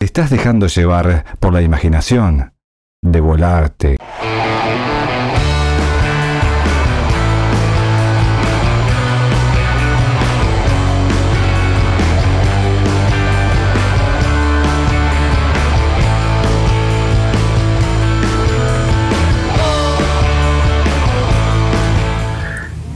Te 0.00 0.06
estás 0.06 0.30
dejando 0.30 0.66
llevar 0.66 1.26
por 1.40 1.52
la 1.52 1.60
imaginación 1.60 2.54
de 3.02 3.20
volarte. 3.20 3.98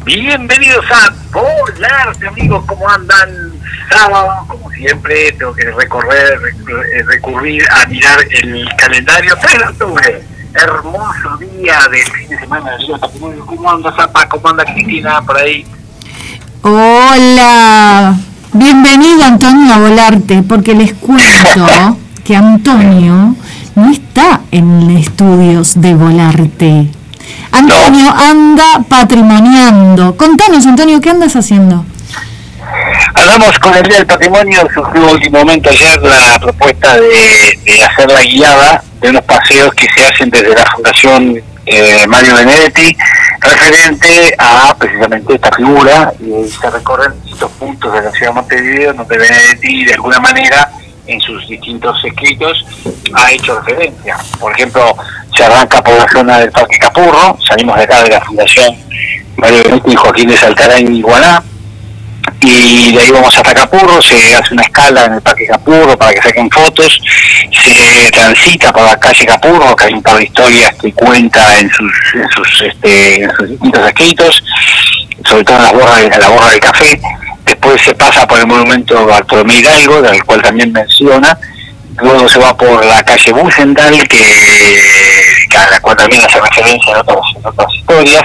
Bienvenidos 0.06 0.86
a 0.90 1.14
Volarte, 1.30 2.28
amigos, 2.28 2.64
¿cómo 2.64 2.88
andan? 2.88 3.53
Sábado, 3.90 4.44
como 4.48 4.70
siempre, 4.70 5.32
tengo 5.32 5.54
que 5.54 5.70
recorrer, 5.70 6.38
rec- 6.40 6.84
eh, 6.94 7.02
recurrir 7.06 7.62
a 7.70 7.86
mirar 7.86 8.18
el 8.42 8.68
calendario, 8.76 9.34
pero 9.42 9.72
tuve 9.74 10.22
hermoso 10.54 11.36
día 11.38 11.78
del 11.90 12.04
fin 12.12 12.28
de 12.28 12.38
semana 12.38 12.70
de. 12.76 13.38
¿Cómo 13.46 13.70
anda 13.70 13.92
Zapa? 13.94 14.28
¿Cómo 14.28 14.48
anda 14.48 14.64
Cristina 14.64 15.20
por 15.22 15.36
ahí? 15.36 15.64
Hola, 16.62 18.14
bienvenido 18.52 19.22
Antonio 19.24 19.74
a 19.74 19.78
Volarte, 19.78 20.42
porque 20.42 20.74
les 20.74 20.94
cuento 20.94 21.98
que 22.24 22.34
Antonio 22.34 23.36
no 23.74 23.90
está 23.90 24.40
en 24.50 24.90
estudios 24.96 25.80
de 25.80 25.94
Volarte. 25.94 26.88
Antonio 27.52 28.10
anda 28.10 28.80
patrimoniando. 28.88 30.16
Contanos, 30.16 30.64
Antonio, 30.66 31.00
¿qué 31.00 31.10
andas 31.10 31.36
haciendo? 31.36 31.84
Hablamos 33.14 33.58
con 33.58 33.74
el 33.74 33.82
Día 33.82 33.98
del 33.98 34.06
Patrimonio, 34.06 34.60
surgió 34.72 35.12
último 35.12 35.38
momento 35.38 35.70
ayer 35.70 36.00
la 36.02 36.38
propuesta 36.40 36.96
de, 36.96 37.58
de 37.64 37.84
hacer 37.84 38.10
la 38.10 38.22
guiada 38.22 38.82
de 39.00 39.10
unos 39.10 39.24
paseos 39.24 39.72
que 39.74 39.86
se 39.94 40.04
hacen 40.04 40.30
desde 40.30 40.54
la 40.54 40.64
Fundación 40.74 41.42
eh, 41.66 42.06
Mario 42.06 42.34
Benedetti, 42.34 42.96
referente 43.40 44.34
a 44.38 44.74
precisamente 44.78 45.34
esta 45.34 45.50
figura, 45.52 46.12
y 46.20 46.48
se 46.48 46.70
recorren 46.70 47.12
distintos 47.22 47.50
puntos 47.52 47.92
de 47.92 48.02
la 48.02 48.10
ciudad 48.10 48.28
de 48.28 48.34
Montevideo, 48.34 48.92
donde 48.94 49.18
Benedetti 49.18 49.84
de 49.84 49.94
alguna 49.94 50.20
manera 50.20 50.70
en 51.06 51.20
sus 51.20 51.46
distintos 51.48 52.02
escritos 52.04 52.64
ha 53.14 53.30
hecho 53.32 53.60
referencia. 53.60 54.16
Por 54.38 54.52
ejemplo, 54.52 54.96
se 55.36 55.44
arranca 55.44 55.82
por 55.82 55.94
la 55.94 56.08
zona 56.08 56.38
del 56.38 56.50
Parque 56.50 56.78
Capurro, 56.78 57.38
salimos 57.46 57.76
de 57.76 57.82
acá 57.82 58.02
de 58.02 58.10
la 58.10 58.20
Fundación 58.20 58.76
Mario 59.36 59.62
Benedetti 59.64 59.92
y 59.92 59.96
Joaquín 59.96 60.28
de 60.28 60.36
Saltarán 60.36 60.94
y 60.94 60.98
Iguaná, 60.98 61.42
y 62.46 62.92
de 62.92 63.00
ahí 63.00 63.10
vamos 63.10 63.36
hasta 63.36 63.54
Capurro, 63.54 64.02
se 64.02 64.34
hace 64.34 64.54
una 64.54 64.62
escala 64.62 65.06
en 65.06 65.14
el 65.14 65.22
Parque 65.22 65.46
Capurro 65.46 65.96
para 65.96 66.12
que 66.12 66.22
saquen 66.22 66.50
fotos, 66.50 67.00
se 67.50 68.10
transita 68.10 68.72
por 68.72 68.84
la 68.84 68.98
calle 68.98 69.26
Capurro, 69.26 69.74
que 69.74 69.84
hay 69.84 69.94
un 69.94 70.02
par 70.02 70.18
de 70.18 70.24
historias 70.24 70.74
que 70.74 70.92
cuenta 70.92 71.58
en 71.58 71.70
sus, 71.70 71.92
este, 72.62 73.22
en 73.22 73.36
sus 73.36 73.48
distintos 73.48 73.86
escritos, 73.86 74.44
sobre 75.24 75.44
todo 75.44 75.56
en 75.56 75.62
las 75.62 75.72
borras, 75.72 76.02
en 76.02 76.20
la 76.20 76.28
borra 76.28 76.50
del 76.50 76.60
café, 76.60 77.00
después 77.46 77.80
se 77.80 77.94
pasa 77.94 78.26
por 78.26 78.38
el 78.38 78.46
monumento 78.46 79.06
Bartolomé 79.06 79.56
Hidalgo, 79.56 80.02
del 80.02 80.22
cual 80.24 80.42
también 80.42 80.72
menciona, 80.72 81.38
luego 81.96 82.28
se 82.28 82.38
va 82.38 82.56
por 82.56 82.84
la 82.84 83.02
calle 83.02 83.32
Bucendal, 83.32 83.96
que, 84.08 84.18
que 84.18 85.23
a 85.54 85.70
la 85.70 85.80
cual 85.80 85.96
también 85.96 86.22
hace 86.24 86.40
referencia 86.40 86.92
en 86.92 86.98
otras, 86.98 87.18
en 87.36 87.46
otras 87.46 87.74
historias, 87.74 88.22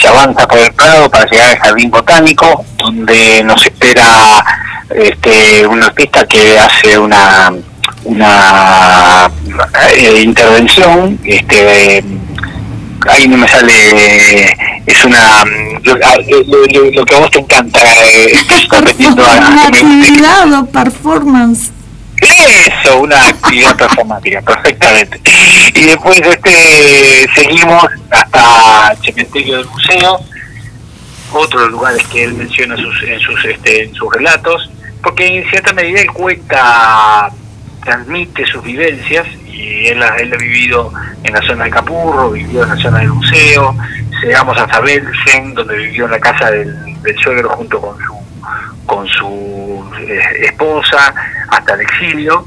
se 0.00 0.08
avanza 0.08 0.46
por 0.46 0.58
el 0.58 0.72
Prado 0.72 1.10
para 1.10 1.24
llegar 1.30 1.50
al 1.50 1.58
Jardín 1.58 1.90
Botánico, 1.90 2.64
donde 2.78 3.42
nos 3.44 3.64
espera 3.66 4.44
este, 4.90 5.66
un 5.66 5.82
artista 5.82 6.26
que 6.26 6.58
hace 6.58 6.98
una 6.98 7.52
una 8.04 9.28
eh, 9.96 10.22
intervención, 10.22 11.18
este 11.24 12.02
ahí 13.08 13.28
no 13.28 13.36
me 13.36 13.48
sale 13.48 14.44
es 14.86 15.04
una 15.04 15.44
lo, 15.82 15.94
lo- 15.96 16.90
lo- 16.92 17.04
que 17.04 17.14
a 17.14 17.18
vos 17.18 17.30
te 17.30 17.38
encanta 17.38 17.80
eh, 18.04 18.32
que 18.48 18.54
está 18.56 18.80
metiendo 18.80 19.22
a- 19.26 19.32
a- 19.66 19.70
que 19.70 19.84
me- 19.84 20.00
actividad 20.00 20.52
o 20.54 20.66
performance. 20.66 21.70
Eso, 22.20 23.00
una 23.00 23.28
actividad 23.28 23.76
performática, 23.76 24.40
perfectamente. 24.42 25.20
Y 25.74 25.84
después 25.84 26.20
este 26.20 27.28
seguimos 27.34 27.86
hasta 28.10 28.92
el 28.92 28.98
cementerio 28.98 29.58
del 29.58 29.66
museo, 29.66 30.20
otros 31.32 31.70
lugares 31.70 32.06
que 32.08 32.24
él 32.24 32.34
menciona 32.34 32.74
en 32.74 33.20
sus, 33.20 33.44
este, 33.44 33.84
en 33.84 33.94
sus 33.94 34.12
relatos, 34.12 34.70
porque 35.02 35.26
en 35.26 35.48
cierta 35.50 35.72
medida 35.72 36.00
él 36.00 36.10
cuenta, 36.12 37.30
transmite 37.84 38.46
sus 38.46 38.62
vivencias, 38.62 39.26
y 39.46 39.86
él, 39.86 40.02
él 40.18 40.32
ha 40.32 40.36
vivido 40.36 40.92
en 41.22 41.32
la 41.32 41.42
zona 41.42 41.64
de 41.64 41.70
Capurro, 41.70 42.30
vivió 42.30 42.62
en 42.62 42.70
la 42.70 42.76
zona 42.76 42.98
del 42.98 43.10
museo, 43.10 43.76
llegamos 44.22 44.58
hasta 44.58 44.80
Belsen, 44.80 45.54
donde 45.54 45.76
vivió 45.76 46.06
en 46.06 46.12
la 46.12 46.20
casa 46.20 46.50
del, 46.50 47.02
del 47.02 47.18
suegro 47.18 47.50
junto 47.50 47.80
con 47.80 47.96
su 47.98 48.17
con 48.88 49.06
su 49.06 49.84
eh, 50.00 50.46
esposa 50.46 51.14
hasta 51.50 51.74
el 51.74 51.82
exilio 51.82 52.44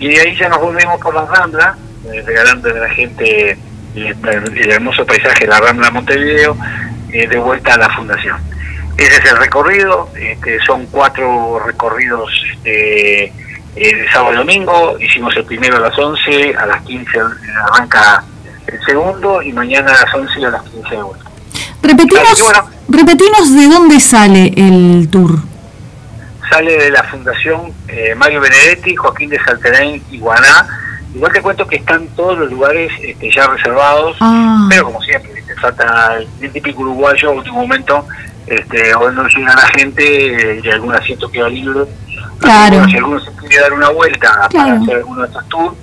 y 0.00 0.08
de 0.08 0.20
ahí 0.20 0.36
ya 0.36 0.48
nos 0.48 0.60
volvemos 0.60 1.00
por 1.00 1.14
la 1.14 1.24
Rambla 1.24 1.78
eh, 2.12 2.20
regalando 2.26 2.68
a 2.68 2.72
la 2.72 2.90
gente 2.90 3.56
el, 3.94 4.16
el 4.26 4.70
hermoso 4.70 5.06
paisaje 5.06 5.44
de 5.44 5.50
la 5.50 5.60
Rambla 5.60 5.92
Montevideo 5.92 6.56
eh, 7.12 7.28
de 7.28 7.38
vuelta 7.38 7.74
a 7.74 7.78
la 7.78 7.88
fundación 7.90 8.36
ese 8.96 9.18
es 9.18 9.24
el 9.30 9.38
recorrido 9.38 10.10
este, 10.16 10.58
son 10.66 10.86
cuatro 10.86 11.60
recorridos 11.64 12.28
este, 12.52 13.32
el 13.76 14.10
sábado 14.12 14.34
y 14.34 14.36
domingo 14.38 14.96
hicimos 14.98 15.36
el 15.36 15.44
primero 15.44 15.76
a 15.76 15.80
las 15.80 15.96
11 15.96 16.56
a 16.56 16.66
las 16.66 16.82
15 16.82 17.20
arranca 17.72 18.24
el 18.66 18.84
segundo 18.84 19.40
y 19.42 19.52
mañana 19.52 19.92
a 19.92 20.04
las 20.04 20.12
11 20.12 20.40
y 20.40 20.44
a 20.44 20.50
las 20.50 20.62
15 20.64 20.90
de 20.90 21.02
vuelta 21.02 21.30
Repetinos, 21.82 22.42
bueno. 22.42 22.64
repetinos 22.88 23.54
de 23.54 23.68
dónde 23.68 24.00
sale 24.00 24.54
el 24.56 25.08
tour. 25.10 25.53
Sale 26.50 26.76
de 26.76 26.90
la 26.90 27.02
Fundación 27.04 27.72
eh, 27.88 28.14
Mario 28.16 28.40
Benedetti, 28.40 28.94
Joaquín 28.96 29.30
de 29.30 29.38
Salterén 29.44 30.02
y 30.10 30.18
Guaná. 30.18 30.66
Igual 31.14 31.32
te 31.32 31.40
cuento 31.42 31.66
que 31.66 31.76
están 31.76 32.06
todos 32.08 32.38
los 32.38 32.50
lugares 32.50 32.90
este, 33.00 33.30
ya 33.32 33.46
reservados, 33.46 34.16
Ah. 34.20 34.66
pero 34.68 34.86
como 34.86 35.00
siempre, 35.02 35.30
te 35.42 35.54
falta 35.56 36.16
el 36.40 36.50
típico 36.52 36.82
uruguayo, 36.82 37.30
último 37.32 37.60
momento, 37.60 38.04
este, 38.46 38.94
o 38.96 39.10
no 39.12 39.26
llega 39.28 39.54
la 39.54 39.66
gente 39.68 40.56
eh, 40.56 40.60
y 40.64 40.68
algún 40.70 40.94
asiento 40.94 41.30
queda 41.30 41.48
libre. 41.48 41.82
Claro. 42.40 42.74
Bueno, 42.76 42.88
si 42.90 42.96
alguno 42.96 43.20
se 43.20 43.30
quiere 43.36 43.60
dar 43.60 43.72
una 43.72 43.90
vuelta 43.90 44.48
Claro. 44.50 44.68
para 44.70 44.80
hacer 44.80 44.96
alguno 44.96 45.22
de 45.22 45.28
estos 45.28 45.48
tours, 45.48 45.76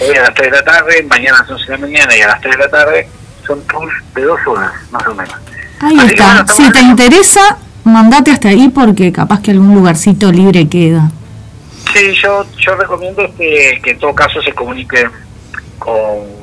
hoy 0.00 0.16
a 0.16 0.22
las 0.22 0.34
3 0.34 0.50
de 0.50 0.56
la 0.56 0.64
tarde, 0.64 1.06
mañana 1.08 1.38
a 1.38 1.42
las 1.42 1.50
11 1.50 1.64
de 1.66 1.72
la 1.72 1.78
mañana 1.78 2.16
y 2.16 2.20
a 2.22 2.26
las 2.28 2.40
3 2.40 2.56
de 2.56 2.62
la 2.64 2.70
tarde, 2.70 3.08
son 3.46 3.60
tours 3.66 3.92
de 4.14 4.22
dos 4.22 4.40
horas, 4.46 4.72
más 4.90 5.06
o 5.06 5.14
menos. 5.14 5.34
Ahí 5.80 5.98
Así 5.98 6.06
está. 6.14 6.24
bueno, 6.32 6.46
Si 6.48 6.72
te 6.72 6.80
interesa, 6.80 7.58
mandate 7.88 8.30
hasta 8.30 8.48
ahí 8.48 8.68
porque 8.68 9.12
capaz 9.12 9.40
que 9.42 9.50
algún 9.50 9.74
lugarcito 9.74 10.30
libre 10.30 10.68
queda. 10.68 11.10
Sí, 11.92 12.12
yo, 12.22 12.44
yo 12.58 12.74
recomiendo 12.76 13.22
este, 13.22 13.80
que 13.82 13.90
en 13.92 13.98
todo 13.98 14.14
caso 14.14 14.40
se 14.42 14.52
comunique 14.52 15.08
con, 15.78 16.38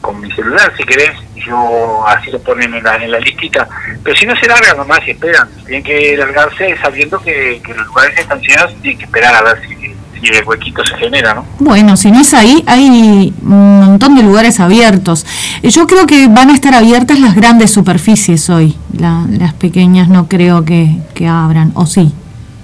con, 0.00 0.20
mi 0.20 0.30
celular, 0.32 0.72
si 0.76 0.84
querés, 0.84 1.10
yo 1.34 2.06
así 2.06 2.30
lo 2.30 2.38
ponen 2.40 2.72
en 2.72 2.84
la, 2.84 2.96
en 2.96 3.10
la 3.10 3.18
listita. 3.18 3.68
Pero 4.02 4.16
si 4.16 4.26
no 4.26 4.36
se 4.36 4.46
largan 4.46 4.76
nomás 4.76 5.00
y 5.06 5.10
esperan, 5.10 5.48
tienen 5.64 5.82
que 5.82 6.16
largarse 6.16 6.76
sabiendo 6.78 7.20
que, 7.20 7.60
los 7.66 7.86
lugares 7.86 8.18
están 8.18 8.40
llenos 8.40 8.74
tienen 8.80 8.98
que 8.98 9.04
esperar 9.04 9.34
a 9.34 9.42
ver 9.42 9.62
si, 9.66 9.94
si 10.20 10.26
el 10.28 10.44
huequito 10.46 10.82
se 10.84 10.96
genera, 10.96 11.34
¿no? 11.34 11.44
Bueno, 11.58 11.96
si 11.96 12.10
no 12.10 12.20
es 12.20 12.32
ahí, 12.34 12.62
hay 12.66 13.32
un 13.42 13.80
montón 13.80 14.14
de 14.14 14.22
lugares 14.22 14.60
abiertos. 14.60 15.26
Eh, 15.62 15.70
Yo 15.70 15.86
creo 15.86 16.06
que 16.06 16.28
van 16.28 16.50
a 16.50 16.54
estar 16.54 16.74
abiertas 16.74 17.18
las 17.20 17.34
grandes 17.34 17.70
superficies 17.70 18.48
hoy. 18.50 18.76
La- 18.96 19.24
las 19.30 19.52
pequeñas 19.54 20.08
no 20.08 20.28
creo 20.28 20.64
que, 20.64 20.98
que 21.14 21.28
abran. 21.28 21.72
O 21.74 21.86
sí, 21.86 22.12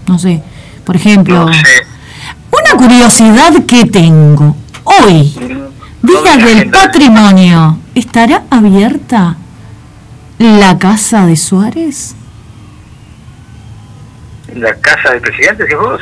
no 0.06 0.18
sé. 0.18 0.42
Por 0.84 0.96
ejemplo, 0.96 1.46
No 1.46 1.52
sé. 1.52 1.60
una 2.50 2.76
curiosidad 2.82 3.52
que 3.66 3.84
tengo. 3.86 4.56
Hoy, 4.84 5.32
Día 6.02 6.36
No 6.36 6.44
del. 6.44 6.70
Patrimonio, 6.70 7.78
¿estará 7.94 8.42
abierta 8.50 9.36
la 10.38 10.76
casa 10.78 11.26
de 11.26 11.36
Suárez? 11.36 12.16
¿La 14.54 14.74
casa 14.74 15.12
del 15.12 15.20
presidente, 15.20 15.66
si 15.68 15.74
vos? 15.74 16.00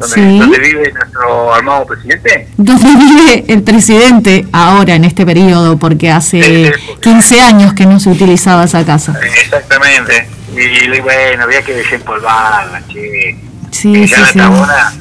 ¿Donde, 0.00 0.14
Sí. 0.16 0.38
donde 0.38 0.58
vive 0.58 0.92
nuestro 0.94 1.54
armado 1.54 1.86
presidente? 1.86 2.48
¿Dónde 2.56 2.88
vive 2.96 3.44
el 3.48 3.62
presidente 3.62 4.46
ahora 4.50 4.94
en 4.94 5.04
este 5.04 5.26
periodo? 5.26 5.76
Porque 5.76 6.10
hace 6.10 6.42
Sí, 6.42 6.64
sí, 6.64 6.70
porque- 6.88 7.00
15 7.02 7.40
años 7.42 7.74
que 7.74 7.84
no 7.86 8.00
se 8.00 8.08
utilizaba 8.10 8.64
esa 8.64 8.84
casa. 8.84 9.14
Exactamente. 9.22 10.26
Y 10.52 11.00
bueno, 11.00 11.44
había 11.44 11.62
que 11.62 11.74
desempolvarla, 11.74 12.82
che. 12.88 13.36
Sí, 13.70 14.08
sí, 14.08 14.14
sí. 14.32 14.38
tabona- 14.38 14.92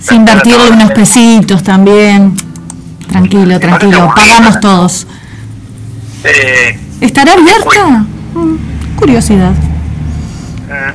Sí, 0.00 0.14
invertirle 0.14 0.70
unos 0.70 0.92
pesitos 0.92 1.62
también. 1.62 2.34
Tranquilo, 3.08 3.60
tranquilo, 3.60 4.10
pagamos 4.14 4.60
todos. 4.60 5.06
Eh, 6.24 6.78
¿Estará 7.00 7.32
abierta? 7.34 8.04
Mm, 8.34 8.56
Curiosidad. 8.96 9.52
eh, 10.70 10.94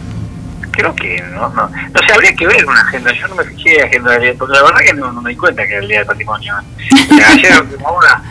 creo 0.74 0.96
que 0.96 1.22
no, 1.34 1.50
no, 1.50 1.70
no 1.70 2.08
sé, 2.08 2.14
habría 2.14 2.34
que 2.36 2.48
ver 2.48 2.66
una 2.66 2.82
agenda, 2.82 3.14
yo 3.14 3.28
no 3.28 3.36
me 3.36 3.44
fijé 3.46 3.80
en 3.80 3.86
agenda 3.86 4.20
del 4.20 4.36
porque 4.36 4.54
la 4.54 4.64
verdad 4.64 4.80
que 4.86 4.94
no, 4.94 5.22
me 5.22 5.30
di 5.30 5.36
cuenta 5.36 5.66
que 5.66 5.74
era 5.74 5.82
el 5.82 5.88
Día 5.88 5.98
del 6.00 6.08
Patrimonio. 6.08 6.56
ayer 7.28 7.64
ahora 7.86 8.22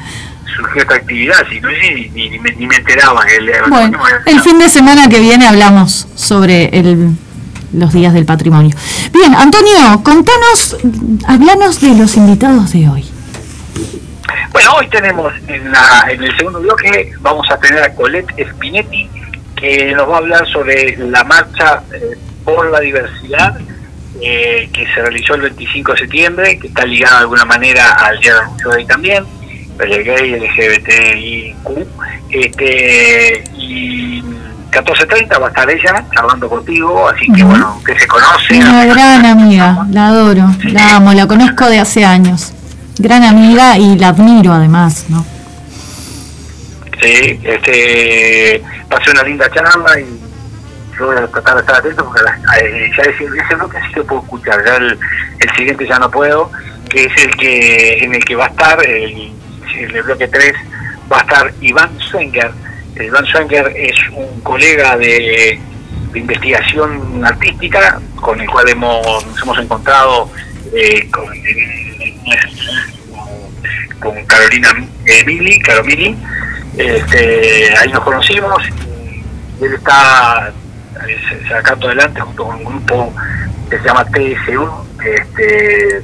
surgió 0.56 0.82
esta 0.82 0.94
actividad, 0.96 1.46
si 1.48 1.60
no 1.60 1.68
ni, 1.70 2.08
ni, 2.10 2.38
ni, 2.38 2.66
me 2.66 2.76
enteraba 2.76 3.24
que 3.24 3.36
el 3.36 3.46
Día 3.46 3.62
del 3.62 3.70
bueno, 3.70 3.98
El 4.26 4.40
fin 4.40 4.58
de 4.58 4.68
semana 4.68 5.08
que 5.08 5.20
viene 5.20 5.46
hablamos 5.46 6.08
sobre 6.14 6.66
el 6.78 7.16
los 7.72 7.92
días 7.92 8.12
del 8.12 8.26
patrimonio. 8.26 8.76
Bien, 9.12 9.34
Antonio, 9.34 10.02
contanos, 10.04 10.76
háblanos 11.26 11.80
de 11.80 11.94
los 11.94 12.16
invitados 12.16 12.72
de 12.72 12.88
hoy. 12.88 13.04
Bueno, 14.52 14.74
hoy 14.74 14.88
tenemos 14.88 15.32
en, 15.48 15.72
la, 15.72 16.06
en 16.10 16.22
el 16.22 16.36
segundo 16.36 16.60
bloque, 16.60 17.12
vamos 17.20 17.50
a 17.50 17.56
tener 17.58 17.82
a 17.82 17.94
Colette 17.94 18.34
Spinetti, 18.50 19.08
que 19.56 19.92
nos 19.94 20.08
va 20.08 20.16
a 20.16 20.18
hablar 20.18 20.46
sobre 20.48 20.96
la 20.98 21.24
marcha 21.24 21.82
eh, 21.94 22.18
por 22.44 22.70
la 22.70 22.80
diversidad 22.80 23.58
eh, 24.20 24.68
que 24.72 24.86
se 24.86 25.02
realizó 25.02 25.34
el 25.34 25.42
25 25.42 25.92
de 25.92 25.98
septiembre, 25.98 26.58
que 26.58 26.68
está 26.68 26.84
ligada 26.84 27.16
de 27.16 27.22
alguna 27.22 27.44
manera 27.44 27.92
al 27.92 28.18
Día 28.20 28.34
del 28.34 28.42
Orgullo 28.44 28.70
Gay 28.70 28.86
también, 28.86 29.24
el 29.80 30.04
gay, 30.04 30.38
LGBTIQ, 30.38 31.86
este, 32.30 33.44
y 33.56 34.22
14.30 34.70 35.40
va 35.40 35.46
a 35.46 35.48
estar 35.48 35.70
ella 35.70 36.04
charlando 36.14 36.48
contigo, 36.48 37.08
así 37.08 37.30
que 37.32 37.42
bueno, 37.42 37.80
que 37.84 37.98
se 37.98 38.06
conoce. 38.06 38.58
Una 38.58 38.84
gran 38.86 39.26
amiga, 39.26 39.86
la 39.90 40.08
adoro, 40.08 40.44
la 40.64 40.96
amo, 40.96 41.12
la 41.12 41.26
conozco 41.26 41.68
de 41.68 41.80
hace 41.80 42.04
años. 42.04 42.52
Gran 42.98 43.22
amiga 43.24 43.76
y 43.78 43.98
la 43.98 44.08
admiro 44.08 44.52
además, 44.52 45.06
¿no? 45.08 45.24
Sí, 47.02 47.40
este, 47.42 48.62
pasé 48.88 49.10
una 49.10 49.22
linda 49.24 49.50
charla 49.50 49.98
y 49.98 50.20
yo 50.98 51.06
voy 51.06 51.16
a 51.16 51.26
tratar 51.26 51.54
de 51.54 51.60
estar 51.60 51.76
atento 51.76 52.04
porque 52.04 52.20
eh, 52.60 52.90
ya 52.96 53.02
ese, 53.02 53.24
ese 53.24 53.54
bloque 53.54 53.78
sí 53.88 53.94
lo 53.96 54.06
puedo 54.06 54.22
escuchar, 54.22 54.64
ya 54.64 54.76
el, 54.76 54.98
siguiente 55.56 55.86
ya 55.86 55.98
no 55.98 56.10
puedo, 56.10 56.50
que 56.88 57.04
es 57.04 57.24
el 57.24 57.36
que 57.36 58.04
en 58.04 58.14
el 58.14 58.24
que 58.24 58.36
va 58.36 58.46
a 58.46 58.48
estar, 58.48 58.86
el, 58.86 59.32
el 59.76 60.02
bloque 60.02 60.28
3 60.28 60.52
va 61.10 61.18
a 61.18 61.20
estar 61.20 61.52
Iván 61.60 61.98
Swenger, 61.98 62.50
Iván 63.00 63.26
Schwenger 63.26 63.72
es 63.76 63.96
un 64.14 64.40
colega 64.40 64.96
de, 64.96 65.60
investigación 66.14 67.24
artística 67.24 67.98
con 68.16 68.38
el 68.38 68.46
cual 68.46 68.68
hemos, 68.68 69.26
nos 69.26 69.42
hemos 69.42 69.58
encontrado 69.58 70.30
eh, 70.74 71.08
con, 71.10 71.24
con, 73.98 74.26
Carolina 74.26 74.68
Emili, 75.06 75.58
Caromili. 75.60 76.14
Este, 76.76 77.74
ahí 77.78 77.90
nos 77.92 78.00
conocimos 78.00 78.62
él 79.62 79.74
está 79.74 80.52
sacando 81.48 81.86
adelante 81.86 82.20
junto 82.20 82.44
con 82.44 82.56
un 82.56 82.64
grupo 82.64 83.12
que 83.68 83.78
se 83.78 83.84
llama 83.84 84.04
TSU, 84.04 84.68
este, 85.04 86.02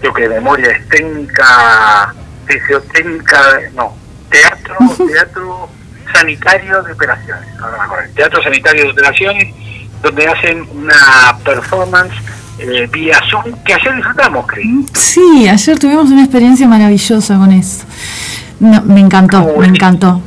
creo 0.00 0.14
que 0.14 0.22
de 0.22 0.28
memoria 0.28 0.70
es 0.70 0.88
técnica, 0.88 2.14
TSU 2.46 2.80
técnica, 2.92 3.40
no, 3.74 3.94
teatro, 4.30 4.76
teatro 5.06 5.68
sanitario 6.12 6.82
de 6.82 6.92
operaciones, 6.92 7.48
Teatro 8.14 8.42
Sanitario 8.42 8.84
de 8.84 8.90
Operaciones, 8.90 9.54
donde 10.02 10.26
hacen 10.26 10.66
una 10.72 11.38
performance 11.44 12.14
eh, 12.58 12.88
vía 12.90 13.20
Zoom 13.30 13.52
que 13.64 13.74
ayer 13.74 13.96
disfrutamos, 13.96 14.46
creo. 14.46 14.64
Sí, 14.94 15.48
ayer 15.48 15.78
tuvimos 15.78 16.10
una 16.10 16.22
experiencia 16.22 16.66
maravillosa 16.66 17.36
con 17.36 17.52
eso. 17.52 17.84
me 18.58 19.00
encantó, 19.00 19.46
me 19.58 19.66
encantó. 19.66 20.22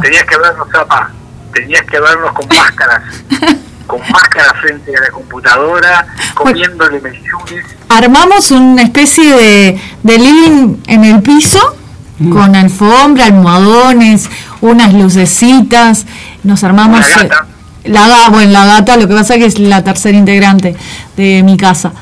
tenías 0.00 0.24
que 0.24 0.38
vernos, 0.38 0.68
Zapa, 0.70 1.10
tenías 1.52 1.82
que 1.82 2.00
vernos 2.00 2.32
con 2.32 2.48
máscaras. 2.48 3.02
con 3.86 4.00
máscaras 4.10 4.52
frente 4.60 4.96
a 4.96 5.00
la 5.00 5.10
computadora, 5.10 6.06
comiéndole 6.34 7.00
menchunes. 7.00 7.66
Armamos 7.88 8.52
una 8.52 8.82
especie 8.82 9.34
de, 9.34 9.80
de 10.04 10.18
living 10.18 10.76
en 10.86 11.04
el 11.04 11.20
piso 11.22 11.76
Mm. 12.20 12.30
con 12.30 12.54
alfombra, 12.54 13.24
almohadones, 13.24 14.28
unas 14.60 14.92
lucecitas, 14.92 16.06
nos 16.44 16.62
armamos... 16.62 17.00
La 17.00 17.22
gata. 17.22 17.46
La, 17.82 18.28
bueno, 18.28 18.52
la 18.52 18.66
gata, 18.66 18.98
lo 18.98 19.08
que 19.08 19.14
pasa 19.14 19.34
es 19.34 19.40
que 19.40 19.46
es 19.46 19.58
la 19.58 19.82
tercera 19.82 20.16
integrante 20.16 20.76
de 21.16 21.42
mi 21.42 21.56
casa. 21.56 21.92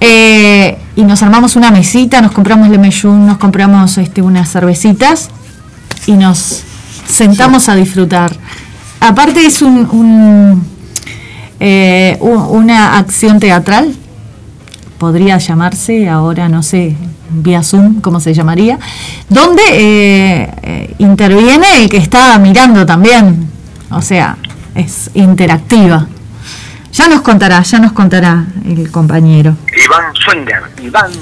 Eh, 0.00 0.78
y 0.94 1.02
nos 1.02 1.20
armamos 1.24 1.56
una 1.56 1.72
mesita, 1.72 2.20
nos 2.20 2.30
compramos 2.30 2.68
le 2.68 2.78
meyún, 2.78 3.26
nos 3.26 3.38
compramos 3.38 3.98
este, 3.98 4.22
unas 4.22 4.48
cervecitas 4.48 5.30
y 6.06 6.12
nos 6.12 6.62
sentamos 7.08 7.68
a 7.68 7.74
disfrutar. 7.74 8.36
Aparte 9.00 9.46
es 9.46 9.62
un, 9.62 10.64
eh, 11.60 12.18
una 12.20 12.98
acción 12.98 13.38
teatral, 13.38 13.94
podría 14.98 15.38
llamarse, 15.38 16.08
ahora 16.08 16.48
no 16.48 16.62
sé, 16.62 16.96
vía 17.30 17.62
Zoom, 17.62 18.00
como 18.00 18.20
se 18.20 18.34
llamaría, 18.34 18.78
donde 19.28 19.62
eh, 19.70 20.54
eh, 20.62 20.94
interviene 20.98 21.82
el 21.82 21.88
que 21.88 21.98
está 21.98 22.38
mirando 22.38 22.86
también, 22.86 23.48
o 23.90 24.02
sea, 24.02 24.36
es 24.74 25.10
interactiva. 25.14 26.06
Ya 26.92 27.08
nos 27.08 27.20
contará, 27.20 27.60
ya 27.62 27.78
nos 27.78 27.92
contará 27.92 28.46
el 28.64 28.90
compañero. 28.90 29.54
Iván 29.84 30.14
Swenger, 30.14 30.62
Iván 30.82 31.12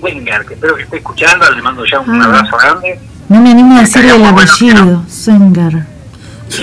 Swenger, 0.00 0.46
que 0.46 0.54
espero 0.54 0.76
que 0.76 0.82
esté 0.82 0.96
escuchando, 0.98 1.50
le 1.50 1.60
mando 1.60 1.84
ya 1.84 1.98
un 2.00 2.22
ah. 2.22 2.24
abrazo 2.24 2.56
grande. 2.56 3.00
No 3.28 3.40
me 3.40 3.50
animo 3.50 3.76
a 3.76 3.80
decirle 3.80 4.14
el 4.14 4.24
apellido, 4.24 5.04
Swenger. 5.08 5.97
Sí, 6.48 6.62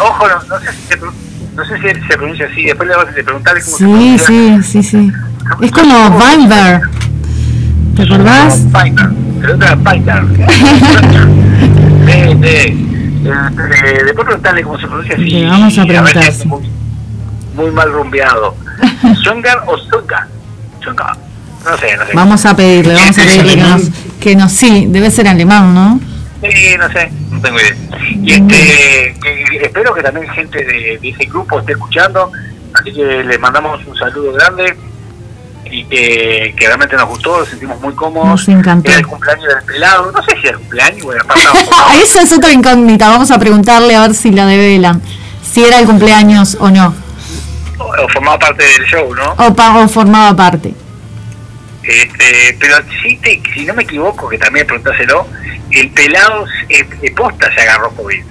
ojo, 0.00 0.26
no, 0.28 0.40
sé 0.60 0.72
si 0.72 0.82
se, 0.88 0.96
no 1.54 1.64
sé 1.64 1.76
si 1.78 1.84
se 2.06 2.16
pronuncia 2.16 2.46
así, 2.50 2.64
después 2.64 2.88
le 2.88 2.96
vas 2.96 3.08
a 3.08 3.12
preguntar 3.12 3.54
cómo 3.54 3.64
sí, 3.76 4.18
se 4.18 4.24
pronuncia. 4.24 4.62
Sí, 4.62 4.62
sí, 4.62 4.82
sí. 4.82 5.12
Es 5.60 5.70
como 5.70 6.18
Viber. 6.18 6.80
¿Te 7.96 8.02
acordás? 8.02 8.60
De, 12.04 12.34
de, 12.34 12.44
de, 13.22 14.04
después 14.04 14.26
preguntarle 14.26 14.62
cómo 14.62 14.78
se 14.78 14.86
pronuncia 14.86 15.14
así. 15.14 15.24
Le 15.24 15.46
vamos 15.46 15.78
a 15.78 15.84
preguntar. 15.84 16.32
muy, 16.46 16.62
muy, 17.54 17.70
mal 17.70 17.92
rumbeado. 17.92 18.56
¿Songar 19.22 19.62
o 19.66 19.78
Songa? 19.78 20.26
Songa. 20.82 21.16
No 21.64 21.76
sé, 21.78 21.96
no 21.96 22.06
sé. 22.06 22.12
Vamos 22.14 22.44
a 22.44 22.56
pedirle, 22.56 22.94
vamos 22.94 23.18
a 23.18 23.22
pedirle 23.22 23.54
que 23.54 23.60
nos, 23.60 23.82
que 24.20 24.36
nos, 24.36 24.52
sí, 24.52 24.86
debe 24.88 25.10
ser 25.10 25.28
alemán, 25.28 25.74
¿no? 25.74 26.00
Sí, 26.50 26.76
no 26.78 26.90
sé, 26.92 27.10
no 27.30 27.40
tengo 27.40 27.58
idea. 27.60 27.74
Y 28.22 28.32
este, 28.32 29.16
que, 29.22 29.58
espero 29.62 29.94
que 29.94 30.02
también 30.02 30.28
gente 30.30 30.64
de, 30.64 30.98
de 30.98 31.08
ese 31.08 31.24
grupo 31.26 31.60
esté 31.60 31.72
escuchando, 31.72 32.30
así 32.74 32.92
que 32.92 33.24
le 33.24 33.38
mandamos 33.38 33.84
un 33.86 33.96
saludo 33.96 34.32
grande 34.32 34.76
y 35.74 35.84
que, 35.84 36.54
realmente 36.66 36.96
nos 36.96 37.08
gustó, 37.08 37.38
nos 37.38 37.48
sentimos 37.48 37.80
muy 37.80 37.94
cómodos. 37.94 38.28
Nos 38.28 38.48
encantó. 38.48 38.90
Era 38.90 39.00
el 39.00 39.06
cumpleaños 39.06 39.46
del 39.46 39.62
pelado, 39.64 40.12
no 40.12 40.22
sé 40.22 40.36
si 40.40 40.46
era 40.46 40.50
el 40.50 40.58
cumpleaños, 40.58 41.04
bueno, 41.04 41.24
Esa 42.02 42.22
es 42.22 42.32
otra 42.32 42.52
incógnita, 42.52 43.08
vamos 43.08 43.30
a 43.30 43.38
preguntarle 43.38 43.96
a 43.96 44.02
ver 44.02 44.14
si 44.14 44.30
la 44.30 44.46
develan, 44.46 45.02
si 45.42 45.64
era 45.64 45.80
el 45.80 45.86
cumpleaños 45.86 46.56
o 46.60 46.70
no. 46.70 46.94
O, 47.78 48.08
formaba 48.08 48.38
parte 48.38 48.62
del 48.62 48.84
show, 48.84 49.14
¿no? 49.14 49.34
O, 49.36 49.88
formaba 49.88 50.36
parte. 50.36 50.74
Este, 51.86 52.56
pero 52.58 52.76
si, 53.02 53.16
te, 53.18 53.42
si 53.52 53.64
no 53.64 53.74
me 53.74 53.82
equivoco, 53.82 54.28
que 54.28 54.38
también 54.38 54.66
preguntáselo, 54.66 55.26
el 55.70 55.90
pelado 55.90 56.46
de 56.68 57.10
posta 57.10 57.52
se 57.54 57.60
agarró 57.60 57.90
COVID. 57.90 58.24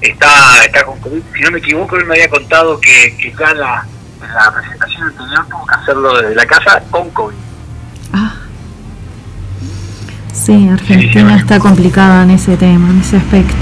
Está, 0.00 0.64
está 0.64 0.84
con 0.84 0.98
COVID. 1.00 1.22
Si 1.34 1.42
no 1.42 1.50
me 1.50 1.58
equivoco, 1.58 1.96
él 1.96 2.06
me 2.06 2.14
había 2.14 2.30
contado 2.30 2.80
que, 2.80 3.16
que 3.16 3.32
ya 3.38 3.52
la, 3.54 3.86
la 4.20 4.52
presentación 4.52 5.02
anterior 5.04 5.46
tuvo 5.48 5.66
que 5.66 5.74
hacerlo 5.74 6.16
desde 6.20 6.34
la 6.34 6.46
casa 6.46 6.82
con 6.90 7.10
COVID. 7.10 7.36
Ah. 8.12 8.34
Sí, 10.32 10.68
Argentina 10.68 11.36
está 11.36 11.58
complicada 11.58 12.22
en 12.22 12.30
ese 12.30 12.56
tema, 12.56 12.90
en 12.90 13.00
ese 13.00 13.16
aspecto. 13.16 13.54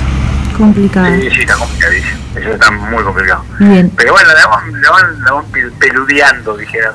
Complicada. 0.58 1.14
Sí, 1.14 1.30
sí, 1.30 1.40
está 1.42 1.54
complicadísimo. 1.54 2.18
Eso 2.34 2.50
está 2.50 2.70
muy 2.72 3.02
complicado. 3.04 3.44
Pero 3.58 4.12
bueno, 4.12 4.28
le 4.34 4.46
van, 4.46 4.82
le 4.82 4.88
van, 4.88 5.24
le 5.24 5.30
van 5.30 5.72
peludeando, 5.78 6.56
dijeron. 6.56 6.94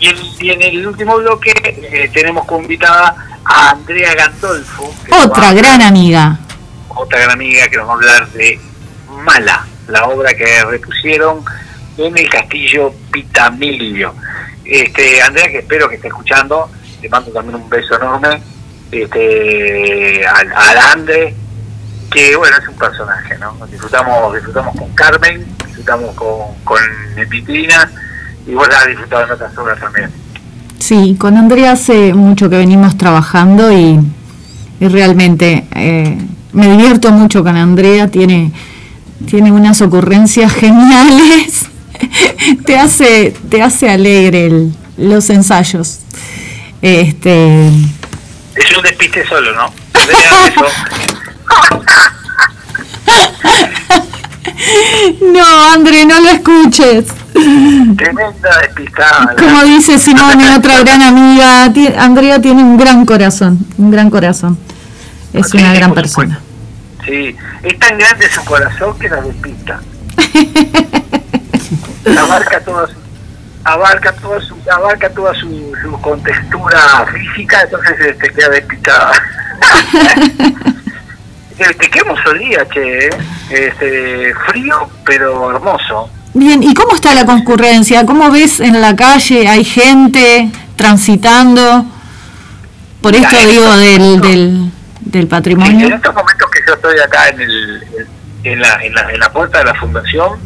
Y, 0.00 0.08
y, 0.40 0.50
en 0.50 0.62
el 0.62 0.86
último 0.86 1.16
bloque 1.18 1.52
eh, 1.64 2.10
tenemos 2.12 2.44
como 2.46 2.62
invitada 2.62 3.14
a 3.44 3.70
Andrea 3.70 4.14
Gandolfo. 4.14 4.92
Otra 5.24 5.52
gran 5.52 5.80
amiga. 5.82 6.38
Otra 6.88 7.20
gran 7.20 7.32
amiga 7.32 7.68
que 7.68 7.76
nos 7.76 7.86
va 7.86 7.92
a 7.92 7.94
hablar 7.94 8.28
de 8.30 8.60
Mala, 9.24 9.66
la 9.86 10.04
obra 10.06 10.34
que 10.34 10.64
repusieron 10.64 11.44
en 11.96 12.18
el 12.18 12.28
castillo 12.28 12.92
Pitamilio. 13.12 14.14
Este, 14.64 15.22
Andrea, 15.22 15.48
que 15.48 15.58
espero 15.58 15.88
que 15.88 15.94
esté 15.94 16.08
escuchando, 16.08 16.68
le 17.00 17.08
mando 17.08 17.30
también 17.30 17.54
un 17.56 17.68
beso 17.68 17.94
enorme 17.94 18.42
este, 18.90 20.26
al, 20.26 20.52
al 20.52 20.78
que 22.10 22.36
bueno, 22.36 22.56
es 22.60 22.68
un 22.68 22.74
personaje, 22.74 23.38
¿no? 23.38 23.66
Disfrutamos, 23.66 24.34
disfrutamos 24.34 24.76
con 24.76 24.88
Carmen, 24.94 25.46
disfrutamos 25.66 26.14
con, 26.14 26.54
con 26.64 26.78
Vitrina 27.28 27.90
y 28.46 28.52
bueno, 28.54 28.74
ha 28.82 28.86
disfrutado 28.86 29.24
en 29.26 29.30
otras 29.32 29.56
obras 29.58 29.78
también. 29.80 30.10
Sí, 30.78 31.16
con 31.18 31.36
Andrea 31.36 31.72
hace 31.72 32.12
mucho 32.14 32.50
que 32.50 32.56
venimos 32.56 32.96
trabajando 32.98 33.70
y, 33.72 34.00
realmente 34.80 35.66
eh, 35.74 36.18
me 36.52 36.70
divierto 36.70 37.10
mucho 37.12 37.44
con 37.44 37.56
Andrea, 37.56 38.08
tiene 38.08 38.50
tiene 39.28 39.52
unas 39.52 39.80
ocurrencias 39.82 40.52
geniales. 40.54 41.66
te 42.64 42.78
hace, 42.78 43.34
te 43.50 43.62
hace 43.62 43.90
alegre 43.90 44.46
el- 44.46 44.74
los 44.96 45.28
ensayos. 45.30 46.00
Este, 46.82 47.68
Es 47.68 48.76
un 48.76 48.82
despiste 48.82 49.26
solo, 49.28 49.54
¿no? 49.54 49.66
Eso. 49.94 50.66
no, 55.20 55.72
André, 55.72 56.04
no 56.04 56.20
lo 56.20 56.28
escuches. 56.28 57.06
Tremenda 57.32 58.58
despistada. 58.62 59.34
Como 59.36 59.64
dice 59.64 59.98
Simone, 59.98 60.56
otra 60.56 60.78
gran 60.80 61.02
amiga, 61.02 61.64
Andrea 61.98 62.40
tiene 62.40 62.62
un 62.62 62.76
gran 62.76 63.04
corazón, 63.06 63.58
un 63.78 63.90
gran 63.90 64.10
corazón. 64.10 64.58
Es 65.32 65.52
una 65.54 65.72
gran 65.74 65.90
por 65.90 66.02
persona. 66.02 66.40
Sí, 67.04 67.36
es 67.62 67.78
tan 67.78 67.98
grande 67.98 68.28
su 68.30 68.44
corazón 68.44 68.98
que 68.98 69.08
la 69.08 69.22
despista. 69.22 69.80
abarca 72.18 72.60
toda 72.60 72.86
su, 72.86 72.94
abarca 73.64 74.12
toda 74.12 74.40
su, 74.40 74.56
abarca 74.70 75.10
toda 75.10 75.34
su, 75.34 75.72
su 75.82 75.92
contextura 76.00 77.06
física, 77.12 77.62
entonces 77.62 77.96
eh, 78.00 78.16
te 78.20 78.30
queda 78.30 78.48
despistada. 78.50 79.12
Este, 81.60 81.90
qué 81.90 81.98
hermoso 81.98 82.32
día, 82.34 82.66
che, 82.72 83.06
¿eh? 83.08 83.10
este, 83.50 84.34
frío 84.48 84.88
pero 85.04 85.50
hermoso. 85.54 86.08
Bien, 86.32 86.62
¿y 86.62 86.72
cómo 86.74 86.94
está 86.94 87.12
la 87.14 87.26
concurrencia? 87.26 88.06
¿Cómo 88.06 88.30
ves 88.30 88.60
en 88.60 88.80
la 88.80 88.96
calle? 88.96 89.46
¿Hay 89.46 89.64
gente 89.64 90.50
transitando? 90.76 91.84
Por 93.02 93.14
esto 93.14 93.36
digo 93.46 93.76
del, 93.76 94.20
del, 94.20 94.70
del 95.00 95.22
En 95.22 95.28
patrimonio. 95.28 95.94
estos 95.94 96.14
momentos 96.14 96.50
que 96.50 96.60
yo 96.66 96.74
estoy 96.74 96.98
acá 96.98 97.28
en, 97.28 97.40
el, 97.40 97.82
en, 98.44 98.60
la, 98.60 98.82
en, 98.82 98.94
la, 98.94 99.12
en 99.12 99.20
la 99.20 99.30
puerta 99.32 99.58
de 99.58 99.64
la 99.64 99.74
fundación, 99.74 100.38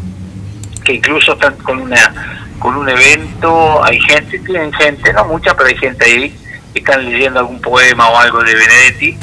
que 0.84 0.94
incluso 0.94 1.34
están 1.34 1.54
con 1.56 1.80
una 1.80 2.12
con 2.58 2.76
un 2.76 2.88
evento, 2.88 3.84
hay 3.84 4.00
gente, 4.00 4.38
tienen 4.38 4.72
gente, 4.72 5.12
no 5.12 5.26
mucha, 5.26 5.54
pero 5.54 5.68
hay 5.68 5.76
gente 5.76 6.04
ahí 6.04 6.36
que 6.72 6.78
están 6.80 7.04
leyendo 7.04 7.40
algún 7.40 7.60
poema 7.60 8.08
o 8.08 8.16
algo 8.16 8.42
de 8.42 8.54
Benedetti, 8.54 9.18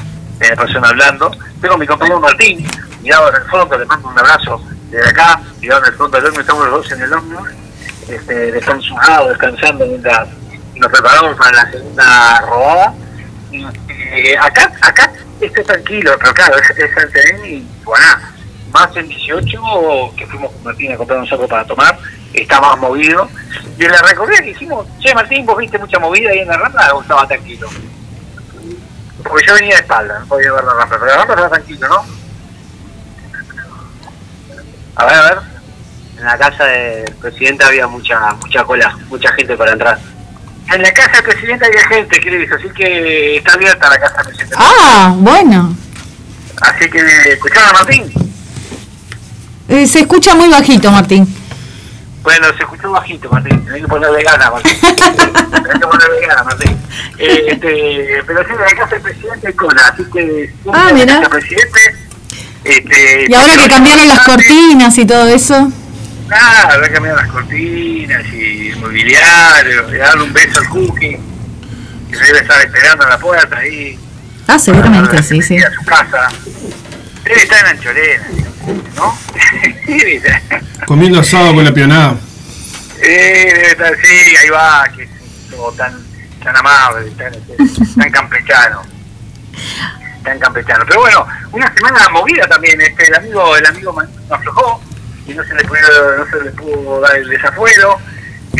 la 0.49 0.55
persona 0.55 0.89
hablando. 0.89 1.31
Tengo 1.61 1.75
a 1.75 1.77
mi 1.77 1.87
compañero 1.87 2.19
Martín, 2.19 2.65
mirado 3.01 3.29
en 3.29 3.35
el 3.35 3.49
fondo, 3.49 3.77
le 3.77 3.85
mando 3.85 4.09
un 4.09 4.19
abrazo 4.19 4.61
desde 4.89 5.09
acá, 5.09 5.41
mirado 5.59 5.83
en 5.85 5.91
el 5.91 5.97
fondo 5.97 6.17
del 6.17 6.27
horno, 6.27 6.41
estamos 6.41 6.65
los 6.67 6.83
dos 6.83 6.91
en 6.91 7.01
el 7.01 7.13
horno, 7.13 7.43
este, 8.07 8.51
descansados, 8.51 9.29
descansando 9.29 9.85
mientras 9.85 10.27
nos 10.75 10.91
preparamos 10.91 11.37
para 11.37 11.63
la 11.63 11.71
segunda 11.71 12.41
rodada. 12.41 12.93
Y, 13.51 13.63
eh, 13.63 14.37
acá, 14.37 14.71
acá 14.81 15.11
está 15.39 15.63
tranquilo, 15.63 16.13
pero 16.19 16.33
claro, 16.33 16.55
es, 16.57 16.69
es 16.77 16.93
San 16.93 17.11
Serén 17.11 17.45
y 17.45 17.67
bueno, 17.83 18.05
más 18.71 18.95
el 18.95 19.07
18 19.07 20.13
que 20.15 20.27
fuimos 20.27 20.51
con 20.51 20.63
Martín 20.63 20.91
a 20.91 20.97
comprar 20.97 21.19
un 21.19 21.27
saco 21.27 21.47
para 21.47 21.65
tomar, 21.65 21.97
está 22.33 22.59
más 22.61 22.77
movido. 22.77 23.29
Y 23.77 23.85
en 23.85 23.91
la 23.91 24.01
recorrida 24.01 24.41
que 24.41 24.51
hicimos, 24.51 24.85
che 24.99 25.13
Martín, 25.13 25.45
vos 25.45 25.57
viste 25.57 25.77
mucha 25.77 25.99
movida 25.99 26.29
ahí 26.31 26.39
en 26.39 26.47
la 26.47 26.57
rambla 26.57 26.93
o 26.93 27.01
estaba 27.01 27.27
tranquilo. 27.27 27.67
Porque 29.23 29.45
yo 29.47 29.53
venía 29.53 29.75
de 29.75 29.81
espalda, 29.81 30.19
no 30.19 30.25
podía 30.25 30.51
ver 30.51 30.63
la 30.63 30.73
rambla, 30.73 30.99
pero 30.99 31.05
la 31.05 31.17
rambla 31.17 31.35
estaba 31.35 31.49
tranquilo, 31.49 31.87
¿no? 31.87 32.05
A 34.95 35.05
ver, 35.05 35.15
a 35.15 35.21
ver. 35.23 35.37
En 36.17 36.25
la 36.25 36.37
casa 36.37 36.65
del 36.65 37.15
presidente 37.15 37.63
había 37.65 37.87
mucha 37.87 38.33
mucha 38.33 38.63
cola, 38.63 38.95
mucha 39.09 39.31
gente 39.33 39.55
para 39.55 39.71
entrar. 39.71 39.99
En 40.71 40.81
la 40.81 40.91
casa 40.91 41.13
del 41.13 41.23
presidente 41.23 41.65
había 41.65 41.87
gente, 41.87 42.19
Cris, 42.21 42.51
así 42.51 42.69
que 42.69 43.37
está 43.37 43.53
abierta 43.53 43.89
la 43.89 43.99
casa 43.99 44.17
del 44.17 44.25
presidente. 44.27 44.55
Ah, 44.57 45.13
bueno. 45.17 45.75
Así 46.61 46.89
que, 46.89 46.99
¿escucharon 47.33 47.69
a 47.69 47.73
Martín? 47.73 48.13
Eh, 49.67 49.87
se 49.87 50.01
escucha 50.01 50.35
muy 50.35 50.49
bajito, 50.49 50.91
Martín. 50.91 51.40
Bueno, 52.23 52.47
se 52.55 52.63
escuchó 52.63 52.91
bajito, 52.91 53.29
Martín. 53.29 53.63
Tenés 53.65 53.81
que 53.81 53.87
ponerle 53.87 54.23
gana, 54.23 54.51
Martín. 54.51 54.77
Tenés 54.81 55.79
que 55.79 55.87
ponerle 55.87 56.27
gana, 56.27 56.43
Martín. 56.43 56.77
Eh, 57.17 57.45
este, 57.47 58.23
pero 58.25 58.43
sí, 58.43 58.53
la 58.59 58.75
casa 58.75 58.95
del 58.95 59.01
presidente 59.01 59.47
hay 59.47 59.53
cola, 59.53 59.87
así 59.93 60.03
que... 60.11 60.53
Ah, 60.71 60.91
del 60.93 61.29
presidente... 61.29 61.79
Este, 62.63 63.25
Y 63.27 63.33
ahora 63.33 63.57
que 63.57 63.67
cambiaron 63.69 64.07
las 64.07 64.19
cortinas 64.19 64.97
y 64.97 65.05
todo 65.05 65.27
eso. 65.27 65.71
Claro, 66.27 66.73
habrá 66.73 66.91
cambiado 66.91 67.17
las 67.17 67.31
cortinas 67.31 68.25
y 68.33 68.69
el 68.69 68.77
mobiliario, 68.77 69.93
y 69.93 69.97
darle 69.97 70.23
un 70.23 70.33
beso 70.33 70.59
al 70.59 70.69
cookie, 70.69 71.19
que 72.09 72.17
debe 72.17 72.39
estar 72.39 72.61
esperando 72.63 73.03
en 73.03 73.09
la 73.09 73.17
puerta 73.17 73.57
ahí. 73.57 73.99
Ah, 74.47 74.59
seguramente, 74.59 75.17
a 75.17 75.23
sí, 75.23 75.41
sí. 75.41 75.57
A 75.57 75.71
su 75.71 75.83
casa. 75.83 76.29
Debe 77.23 77.43
estar 77.43 77.59
en 77.59 77.77
Anchorena, 77.77 78.27
¿no? 78.95 79.17
Comiendo 80.85 81.19
asado 81.19 81.53
con 81.53 81.63
la 81.63 81.73
pionada. 81.73 82.15
Eh, 83.01 83.51
debe 83.55 83.67
estar, 83.71 83.93
sí, 84.01 84.35
ahí 84.37 84.49
va, 84.49 84.87
que 84.95 85.03
es 85.03 85.09
tan, 85.77 85.93
tan 86.43 86.55
amable, 86.57 87.11
tan, 87.11 87.33
tan 87.97 88.11
campechano. 88.11 88.81
Tan 90.23 90.39
campechano. 90.39 90.85
Pero 90.87 90.99
bueno, 91.01 91.27
una 91.51 91.73
semana 91.73 92.09
movida 92.09 92.47
también, 92.47 92.79
este, 92.81 93.07
el 93.07 93.15
amigo, 93.15 93.57
el 93.57 93.65
amigo 93.65 93.93
Manuel 93.93 94.15
no 94.29 94.35
aflojó 94.35 94.81
y 95.27 95.33
no 95.33 95.43
se 95.43 95.53
le 95.55 95.63
pudo, 95.63 96.17
no 96.17 96.25
se 96.29 96.43
le 96.45 96.51
pudo 96.51 96.99
dar 97.01 97.15
el 97.15 97.27
desafuero, 97.29 97.97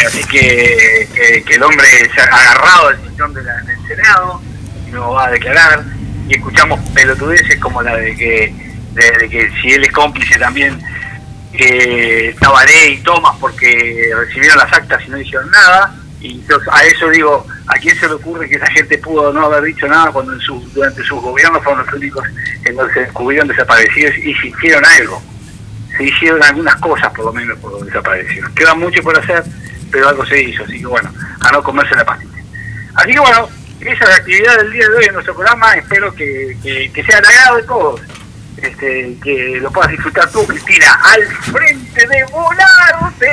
así 0.07 0.23
que, 0.25 1.07
que, 1.13 1.43
que 1.43 1.55
el 1.55 1.63
hombre 1.63 1.85
se 2.13 2.21
ha 2.21 2.25
agarrado 2.25 2.87
al 2.89 3.01
sillón 3.09 3.33
de 3.33 3.43
la- 3.43 3.61
del 3.61 3.87
Senado 3.87 4.41
y 4.87 4.91
no 4.91 5.11
va 5.11 5.25
a 5.27 5.31
declarar, 5.31 5.83
y 6.27 6.35
escuchamos 6.35 6.79
pelotudeces 6.91 7.59
como 7.59 7.81
la 7.83 7.95
de 7.97 8.15
que, 8.15 8.70
de, 8.93 9.29
que 9.29 9.51
si 9.61 9.73
él 9.73 9.83
es 9.83 9.91
cómplice 9.91 10.37
también 10.37 10.81
eh, 11.53 12.35
Tabaré 12.39 12.89
y 12.91 12.97
Tomás 12.99 13.35
porque 13.39 14.11
recibieron 14.15 14.57
las 14.57 14.71
actas 14.71 15.01
y 15.05 15.11
no 15.11 15.19
hicieron 15.19 15.49
nada. 15.51 15.95
Y 16.19 16.33
entonces, 16.33 16.69
a 16.71 16.85
eso 16.85 17.09
digo, 17.09 17.45
¿a 17.67 17.73
quién 17.79 17.95
se 17.99 18.07
le 18.07 18.13
ocurre 18.13 18.47
que 18.47 18.55
esa 18.55 18.67
gente 18.67 18.97
pudo 18.99 19.33
no 19.33 19.45
haber 19.45 19.63
dicho 19.63 19.87
nada 19.87 20.11
cuando 20.11 20.33
en 20.33 20.39
su, 20.39 20.59
durante 20.73 21.03
sus 21.03 21.19
gobiernos 21.19 21.63
fueron 21.63 21.83
los 21.83 21.93
únicos 21.95 22.23
en 22.63 22.75
donde 22.75 22.93
se 22.93 22.99
descubrieron 23.01 23.47
desaparecidos 23.47 24.15
y 24.17 24.33
se 24.35 24.47
hicieron 24.47 24.85
algo? 24.85 25.21
Se 25.97 26.03
hicieron 26.03 26.43
algunas 26.43 26.75
cosas 26.75 27.11
por 27.11 27.25
lo 27.25 27.33
menos 27.33 27.57
por 27.59 27.71
los 27.71 27.85
desaparecidos. 27.85 28.51
Queda 28.51 28.75
mucho 28.75 29.01
por 29.01 29.17
hacer, 29.17 29.43
pero 29.91 30.09
algo 30.09 30.25
se 30.25 30.41
hizo, 30.41 30.63
así 30.63 30.79
que 30.79 30.85
bueno, 30.85 31.11
a 31.39 31.51
no 31.51 31.63
comerse 31.63 31.95
la 31.95 32.05
pastilla. 32.05 32.31
Así 32.93 33.13
que 33.13 33.19
bueno, 33.19 33.49
esa 33.79 34.03
es 34.03 34.09
la 34.09 34.15
actividad 34.15 34.57
del 34.57 34.71
día 34.71 34.89
de 34.89 34.95
hoy 34.95 35.05
en 35.05 35.13
nuestro 35.13 35.33
programa, 35.33 35.73
espero 35.73 36.13
que, 36.13 36.55
que, 36.61 37.03
sea 37.03 37.19
del 37.19 37.25
agrado 37.25 37.57
de 37.57 37.63
todos 37.63 38.01
este, 38.61 39.15
que 39.23 39.59
lo 39.61 39.71
puedas 39.71 39.91
disfrutar 39.91 40.29
tú, 40.31 40.45
Cristina, 40.45 40.99
al 41.03 41.21
frente 41.51 42.07
de 42.07 42.23
volarte. 42.31 43.27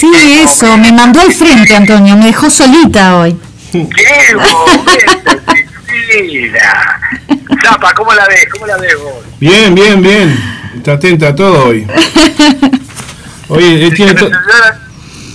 Sí, 0.00 0.10
¡Qué 0.12 0.42
eso, 0.44 0.76
me 0.78 0.92
mandó 0.92 1.20
al 1.20 1.32
frente, 1.32 1.74
Antonio, 1.74 2.16
me 2.16 2.26
dejó 2.26 2.50
solita 2.50 3.16
hoy. 3.18 3.38
¡Qué 3.72 4.34
momento, 4.34 5.42
Cristina! 5.86 7.00
Zapa, 7.64 7.94
¿cómo 7.94 8.12
la 8.12 8.26
ves? 8.26 8.46
¿Cómo 8.52 8.66
la 8.66 8.76
ves 8.76 8.96
vos? 9.00 9.24
Bien, 9.40 9.74
bien, 9.74 10.02
bien. 10.02 10.38
Está 10.76 10.92
atenta 10.92 11.28
a 11.28 11.34
todo 11.34 11.66
hoy. 11.68 11.86
Oye, 13.48 13.84
él 13.86 13.94
tiene 13.94 14.14
to- 14.14 14.30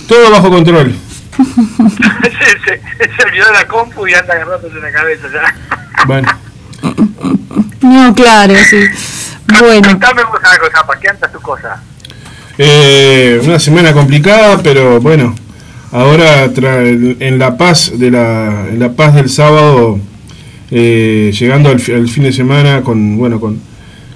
todo 0.08 0.30
bajo 0.30 0.50
control. 0.50 0.94
se, 1.38 2.58
se- 2.64 3.16
se 3.16 3.22
olvidó 3.24 3.52
la 3.52 3.66
compu 3.66 4.06
y 4.08 4.14
anda 4.14 4.34
agarrándose 4.34 4.74
la 4.80 4.90
cabeza 4.92 5.28
ya. 5.32 5.54
Bueno, 6.06 6.28
No, 7.80 8.14
claro, 8.14 8.54
sí. 8.68 8.80
Bueno, 9.60 9.88
Contame 9.88 10.22
vos 10.24 10.40
algo, 10.44 10.66
Zapa, 10.70 10.98
¿qué 11.00 11.08
anda 11.08 11.28
tu 11.30 11.40
cosa? 11.40 11.82
eh, 12.58 13.40
una 13.44 13.58
semana 13.58 13.92
complicada, 13.92 14.58
pero 14.62 15.00
bueno, 15.00 15.34
ahora 15.92 16.46
tra- 16.52 17.16
en 17.20 17.38
la 17.38 17.56
paz 17.56 17.92
de 17.94 18.10
la, 18.10 18.66
en 18.68 18.78
la 18.80 18.92
paz 18.92 19.14
del 19.14 19.30
sábado, 19.30 19.98
eh, 20.70 21.32
llegando 21.38 21.70
al, 21.70 21.80
fi- 21.80 21.92
al 21.92 22.08
fin 22.08 22.24
de 22.24 22.32
semana 22.32 22.82
con 22.82 23.16
bueno 23.16 23.38
con, 23.40 23.60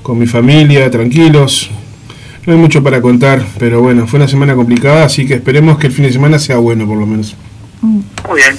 con 0.02 0.18
mi 0.18 0.26
familia, 0.26 0.90
tranquilos. 0.90 1.70
No 2.44 2.52
hay 2.52 2.58
mucho 2.58 2.82
para 2.82 3.00
contar, 3.00 3.40
pero 3.60 3.80
bueno, 3.80 4.08
fue 4.08 4.18
una 4.18 4.26
semana 4.28 4.54
complicada, 4.56 5.04
así 5.04 5.24
que 5.26 5.34
esperemos 5.34 5.78
que 5.78 5.86
el 5.86 5.92
fin 5.92 6.04
de 6.06 6.12
semana 6.12 6.40
sea 6.40 6.56
bueno 6.56 6.84
por 6.86 6.98
lo 6.98 7.06
menos. 7.06 7.36
Muy 7.80 8.02
bien. 8.34 8.58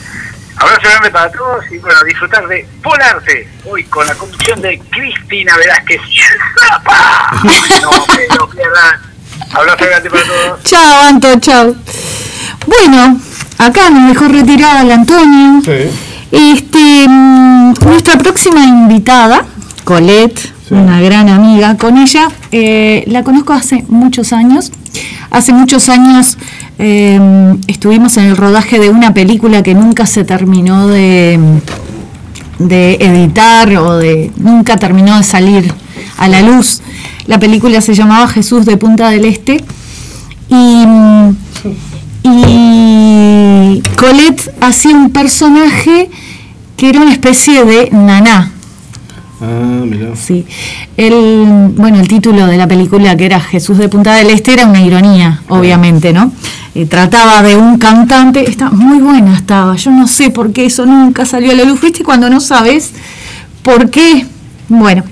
Abrazo 0.64 0.88
grande 0.90 1.12
para 1.12 1.30
todos 1.32 1.66
y 1.72 1.78
bueno, 1.80 2.00
disfrutar 2.06 2.48
de 2.48 2.66
Volarte 2.82 3.50
hoy 3.70 3.84
con 3.86 4.08
la 4.08 4.16
conducción 4.16 4.62
de 4.62 4.80
Cristina 4.90 5.58
Velázquez 5.58 6.00
y 6.10 6.20
el 6.20 6.70
Zapa. 6.70 7.32
No 7.44 7.92
me 8.16 8.36
lo 8.38 8.50
pierdan. 8.50 9.00
Abrazo 9.54 9.86
grande 9.86 10.10
para 10.10 10.24
todos. 10.24 10.64
chao, 10.64 11.02
Anto, 11.10 11.40
chao. 11.42 11.76
Bueno, 12.66 13.20
acá 13.58 13.90
nos 13.90 14.14
dejó 14.14 14.30
retirada 14.30 14.84
el 14.84 14.92
Antonio. 14.92 15.62
Sí. 15.66 15.92
Este, 16.32 17.08
mm, 17.10 17.74
nuestra 17.82 18.18
próxima 18.18 18.64
invitada, 18.64 19.46
Colette, 19.84 20.40
Sí. 20.40 20.74
una 20.76 21.02
gran 21.02 21.28
amiga, 21.28 21.76
con 21.76 21.98
ella 21.98 22.30
eh, 22.54 23.04
la 23.08 23.24
conozco 23.24 23.52
hace 23.52 23.84
muchos 23.90 24.32
años. 24.32 24.72
Hace 25.30 25.52
muchos 25.52 25.90
años 25.90 26.38
eh, 26.80 27.20
estuvimos 27.68 28.18
en 28.18 28.26
el 28.26 28.38
rodaje 28.38 28.80
de 28.80 28.90
una 28.90 29.14
película 29.14 29.64
que 29.64 29.74
nunca 29.74 30.06
se 30.06 30.24
terminó 30.24 30.88
de, 30.88 31.40
de 32.60 32.96
editar 32.96 33.76
o 33.78 33.98
de 33.98 34.32
nunca 34.38 34.78
terminó 34.78 35.18
de 35.18 35.24
salir 35.24 35.74
a 36.18 36.28
la 36.28 36.42
luz. 36.42 36.82
La 37.28 37.40
película 37.40 37.82
se 37.82 37.94
llamaba 37.94 38.28
Jesús 38.28 38.66
de 38.66 38.78
Punta 38.78 39.10
del 39.10 39.26
Este 39.26 39.64
y, 40.50 40.86
y 42.24 43.82
Colette 43.96 44.54
hacía 44.62 44.96
un 44.96 45.12
personaje 45.12 46.10
que 46.76 46.90
era 46.90 47.02
una 47.02 47.12
especie 47.12 47.66
de 47.66 47.90
naná. 47.92 48.53
Ah, 49.44 49.84
mirá. 49.86 50.16
Sí. 50.16 50.46
El, 50.96 51.74
bueno, 51.76 52.00
el 52.00 52.08
título 52.08 52.48
de 52.48 52.56
la 52.56 52.66
película, 52.66 53.18
que 53.18 53.26
era 53.26 53.42
Jesús 53.42 53.78
de 53.78 53.90
Punta 53.90 54.16
del 54.16 54.30
Este, 54.30 54.54
era 54.54 54.66
una 54.66 54.82
ironía, 54.82 55.42
obviamente, 55.50 56.14
¿no? 56.14 56.32
Eh, 56.76 56.86
trataba 56.86 57.44
de 57.44 57.58
un 57.58 57.78
cantante, 57.78 58.50
está 58.50 58.70
muy 58.70 59.00
buena 59.00 59.36
estaba, 59.36 59.76
yo 59.76 59.92
no 59.92 60.08
sé 60.08 60.30
por 60.30 60.54
qué 60.54 60.66
eso 60.66 60.86
nunca 60.86 61.26
salió 61.26 61.52
a 61.52 61.56
la 61.56 61.66
luz, 61.66 61.82
¿viste? 61.82 62.04
Cuando 62.04 62.30
no 62.30 62.40
sabes 62.40 62.92
por 63.64 63.90
qué. 63.90 64.26
Bueno, 64.70 65.04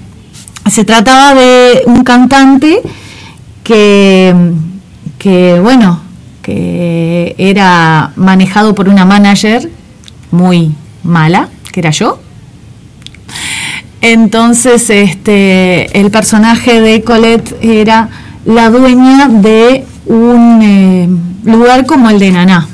se 0.70 0.86
trataba 0.86 1.34
de 1.36 1.84
un 1.86 2.04
cantante 2.04 2.82
que, 3.64 4.34
que 5.20 5.60
bueno, 5.60 6.00
que 6.42 7.36
era 7.38 8.14
manejado 8.16 8.74
por 8.74 8.88
una 8.88 9.04
manager 9.06 9.70
muy 10.32 10.72
mala, 11.04 11.50
que 11.74 11.82
era 11.82 11.92
yo, 11.92 12.20
entonces, 14.02 14.90
este, 14.90 16.00
el 16.00 16.12
personaje 16.12 16.82
de 16.82 17.04
Colette 17.04 17.56
era 17.62 18.10
la 18.46 18.70
dueña 18.70 19.28
de 19.28 19.86
un 20.08 20.60
eh, 20.62 21.10
lugar 21.50 21.86
como 21.86 22.10
el 22.10 22.18
de 22.20 22.32
Naná, 22.32 22.68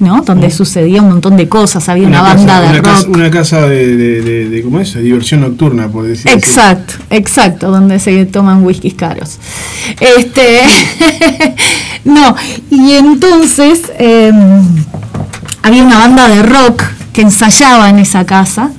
¿no? 0.00 0.22
Donde 0.22 0.50
sucedía 0.52 1.02
un 1.02 1.08
montón 1.08 1.36
de 1.36 1.48
cosas, 1.48 1.88
había 1.88 2.06
una, 2.06 2.22
banda 2.22 2.46
casa, 2.46 2.60
de 2.60 2.68
una 2.68 2.76
rock. 2.78 2.84
casa, 2.84 3.08
una 3.08 3.30
casa 3.30 3.60
de, 3.68 3.96
de, 3.96 4.22
de- 4.22 4.48
de- 4.48 4.62
¿cómo 4.62 4.78
es? 4.78 4.94
Diversión 4.94 5.40
nocturna, 5.40 5.88
por 5.88 6.06
decir 6.06 6.28
así. 6.30 6.38
Exacto, 6.38 6.94
exacto, 7.10 7.70
donde 7.72 7.98
se 7.98 8.24
toman 8.26 8.64
whiskies 8.64 8.94
caros. 8.94 9.38
Este, 9.98 10.60
no, 12.04 12.36
y 12.70 12.92
entonces 12.92 13.90
eh, 13.98 14.32
había 15.62 15.82
una 15.82 15.98
banda 15.98 16.28
de 16.28 16.42
rock 16.44 16.84
que 17.12 17.22
ensayaba 17.22 17.90
en 17.90 17.98
esa 17.98 18.24
casa. 18.24 18.70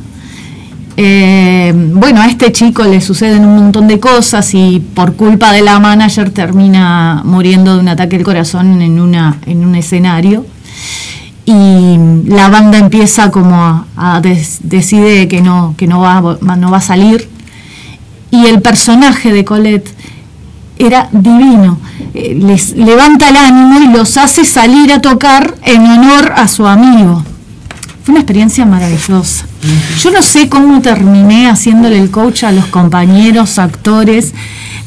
Eh, 1.01 1.71
bueno, 1.93 2.19
a 2.19 2.27
este 2.27 2.51
chico 2.51 2.83
le 2.83 2.99
suceden 2.99 3.45
un 3.45 3.55
montón 3.55 3.87
de 3.87 4.01
cosas 4.01 4.53
y 4.53 4.81
por 4.81 5.15
culpa 5.15 5.53
de 5.53 5.61
la 5.61 5.79
manager 5.79 6.29
termina 6.29 7.21
muriendo 7.23 7.75
de 7.75 7.79
un 7.79 7.87
ataque 7.87 8.17
al 8.17 8.23
corazón 8.23 8.81
en, 8.81 8.99
una, 8.99 9.37
en 9.45 9.65
un 9.65 9.75
escenario. 9.75 10.45
Y 11.45 11.95
la 12.25 12.49
banda 12.49 12.77
empieza 12.79 13.31
como 13.31 13.55
a, 13.55 13.85
a 13.95 14.19
decide 14.19 15.29
que 15.29 15.41
no 15.41 15.73
que 15.77 15.87
no 15.87 16.01
va 16.01 16.37
no 16.57 16.69
va 16.69 16.77
a 16.79 16.81
salir. 16.81 17.29
Y 18.29 18.47
el 18.47 18.61
personaje 18.61 19.31
de 19.31 19.45
Colette 19.45 19.89
era 20.77 21.07
divino. 21.13 21.79
Eh, 22.13 22.37
les 22.41 22.75
levanta 22.75 23.29
el 23.29 23.37
ánimo 23.37 23.79
y 23.79 23.87
los 23.97 24.17
hace 24.17 24.43
salir 24.43 24.91
a 24.91 24.99
tocar 24.99 25.55
en 25.63 25.81
honor 25.81 26.33
a 26.35 26.49
su 26.49 26.67
amigo 26.67 27.23
fue 28.03 28.13
una 28.13 28.21
experiencia 28.21 28.65
maravillosa. 28.65 29.45
Yo 30.01 30.11
no 30.11 30.21
sé 30.21 30.49
cómo 30.49 30.81
terminé 30.81 31.49
haciéndole 31.49 31.99
el 31.99 32.11
coach 32.11 32.43
a 32.43 32.51
los 32.51 32.65
compañeros 32.67 33.59
actores. 33.59 34.33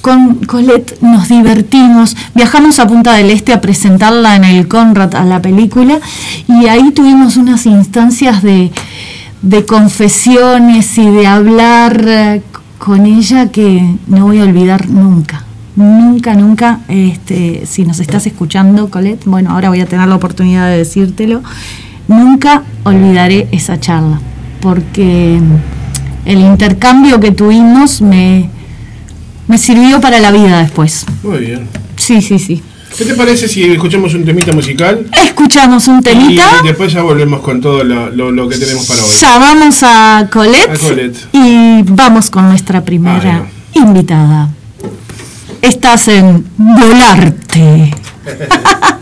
Con 0.00 0.36
Colette 0.46 1.00
nos 1.00 1.28
divertimos, 1.28 2.16
viajamos 2.34 2.80
a 2.80 2.88
Punta 2.88 3.12
del 3.12 3.30
Este 3.30 3.52
a 3.52 3.60
presentarla 3.60 4.34
en 4.34 4.44
el 4.44 4.66
Conrad 4.66 5.14
a 5.14 5.24
la 5.24 5.40
película 5.40 6.00
y 6.48 6.66
ahí 6.66 6.90
tuvimos 6.90 7.36
unas 7.36 7.66
instancias 7.66 8.42
de, 8.42 8.72
de 9.42 9.64
confesiones 9.64 10.98
y 10.98 11.08
de 11.08 11.26
hablar 11.28 12.04
eh, 12.04 12.42
con 12.78 13.06
ella 13.06 13.52
que 13.52 13.94
no 14.08 14.24
voy 14.24 14.40
a 14.40 14.42
olvidar 14.42 14.88
nunca. 14.88 15.44
Nunca, 15.76 16.34
nunca, 16.34 16.80
este, 16.88 17.64
si 17.64 17.84
nos 17.84 18.00
estás 18.00 18.26
escuchando, 18.26 18.90
Colette, 18.90 19.24
bueno, 19.24 19.50
ahora 19.52 19.70
voy 19.70 19.80
a 19.80 19.86
tener 19.86 20.06
la 20.06 20.16
oportunidad 20.16 20.68
de 20.68 20.78
decírtelo, 20.78 21.42
nunca 22.08 22.62
olvidaré 22.84 23.48
esa 23.52 23.78
charla, 23.80 24.20
porque 24.60 25.38
el 26.24 26.38
intercambio 26.40 27.18
que 27.20 27.30
tuvimos 27.32 28.00
me, 28.02 28.48
me 29.48 29.58
sirvió 29.58 30.00
para 30.00 30.20
la 30.20 30.30
vida 30.30 30.60
después. 30.60 31.04
Muy 31.22 31.38
bien. 31.38 31.68
Sí, 31.96 32.20
sí, 32.22 32.38
sí. 32.38 32.62
¿Qué 32.96 33.06
te 33.06 33.14
parece 33.14 33.48
si 33.48 33.64
escuchamos 33.64 34.12
un 34.14 34.22
temita 34.24 34.52
musical? 34.52 35.06
Escuchamos 35.24 35.88
un 35.88 36.02
temita. 36.02 36.44
Y 36.62 36.66
después 36.66 36.92
ya 36.92 37.00
volvemos 37.02 37.40
con 37.40 37.58
todo 37.60 37.82
lo, 37.84 38.10
lo- 38.10 38.30
lo 38.30 38.48
que 38.48 38.58
tenemos 38.58 38.84
para 38.86 39.02
hoy. 39.02 39.10
Llamamos 39.18 39.82
a 39.82 40.28
Colette, 40.30 40.70
A 40.70 40.78
Colette. 40.78 41.16
y 41.32 41.82
vamos 41.84 42.28
con 42.28 42.48
nuestra 42.48 42.84
primera 42.84 43.46
invitada. 43.74 44.50
Estás 45.62 46.08
en 46.08 46.44
Volarte. 46.58 47.94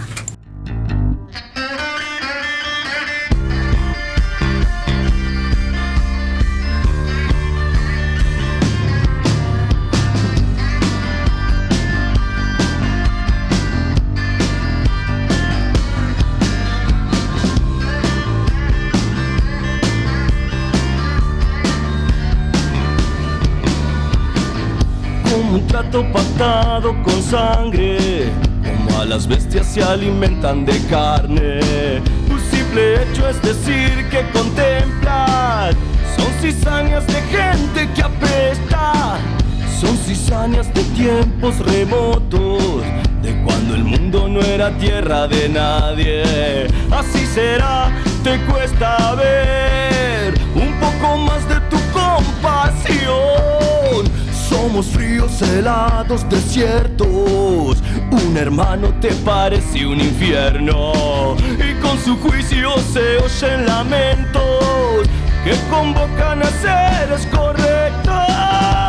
trato 25.81 26.05
pactado 26.13 27.03
con 27.03 27.23
sangre, 27.23 28.29
como 28.63 29.01
a 29.01 29.05
las 29.07 29.27
bestias 29.27 29.67
se 29.67 29.83
alimentan 29.83 30.67
de 30.67 30.79
carne. 30.89 31.61
Un 32.31 32.41
simple 32.51 33.03
hecho 33.03 33.29
es 33.29 33.41
decir 33.41 34.07
que 34.11 34.23
contemplan, 34.33 35.75
son 36.17 36.33
cizañas 36.41 37.07
de 37.07 37.23
gente 37.23 37.89
que 37.95 38.03
apesta, 38.03 39.17
son 39.81 39.97
cizañas 39.97 40.73
de 40.75 40.83
tiempos 40.85 41.59
remotos. 41.61 42.85
De 43.23 43.43
cuando 43.45 43.75
el 43.75 43.85
mundo 43.85 44.29
no 44.29 44.41
era 44.41 44.71
tierra 44.79 45.29
de 45.29 45.49
nadie, 45.49 46.67
así 46.91 47.25
será, 47.27 47.91
te 48.23 48.39
cuesta 48.47 49.15
ver 49.15 50.00
helados, 55.43 56.29
desiertos. 56.29 57.79
Un 58.11 58.37
hermano 58.37 58.89
te 59.01 59.13
parece 59.25 59.87
un 59.87 60.01
infierno. 60.01 61.37
Y 61.59 61.81
con 61.81 61.99
su 61.99 62.17
juicio 62.19 62.77
se 62.93 63.19
oyen 63.19 63.67
lamentos 63.67 65.09
que 65.45 65.55
convocan 65.71 66.43
a 66.43 66.47
seres 66.47 67.27
correctos. 67.27 68.80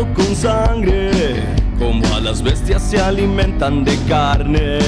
Con 0.00 0.34
sangre, 0.34 1.42
como 1.78 2.02
a 2.14 2.20
las 2.20 2.42
bestias 2.42 2.82
se 2.82 2.98
alimentan 2.98 3.84
de 3.84 3.96
carne. 4.08 4.78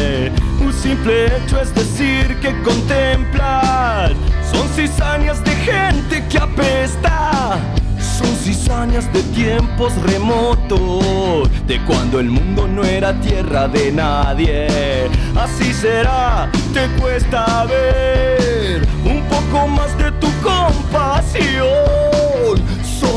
Un 0.61 0.73
simple 0.73 1.27
hecho 1.27 1.61
es 1.61 1.75
decir 1.75 2.35
que 2.41 2.55
contemplan, 2.63 4.15
son 4.51 4.67
cizañas 4.69 5.45
de 5.45 5.51
gente 5.57 6.25
que 6.29 6.39
apesta. 6.39 7.59
Son 7.99 8.35
cizañas 8.37 9.13
de 9.13 9.23
tiempos 9.35 9.93
remotos, 10.03 11.51
de 11.67 11.81
cuando 11.85 12.21
el 12.21 12.31
mundo 12.31 12.67
no 12.67 12.83
era 12.85 13.13
tierra 13.21 13.69
de 13.69 13.93
nadie. 13.93 15.11
Así 15.37 15.73
será, 15.73 16.49
te 16.73 16.87
cuesta 17.01 17.67
ver 17.67 18.87
un 19.05 19.21
poco 19.25 19.67
más 19.69 19.97
de 19.99 20.13
tu 20.13 20.29
compasión. 20.43 22.34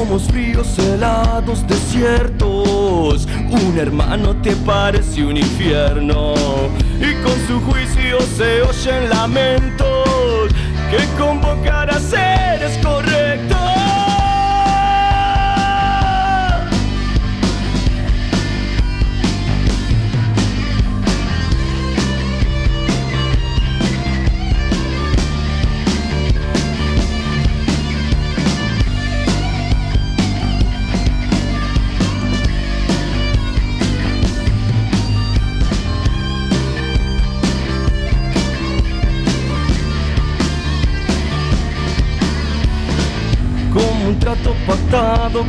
Somos 0.07 0.23
fríos, 0.23 0.79
helados, 0.79 1.67
desiertos. 1.67 3.27
Un 3.49 3.77
hermano 3.77 4.37
te 4.41 4.55
parece 4.55 5.25
un 5.25 5.35
infierno. 5.35 6.33
Y 6.97 7.13
con 7.21 7.35
su 7.45 7.59
juicio 7.59 8.17
se 8.37 8.61
oyen 8.61 9.09
lamentos 9.09 10.49
que 10.89 11.21
convocar 11.21 11.89
a 11.89 11.99
seres 11.99 12.77
correctos. 12.81 13.06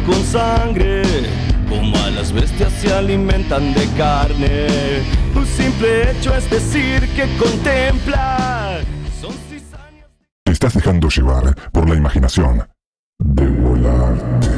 Con 0.05 0.23
sangre, 0.25 1.03
como 1.71 1.97
a 2.05 2.11
las 2.11 2.33
bestias 2.33 2.71
se 2.73 2.93
alimentan 2.93 3.73
de 3.73 3.87
carne. 3.97 4.67
Un 5.35 5.47
simple 5.47 6.11
hecho 6.11 6.35
es 6.37 6.51
decir 6.51 7.09
que 7.15 7.27
contempla. 7.39 8.81
Son 9.19 9.33
cizañas. 9.49 10.11
Te 10.45 10.53
estás 10.53 10.75
dejando 10.75 11.09
llevar 11.09 11.55
por 11.73 11.89
la 11.89 11.95
imaginación 11.95 12.69
de 13.19 13.47
volarte. 13.47 14.58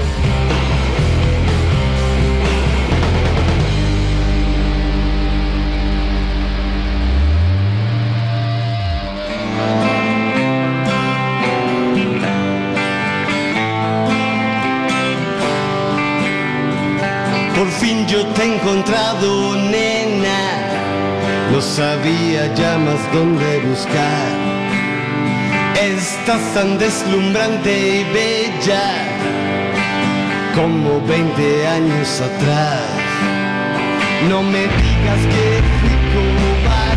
He 18.41 18.55
encontrado, 18.55 19.55
nena. 19.55 20.41
No 21.51 21.61
sabía 21.61 22.53
ya 22.55 22.77
más 22.77 23.01
dónde 23.13 23.59
buscar. 23.59 24.31
Estás 25.75 26.41
tan 26.53 26.77
deslumbrante 26.77 27.71
y 27.99 28.03
bella 28.13 28.87
como 30.55 31.01
20 31.01 31.67
años 31.67 32.21
atrás. 32.21 32.81
No 34.29 34.43
me 34.43 34.61
digas 34.61 35.21
que 35.33 35.45
fui 35.79 35.95
cobarde 36.13 36.90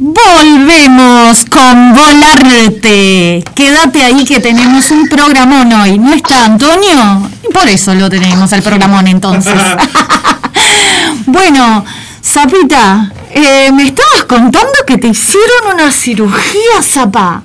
Volvemos 0.00 1.44
con 1.50 1.94
Volarte. 1.94 3.42
Quédate 3.54 4.04
ahí 4.04 4.24
que 4.24 4.40
tenemos 4.40 4.90
un 4.90 5.08
programón 5.08 5.72
hoy. 5.72 5.98
¿No 5.98 6.12
está 6.12 6.44
Antonio? 6.44 7.28
Por 7.52 7.68
eso 7.68 7.94
lo 7.94 8.08
tenemos 8.08 8.52
el 8.52 8.62
programón 8.62 9.06
entonces. 9.08 9.54
bueno, 11.26 11.84
Zapita, 12.22 13.10
eh, 13.30 13.70
me 13.72 13.84
estabas 13.84 14.24
contando 14.28 14.72
que 14.86 14.98
te 14.98 15.08
hicieron 15.08 15.74
una 15.74 15.90
cirugía, 15.90 16.82
Zapa. 16.82 17.42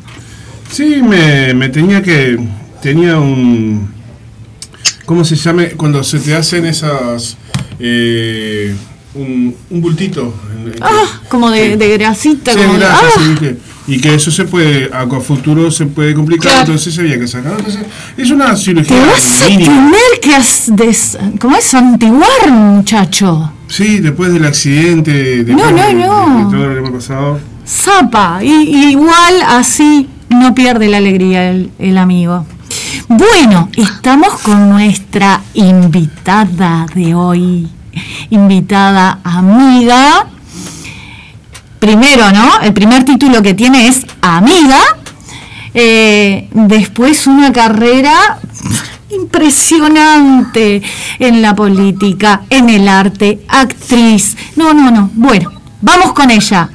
Sí, 0.71 1.01
me, 1.01 1.53
me 1.53 1.69
tenía 1.69 2.01
que. 2.01 2.39
Tenía 2.82 3.17
un. 3.17 3.93
¿Cómo 5.05 5.23
se 5.25 5.35
llama? 5.35 5.63
Cuando 5.77 6.03
se 6.03 6.19
te 6.19 6.33
hacen 6.35 6.65
esas. 6.65 7.37
eh, 7.79 8.73
un, 9.15 9.55
un 9.69 9.81
bultito. 9.81 10.33
que- 10.65 10.79
Ah, 10.81 11.21
como 11.29 11.51
de, 11.51 11.75
de 11.77 11.97
grasita. 11.97 12.53
Sí, 12.53 12.57
como 12.59 12.73
de- 12.73 12.79
grasa, 12.79 13.05
ah, 13.17 13.51
y 13.85 13.99
que 13.99 14.15
eso 14.15 14.31
se 14.31 14.45
puede, 14.45 14.89
a 14.93 15.05
futuro 15.19 15.69
se 15.69 15.85
puede 15.87 16.13
complicar, 16.13 16.43
Claro. 16.51 16.61
entonces 16.61 16.97
había 16.97 17.19
que 17.19 17.27
sacar. 17.27 17.53
Entonces, 17.57 17.81
es 18.17 18.31
una 18.31 18.55
cirugía 18.55 18.95
Te 18.95 19.05
vas 19.05 19.41
a 19.41 19.49
mínima. 19.49 19.73
tener 19.73 20.19
que 20.21 20.83
des- 20.85 21.17
¿cómo 21.39 21.57
es? 21.57 21.73
Antiguar, 21.73 22.49
muchacho. 22.51 23.51
Sí, 23.67 23.99
después 23.99 24.31
del 24.31 24.45
accidente, 24.45 25.43
después 25.43 25.57
No, 25.57 25.71
no, 25.71 25.87
de- 25.87 25.93
no. 25.95 26.49
de 26.49 26.55
todo 26.57 26.67
lo 26.69 26.75
que 26.75 26.81
me 26.81 26.87
ha 26.87 26.91
pasado. 26.99 27.39
Zapa. 27.67 28.39
Y, 28.43 28.51
y 28.51 28.91
igual 28.91 29.41
así 29.47 30.07
no 30.29 30.55
pierde 30.55 30.87
la 30.87 30.97
alegría 30.97 31.49
el, 31.51 31.71
el 31.77 31.97
amigo. 31.97 32.45
Bueno, 33.08 33.69
estamos 33.75 34.39
con 34.41 34.69
nuestra 34.69 35.41
invitada 35.53 36.86
de 36.93 37.13
hoy. 37.13 37.69
Invitada 38.29 39.19
amiga. 39.23 40.27
Primero, 41.79 42.32
¿no? 42.32 42.62
El 42.62 42.73
primer 42.73 43.03
título 43.03 43.41
que 43.41 43.53
tiene 43.53 43.88
es 43.88 44.06
amiga. 44.21 44.79
Eh, 45.73 46.49
después 46.53 47.27
una 47.27 47.51
carrera 47.51 48.39
impresionante 49.10 50.82
en 51.19 51.41
la 51.41 51.56
política, 51.56 52.43
en 52.49 52.69
el 52.69 52.88
arte, 52.88 53.43
actriz. 53.47 54.38
No, 54.56 54.73
no, 54.73 54.91
no. 54.91 55.10
Bueno, 55.13 55.51
vamos 55.82 56.13
con 56.13 56.32
ella. 56.32 56.69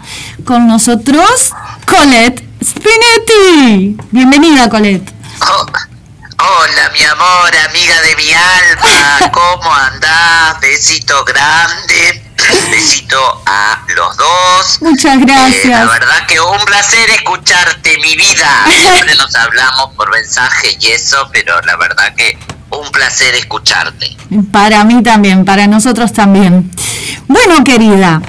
Con 0.44 0.66
nosotros, 0.66 1.52
Colette 1.86 2.44
Spinetti. 2.62 3.96
Bienvenida, 4.10 4.68
Colette. 4.68 5.12
Hola, 6.50 6.90
mi 6.94 7.04
amor, 7.04 7.50
amiga 7.68 8.00
de 8.00 8.16
mi 8.16 8.32
alma, 8.32 9.30
¿cómo 9.32 9.72
andás? 9.74 10.58
Besito 10.60 11.22
grande, 11.24 12.22
besito 12.70 13.42
a 13.44 13.84
los 13.94 14.16
dos. 14.16 14.78
Muchas 14.80 15.16
Eh, 15.16 15.18
la 15.20 15.26
gracias. 15.26 15.90
verdad 15.90 16.26
que 16.26 16.40
un 16.40 16.58
placer 16.64 17.10
escucharte, 17.10 17.98
mi 17.98 18.16
vida. 18.16 18.64
Siempre 18.80 19.14
nos 19.16 19.34
hablamos 19.34 19.94
por 19.94 20.10
mensaje 20.10 20.76
y 20.80 20.86
eso, 20.88 21.28
pero 21.32 21.60
la 21.62 21.76
verdad 21.76 22.14
que 22.16 22.38
un 22.70 22.88
placer 22.92 23.34
escucharte. 23.34 24.16
Para 24.50 24.84
mí 24.84 25.02
también, 25.02 25.44
para 25.44 25.66
nosotros 25.66 26.12
también. 26.14 26.70
Bueno, 27.26 27.62
querida, 27.62 28.22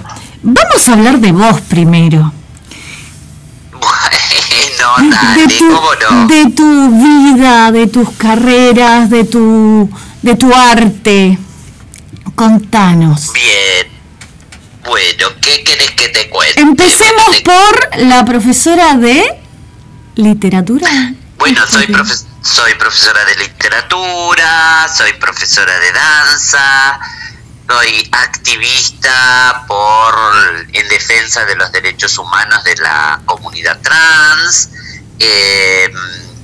vamos 0.44 0.90
a 0.90 0.94
hablar 0.94 1.20
de 1.20 1.32
vos 1.32 1.62
primero. 1.62 2.34
Bueno, 4.98 5.36
de, 5.36 5.48
tu, 5.58 5.68
¿cómo 5.74 5.90
no? 5.96 6.28
de 6.28 6.50
tu 6.52 6.90
vida, 7.36 7.72
de 7.72 7.88
tus 7.88 8.10
carreras, 8.18 9.10
de 9.10 9.24
tu, 9.24 9.90
de 10.22 10.36
tu 10.36 10.54
arte. 10.54 11.38
Contanos. 12.36 13.34
Bien. 13.34 13.88
Bueno, 14.86 15.28
¿qué 15.42 15.64
querés 15.64 15.92
que 15.92 16.10
te 16.10 16.30
cuente? 16.30 16.62
Empecemos 16.62 17.32
Te- 17.38 17.42
por 17.44 17.98
la 17.98 18.24
profesora 18.26 18.96
de 18.96 19.24
literatura. 20.16 20.90
Bueno, 21.38 21.62
soy, 21.68 21.86
profe- 21.88 22.26
soy 22.42 22.74
profesora 22.76 23.24
de 23.26 23.36
literatura, 23.44 24.88
soy 24.96 25.14
profesora 25.14 25.74
de 25.80 25.92
danza, 25.92 27.00
soy 27.70 28.10
activista 28.12 29.64
por 29.68 30.16
en 30.74 30.90
defensa 30.90 31.46
de 31.46 31.56
los 31.56 31.72
derechos 31.72 32.18
humanos 32.18 32.64
de 32.64 32.76
la 32.78 33.22
comunidad 33.26 33.80
trans. 33.82 34.70
Eh, 35.20 35.92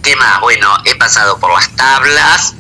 ¿Qué 0.04 0.16
más? 0.18 0.40
Bueno, 0.42 0.72
he 0.86 0.96
pasado 0.96 1.40
por 1.40 1.52
las 1.52 1.76
tablas 1.76 2.54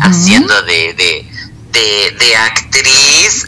haciendo 0.00 0.62
de, 0.62 0.94
de, 0.94 1.30
de, 1.70 2.16
de 2.18 2.36
actriz. 2.36 3.46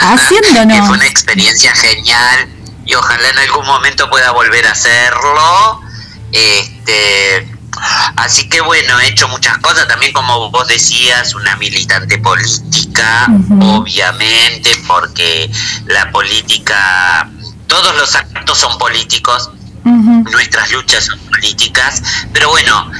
Haciéndonos. 0.00 0.76
que 0.80 0.82
fue 0.84 0.96
una 0.96 1.06
experiencia 1.06 1.74
genial 1.74 2.48
y 2.86 2.94
ojalá 2.94 3.28
en 3.28 3.38
algún 3.38 3.66
momento 3.66 4.08
pueda 4.08 4.30
volver 4.30 4.66
a 4.66 4.72
hacerlo. 4.72 5.80
Este, 6.30 7.48
así 8.16 8.48
que 8.48 8.60
bueno, 8.60 8.98
he 9.00 9.08
hecho 9.08 9.28
muchas 9.28 9.58
cosas, 9.58 9.88
también 9.88 10.12
como 10.12 10.50
vos 10.50 10.68
decías, 10.68 11.34
una 11.34 11.56
militante 11.56 12.18
política, 12.18 13.26
obviamente, 13.60 14.70
porque 14.86 15.50
la 15.86 16.10
política, 16.10 17.28
todos 17.66 17.94
los 17.96 18.14
actos 18.14 18.58
son 18.58 18.78
políticos 18.78 19.50
nuestras 19.84 20.70
luchas 20.72 21.04
son 21.04 21.18
políticas, 21.20 22.02
pero 22.32 22.50
bueno, 22.50 22.90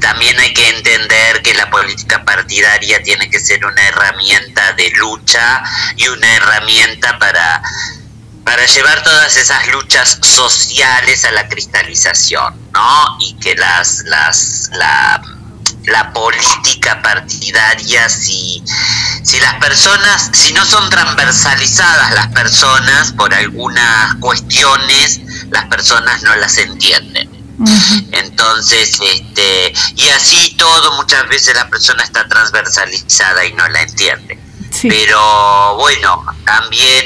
también 0.00 0.38
hay 0.40 0.52
que 0.52 0.68
entender 0.68 1.42
que 1.42 1.54
la 1.54 1.70
política 1.70 2.24
partidaria 2.24 3.02
tiene 3.02 3.28
que 3.28 3.38
ser 3.38 3.64
una 3.64 3.82
herramienta 3.88 4.72
de 4.72 4.90
lucha 4.96 5.62
y 5.96 6.08
una 6.08 6.34
herramienta 6.34 7.18
para 7.18 7.62
para 8.44 8.64
llevar 8.66 9.02
todas 9.02 9.36
esas 9.36 9.68
luchas 9.68 10.18
sociales 10.22 11.24
a 11.24 11.32
la 11.32 11.48
cristalización, 11.48 12.54
¿no? 12.72 13.16
Y 13.20 13.34
que 13.34 13.54
las, 13.54 14.02
las, 14.04 14.70
la, 14.72 15.22
la 15.86 16.12
política 16.12 17.00
partidaria, 17.02 18.08
si, 18.08 18.62
si 19.22 19.40
las 19.40 19.54
personas, 19.54 20.30
si 20.32 20.52
no 20.52 20.64
son 20.64 20.88
transversalizadas 20.90 22.12
las 22.14 22.28
personas 22.28 23.12
por 23.12 23.32
algunas 23.34 24.14
cuestiones, 24.16 25.20
las 25.50 25.66
personas 25.66 26.22
no 26.22 26.34
las 26.36 26.56
entienden. 26.58 27.40
Entonces, 28.12 28.98
este, 29.02 29.72
y 29.96 30.08
así 30.08 30.54
todo, 30.56 30.96
muchas 30.96 31.28
veces 31.28 31.54
la 31.54 31.68
persona 31.68 32.02
está 32.02 32.26
transversalizada 32.26 33.44
y 33.44 33.52
no 33.52 33.68
la 33.68 33.82
entiende. 33.82 34.38
Pero 34.82 35.76
bueno, 35.76 36.24
también 36.46 37.04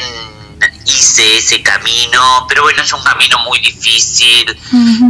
hice 0.87 1.38
ese 1.38 1.62
camino, 1.62 2.47
pero 2.49 2.62
bueno, 2.62 2.83
es 2.83 2.92
un 2.92 3.03
camino 3.03 3.38
muy 3.40 3.59
difícil 3.61 4.57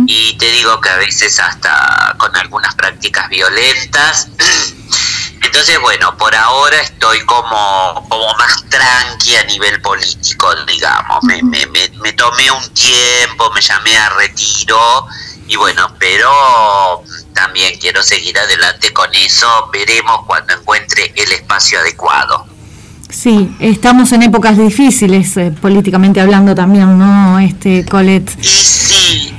y 0.07 0.37
te 0.39 0.51
digo 0.53 0.81
que 0.81 0.91
a 0.91 0.97
veces 0.97 1.39
hasta 1.41 2.15
con 2.19 2.35
algunas 2.37 2.75
prácticas 2.75 3.29
violentas. 3.29 4.29
Entonces, 5.43 5.79
bueno, 5.81 6.17
por 6.17 6.35
ahora 6.35 6.81
estoy 6.81 7.21
como, 7.27 8.07
como 8.09 8.35
más 8.39 8.65
tranqui 8.71 9.37
a 9.37 9.45
nivel 9.45 9.81
político, 9.83 10.55
digamos. 10.67 11.23
Me, 11.23 11.43
me, 11.43 11.67
me, 11.67 11.89
me 12.01 12.13
tomé 12.15 12.51
un 12.51 12.69
tiempo, 12.73 13.51
me 13.51 13.61
llamé 13.61 13.97
a 13.97 14.09
retiro 14.11 15.07
y 15.47 15.57
bueno, 15.57 15.95
pero 15.99 17.03
también 17.35 17.79
quiero 17.79 18.03
seguir 18.03 18.39
adelante 18.39 18.93
con 18.93 19.15
eso. 19.15 19.69
Veremos 19.73 20.21
cuando 20.27 20.55
encuentre 20.55 21.13
el 21.15 21.33
espacio 21.33 21.79
adecuado. 21.81 22.47
Sí, 23.15 23.55
estamos 23.61 24.11
en 24.13 24.23
épocas 24.25 24.59
difíciles, 24.59 25.37
eh, 25.37 25.53
políticamente 25.53 26.21
hablando 26.21 26.53
también, 26.53 26.99
¿no, 26.99 27.39
este 27.39 27.85
Colette? 27.87 28.29
Sí. 28.43 29.33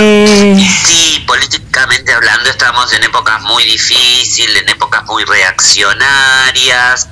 Eh, 0.00 0.70
Sí, 0.86 1.22
políticamente 1.26 2.10
hablando 2.12 2.48
estamos 2.48 2.90
en 2.94 3.04
épocas 3.04 3.42
muy 3.42 3.64
difíciles, 3.64 4.62
en 4.62 4.68
épocas 4.70 5.04
muy 5.04 5.24
reaccionarias, 5.24 7.08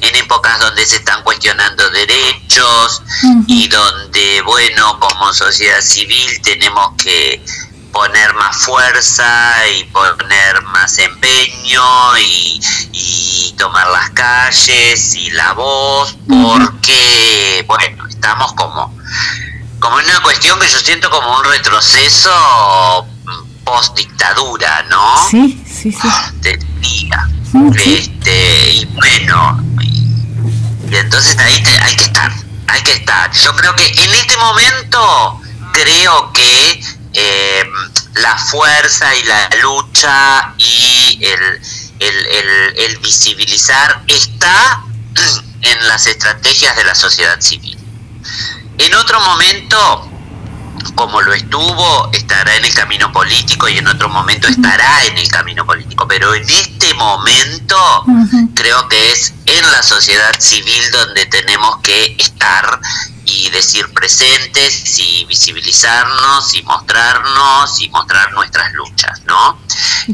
en 0.00 0.14
épocas 0.16 0.60
donde 0.60 0.86
se 0.86 0.96
están 0.96 1.22
cuestionando 1.24 1.90
derechos 1.90 3.02
y 3.48 3.68
donde, 3.68 4.42
bueno, 4.42 5.00
como 5.00 5.32
sociedad 5.34 5.80
civil 5.80 6.40
tenemos 6.42 6.92
que 7.02 7.42
poner 7.92 8.34
más 8.34 8.56
fuerza 8.56 9.52
y 9.76 9.84
poner 9.84 10.62
más 10.64 10.98
empeño 10.98 11.82
y, 12.18 12.60
y 12.92 13.54
tomar 13.58 13.86
las 13.88 14.10
calles 14.10 15.14
y 15.14 15.30
la 15.30 15.52
voz 15.52 16.16
porque, 16.28 17.64
bueno, 17.68 18.06
estamos 18.08 18.52
como, 18.54 18.96
como 19.78 20.00
en 20.00 20.06
una 20.10 20.20
cuestión 20.22 20.58
que 20.60 20.68
yo 20.68 20.78
siento 20.78 21.10
como 21.10 21.38
un 21.38 21.44
retroceso 21.44 23.06
post 23.64 23.96
dictadura, 23.96 24.84
¿no? 24.90 25.28
sí, 25.30 25.62
sí, 25.66 25.92
sí. 25.92 26.08
Te 26.42 26.56
diría. 26.56 27.28
Mm, 27.52 27.72
sí. 27.74 27.94
Este, 27.94 28.70
y 28.72 28.84
bueno, 28.86 29.62
y, 29.80 30.06
y 30.90 30.96
entonces 30.96 31.38
ahí 31.38 31.62
te- 31.62 31.78
hay 31.78 31.94
que 31.96 32.04
estar, 32.04 32.32
hay 32.68 32.82
que 32.82 32.92
estar. 32.92 33.30
Yo 33.32 33.54
creo 33.54 33.74
que 33.76 33.86
en 33.86 34.14
este 34.14 34.36
momento 34.38 35.40
creo 35.74 36.32
que 36.32 36.82
eh, 37.14 37.64
la 38.14 38.36
fuerza 38.38 39.14
y 39.14 39.22
la 39.24 39.48
lucha 39.62 40.54
y 40.58 41.18
el, 41.24 41.60
el, 42.00 42.26
el- 42.26 42.74
el 42.78 42.98
visibilizar 42.98 44.02
está 44.06 44.82
en 45.62 45.88
las 45.88 46.06
estrategias 46.06 46.76
de 46.76 46.84
la 46.84 46.94
sociedad 46.94 47.40
civil. 47.40 47.78
En 48.78 48.94
otro 48.94 49.20
momento, 49.20 50.08
como 50.94 51.20
lo 51.22 51.32
estuvo, 51.32 52.10
estará 52.12 52.56
en 52.56 52.64
el 52.64 52.74
camino 52.74 53.12
político 53.12 53.68
y 53.68 53.78
en 53.78 53.86
otro 53.86 54.08
momento 54.08 54.48
estará 54.48 55.04
en 55.04 55.16
el 55.18 55.28
camino 55.28 55.64
político. 55.64 56.06
Pero 56.08 56.34
en 56.34 56.48
este 56.48 56.92
momento 56.94 57.76
creo 58.54 58.88
que 58.88 59.12
es 59.12 59.34
en 59.46 59.70
la 59.70 59.82
sociedad 59.82 60.32
civil 60.40 60.90
donde 60.90 61.26
tenemos 61.26 61.76
que 61.82 62.16
estar 62.18 62.80
y 63.24 63.50
decir 63.50 63.92
presentes 63.92 64.98
y 64.98 65.24
visibilizarnos 65.26 66.54
y 66.54 66.62
mostrarnos 66.62 67.80
y 67.80 67.88
mostrar 67.90 68.32
nuestras 68.32 68.72
luchas, 68.72 69.22
¿no? 69.26 69.58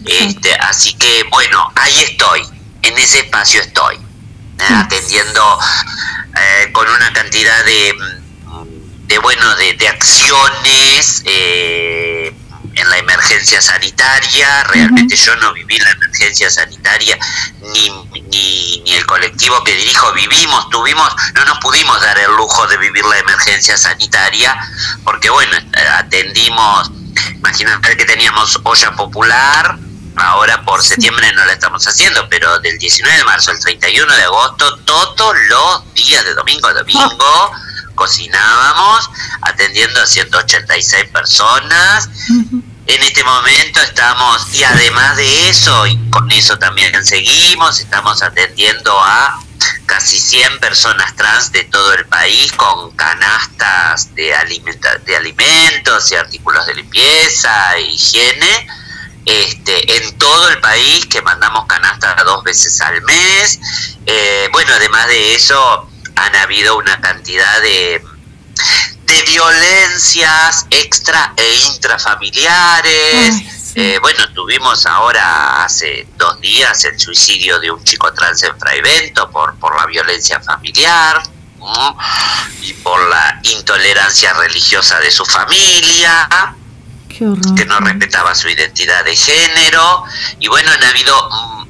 Este, 0.05 0.55
así 0.55 0.94
que 0.94 1.25
bueno, 1.31 1.73
ahí 1.75 1.99
estoy, 2.01 2.42
en 2.83 2.99
ese 2.99 3.21
espacio 3.21 3.61
estoy, 3.61 3.97
¿eh? 3.97 4.75
atendiendo 4.75 5.59
eh, 6.37 6.73
con 6.73 6.88
una 6.88 7.12
cantidad 7.12 7.64
de, 7.64 7.94
de 9.07 9.18
bueno, 9.18 9.55
de, 9.57 9.73
de 9.75 9.88
acciones 9.88 11.23
eh, 11.25 12.35
en 12.79 12.91
la 12.91 12.99
emergencia 12.99 13.61
sanitaria. 13.61 14.64
Realmente 14.64 15.17
yo 15.17 15.35
no 15.37 15.53
viví 15.53 15.79
la 15.79 15.91
emergencia 15.91 16.51
sanitaria, 16.51 17.19
ni, 17.61 17.91
ni, 18.31 18.83
ni 18.85 18.93
el 18.95 19.07
colectivo 19.07 19.62
que 19.64 19.75
dirijo 19.75 20.12
vivimos, 20.12 20.69
tuvimos, 20.71 21.14
no 21.35 21.45
nos 21.45 21.59
pudimos 21.59 22.01
dar 22.01 22.19
el 22.19 22.33
lujo 22.37 22.67
de 22.67 22.77
vivir 22.79 23.05
la 23.05 23.19
emergencia 23.19 23.77
sanitaria, 23.77 24.57
porque 25.05 25.31
bueno, 25.31 25.57
atendimos, 25.97 26.91
imagínate 27.35 27.97
que 27.97 28.05
teníamos 28.05 28.59
olla 28.62 28.93
popular. 28.93 29.79
Ahora 30.21 30.64
por 30.64 30.83
septiembre 30.83 31.33
no 31.33 31.45
la 31.45 31.53
estamos 31.53 31.87
haciendo, 31.87 32.29
pero 32.29 32.59
del 32.59 32.77
19 32.77 33.19
de 33.19 33.25
marzo 33.25 33.53
al 33.53 33.61
31 33.61 34.12
de 34.17 34.23
agosto, 34.25 34.79
todos 34.79 35.37
los 35.49 35.95
días 35.95 36.25
de 36.25 36.35
domingo 36.35 36.67
a 36.67 36.73
domingo, 36.73 37.53
cocinábamos 37.95 39.11
atendiendo 39.43 40.01
a 40.01 40.07
186 40.07 41.05
personas. 41.12 42.09
En 42.88 43.03
este 43.03 43.22
momento 43.22 43.83
estamos, 43.83 44.46
y 44.55 44.64
además 44.64 45.16
de 45.18 45.51
eso, 45.51 45.87
y 45.87 45.98
con 46.09 46.31
eso 46.33 46.59
también 46.59 47.05
seguimos, 47.05 47.81
estamos 47.81 48.22
atendiendo 48.22 48.98
a 48.98 49.38
casi 49.85 50.18
100 50.18 50.59
personas 50.59 51.14
trans 51.14 51.53
de 51.53 51.64
todo 51.64 51.92
el 51.92 52.07
país 52.07 52.51
con 52.53 52.90
canastas 52.96 54.14
de, 54.14 54.35
alimenta- 54.35 54.96
de 55.05 55.16
alimentos 55.16 56.11
y 56.12 56.14
artículos 56.14 56.66
de 56.66 56.77
limpieza 56.77 57.77
e 57.77 57.83
higiene. 57.83 58.66
Este, 59.27 59.96
en 59.98 60.16
todo 60.16 60.48
el 60.48 60.59
país 60.61 61.05
que 61.07 61.20
mandamos 61.20 61.66
canastas 61.66 62.16
dos 62.24 62.42
veces 62.42 62.81
al 62.81 63.03
mes. 63.03 63.61
Eh, 64.07 64.48
bueno, 64.51 64.72
además 64.74 65.07
de 65.09 65.35
eso, 65.35 65.90
han 66.16 66.35
habido 66.37 66.79
una 66.79 66.98
cantidad 67.03 67.61
de, 67.61 68.03
de 69.09 69.23
violencias 69.23 70.66
extra 70.71 71.33
e 71.37 71.55
intrafamiliares. 71.73 73.75
Eh, 73.75 73.99
bueno, 74.01 74.29
tuvimos 74.35 74.87
ahora 74.87 75.64
hace 75.64 76.07
dos 76.16 76.40
días 76.40 76.85
el 76.85 76.99
suicidio 76.99 77.59
de 77.59 77.71
un 77.71 77.83
chico 77.85 78.12
trans 78.12 78.42
en 78.42 78.59
Fraivento 78.59 79.31
por, 79.31 79.55
por 79.57 79.77
la 79.77 79.87
violencia 79.87 80.40
familiar 80.40 81.23
¿no? 81.59 81.97
y 82.62 82.73
por 82.75 83.09
la 83.09 83.40
intolerancia 83.44 84.33
religiosa 84.35 84.99
de 85.01 85.11
su 85.11 85.25
familia 85.25 86.29
Qué 87.09 87.27
que 87.57 87.64
no 87.66 87.81
respetaba 87.81 88.35
su 88.35 88.49
identidad 88.49 89.05
de 89.05 89.16
género 89.16 90.05
y 90.40 90.49
bueno 90.49 90.71
han 90.71 90.85
habido 90.85 91.31
mm, 91.31 91.68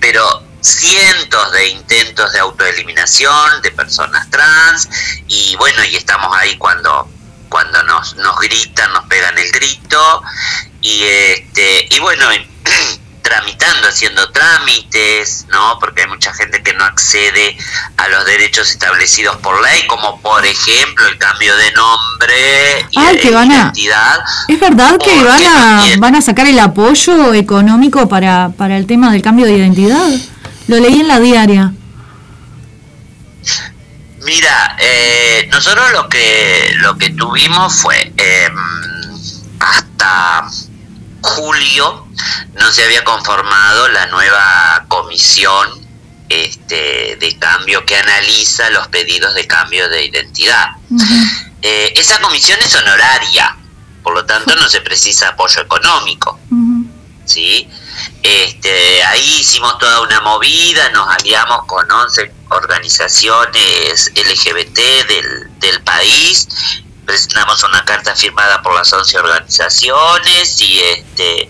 pero 0.00 0.47
cientos 0.60 1.52
de 1.52 1.68
intentos 1.68 2.32
de 2.32 2.38
autoeliminación 2.40 3.62
de 3.62 3.70
personas 3.70 4.28
trans 4.30 4.88
y 5.28 5.54
bueno 5.56 5.82
y 5.84 5.96
estamos 5.96 6.36
ahí 6.36 6.56
cuando 6.56 7.08
cuando 7.48 7.82
nos 7.84 8.16
nos 8.16 8.38
gritan 8.40 8.92
nos 8.92 9.04
pegan 9.06 9.36
el 9.38 9.50
grito 9.52 10.22
y 10.82 11.02
este 11.02 11.86
y 11.90 11.98
bueno 12.00 12.24
tramitando 13.22 13.88
haciendo 13.88 14.30
trámites 14.30 15.46
no 15.50 15.78
porque 15.78 16.02
hay 16.02 16.08
mucha 16.08 16.32
gente 16.32 16.62
que 16.62 16.72
no 16.72 16.84
accede 16.84 17.56
a 17.98 18.08
los 18.08 18.24
derechos 18.24 18.70
establecidos 18.70 19.36
por 19.36 19.60
ley 19.62 19.86
como 19.86 20.20
por 20.22 20.44
ejemplo 20.46 21.06
el 21.06 21.18
cambio 21.18 21.54
de 21.56 21.70
nombre 21.72 22.86
y 22.90 22.98
Ay, 22.98 23.16
de 23.16 23.20
que 23.20 23.30
van 23.30 23.52
a- 23.52 23.54
identidad 23.56 24.20
¿Es 24.48 24.58
verdad 24.58 24.96
que 24.98 25.22
van 25.22 25.44
a, 25.46 25.82
van 25.98 26.14
a 26.14 26.22
sacar 26.22 26.46
el 26.46 26.58
apoyo 26.58 27.34
económico 27.34 28.08
para, 28.08 28.50
para 28.56 28.76
el 28.78 28.86
tema 28.86 29.12
del 29.12 29.20
cambio 29.22 29.44
de 29.46 29.52
identidad? 29.52 30.08
Lo 30.68 30.78
leí 30.78 31.00
en 31.00 31.08
la 31.08 31.18
diaria. 31.18 31.72
Mira, 34.22 34.76
eh, 34.78 35.48
nosotros 35.50 35.90
lo 35.92 36.08
que 36.08 36.72
lo 36.76 36.98
que 36.98 37.10
tuvimos 37.10 37.74
fue 37.80 38.12
eh, 38.16 38.48
hasta 39.60 40.46
julio 41.22 42.06
no 42.54 42.72
se 42.72 42.84
había 42.84 43.02
conformado 43.04 43.88
la 43.88 44.06
nueva 44.06 44.84
comisión 44.88 45.86
este, 46.28 47.16
de 47.18 47.38
cambio 47.38 47.86
que 47.86 47.96
analiza 47.96 48.68
los 48.70 48.88
pedidos 48.88 49.34
de 49.34 49.46
cambio 49.46 49.88
de 49.88 50.04
identidad. 50.04 50.72
eh, 51.62 51.92
esa 51.96 52.20
comisión 52.20 52.58
es 52.62 52.74
honoraria, 52.74 53.56
por 54.02 54.14
lo 54.14 54.26
tanto 54.26 54.54
no 54.56 54.68
se 54.68 54.82
precisa 54.82 55.28
apoyo 55.28 55.62
económico. 55.62 56.38
¿Sí? 57.28 57.68
Este, 58.22 59.02
ahí 59.04 59.40
hicimos 59.40 59.78
toda 59.78 60.00
una 60.00 60.20
movida, 60.20 60.88
nos 60.90 61.08
aliamos 61.08 61.64
con 61.66 61.90
11 61.90 62.32
organizaciones 62.50 64.10
LGBT 64.14 64.78
del, 65.06 65.58
del 65.58 65.82
país, 65.82 66.48
presentamos 67.04 67.62
una 67.64 67.84
carta 67.84 68.14
firmada 68.14 68.60
por 68.62 68.74
las 68.74 68.92
11 68.92 69.18
organizaciones 69.18 70.60
y 70.60 70.80
este 70.80 71.48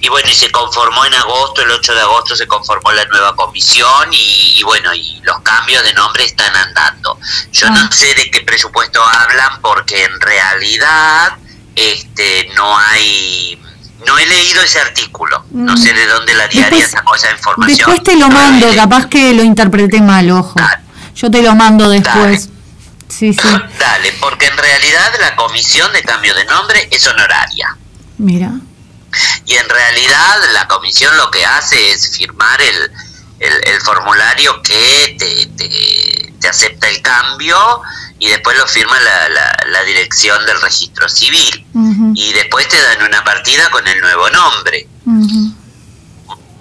y 0.00 0.08
bueno, 0.08 0.28
y 0.30 0.34
se 0.34 0.50
conformó 0.50 1.04
en 1.06 1.14
agosto, 1.14 1.62
el 1.62 1.70
8 1.70 1.94
de 1.94 2.00
agosto 2.00 2.36
se 2.36 2.46
conformó 2.46 2.92
la 2.92 3.04
nueva 3.06 3.34
comisión 3.34 4.12
y, 4.12 4.54
y 4.58 4.62
bueno, 4.62 4.94
y 4.94 5.20
los 5.22 5.40
cambios 5.40 5.82
de 5.82 5.92
nombre 5.94 6.24
están 6.24 6.54
andando. 6.54 7.18
Yo 7.52 7.68
no 7.70 7.90
sé 7.90 8.14
de 8.14 8.30
qué 8.30 8.42
presupuesto 8.42 9.02
hablan 9.02 9.60
porque 9.60 10.04
en 10.04 10.20
realidad 10.20 11.36
este 11.74 12.50
no 12.56 12.78
hay 12.78 13.60
no 14.06 14.18
he 14.18 14.26
leído 14.26 14.62
ese 14.62 14.80
artículo, 14.80 15.44
no 15.50 15.76
sé 15.76 15.92
de 15.92 16.06
dónde 16.06 16.34
la 16.34 16.46
diaria 16.48 16.70
Después- 16.78 16.90
sacó 16.90 17.14
esa 17.16 17.30
información. 17.32 17.76
Después 17.78 18.02
te 18.02 18.14
lo 18.16 18.28
No 18.28 18.34
mando, 18.34 18.74
capaz 18.74 19.06
que 19.06 19.34
lo 19.34 19.42
interpreté 19.42 20.00
mal, 20.00 20.30
ojo. 20.30 20.54
Yo 21.14 21.30
te 21.30 21.42
lo 21.42 21.54
mando 21.54 21.88
después. 21.88 22.48
Sí, 23.08 23.32
sí. 23.32 23.38
Dale, 23.78 24.12
porque 24.20 24.46
en 24.46 24.56
realidad 24.56 25.12
la 25.20 25.34
comisión 25.34 25.92
de 25.92 26.02
cambio 26.02 26.34
de 26.34 26.44
nombre 26.44 26.88
es 26.90 27.06
honoraria. 27.06 27.76
Mira. 28.18 28.52
Y 29.46 29.54
en 29.54 29.68
realidad 29.68 30.36
la 30.52 30.68
comisión 30.68 31.16
lo 31.16 31.30
que 31.30 31.44
hace 31.44 31.90
es 31.90 32.16
firmar 32.16 32.60
el, 32.60 32.90
el, 33.40 33.52
el 33.64 33.80
formulario 33.80 34.60
que 34.62 35.16
te, 35.18 35.46
te- 35.56 36.32
te 36.38 36.48
acepta 36.48 36.88
el 36.88 37.00
cambio 37.02 37.56
y 38.20 38.28
después 38.28 38.56
lo 38.58 38.66
firma 38.66 38.98
la, 39.00 39.28
la, 39.28 39.56
la 39.66 39.82
dirección 39.84 40.44
del 40.46 40.60
registro 40.60 41.08
civil. 41.08 41.66
Y 42.14 42.32
después 42.32 42.66
te 42.68 42.80
dan 42.80 43.02
una 43.02 43.22
partida 43.24 43.68
con 43.70 43.86
el 43.86 44.00
nuevo 44.00 44.28
nombre. 44.30 44.88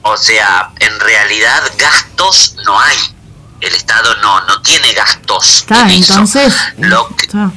O 0.03 0.15
sea, 0.17 0.71
en 0.79 0.99
realidad 0.99 1.63
gastos 1.77 2.55
no 2.65 2.79
hay. 2.79 2.97
El 3.59 3.73
Estado 3.73 4.15
no, 4.21 4.39
no 4.45 4.61
tiene 4.61 4.93
gastos. 4.93 5.57
Está, 5.61 5.81
en 5.81 5.89
eso. 6.01 6.13
entonces. 6.13 6.53
Lo 6.77 7.07
que- 7.15 7.25
está. 7.25 7.51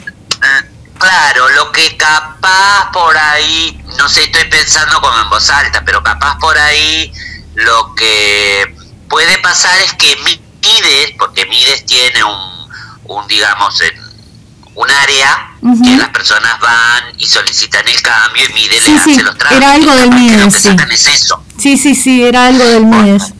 Claro, 0.98 1.48
lo 1.50 1.72
que 1.72 1.96
capaz 1.96 2.90
por 2.92 3.16
ahí, 3.16 3.82
no 3.96 4.06
sé, 4.08 4.24
estoy 4.24 4.44
pensando 4.50 5.00
como 5.00 5.18
en 5.18 5.30
voz 5.30 5.48
alta, 5.48 5.82
pero 5.84 6.02
capaz 6.02 6.38
por 6.38 6.58
ahí 6.58 7.10
lo 7.54 7.94
que 7.94 8.76
puede 9.08 9.38
pasar 9.38 9.78
es 9.80 9.94
que 9.94 10.14
Mi- 10.24 10.42
Mides, 10.62 11.12
porque 11.18 11.46
Mides 11.46 11.86
tiene 11.86 12.22
un, 12.22 12.69
un 13.04 13.26
digamos, 13.28 13.80
en- 13.80 14.10
un 14.74 14.90
área 14.90 15.50
Ujú. 15.62 15.82
que 15.82 15.96
las 15.96 16.08
personas 16.10 16.58
van 16.60 17.04
y 17.18 17.26
solicitan 17.26 17.86
el 17.86 18.00
cambio 18.02 18.42
y 18.48 18.52
Mides 18.54 18.84
Sí, 18.84 18.98
sí, 19.04 19.20
los 19.20 19.36
trámites. 19.36 19.56
era 19.64 19.72
algo 19.74 19.94
del 19.94 20.10
que 20.10 20.16
lo 20.16 20.16
Mides, 20.16 20.54
que 20.54 20.60
sí. 20.60 20.76
es 20.90 21.06
eso. 21.06 21.44
Sí, 21.58 21.76
sí, 21.76 21.94
sí, 21.94 22.22
era 22.24 22.46
algo 22.46 22.64
del 22.64 22.86
MIDES. 22.86 23.32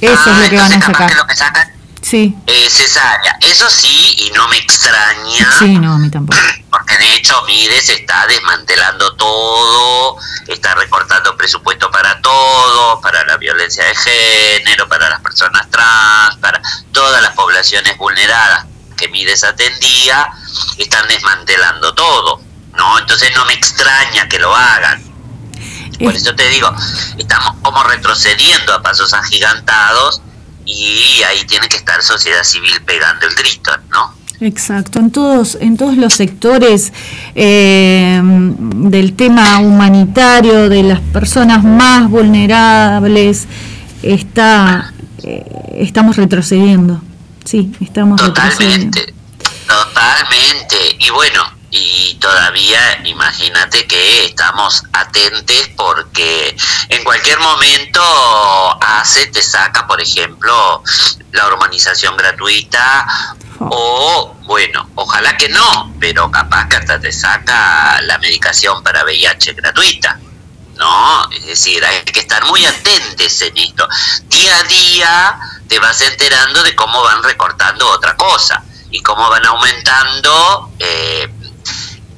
Eso 0.00 0.14
Ah, 0.26 0.30
es 0.36 0.42
lo 0.44 0.50
que 0.50 0.56
van 0.56 0.72
a 0.72 0.80
sacar. 0.80 1.08
que 1.10 1.14
lo 1.16 1.26
que 1.26 1.36
sacan 1.36 1.68
Sí, 2.02 2.34
es 2.46 2.80
esa 2.80 3.12
área. 3.12 3.36
Eso 3.40 3.68
sí, 3.68 4.16
y 4.18 4.30
no 4.32 4.48
me 4.48 4.56
extraña. 4.56 5.52
sí, 5.58 5.78
no, 5.78 5.94
a 5.94 5.98
mí 5.98 6.10
tampoco. 6.10 6.38
Porque 6.70 6.96
de 6.98 7.14
hecho 7.16 7.40
Mides 7.46 7.88
está 7.88 8.26
desmantelando 8.26 9.14
todo, 9.16 10.16
está 10.46 10.74
recortando 10.74 11.36
presupuesto 11.36 11.90
para 11.90 12.20
todo, 12.20 13.00
para 13.00 13.24
la 13.24 13.36
violencia 13.36 13.84
de 13.84 13.94
género, 13.94 14.88
para 14.88 15.10
las 15.10 15.20
personas 15.20 15.68
trans, 15.70 16.36
para 16.36 16.60
todas 16.92 17.20
las 17.22 17.34
poblaciones 17.34 17.96
vulneradas 17.98 18.66
que 18.96 19.08
Mides 19.08 19.44
atendía, 19.44 20.30
están 20.78 21.06
desmantelando 21.08 21.94
todo, 21.94 22.40
¿no? 22.74 22.98
Entonces 22.98 23.30
no 23.34 23.44
me 23.46 23.54
extraña 23.54 24.28
que 24.28 24.38
lo 24.38 24.54
hagan. 24.54 25.02
Por 25.98 26.14
eso 26.14 26.34
te 26.34 26.48
digo, 26.48 26.72
estamos 27.18 27.56
como 27.62 27.82
retrocediendo 27.82 28.72
a 28.72 28.82
pasos 28.82 29.12
agigantados 29.12 30.22
y 30.70 31.22
ahí 31.24 31.44
tiene 31.46 31.68
que 31.68 31.76
estar 31.76 32.02
sociedad 32.02 32.42
civil 32.42 32.80
pegando 32.84 33.26
el 33.26 33.34
grito, 33.34 33.70
¿no? 33.90 34.20
Exacto, 34.40 34.98
en 34.98 35.10
todos, 35.10 35.58
en 35.60 35.76
todos 35.76 35.98
los 35.98 36.14
sectores 36.14 36.94
eh, 37.34 38.20
del 38.22 39.12
tema 39.12 39.58
humanitario, 39.58 40.70
de 40.70 40.82
las 40.82 41.00
personas 41.00 41.62
más 41.62 42.08
vulnerables, 42.08 43.46
está, 44.02 44.94
eh, 45.22 45.44
estamos 45.74 46.16
retrocediendo. 46.16 47.02
Sí, 47.44 47.70
estamos 47.80 48.18
retrocediendo. 48.20 48.98
Totalmente, 48.98 49.14
totalmente. 49.66 50.76
Y 51.00 51.10
bueno, 51.10 51.42
y 51.70 52.14
todavía 52.14 53.00
imagínate 53.04 53.86
que 53.86 54.24
estamos 54.24 54.82
atentes 54.92 55.70
porque 55.76 56.56
en 56.88 57.04
cualquier 57.04 57.38
momento 57.40 58.02
hace, 58.82 59.28
te 59.28 59.42
saca, 59.42 59.86
por 59.86 60.00
ejemplo, 60.00 60.82
la 61.32 61.46
hormonización 61.46 62.16
gratuita 62.16 63.06
o, 63.60 64.34
bueno, 64.42 64.88
ojalá 64.94 65.36
que 65.36 65.48
no, 65.48 65.94
pero 66.00 66.30
capaz 66.30 66.68
que 66.68 66.76
hasta 66.76 66.98
te 66.98 67.12
saca 67.12 68.00
la 68.02 68.18
medicación 68.18 68.82
para 68.82 69.04
VIH 69.04 69.52
gratuita. 69.52 70.18
¿no? 70.76 71.30
Es 71.30 71.44
decir, 71.44 71.84
hay 71.84 72.00
que 72.04 72.20
estar 72.20 72.42
muy 72.46 72.64
atentos 72.64 73.42
en 73.42 73.56
esto. 73.58 73.86
Día 74.28 74.56
a 74.56 74.62
día 74.62 75.38
te 75.68 75.78
vas 75.78 76.00
enterando 76.00 76.62
de 76.62 76.74
cómo 76.74 77.02
van 77.02 77.22
recortando 77.22 77.86
otra 77.90 78.16
cosa 78.16 78.64
y 78.90 79.00
cómo 79.02 79.28
van 79.28 79.44
aumentando 79.44 80.72
eh, 80.78 81.28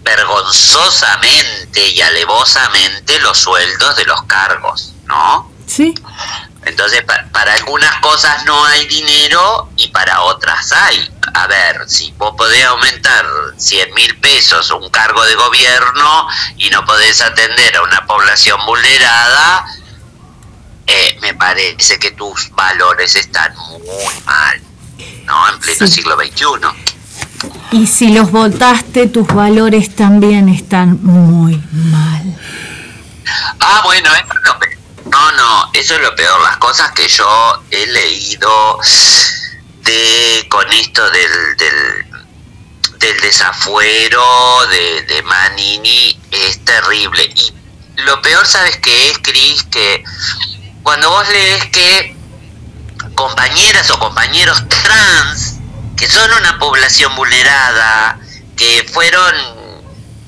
vergonzosamente 0.03 1.89
y 1.89 2.01
alevosamente 2.01 3.19
los 3.21 3.39
sueldos 3.39 3.97
de 3.97 4.05
los 4.05 4.23
cargos, 4.25 4.93
¿no? 5.07 5.51
Sí, 5.67 5.95
Entonces, 6.65 7.03
pa- 7.03 7.25
para 7.33 7.55
algunas 7.55 7.93
cosas 8.01 8.45
no 8.45 8.65
hay 8.67 8.87
dinero 8.87 9.71
y 9.77 9.89
para 9.89 10.21
otras 10.23 10.71
hay. 10.71 11.11
A 11.35 11.49
ver, 11.49 11.89
si 11.89 12.13
vos 12.13 12.35
podés 12.37 12.65
aumentar 12.65 13.27
100 13.57 13.93
mil 13.95 14.17
pesos 14.21 14.71
un 14.71 14.89
cargo 14.91 15.25
de 15.25 15.35
gobierno 15.35 16.29
y 16.59 16.71
no 16.71 16.85
podés 16.85 17.21
atender 17.21 17.77
a 17.77 17.83
una 17.83 18.07
población 18.07 18.61
vulnerada, 18.65 19.65
eh, 20.87 21.19
me 21.21 21.35
parece 21.35 21.99
que 21.99 22.13
tus 22.13 22.51
valores 22.51 23.17
están 23.17 23.53
muy 23.57 24.15
mal, 24.25 24.61
¿no? 25.25 25.49
En 25.49 25.59
pleno 25.59 25.87
Sí. 25.89 25.93
siglo 25.95 26.17
XXI. 26.17 26.69
Y 27.71 27.87
si 27.87 28.13
los 28.13 28.31
votaste, 28.31 29.07
tus 29.09 29.27
valores 29.27 29.95
también 29.95 30.49
están 30.49 31.03
muy 31.03 31.57
mal. 31.73 32.37
Ah, 33.61 33.83
bueno, 33.85 34.11
eso 34.15 34.35
es 34.35 34.45
lo 34.45 34.59
peor. 34.59 34.79
No, 35.11 35.33
no, 35.33 35.71
eso 35.73 35.95
es 35.95 36.01
lo 36.03 36.15
peor. 36.15 36.41
Las 36.43 36.57
cosas 36.59 36.93
que 36.93 37.09
yo 37.09 37.63
he 37.71 37.87
leído 37.87 38.79
de 39.85 40.47
con 40.49 40.71
esto 40.73 41.03
del, 41.11 41.57
del, 41.57 42.07
del 42.99 43.21
desafuero 43.21 44.23
de, 44.71 45.03
de 45.03 45.23
Manini 45.23 46.19
es 46.31 46.65
terrible. 46.65 47.25
Y 47.35 47.53
lo 48.03 48.21
peor, 48.23 48.47
¿sabes 48.47 48.79
qué 48.79 49.11
es, 49.11 49.19
Cris? 49.19 49.63
Que 49.65 50.05
cuando 50.83 51.11
vos 51.11 51.29
lees 51.29 51.67
que 51.67 52.17
compañeras 53.15 53.91
o 53.91 53.99
compañeros 53.99 54.63
trans, 54.69 55.59
que 55.97 56.09
son 56.09 56.31
una 56.41 56.59
población 56.59 57.15
vulnerada, 57.17 58.19
que 58.57 58.87
fueron 58.93 59.35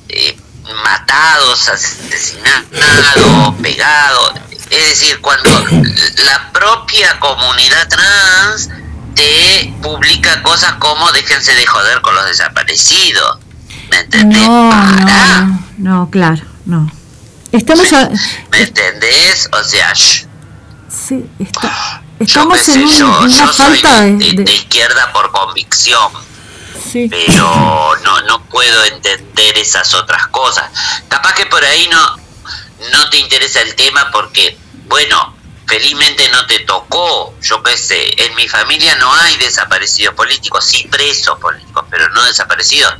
eh, 0.08 0.36
matados, 0.84 1.68
asesinados, 1.68 3.54
pegados. 3.62 4.32
Es 4.70 4.88
decir, 4.88 5.20
cuando 5.20 5.50
la 6.24 6.50
propia 6.52 7.18
comunidad 7.20 7.88
trans 7.88 8.70
te 9.14 9.72
publica 9.82 10.42
cosas 10.42 10.74
como 10.74 11.10
déjense 11.12 11.54
de 11.54 11.66
joder 11.66 12.00
con 12.00 12.14
los 12.14 12.26
desaparecidos. 12.26 13.38
¿Me 13.90 13.98
entendés? 14.00 14.40
No, 14.40 14.72
no, 14.72 15.64
no, 15.78 16.10
claro, 16.10 16.42
no. 16.64 16.90
Estamos, 17.52 17.92
a- 17.92 18.08
¿Me 18.50 18.62
entendés? 18.62 19.48
O 19.52 19.62
sea, 19.62 19.92
shh, 19.92 20.26
sí, 20.88 21.30
está- 21.38 22.02
yo 22.20 22.24
estamos 22.24 22.58
qué 22.58 22.72
en 22.72 22.74
sé, 22.74 22.84
un- 22.84 22.98
yo, 22.98 23.18
una 23.20 23.36
yo 23.46 23.52
soy 23.52 23.78
falta 23.80 24.00
de, 24.02 24.12
de, 24.12 24.18
de- 24.18 24.32
de- 24.34 24.44
de 24.44 24.52
izquierda 24.52 25.12
por 25.12 25.30
convicción. 25.32 26.10
sí. 26.92 27.08
pero 27.10 27.96
no 28.02 28.20
no 28.22 28.44
puedo 28.48 28.84
entender 28.84 29.58
esas 29.58 29.92
otras 29.94 30.26
cosas. 30.28 30.70
Capaz 31.08 31.34
que 31.34 31.46
por 31.46 31.64
ahí 31.64 31.88
no 31.88 32.16
no 32.92 33.08
te 33.10 33.18
interesa 33.18 33.60
el 33.62 33.74
tema 33.74 34.10
porque 34.12 34.56
bueno, 34.86 35.34
felizmente 35.66 36.28
no 36.30 36.46
te 36.46 36.60
tocó, 36.60 37.34
yo 37.40 37.62
qué 37.62 37.76
sé, 37.76 38.22
en 38.22 38.34
mi 38.34 38.46
familia 38.48 38.94
no 38.96 39.12
hay 39.14 39.36
desaparecidos 39.38 40.14
políticos, 40.14 40.64
sí 40.66 40.86
presos 40.90 41.38
políticos, 41.40 41.84
pero 41.90 42.08
no 42.10 42.22
desaparecidos. 42.24 42.94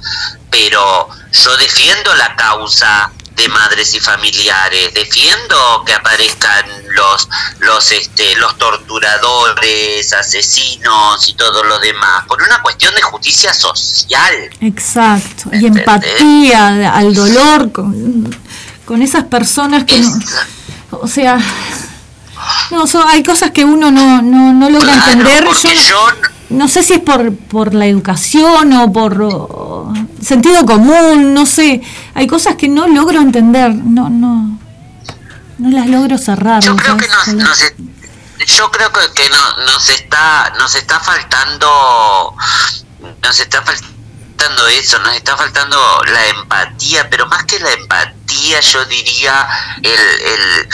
Pero 0.50 1.08
yo 1.32 1.56
defiendo 1.58 2.14
la 2.14 2.34
causa 2.36 3.12
de 3.36 3.48
madres 3.48 3.94
y 3.94 4.00
familiares, 4.00 4.94
defiendo 4.94 5.82
que 5.84 5.92
aparezcan 5.92 6.64
los 6.90 7.28
los 7.60 7.90
este 7.92 8.36
los 8.36 8.56
torturadores, 8.58 10.12
asesinos 10.12 11.28
y 11.28 11.34
todo 11.34 11.64
lo 11.64 11.78
demás, 11.80 12.24
por 12.26 12.40
una 12.42 12.60
cuestión 12.62 12.94
de 12.94 13.02
justicia 13.02 13.52
social. 13.52 14.50
Exacto. 14.60 15.50
Y 15.52 15.66
¿Entendés? 15.66 15.80
empatía 15.80 16.94
al 16.94 17.14
dolor 17.14 17.72
con, 17.72 18.38
con 18.84 19.02
esas 19.02 19.24
personas 19.24 19.84
que 19.84 19.98
no. 20.00 20.10
O 20.92 21.08
sea. 21.08 21.38
No, 22.70 22.86
son- 22.86 23.08
hay 23.08 23.22
cosas 23.22 23.52
que 23.52 23.64
uno 23.64 23.90
no, 23.90 24.20
no, 24.20 24.52
no 24.52 24.68
logra 24.70 24.92
Claro, 24.92 25.12
entender. 25.12 25.44
yo 25.88 26.06
no 26.50 26.68
sé 26.68 26.82
si 26.82 26.94
es 26.94 27.00
por, 27.00 27.34
por 27.36 27.74
la 27.74 27.86
educación 27.86 28.72
o 28.74 28.92
por 28.92 29.94
sentido 30.22 30.64
común, 30.66 31.34
no 31.34 31.46
sé. 31.46 31.80
Hay 32.14 32.26
cosas 32.26 32.56
que 32.56 32.68
no 32.68 32.86
logro 32.88 33.20
entender. 33.20 33.74
No, 33.74 34.08
no. 34.10 34.58
No 35.58 35.70
las 35.70 35.86
logro 35.88 36.18
cerrar. 36.18 36.62
Yo 36.62 36.76
creo 36.76 36.96
que 36.96 37.08
nos, 37.08 37.28
nos 37.28 37.58
yo 38.46 38.70
creo 38.70 38.90
que 39.14 39.28
no- 39.30 39.64
nos 39.72 39.88
está 39.88 40.52
nos 40.58 40.74
está 40.74 40.98
faltando 40.98 42.34
nos 43.22 43.40
está 43.40 43.62
faltando 43.62 44.66
eso, 44.68 44.98
nos 44.98 45.14
está 45.14 45.36
faltando 45.36 45.78
la 46.12 46.26
empatía, 46.28 47.08
pero 47.08 47.26
más 47.26 47.44
que 47.44 47.58
la 47.60 47.70
empatía 47.72 48.60
yo 48.60 48.84
diría 48.86 49.46
el, 49.82 49.90
el, 49.90 50.68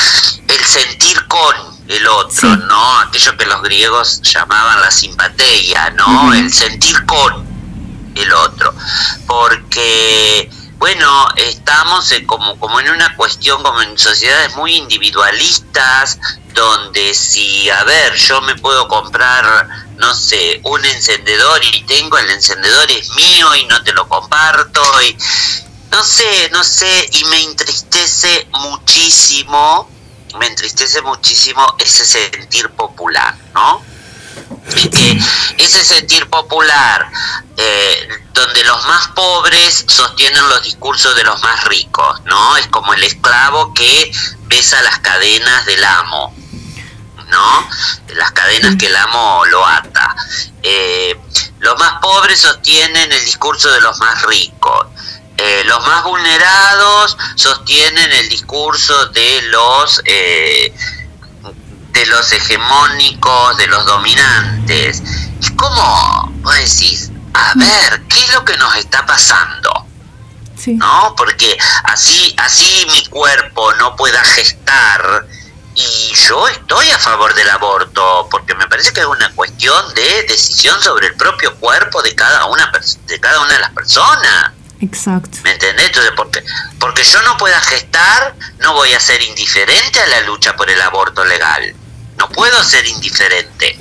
el 0.49 0.65
sentir 0.65 1.27
con 1.29 1.55
el 1.91 2.07
otro, 2.07 2.55
Sí. 2.55 2.63
¿no? 2.69 2.99
Aquello 3.01 3.37
que 3.37 3.47
los 3.47 3.63
griegos 3.63 4.21
llamaban 4.23 4.81
la 4.81 4.91
simpatía, 4.91 5.91
¿no? 5.91 6.33
El 6.33 6.53
sentir 6.53 7.05
con 7.05 7.45
el 8.15 8.33
otro. 8.33 8.75
Porque, 9.27 10.51
bueno, 10.79 11.29
estamos 11.37 12.11
eh, 12.13 12.25
como, 12.27 12.59
como 12.59 12.81
en 12.81 12.91
una 12.91 13.15
cuestión, 13.17 13.63
como 13.63 13.83
en 13.83 13.99
sociedades 13.99 14.55
muy 14.57 14.77
individualistas, 14.77 16.19
donde 16.55 17.15
si, 17.15 17.69
a 17.71 17.83
ver, 17.85 18.15
yo 18.17 18.41
me 18.43 18.55
puedo 18.57 18.87
comprar, 18.89 19.69
no 19.97 20.15
sé, 20.15 20.61
un 20.65 20.85
encendedor 20.85 21.61
y 21.65 21.83
tengo 21.85 22.19
el 22.19 22.31
encendedor 22.31 22.91
es 22.91 23.11
mío 23.11 23.55
y 23.57 23.65
no 23.67 23.83
te 23.83 23.93
lo 23.93 24.09
comparto 24.09 24.81
y 25.03 25.17
no 25.91 26.05
sé, 26.05 26.51
no 26.53 26.63
sé, 26.63 27.09
y 27.13 27.25
me 27.25 27.43
entristece 27.43 28.49
muchísimo, 28.53 29.89
me 30.39 30.47
entristece 30.47 31.03
muchísimo 31.03 31.75
ese 31.79 32.05
sentir 32.05 32.71
popular, 32.71 33.35
¿no? 33.55 33.83
Que 34.93 35.19
ese 35.59 35.85
sentir 35.85 36.29
popular, 36.29 37.11
eh, 37.57 38.09
donde 38.33 38.65
los 38.65 38.87
más 38.87 39.09
pobres 39.09 39.85
sostienen 39.89 40.49
los 40.49 40.63
discursos 40.63 41.15
de 41.17 41.25
los 41.25 41.41
más 41.43 41.65
ricos, 41.65 42.21
¿no? 42.25 42.57
Es 42.57 42.67
como 42.69 42.95
el 42.95 43.03
esclavo 43.03 43.75
que 43.75 44.13
besa 44.47 44.81
las 44.83 44.99
cadenas 45.01 45.67
del 45.67 45.85
amo, 45.85 46.35
¿no? 47.29 47.69
Las 48.15 48.33
cadenas 48.33 48.77
que 48.77 48.87
el 48.87 48.97
amo 48.97 49.45
lo 49.47 49.67
ata. 49.67 50.15
Eh, 50.63 51.19
los 51.59 51.79
más 51.79 52.01
pobres 52.01 52.41
sostienen 52.41 53.13
el 53.13 53.25
discurso 53.25 53.71
de 53.71 53.81
los 53.81 53.99
más 53.99 54.23
ricos. 54.23 54.87
Eh, 55.43 55.63
los 55.65 55.87
más 55.87 56.05
vulnerados 56.05 57.17
sostienen 57.35 58.13
el 58.13 58.29
discurso 58.29 59.07
de 59.07 59.43
los 59.43 60.03
eh, 60.05 60.75
de 61.93 62.07
los 62.07 62.31
hegemónicos, 62.31 63.57
de 63.57 63.67
los 63.69 63.87
dominantes. 63.87 65.03
Es 65.41 65.51
como, 65.53 66.31
vos 66.43 66.55
decís, 66.57 67.11
a 67.33 67.55
ver, 67.57 68.03
¿qué 68.07 68.21
es 68.21 68.35
lo 68.35 68.45
que 68.45 68.55
nos 68.59 68.77
está 68.77 69.07
pasando? 69.07 69.87
Sí. 70.59 70.75
¿No? 70.75 71.15
Porque 71.17 71.57
así, 71.85 72.35
así 72.37 72.87
mi 72.91 73.07
cuerpo 73.07 73.73
no 73.75 73.97
pueda 73.97 74.23
gestar 74.23 75.27
y 75.75 76.15
yo 76.15 76.49
estoy 76.49 76.91
a 76.91 76.99
favor 76.99 77.33
del 77.35 77.49
aborto, 77.49 78.29
porque 78.31 78.55
me 78.57 78.67
parece 78.67 78.93
que 78.93 79.01
es 79.01 79.07
una 79.07 79.33
cuestión 79.35 79.95
de 79.95 80.25
decisión 80.25 80.83
sobre 80.83 81.07
el 81.07 81.15
propio 81.15 81.57
cuerpo 81.57 82.03
de 82.03 82.15
cada 82.15 82.45
una 82.45 82.71
de 83.07 83.21
cada 83.21 83.41
una 83.41 83.55
de 83.55 83.61
las 83.61 83.71
personas. 83.71 84.60
Exacto. 84.81 85.39
¿Me 85.45 85.53
entendés? 85.53 85.87
Entonces, 85.87 86.13
porque, 86.17 86.43
porque 86.79 87.05
yo 87.05 87.21
no 87.23 87.37
pueda 87.37 87.61
gestar, 87.61 88.35
no 88.59 88.75
voy 88.75 88.93
a 88.93 89.01
ser 89.01 89.23
indiferente 89.23 90.01
a 90.01 90.07
la 90.07 90.21
lucha 90.23 90.57
por 90.57 90.71
el 90.71 90.81
aborto 90.81 91.25
legal. 91.25 91.75
No 92.17 92.29
puedo 92.31 92.63
ser 92.65 92.87
indiferente. 92.87 93.79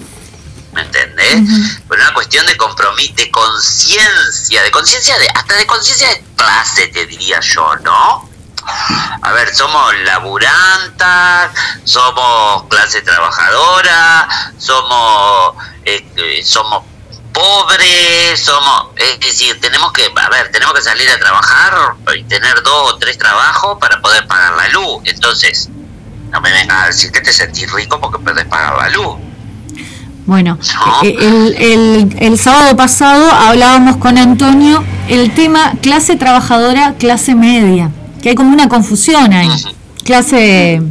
¿Me 0.74 0.82
entendés? 0.82 1.42
Ujú. 1.42 1.88
Por 1.88 1.98
una 2.00 2.14
cuestión 2.14 2.46
de 2.46 2.56
compromiso, 2.56 3.14
de 3.16 3.32
conciencia, 3.32 4.62
de 4.62 4.72
conciencia 4.72 5.18
de, 5.18 5.30
hasta 5.30 5.56
de 5.56 5.66
conciencia 5.66 6.10
de 6.10 6.24
clase, 6.36 6.88
te 6.88 7.06
diría 7.06 7.40
yo, 7.40 7.76
¿no? 7.78 8.30
A 9.22 9.32
ver, 9.32 9.54
somos 9.56 9.98
laburantas, 10.00 11.52
somos 11.84 12.64
clase 12.68 13.02
trabajadora, 13.02 14.28
somos, 14.58 15.56
este, 15.84 16.44
somos 16.44 16.84
pobres, 17.34 18.40
somos, 18.40 18.88
es 18.98 19.20
decir, 19.20 19.60
tenemos 19.60 19.92
que, 19.94 20.04
a 20.04 20.30
ver, 20.30 20.52
tenemos 20.52 20.74
que 20.74 20.82
salir 20.82 21.10
a 21.10 21.18
trabajar 21.20 21.74
y 22.18 22.24
tener 22.24 22.62
dos 22.64 22.94
o 22.94 22.98
tres 22.98 23.18
trabajos 23.18 23.78
para 23.80 24.02
poder 24.02 24.26
pagar 24.28 24.54
la 24.56 24.68
luz. 24.70 25.02
Entonces, 25.06 25.70
no 26.32 26.42
me 26.42 26.52
vengas 26.52 26.84
a 26.84 26.88
decir 26.88 27.12
que 27.12 27.22
te 27.22 27.32
sentís 27.34 27.72
rico 27.72 28.00
porque 28.00 28.20
podés 28.20 28.46
pagar 28.46 28.78
la 28.78 28.90
luz. 28.90 29.16
Bueno, 30.26 30.60
No. 30.76 31.04
eh, 31.08 31.16
el, 31.20 31.56
el- 31.58 32.16
el 32.20 32.38
sábado 32.38 32.76
pasado 32.76 33.32
hablábamos 33.32 33.98
con 33.98 34.18
Antonio 34.18 34.84
el 35.08 35.34
tema 35.34 35.74
clase 35.82 36.18
trabajadora, 36.18 36.94
clase 37.00 37.34
media, 37.34 37.90
que 38.22 38.30
hay 38.30 38.36
como 38.36 38.52
una 38.54 38.70
confusión 38.70 39.34
ahí. 39.34 39.50
Clase, 40.04 40.82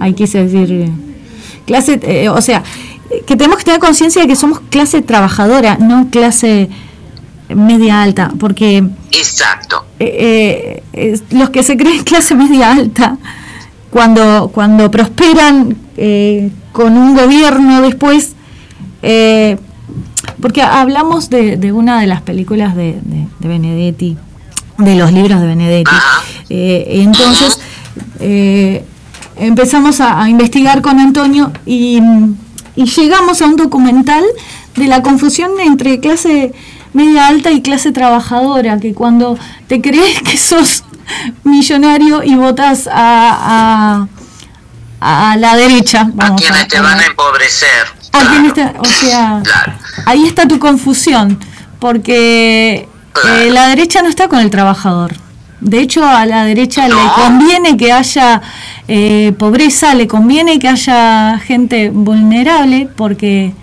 ahí 0.00 0.14
quise 0.14 0.44
decir, 0.46 0.90
clase, 1.66 2.00
eh, 2.02 2.28
o 2.30 2.40
sea, 2.40 2.62
que 3.26 3.36
tenemos 3.36 3.58
que 3.58 3.64
tener 3.64 3.80
conciencia 3.80 4.22
de 4.22 4.28
que 4.28 4.36
somos 4.36 4.60
clase 4.70 5.02
trabajadora, 5.02 5.76
no 5.78 6.08
clase 6.10 6.68
media 7.48 8.02
alta, 8.02 8.32
porque 8.38 8.82
Exacto. 9.10 9.84
eh, 9.98 10.82
eh, 10.94 11.20
los 11.30 11.50
que 11.50 11.62
se 11.62 11.76
creen 11.76 12.02
clase 12.04 12.34
media 12.34 12.72
alta, 12.72 13.18
cuando, 13.90 14.50
cuando 14.54 14.90
prosperan 14.90 15.76
eh, 15.96 16.50
con 16.72 16.96
un 16.96 17.14
gobierno 17.14 17.82
después, 17.82 18.34
porque 20.40 20.62
hablamos 20.62 21.28
de, 21.28 21.56
de 21.56 21.72
una 21.72 22.00
de 22.00 22.06
las 22.06 22.22
películas 22.22 22.74
de, 22.74 22.98
de- 23.02 23.26
de 23.38 23.48
Benedetti, 23.48 24.16
de 24.78 24.94
los 24.96 25.12
libros 25.12 25.40
de 25.40 25.46
Benedetti, 25.46 25.90
entonces 26.48 27.58
empezamos 29.36 30.00
a, 30.00 30.22
a 30.22 30.28
investigar 30.30 30.80
con 30.82 30.98
Antonio 30.98 31.52
y, 31.66 32.00
y 32.76 32.84
llegamos 32.86 33.42
a 33.42 33.46
un 33.46 33.56
documental 33.56 34.24
de 34.76 34.86
la 34.86 35.02
confusión 35.02 35.52
entre 35.60 36.00
clase 36.00 36.52
media 36.94 37.26
alta 37.26 37.50
y 37.50 37.62
clase 37.62 37.92
trabajadora, 37.92 38.78
que 38.78 38.94
cuando 38.94 39.38
te 39.68 39.80
crees 39.80 40.20
que 40.22 40.36
sos 40.36 40.84
millonario 41.44 42.22
y 42.22 42.34
votas 42.34 42.86
a, 42.92 44.06
a, 45.00 45.30
a 45.32 45.36
la 45.36 45.56
derecha, 45.56 46.02
A 46.02 46.10
vamos 46.14 46.40
quienes 46.40 46.68
te 46.68 46.80
van 46.80 46.98
a 47.00 47.06
empobrecer. 47.06 47.68
a 48.12 48.18
Claro. 48.20 48.46
está- 48.46 48.74
o 48.78 48.84
sea, 48.84 49.40
Claro. 49.42 49.72
ahí 50.06 50.24
está 50.26 50.46
tu 50.46 50.58
confusión, 50.58 51.38
porque 51.80 52.88
Claro. 53.12 53.36
eh, 53.38 53.50
la 53.50 53.68
derecha 53.68 54.02
no 54.02 54.08
está 54.08 54.28
con 54.28 54.38
el 54.40 54.50
trabajador. 54.50 55.14
De 55.62 55.80
hecho, 55.80 56.04
a 56.04 56.26
la 56.26 56.44
derecha 56.44 56.88
le 56.88 56.94
conviene 57.14 57.76
que 57.76 57.92
haya 57.92 58.42
eh, 58.88 59.32
pobreza, 59.38 59.94
le 59.94 60.08
conviene 60.08 60.58
que 60.58 60.66
haya 60.66 61.38
gente 61.38 61.90
vulnerable, 61.90 62.88
porque 62.96 63.54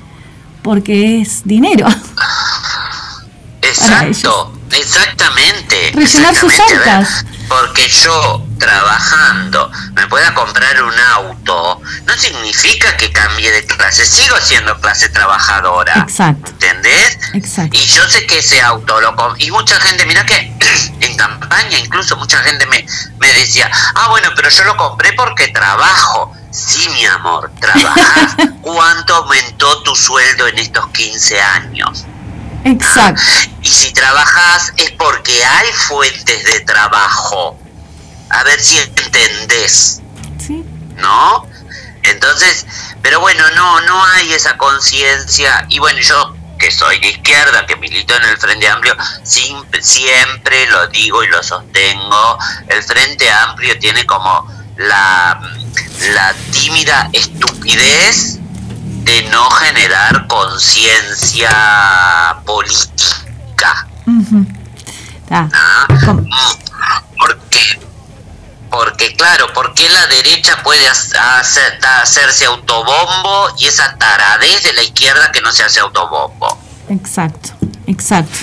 porque 0.62 1.22
es 1.22 1.41
dinero. 1.43 1.88
Exacto, 3.62 4.54
exactamente. 4.72 5.91
Rellenar 5.93 6.36
sus 6.36 6.54
exactamente, 6.54 6.89
arcas. 6.89 7.26
Porque 7.50 7.89
yo 7.89 8.45
trabajando 8.60 9.72
me 9.93 10.08
pueda 10.08 10.34
comprar 10.34 10.82
un 10.84 10.93
auto, 11.16 11.82
no 12.06 12.14
significa 12.16 12.95
que 12.95 13.12
cambie 13.12 13.52
de 13.52 13.66
clase, 13.66 14.06
sigo 14.06 14.38
siendo 14.39 14.80
clase 14.80 15.10
trabajadora. 15.10 15.93
Exacto, 15.95 16.52
¿Entendés? 16.52 17.18
exacto. 17.34 17.76
Y 17.76 17.86
yo 17.86 18.08
sé 18.08 18.26
que 18.26 18.39
ese 18.39 18.62
auto 18.62 19.02
lo 19.02 19.16
y 19.38 19.52
mucha 19.52 19.80
gente, 19.82 20.06
mira 20.06 20.26
que 20.26 20.36
en 21.00 21.18
campaña 21.18 21.78
incluso 21.80 22.16
mucha 22.18 22.38
gente 22.43 22.66
me, 22.68 22.86
me 23.20 23.34
decía, 23.34 23.70
ah 23.95 24.10
bueno, 24.10 24.30
pero 24.36 24.50
yo 24.50 24.64
lo 24.64 24.78
compré 24.78 25.14
porque 25.14 25.47
trabajo. 25.50 26.34
Sí, 26.52 26.89
mi 26.89 27.06
amor, 27.06 27.52
trabajas. 27.60 28.36
¿Cuánto 28.62 29.16
aumentó 29.16 29.84
tu 29.84 29.95
sueldo 29.95 30.47
en 30.47 30.58
estos 30.58 30.88
15 30.89 31.41
años? 31.41 32.06
Exacto. 32.64 33.22
Y 33.62 33.70
si 33.70 33.91
trabajas 33.93 34.74
es 34.78 34.91
porque 34.91 35.43
hay 35.43 35.72
fuentes 35.74 36.43
de 36.43 36.60
trabajo. 36.62 37.57
A 38.30 38.43
ver 38.43 38.60
si 38.62 38.78
entendés, 38.78 40.01
Sí. 40.45 40.64
¿no? 40.97 41.47
Entonces, 42.03 42.66
pero 43.01 43.20
bueno, 43.20 43.43
no, 43.55 43.82
no 43.82 44.05
hay 44.05 44.32
esa 44.34 44.55
conciencia. 44.57 45.66
Y 45.70 45.80
bueno, 45.80 45.99
yo 45.99 46.36
que 46.60 46.70
soy 46.72 46.99
de 46.99 47.07
izquierda, 47.07 47.66
que 47.66 47.76
milito 47.78 48.14
en 48.16 48.24
el 48.26 48.38
Frente 48.38 48.68
Amplio, 48.68 48.95
siempre, 49.24 49.82
siempre 49.82 50.68
lo 50.68 50.88
digo 50.88 51.24
y 51.24 51.28
lo 51.28 51.41
sostengo, 51.41 52.38
el 52.68 52.84
Frente 52.84 53.32
Amplio 53.32 53.80
tiene 53.80 54.05
como 54.05 54.45
la, 54.76 55.39
la 56.14 56.34
tímida 56.51 57.10
estupidez 57.14 58.39
de 58.41 59.22
no 59.32 59.49
generar 59.51 60.28
conciencia 60.28 61.49
política. 62.60 63.88
Ujú. 64.05 64.45
Ah, 65.32 65.47
¿ah? 65.53 65.88
Porque, 67.18 67.80
porque 68.72 69.16
claro, 69.16 69.47
porque 69.53 69.88
la 69.89 70.07
derecha 70.07 70.62
puede 70.64 70.86
hac- 70.89 71.16
hacer- 71.39 71.80
hacerse 72.01 72.45
autobombo 72.45 73.47
y 73.60 73.68
esa 73.68 73.95
taradez 73.97 74.64
de 74.64 74.74
la 74.74 74.82
izquierda 74.84 75.32
que 75.32 75.41
no 75.41 75.51
se 75.51 75.64
hace 75.64 75.80
autobombo? 75.80 76.57
exacto, 76.89 77.49
exacto. 77.88 78.39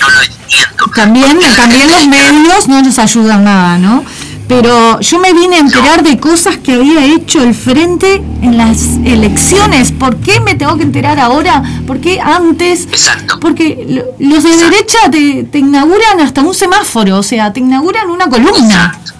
No 0.00 0.08
lo 0.08 0.22
entiendo. 0.22 0.84
También, 0.94 1.38
también 1.56 1.88
los 1.92 2.06
medios 2.06 2.68
no 2.68 2.80
nos 2.82 2.98
ayudan 2.98 3.44
nada, 3.44 3.76
¿no? 3.78 4.04
Pero 4.48 5.00
yo 5.00 5.18
me 5.18 5.32
vine 5.32 5.56
a 5.56 5.58
enterar 5.58 6.04
de 6.04 6.18
cosas 6.20 6.56
que 6.58 6.74
había 6.74 7.04
hecho 7.04 7.42
el 7.42 7.52
Frente 7.52 8.22
en 8.42 8.56
las 8.56 8.80
elecciones. 9.04 9.90
¿Por 9.90 10.18
qué 10.18 10.38
me 10.38 10.54
tengo 10.54 10.76
que 10.76 10.84
enterar 10.84 11.18
ahora? 11.18 11.62
¿Por 11.84 12.00
qué 12.00 12.20
antes? 12.20 12.84
Exacto. 12.84 13.40
Porque 13.40 13.84
lo- 13.88 14.04
los 14.34 14.44
de 14.44 14.56
derecha 14.56 14.98
te, 15.10 15.44
te 15.44 15.58
inauguran 15.58 16.20
hasta 16.20 16.42
un 16.42 16.54
semáforo, 16.54 17.18
o 17.18 17.22
sea, 17.24 17.52
te 17.52 17.58
inauguran 17.58 18.08
una 18.08 18.28
columna. 18.28 18.92
Exacto. 18.94 19.12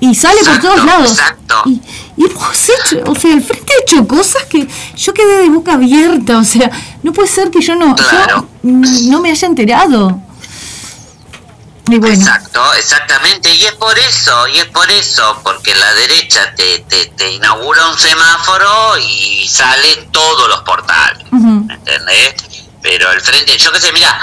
Y 0.00 0.14
sale 0.14 0.38
por 0.44 0.58
todos 0.60 0.84
lados. 0.84 1.18
Y, 1.66 1.82
y 2.16 2.24
hemos 2.24 2.68
hecho, 2.70 3.02
o 3.06 3.14
sea, 3.16 3.34
el 3.34 3.42
Frente 3.42 3.72
ha 3.72 3.82
hecho 3.82 4.08
cosas 4.08 4.44
que 4.44 4.66
yo 4.96 5.12
quedé 5.12 5.42
de 5.42 5.50
boca 5.50 5.74
abierta, 5.74 6.38
o 6.38 6.44
sea, 6.44 6.70
no 7.02 7.12
puede 7.12 7.28
ser 7.28 7.50
que 7.50 7.60
yo 7.60 7.74
no, 7.74 7.88
yo, 7.96 8.04
Claro. 8.08 8.48
no 8.62 9.20
me 9.20 9.30
haya 9.30 9.46
enterado. 9.46 10.22
Bueno. 11.88 12.08
Exacto, 12.08 12.74
exactamente, 12.74 13.50
y 13.50 13.64
es 13.64 13.72
por 13.72 13.98
eso, 13.98 14.46
y 14.48 14.58
es 14.58 14.66
por 14.66 14.90
eso, 14.90 15.40
porque 15.42 15.74
la 15.74 15.94
derecha 15.94 16.52
te, 16.54 16.80
te, 16.80 17.06
te 17.06 17.30
inaugura 17.30 17.86
un 17.88 17.98
semáforo 17.98 18.98
y 18.98 19.48
sale 19.48 19.92
en 19.92 20.12
todos 20.12 20.48
los 20.48 20.60
portales. 20.60 21.26
¿me 21.32 21.72
¿entendés? 21.72 22.34
Pero 22.82 23.10
el 23.10 23.20
frente, 23.22 23.56
yo 23.56 23.72
qué 23.72 23.80
sé, 23.80 23.90
mira, 23.92 24.20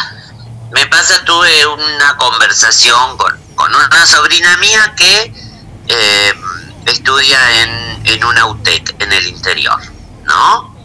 me 0.74 0.86
pasa, 0.86 1.26
tuve 1.26 1.66
una 1.66 2.16
conversación 2.18 3.18
con, 3.18 3.36
con 3.55 3.74
una 3.74 4.05
sobrina 4.05 4.57
mía 4.57 4.93
que 4.95 5.34
eh, 5.88 6.34
estudia 6.86 7.63
en, 7.63 8.01
en 8.05 8.24
una 8.26 8.45
UTEC 8.45 8.95
en 9.01 9.11
el 9.11 9.26
interior, 9.26 9.82
¿no? 10.26 10.76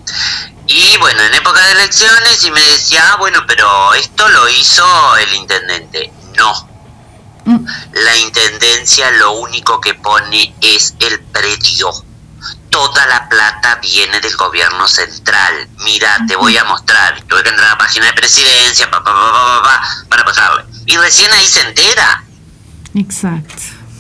Y 0.67 0.97
bueno, 0.97 1.21
en 1.23 1.35
época 1.35 1.61
de 1.61 1.73
elecciones 1.73 2.43
y 2.45 2.51
me 2.53 2.61
decía, 2.61 3.03
ah, 3.13 3.17
bueno, 3.17 3.45
pero 3.47 3.93
esto 3.95 4.29
lo 4.29 4.49
hizo 4.49 5.17
el 5.17 5.35
intendente. 5.35 6.13
No, 6.37 6.70
la 7.45 8.17
intendencia 8.17 9.11
lo 9.13 9.33
único 9.33 9.81
que 9.81 9.95
pone 9.95 10.55
es 10.61 10.95
el 11.01 11.21
predio. 11.21 11.91
Toda 12.71 13.07
la 13.07 13.29
plata 13.29 13.81
viene 13.83 14.21
del 14.21 14.37
gobierno 14.37 14.87
central. 14.87 15.69
Mira, 15.79 16.19
te 16.29 16.37
voy 16.37 16.57
a 16.57 16.65
mostrar. 16.65 17.21
Tuve 17.23 17.43
que 17.43 17.49
entrar 17.49 17.67
a 17.67 17.73
la 17.73 17.79
página 17.79 18.07
de 18.07 18.13
presidencia 18.13 18.91
pa, 18.91 19.03
pa, 19.03 19.13
pa, 19.13 19.33
pa, 19.33 19.33
pa, 19.33 19.63
pa, 19.63 20.07
para 20.09 20.25
pasarle. 20.25 20.65
Y 20.87 20.97
recién 20.97 21.31
ahí 21.33 21.49
se 21.49 21.61
entera. 21.63 22.25
Exacto. 22.95 23.55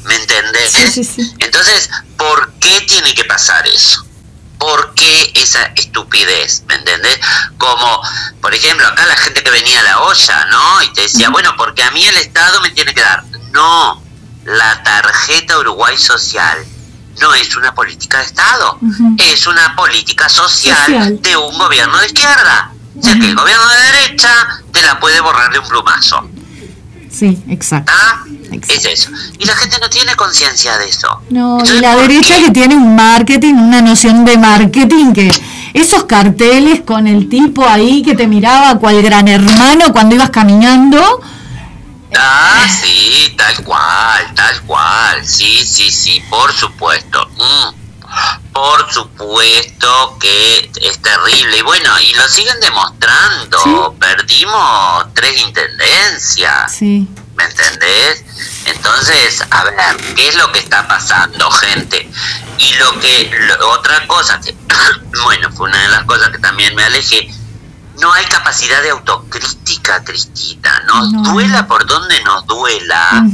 ¿Me 0.04 0.14
entendés? 0.14 0.72
Sí, 0.72 0.86
sí, 0.88 1.04
sí. 1.04 1.34
Entonces, 1.38 1.90
¿por 2.16 2.52
qué 2.54 2.80
tiene 2.82 3.14
que 3.14 3.24
pasar 3.24 3.66
eso? 3.66 4.06
¿Por 4.60 4.94
qué 4.94 5.32
esa 5.34 5.64
estupidez? 5.74 6.64
¿Me 6.68 6.74
entendés? 6.74 7.18
Como, 7.56 8.00
por 8.42 8.54
ejemplo, 8.54 8.86
acá 8.86 9.06
la 9.06 9.16
gente 9.16 9.42
que 9.42 9.50
venía 9.50 9.80
a 9.80 9.82
la 9.82 10.00
olla, 10.02 10.46
¿no? 10.50 10.82
Y 10.82 10.92
te 10.92 11.00
decía, 11.02 11.30
bueno, 11.30 11.54
porque 11.56 11.82
a 11.82 11.90
mí 11.90 12.04
el 12.04 12.16
Estado 12.18 12.60
me 12.60 12.70
tiene 12.70 12.94
que 12.94 13.00
dar. 13.00 13.24
No, 13.52 14.02
la 14.44 14.82
tarjeta 14.82 15.58
Uruguay 15.58 15.96
Social 15.96 16.58
no 17.20 17.34
es 17.34 17.56
una 17.56 17.74
política 17.74 18.18
de 18.18 18.24
Estado, 18.24 18.78
es 19.16 19.46
una 19.46 19.74
política 19.76 20.28
social, 20.28 20.76
Social. 20.86 21.22
de 21.22 21.36
un 21.36 21.58
gobierno 21.58 21.98
de 21.98 22.06
izquierda. 22.06 22.72
O 22.98 23.02
sea 23.02 23.14
que 23.18 23.30
el 23.30 23.34
gobierno 23.34 23.66
de 23.66 23.80
derecha 23.92 24.62
te 24.72 24.82
la 24.82 25.00
puede 25.00 25.20
borrar 25.20 25.50
de 25.52 25.58
un 25.58 25.68
plumazo. 25.68 26.28
Sí, 27.10 27.42
exacto. 27.48 27.92
¿Ah? 27.96 28.24
Es 28.68 28.84
eso. 28.84 29.10
Y 29.38 29.44
la 29.44 29.54
gente 29.56 29.78
no 29.80 29.88
tiene 29.88 30.14
conciencia 30.16 30.76
de 30.78 30.88
eso. 30.88 31.20
No, 31.30 31.58
y 31.64 31.80
la 31.80 31.92
¿por 31.94 32.02
derecha 32.08 32.36
qué? 32.36 32.44
que 32.44 32.50
tiene 32.50 32.74
un 32.76 32.94
marketing, 32.96 33.54
una 33.54 33.80
noción 33.82 34.24
de 34.24 34.36
marketing 34.38 35.12
que 35.12 35.32
esos 35.74 36.04
carteles 36.04 36.80
con 36.82 37.06
el 37.06 37.28
tipo 37.28 37.66
ahí 37.68 38.02
que 38.02 38.14
te 38.14 38.26
miraba 38.26 38.78
cual 38.78 39.00
gran 39.02 39.28
hermano 39.28 39.92
cuando 39.92 40.14
ibas 40.14 40.30
caminando, 40.30 41.20
Ah, 42.18 42.66
sí, 42.82 43.32
tal 43.36 43.62
cual, 43.64 44.34
tal 44.34 44.60
cual. 44.62 45.24
Sí, 45.24 45.64
sí, 45.64 45.90
sí, 45.92 46.20
por 46.28 46.52
supuesto. 46.52 47.24
Mm, 47.36 47.80
Por 48.52 48.92
supuesto 48.92 50.16
que 50.20 50.70
es 50.82 51.00
terrible. 51.00 51.58
Y 51.58 51.62
bueno, 51.62 51.90
y 52.00 52.12
lo 52.14 52.26
siguen 52.28 52.56
demostrando. 52.60 53.94
Perdimos 54.00 55.06
tres 55.14 55.40
intendencias. 55.40 56.72
sí, 56.72 57.06
¿Me 57.40 57.46
entendés? 57.46 58.24
Entonces, 58.66 59.42
a 59.50 59.64
ver, 59.64 59.96
¿qué 60.14 60.28
es 60.28 60.34
lo 60.36 60.52
que 60.52 60.58
está 60.58 60.86
pasando, 60.86 61.50
gente? 61.50 62.10
Y 62.58 62.74
lo 62.74 62.98
que, 63.00 63.30
lo- 63.48 63.70
otra 63.70 64.06
cosa 64.06 64.38
que, 64.40 64.54
bueno, 65.24 65.50
fue 65.52 65.68
una 65.70 65.78
de 65.82 65.88
las 65.88 66.04
cosas 66.04 66.28
que 66.28 66.38
también 66.38 66.74
me 66.74 66.84
alejé, 66.84 67.30
no 67.98 68.12
hay 68.12 68.24
capacidad 68.26 68.82
de 68.82 68.90
autocrítica, 68.90 70.04
Cristina. 70.04 70.82
Nos 70.86 71.12
No. 71.12 71.22
duela 71.32 71.66
por 71.66 71.86
donde 71.86 72.22
nos 72.24 72.46
duela. 72.46 73.24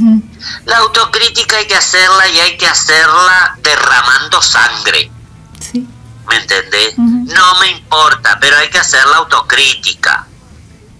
La 0.65 0.77
autocrítica 0.77 1.57
hay 1.57 1.67
que 1.67 1.75
hacerla 1.75 2.27
y 2.29 2.39
hay 2.39 2.57
que 2.57 2.67
hacerla 2.67 3.57
derramando 3.61 4.41
sangre. 4.41 5.11
sí, 5.59 5.87
¿Me 6.29 6.35
entendés? 6.37 6.97
No 6.97 7.59
me 7.61 7.69
importa, 7.71 8.37
pero 8.41 8.57
hay 8.57 8.69
que 8.69 8.79
hacer 8.79 9.05
la 9.07 9.17
autocrítica. 9.17 10.25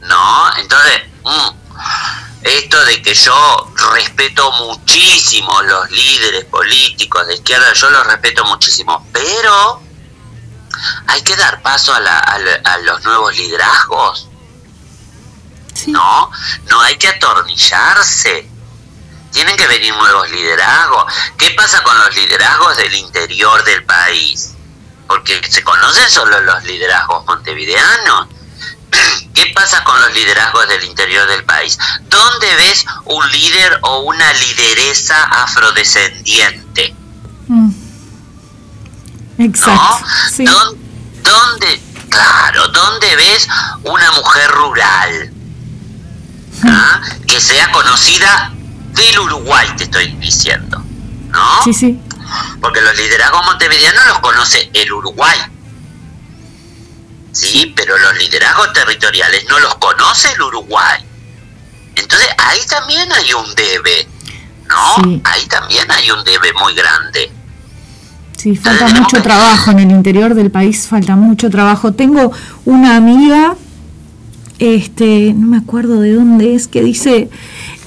¿No? 0.02 0.58
Entonces, 0.58 1.02
mm, 1.26 1.50
esto 2.44 2.84
de 2.86 3.02
que 3.02 3.14
yo 3.14 3.72
respeto 3.94 4.52
muchísimo 4.54 5.62
los 5.64 5.90
líderes 5.92 6.46
políticos 6.46 7.26
de 7.28 7.36
izquierda, 7.36 7.74
yo 7.74 7.90
los 7.90 8.06
respeto 8.08 8.46
muchísimo, 8.46 9.06
pero 9.12 9.82
hay 11.08 11.22
que 11.24 11.36
dar 11.36 11.62
paso 11.62 11.94
a, 11.94 12.00
la- 12.00 12.20
a 12.20 12.40
la- 12.40 12.62
a 12.64 12.78
los 12.80 13.04
nuevos 13.04 13.36
liderazgos. 13.36 14.30
sí, 15.74 15.92
No, 15.92 16.32
no 16.70 16.82
hay 16.82 16.98
que 16.98 17.08
atornillarse. 17.10 18.50
Tienen 19.32 19.58
que 19.58 19.68
venir 19.68 19.94
nuevos 19.96 20.30
liderazgos. 20.32 21.12
¿Qué 21.38 21.52
pasa 21.52 21.84
con 21.84 21.98
los 22.00 22.16
liderazgos 22.16 22.78
del 22.78 22.96
interior 22.96 23.64
del 23.64 23.84
país? 23.86 24.54
Porque 25.08 25.42
se 25.50 25.64
conocen 25.64 26.10
solo 26.10 26.40
los 26.42 26.64
liderazgos 26.64 27.26
montevideanos. 27.26 28.28
¿Qué 29.34 29.46
pasa 29.54 29.84
con 29.84 30.00
los 30.02 30.14
liderazgos 30.14 30.68
del 30.70 30.84
interior 30.86 31.28
del 31.28 31.44
país? 31.46 31.78
¿Dónde 32.10 32.56
ves 32.56 32.86
un 33.06 33.30
líder 33.32 33.80
o 33.84 34.00
una 34.00 34.34
lideresa 34.34 35.24
afrodescendiente? 35.26 36.96
mm. 37.48 37.70
exacto, 39.40 39.82
¿No? 39.82 40.08
sí, 40.36 40.46
¿Dón- 40.46 40.78
¿Dónde, 41.24 41.82
claro, 42.10 42.68
dónde 42.70 43.16
ves 43.16 43.48
una 43.84 44.12
mujer 44.14 44.50
rural? 44.52 45.34
¿Ah? 46.64 47.02
Que 47.28 47.40
sea 47.40 47.70
conocida 47.72 48.52
del 48.94 49.20
Uruguay, 49.20 49.68
te 49.78 49.84
estoy 49.84 50.08
diciendo. 50.14 50.82
¿No? 51.30 51.64
sí, 51.64 51.74
sí, 51.74 52.00
Porque 52.62 52.82
los 52.82 52.96
liderazgos 52.98 53.46
montevideanos 53.46 54.06
los 54.08 54.20
conoce 54.20 54.70
el 54.74 54.92
Uruguay. 54.92 55.38
Sí, 57.40 57.74
pero 57.76 57.98
los 57.98 58.18
liderazgos 58.18 58.74
territoriales 58.74 59.46
no 59.50 59.60
los 59.60 59.76
conoce 59.76 60.32
el 60.34 60.42
Uruguay. 60.42 61.04
Entonces 61.96 62.28
ahí 62.38 62.60
también 62.70 63.12
hay 63.12 63.34
un 63.34 63.54
debe, 63.56 64.08
¿no? 64.68 65.04
Sí. 65.04 65.22
Ahí 65.24 65.46
también 65.48 65.90
hay 65.92 66.10
un 66.12 66.24
debe 66.24 66.52
muy 66.62 66.74
grande. 66.74 67.32
sí, 68.36 68.56
falta 68.56 68.88
mucho 68.90 69.18
que- 69.18 69.22
trabajo 69.24 69.72
en 69.72 69.80
el 69.80 69.92
interior 69.92 70.34
del 70.36 70.52
país, 70.52 70.88
falta 70.88 71.16
mucho 71.16 71.50
trabajo. 71.50 71.94
Tengo 71.94 72.32
una 72.66 72.96
amiga, 72.96 73.56
este, 74.60 75.34
no 75.36 75.48
me 75.48 75.58
acuerdo 75.58 76.00
de 76.02 76.14
dónde 76.14 76.56
es, 76.56 76.68
que 76.68 76.82
dice, 76.84 77.30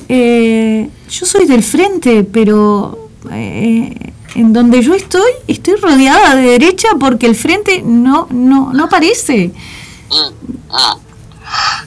eh, 0.08 0.90
yo 1.08 1.26
soy 1.26 1.46
del 1.46 1.62
frente, 1.62 2.24
pero 2.24 3.10
eh, 3.30 4.09
en 4.34 4.52
donde 4.52 4.82
yo 4.82 4.94
estoy, 4.94 5.30
estoy 5.48 5.74
rodeada 5.76 6.34
de 6.36 6.42
derecha 6.42 6.88
porque 6.98 7.26
el 7.26 7.34
frente 7.36 7.82
no, 7.84 8.26
no, 8.30 8.72
no 8.72 8.84
aparece. 8.84 9.52
Mm, 10.10 10.74
mm. 10.74 11.00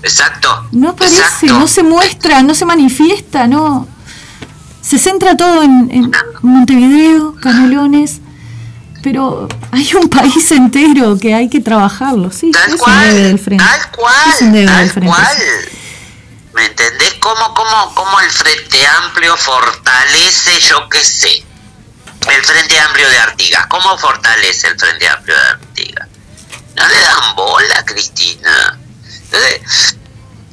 Exacto. 0.04 0.68
No 0.72 0.90
aparece, 0.90 1.18
exacto. 1.22 1.60
no 1.60 1.68
se 1.68 1.84
muestra, 1.84 2.42
no 2.44 2.54
se 2.54 2.66
manifiesta, 2.66 3.48
no. 3.48 3.88
Se 4.82 5.00
centra 5.00 5.38
todo 5.38 5.64
en, 5.64 5.90
en 5.92 6.12
Montevideo, 6.42 7.36
Canelones. 7.42 8.20
pero 9.02 9.48
hay 9.72 9.90
un 9.96 10.10
país 10.10 10.52
entero 10.52 11.18
que 11.18 11.34
hay 11.34 11.50
que 11.50 11.62
trabajarlo, 11.62 12.32
sí. 12.32 12.52
Tal 12.52 12.74
es 12.74 12.82
cual, 12.82 12.98
un 13.10 13.16
debe 13.16 13.28
del 13.30 13.40
frente. 13.40 13.64
tal 13.64 13.92
cual, 13.92 14.30
Es 14.30 14.40
tal 14.66 14.90
frente. 14.90 15.08
cual. 15.08 15.38
¿Me 16.56 16.66
entendés? 16.66 17.14
¿Cómo, 17.20 17.54
cómo, 17.56 17.96
cómo 17.96 18.20
el 18.20 18.30
Frente 18.30 18.78
Amplio 18.86 19.36
fortalece, 19.38 20.60
yo 20.60 20.88
qué 20.90 21.00
sé, 21.00 21.44
el 22.32 22.44
Frente 22.44 22.80
Amplio 22.80 23.10
de 23.10 23.18
Artigas? 23.20 23.68
¿Cómo 23.68 23.98
fortalece 23.98 24.68
el 24.68 24.80
Frente 24.80 25.08
Amplio 25.08 25.36
de 25.36 25.48
Artigas? 25.48 26.08
No 26.76 26.88
le 26.88 27.00
dan 27.00 27.36
bola, 27.36 27.86
Cristina. 27.86 28.80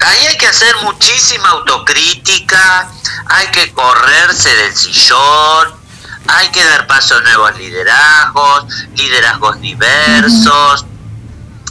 Ahí 0.01 0.27
hay 0.27 0.37
que 0.39 0.47
hacer 0.47 0.75
muchísima 0.83 1.51
autocrítica, 1.51 2.91
hay 3.27 3.47
que 3.49 3.71
correrse 3.73 4.55
del 4.57 4.75
sillón, 4.75 5.79
hay 6.27 6.49
que 6.51 6.64
dar 6.64 6.87
paso 6.87 7.16
a 7.16 7.21
nuevos 7.21 7.57
liderazgos, 7.59 8.64
liderazgos 8.97 9.61
diversos, 9.61 10.87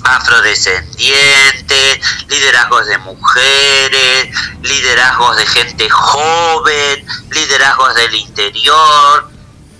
afrodescendientes, 0.03 1.99
liderazgos 2.27 2.85
de 2.85 2.97
mujeres, 2.99 4.29
liderazgos 4.61 5.37
de 5.37 5.45
gente 5.47 5.89
joven, 5.89 7.05
liderazgos 7.31 7.95
del 7.95 8.15
interior 8.15 9.38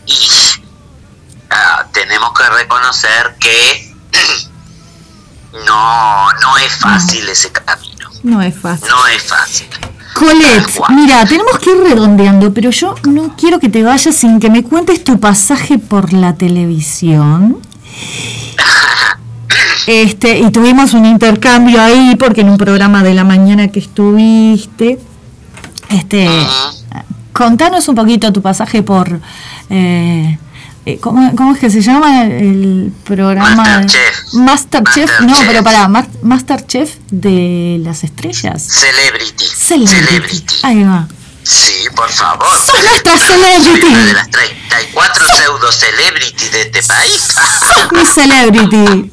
y 0.10 0.28
ah, 1.52 1.86
tenemos 1.92 2.32
que 2.34 2.50
reconocer 2.50 3.36
que 3.40 3.94
no, 5.66 6.32
no 6.34 6.58
es 6.58 6.76
fácil 6.76 7.28
ese 7.30 7.52
camino, 7.52 8.10
No 8.24 8.42
es 8.42 8.58
fácil. 8.58 8.88
no 8.90 9.08
es 9.08 9.24
fácil. 9.24 9.68
Colette, 10.16 10.82
mira, 10.90 11.24
tenemos 11.26 11.60
que 11.60 11.70
ir 11.72 11.78
redondeando, 11.82 12.54
pero 12.54 12.72
yo 12.72 12.96
no 13.04 13.36
quiero 13.38 13.60
que 13.60 13.70
te 13.70 13.84
vayas 13.84 14.16
sin 14.16 14.40
que 14.40 14.50
me 14.50 14.64
cuentes 14.64 15.04
tu 15.04 15.20
pasaje 15.20 15.78
por 15.78 16.14
la 16.14 16.36
televisión. 16.36 17.60
Este, 19.88 20.38
y 20.38 20.52
tuvimos 20.52 20.94
un 20.94 21.04
intercambio 21.04 21.82
ahí 21.82 22.16
porque 22.16 22.42
en 22.42 22.50
un 22.50 22.58
programa 22.60 23.02
de 23.02 23.16
la 23.16 23.24
mañana 23.24 23.70
que 23.70 23.80
estuviste, 23.80 25.00
este, 25.90 26.30
contanos 27.34 27.88
un 27.88 27.96
poquito 27.96 28.32
tu 28.32 28.42
pasaje 28.44 28.84
por, 28.84 29.20
eh, 29.70 30.38
eh, 30.86 30.98
¿cómo, 31.00 31.36
cómo 31.36 31.54
es 31.54 31.60
que 31.60 31.70
se 31.70 31.82
llama 31.82 32.24
el 32.26 32.92
programa? 33.04 33.56
Masterchef. 33.56 34.34
Masterchef, 34.34 35.20
no, 35.22 35.28
Masterchef. 35.28 35.48
pero 35.48 35.64
para 35.64 35.88
Masterchef 36.24 36.96
de 37.12 37.80
las 37.84 38.04
estrellas. 38.04 38.64
Celebrity. 38.64 39.46
Celebrity. 39.46 40.46
Ahí 40.64 40.84
va. 40.84 41.08
Sí, 41.44 41.74
por 41.96 42.10
favor. 42.10 42.48
Sos 42.64 42.84
nuestra 42.84 43.18
Soy 43.18 43.28
celebrity. 43.28 43.88
una 43.88 44.06
de 44.06 44.14
las 44.14 44.30
34 44.30 45.26
pseudo 45.38 45.72
celebrities 45.72 46.52
de 46.52 46.62
este 46.62 46.84
país. 46.84 47.24
Sos 47.74 47.92
mi 47.92 48.06
celebrity. 48.06 49.12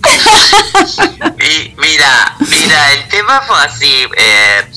Y 1.40 1.74
mira, 1.80 2.36
mira, 2.48 2.92
el 2.92 3.08
tema 3.08 3.40
fue 3.46 3.56
así. 3.64 3.92
eh, 4.18 4.68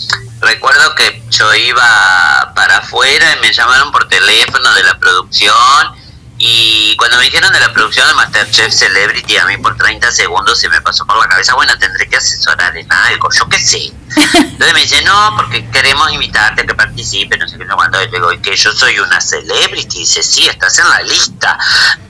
recuerdo 0.42 0.96
que 0.96 1.22
yo 1.30 1.54
iba 1.54 2.54
para 2.56 2.78
afuera 2.78 3.36
y 3.36 3.40
me 3.42 3.54
llamaron 3.54 3.92
por 3.92 4.08
teléfono 4.08 4.74
de 4.74 4.84
la 4.84 4.98
producción. 4.98 5.99
Y 6.42 6.96
cuando 6.96 7.18
me 7.18 7.26
dijeron 7.26 7.52
de 7.52 7.60
la 7.60 7.74
producción 7.74 8.08
de 8.08 8.14
Masterchef 8.14 8.74
Celebrity, 8.74 9.36
a 9.36 9.46
mí 9.46 9.58
por 9.58 9.76
30 9.76 10.10
segundos 10.10 10.58
se 10.58 10.70
me 10.70 10.80
pasó 10.80 11.06
por 11.06 11.18
la 11.18 11.28
cabeza, 11.28 11.54
bueno, 11.54 11.78
tendré 11.78 12.08
que 12.08 12.16
asesorar 12.16 12.76
en 12.78 12.90
algo, 12.90 13.28
yo 13.38 13.50
qué 13.50 13.60
sé. 13.60 13.92
Entonces 14.16 14.74
me 14.74 14.80
dice, 14.80 15.02
no, 15.02 15.36
porque 15.36 15.70
queremos 15.70 16.10
invitarte 16.14 16.62
a 16.62 16.66
que 16.66 16.74
participe, 16.74 17.38
no 17.38 17.46
sé 17.46 17.58
qué, 17.58 17.66
no 17.66 17.76
cuando. 17.76 18.02
Y 18.02 18.06
le 18.06 18.12
digo, 18.12 18.32
¿y 18.32 18.40
que 18.40 18.56
yo 18.56 18.72
soy 18.72 18.98
una 19.00 19.20
celebrity? 19.20 19.98
Y 19.98 20.00
dice, 20.02 20.24
sí, 20.24 20.48
estás 20.48 20.80
en 20.80 20.88
la 20.88 21.02
lista. 21.02 21.58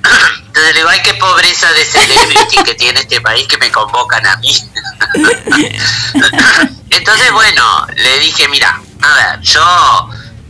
Entonces 0.45 0.73
le 0.73 0.80
digo, 0.80 0.89
ay, 0.89 1.01
qué 1.03 1.15
pobreza 1.15 1.73
de 1.73 1.86
celebrity 1.86 2.63
que 2.63 2.75
tiene 2.75 2.99
este 2.99 3.21
país 3.21 3.47
que 3.47 3.57
me 3.57 3.71
convocan 3.71 4.27
a 4.27 4.38
mí. 4.38 4.55
Entonces, 6.91 7.32
bueno, 7.32 7.88
le 7.95 8.19
dije, 8.19 8.47
mira, 8.47 8.80
a 9.01 9.13
ver, 9.13 9.41
yo, 9.41 10.09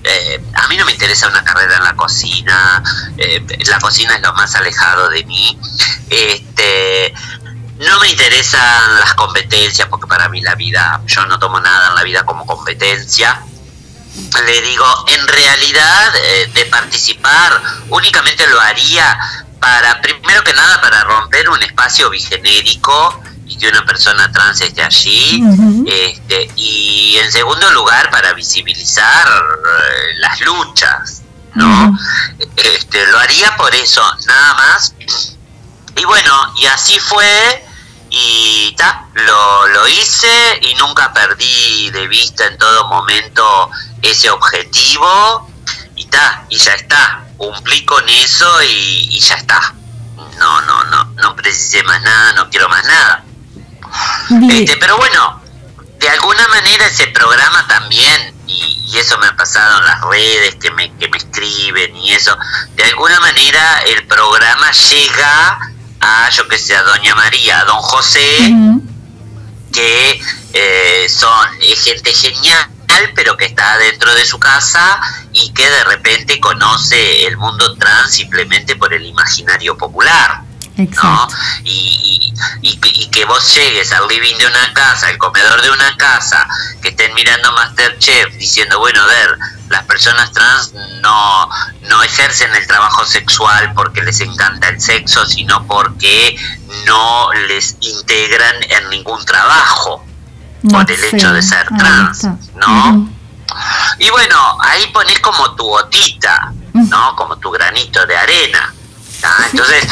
eh, 0.09 0.41
a 0.55 0.67
mí 0.67 0.77
no 0.77 0.85
me 0.85 0.91
interesa 0.91 1.27
una 1.27 1.43
carrera 1.43 1.77
en 1.77 1.83
la 1.83 1.95
cocina, 1.95 2.83
eh, 3.17 3.45
la 3.67 3.79
cocina 3.79 4.15
es 4.15 4.21
lo 4.21 4.33
más 4.33 4.55
alejado 4.55 5.09
de 5.09 5.23
mí, 5.25 5.57
este, 6.09 7.13
no 7.77 7.99
me 7.99 8.09
interesan 8.09 8.99
las 8.99 9.13
competencias, 9.13 9.87
porque 9.87 10.07
para 10.07 10.27
mí 10.29 10.41
la 10.41 10.55
vida, 10.55 11.01
yo 11.05 11.25
no 11.25 11.37
tomo 11.37 11.59
nada 11.59 11.89
en 11.89 11.95
la 11.95 12.03
vida 12.03 12.23
como 12.23 12.45
competencia. 12.45 13.41
Le 14.45 14.61
digo, 14.61 14.85
en 15.07 15.27
realidad, 15.27 16.15
eh, 16.15 16.49
de 16.53 16.65
participar, 16.65 17.61
únicamente 17.89 18.47
lo 18.47 18.59
haría 18.59 19.17
para, 19.59 20.01
primero 20.01 20.43
que 20.43 20.53
nada, 20.53 20.81
para 20.81 21.03
romper 21.03 21.49
un 21.49 21.61
espacio 21.61 22.09
bigenérico 22.09 23.21
y 23.49 23.57
que 23.57 23.67
una 23.67 23.83
persona 23.83 24.31
trans 24.31 24.61
esté 24.61 24.83
allí. 24.83 25.43
Este, 25.87 26.51
y 26.55 27.17
en 27.17 27.31
segundo 27.31 27.69
lugar, 27.71 28.09
para 28.11 28.33
visibilizar 28.33 29.27
eh, 29.27 30.13
las 30.19 30.39
luchas, 30.41 31.23
¿no? 31.55 31.97
Este, 32.55 33.07
lo 33.07 33.19
haría 33.19 33.57
por 33.57 33.73
eso, 33.73 34.01
nada 34.27 34.53
más. 34.53 34.93
Y 35.95 36.05
bueno, 36.05 36.53
y 36.61 36.67
así 36.67 36.99
fue, 36.99 37.65
y 38.11 38.73
ta, 38.77 39.07
lo, 39.15 39.67
lo 39.67 39.87
hice 39.87 40.59
y 40.61 40.75
nunca 40.75 41.11
perdí 41.11 41.89
de 41.89 42.07
vista 42.07 42.45
en 42.45 42.57
todo 42.57 42.87
momento 42.87 43.71
ese 44.03 44.29
objetivo, 44.29 45.49
y 45.95 46.05
ta, 46.05 46.45
y 46.49 46.57
ya 46.57 46.73
está, 46.73 47.25
cumplí 47.35 47.83
con 47.83 48.07
eso 48.07 48.61
y, 48.61 49.07
y 49.09 49.19
ya 49.19 49.35
está. 49.35 49.73
No, 50.37 50.61
no, 50.61 50.83
no, 50.85 51.03
no 51.15 51.35
precisé 51.35 51.83
más 51.83 52.01
nada, 52.01 52.33
no 52.33 52.49
quiero 52.49 52.69
más 52.69 52.85
nada. 52.85 53.25
Este, 54.49 54.77
pero 54.77 54.97
bueno, 54.97 55.41
de 55.99 56.09
alguna 56.09 56.47
manera 56.47 56.85
ese 56.85 57.07
programa 57.07 57.67
también, 57.67 58.33
y, 58.47 58.83
y 58.87 58.97
eso 58.97 59.17
me 59.19 59.27
ha 59.27 59.35
pasado 59.35 59.79
en 59.79 59.85
las 59.85 60.01
redes, 60.01 60.55
que 60.55 60.71
me, 60.71 60.95
que 60.97 61.07
me 61.09 61.17
escriben 61.17 61.95
y 61.95 62.11
eso, 62.13 62.37
de 62.75 62.83
alguna 62.83 63.19
manera 63.19 63.81
el 63.85 64.05
programa 64.07 64.71
llega 64.71 65.59
a, 66.01 66.29
yo 66.29 66.47
que 66.47 66.57
sé, 66.57 66.75
a 66.75 66.83
Doña 66.83 67.15
María, 67.15 67.59
a 67.59 67.65
Don 67.65 67.81
José, 67.81 68.53
que 69.71 70.21
eh, 70.53 71.07
son 71.09 71.49
gente 71.83 72.13
genial, 72.13 72.67
pero 73.15 73.37
que 73.37 73.45
está 73.45 73.77
dentro 73.77 74.13
de 74.15 74.25
su 74.25 74.39
casa 74.39 74.99
y 75.31 75.53
que 75.53 75.69
de 75.69 75.83
repente 75.83 76.39
conoce 76.39 77.27
el 77.27 77.37
mundo 77.37 77.75
trans 77.77 78.11
simplemente 78.11 78.75
por 78.75 78.93
el 78.93 79.05
imaginario 79.05 79.77
popular. 79.77 80.41
¿No? 80.87 81.27
Y, 81.63 82.33
y- 82.61 82.69
y 82.69 82.77
que- 82.77 82.89
y 82.89 83.07
que 83.09 83.25
vos 83.25 83.53
llegues 83.55 83.91
al 83.91 84.07
living 84.07 84.35
de 84.37 84.47
una 84.47 84.73
casa, 84.73 85.07
al 85.07 85.17
comedor 85.17 85.61
de 85.61 85.71
una 85.71 85.95
casa, 85.97 86.47
que 86.81 86.89
estén 86.89 87.13
mirando 87.13 87.51
Masterchef 87.53 88.33
diciendo, 88.35 88.79
bueno, 88.79 89.01
a 89.01 89.05
ver, 89.07 89.37
las 89.69 89.83
personas 89.83 90.31
trans 90.31 90.73
no, 91.01 91.49
no 91.89 92.03
ejercen 92.03 92.53
el 92.55 92.65
trabajo 92.67 93.05
sexual 93.05 93.73
porque 93.73 94.01
les 94.03 94.19
encanta 94.21 94.69
el 94.69 94.79
sexo, 94.81 95.25
sino 95.25 95.65
porque 95.67 96.35
no 96.85 97.31
les 97.47 97.75
integran 97.81 98.55
en 98.69 98.89
ningún 98.89 99.23
trabajo 99.25 100.03
por 100.71 100.89
el 100.91 101.03
hecho 101.03 101.31
de 101.33 101.41
ser 101.41 101.67
trans, 101.77 102.23
¿no? 102.55 103.09
Y 103.99 104.09
bueno, 104.09 104.57
ahí 104.61 104.87
pones 104.93 105.19
como 105.19 105.55
tu 105.55 105.63
gotita, 105.65 106.51
¿no? 106.73 107.15
Como 107.15 107.37
tu 107.37 107.49
granito 107.51 108.05
de 108.05 108.17
arena. 108.17 108.73
¿Tá? 109.21 109.29
Entonces, 109.51 109.87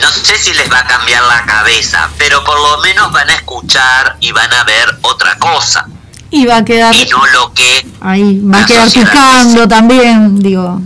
no 0.00 0.10
sé 0.10 0.38
si 0.38 0.52
les 0.54 0.70
va 0.70 0.80
a 0.80 0.86
cambiar 0.86 1.22
la 1.24 1.44
cabeza, 1.44 2.10
pero 2.18 2.42
por 2.44 2.58
lo 2.58 2.82
menos 2.82 3.12
van 3.12 3.28
a 3.30 3.34
escuchar 3.34 4.16
y 4.20 4.32
van 4.32 4.52
a 4.52 4.64
ver 4.64 4.98
otra 5.02 5.38
cosa, 5.38 5.86
Y 6.30 6.46
va 6.46 6.58
a 6.58 6.64
quedar 6.64 6.94
y 6.94 7.06
no 7.08 7.24
lo 7.26 7.52
que 7.52 7.86
ahí, 8.00 8.40
va 8.40 8.62
a 8.62 8.66
quedar 8.66 9.68
también, 9.68 10.38
digo. 10.38 10.80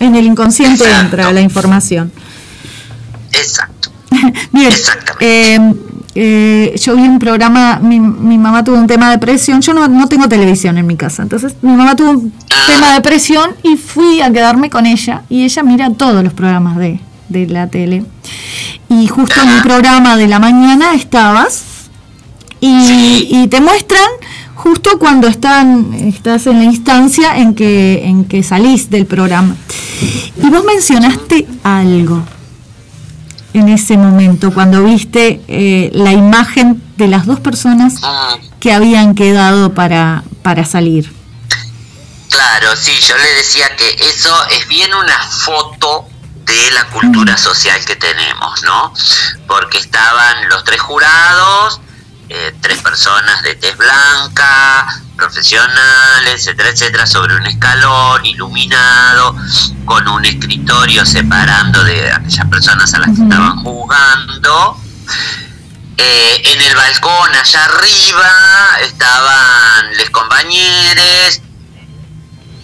En 0.00 0.14
el 0.16 0.26
inconsciente 0.26 0.90
entra 0.90 1.32
la 1.32 1.40
información. 1.40 2.12
Exacto. 3.32 3.90
Bien, 4.52 4.72
eh, 5.20 5.74
eh, 6.14 6.74
yo 6.80 6.94
vi 6.94 7.02
un 7.02 7.18
programa, 7.18 7.80
mi, 7.82 7.98
mi 7.98 8.38
mamá 8.38 8.62
tuvo 8.62 8.76
un 8.76 8.86
tema 8.86 9.10
de 9.10 9.18
presión, 9.18 9.60
yo 9.60 9.74
no, 9.74 9.88
no 9.88 10.06
tengo 10.06 10.28
televisión 10.28 10.78
en 10.78 10.86
mi 10.86 10.96
casa, 10.96 11.22
entonces 11.22 11.56
mi 11.62 11.72
mamá 11.72 11.96
tuvo 11.96 12.10
un 12.10 12.32
tema 12.66 12.94
de 12.94 13.00
presión 13.00 13.50
y 13.62 13.76
fui 13.76 14.20
a 14.20 14.30
quedarme 14.32 14.70
con 14.70 14.86
ella. 14.86 15.22
Y 15.28 15.44
ella 15.44 15.62
mira 15.62 15.90
todos 15.90 16.22
los 16.22 16.32
programas 16.32 16.76
de, 16.76 17.00
de 17.28 17.46
la 17.46 17.66
tele. 17.66 18.04
Y 18.88 19.06
justo 19.08 19.40
en 19.42 19.48
un 19.50 19.62
programa 19.62 20.16
de 20.16 20.28
la 20.28 20.38
mañana 20.38 20.94
estabas 20.94 21.64
y, 22.60 23.28
y 23.30 23.48
te 23.48 23.60
muestran 23.60 24.08
justo 24.54 24.98
cuando 24.98 25.26
están, 25.26 25.92
estás 25.94 26.46
en 26.46 26.58
la 26.58 26.64
instancia 26.64 27.36
en 27.36 27.54
que, 27.54 28.06
en 28.06 28.24
que 28.24 28.42
salís 28.42 28.88
del 28.88 29.06
programa. 29.06 29.56
Y 30.42 30.48
vos 30.48 30.64
mencionaste 30.64 31.46
algo 31.62 32.22
en 33.54 33.68
ese 33.68 33.96
momento, 33.96 34.52
cuando 34.52 34.82
viste 34.82 35.40
eh, 35.48 35.90
la 35.94 36.12
imagen 36.12 36.82
de 36.96 37.08
las 37.08 37.24
dos 37.24 37.40
personas 37.40 37.94
que 38.60 38.72
habían 38.72 39.14
quedado 39.14 39.74
para, 39.74 40.24
para 40.42 40.64
salir. 40.64 41.12
Claro, 42.28 42.74
sí, 42.76 42.92
yo 43.06 43.16
le 43.16 43.32
decía 43.34 43.74
que 43.76 43.88
eso 44.08 44.34
es 44.50 44.66
bien 44.66 44.92
una 44.92 45.18
foto 45.22 46.08
de 46.44 46.70
la 46.72 46.84
cultura 46.86 47.38
social 47.38 47.82
que 47.84 47.94
tenemos, 47.94 48.62
¿no? 48.64 48.92
Porque 49.46 49.78
estaban 49.78 50.48
los 50.48 50.64
tres 50.64 50.80
jurados, 50.80 51.80
eh, 52.28 52.54
tres 52.60 52.80
personas 52.82 53.42
de 53.42 53.54
tez 53.56 53.76
blanca, 53.76 54.86
profesionales, 55.16 56.34
etcétera, 56.34 56.70
etcétera, 56.70 57.06
sobre 57.06 57.36
un 57.36 57.46
escalón 57.46 58.24
iluminado, 58.24 59.36
con 59.84 60.06
un 60.08 60.24
escritorio 60.24 61.04
separando 61.04 61.84
de 61.84 62.12
aquellas 62.12 62.46
personas 62.48 62.94
a 62.94 62.98
las 62.98 63.16
que 63.16 63.22
estaban 63.22 63.62
jugando. 63.62 64.78
Eh, 65.96 66.42
en 66.44 66.60
el 66.60 66.74
balcón 66.74 67.34
allá 67.34 67.64
arriba 67.64 68.30
estaban 68.82 69.96
los 69.96 70.10
compañeros, 70.10 71.40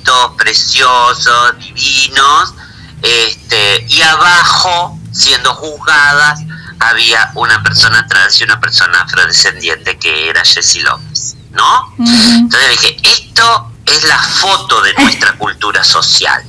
todos 0.05 0.35
preciosos, 0.37 1.59
divinos, 1.59 2.55
este, 3.03 3.87
y 3.89 4.03
abajo, 4.03 4.99
siendo 5.13 5.55
juzgadas, 5.55 6.41
había 6.81 7.31
una 7.35 7.62
persona 7.62 8.07
trans 8.07 8.41
y 8.41 8.45
una 8.45 8.59
persona 8.59 9.03
afrodescendiente 9.03 9.99
que 9.99 10.28
era 10.28 10.43
Jessie 10.45 10.83
López, 10.83 11.37
¿no? 11.53 11.95
Entonces 11.99 12.70
dije, 12.70 12.97
esto 13.03 13.72
es 13.85 14.05
la 14.05 14.18
foto 14.18 14.81
de 14.83 14.95
nuestra 14.95 15.37
cultura 15.37 15.85
social. 15.85 16.43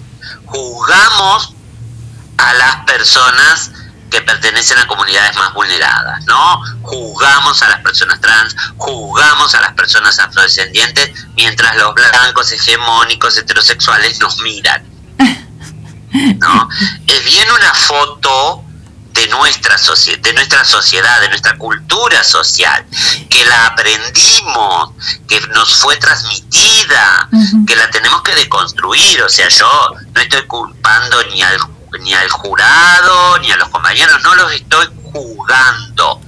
Juzgamos 0.45 1.53
a 2.37 2.53
las 2.53 2.75
personas 2.85 3.71
que 4.09 4.21
pertenecen 4.21 4.77
a 4.77 4.87
comunidades 4.87 5.35
más 5.37 5.53
vulneradas, 5.53 6.23
¿no? 6.25 6.61
Juzgamos 6.81 7.61
a 7.63 7.69
las 7.69 7.79
personas 7.81 8.19
trans, 8.19 8.55
juzgamos 8.77 9.53
a 9.55 9.61
las 9.61 9.73
personas 9.73 10.19
afrodescendientes, 10.19 11.11
mientras 11.35 11.75
los 11.77 11.93
blancos, 11.93 12.51
hegemónicos, 12.51 13.37
heterosexuales 13.37 14.19
nos 14.19 14.39
miran. 14.39 14.83
¿No? 16.39 16.69
Es 17.07 17.23
bien 17.23 17.47
una 17.51 17.73
foto 17.73 18.65
de 19.13 19.27
nuestra, 19.27 19.75
de 20.21 20.33
nuestra 20.33 20.63
sociedad, 20.63 21.19
de 21.21 21.29
nuestra 21.29 21.57
cultura 21.57 22.23
social, 22.23 22.85
que 23.29 23.43
la 23.45 23.67
aprendimos, 23.67 24.91
que 25.27 25.39
nos 25.53 25.75
fue 25.75 25.97
transmitida, 25.97 27.29
que 27.67 27.75
la 27.75 27.89
tenemos 27.89 28.21
que 28.21 28.33
deconstruir. 28.35 29.21
O 29.23 29.29
sea, 29.29 29.47
yo 29.49 29.69
no 30.13 30.21
estoy 30.21 30.43
culpando 30.47 31.23
ni 31.25 31.41
al, 31.41 31.57
ni 31.99 32.13
al 32.13 32.29
jurado, 32.29 33.39
ni 33.39 33.51
a 33.51 33.57
los 33.57 33.69
compañeros, 33.69 34.21
no 34.23 34.35
los 34.35 34.51
estoy 34.53 34.87
juzgando. 35.11 36.21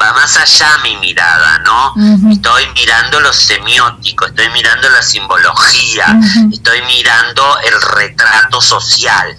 Va 0.00 0.12
más 0.12 0.36
allá 0.36 0.76
mi 0.82 0.94
mirada, 0.96 1.58
¿no? 1.60 1.94
Estoy 2.30 2.68
mirando 2.74 3.18
los 3.20 3.34
semióticos, 3.34 4.28
estoy 4.28 4.50
mirando 4.50 4.90
la 4.90 5.00
simbología, 5.00 6.18
estoy 6.52 6.82
mirando 6.82 7.58
el 7.60 7.80
retrato 7.80 8.60
social 8.60 9.38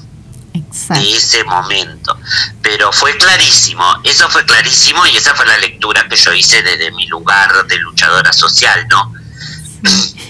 de 0.90 1.16
ese 1.16 1.44
momento. 1.44 2.18
Pero 2.62 2.92
fue 2.92 3.16
clarísimo, 3.18 3.84
eso 4.04 4.30
fue 4.30 4.46
clarísimo 4.46 5.06
y 5.06 5.18
esa 5.18 5.36
fue 5.36 5.46
la 5.46 5.58
lectura 5.58 6.08
que 6.10 6.16
yo 6.16 6.34
hice 6.34 6.62
desde 6.64 6.92
mi 6.92 7.08
lugar 7.08 7.50
de 7.68 7.78
luchadora 7.80 8.32
social, 8.34 8.88
¿no? 8.90 9.14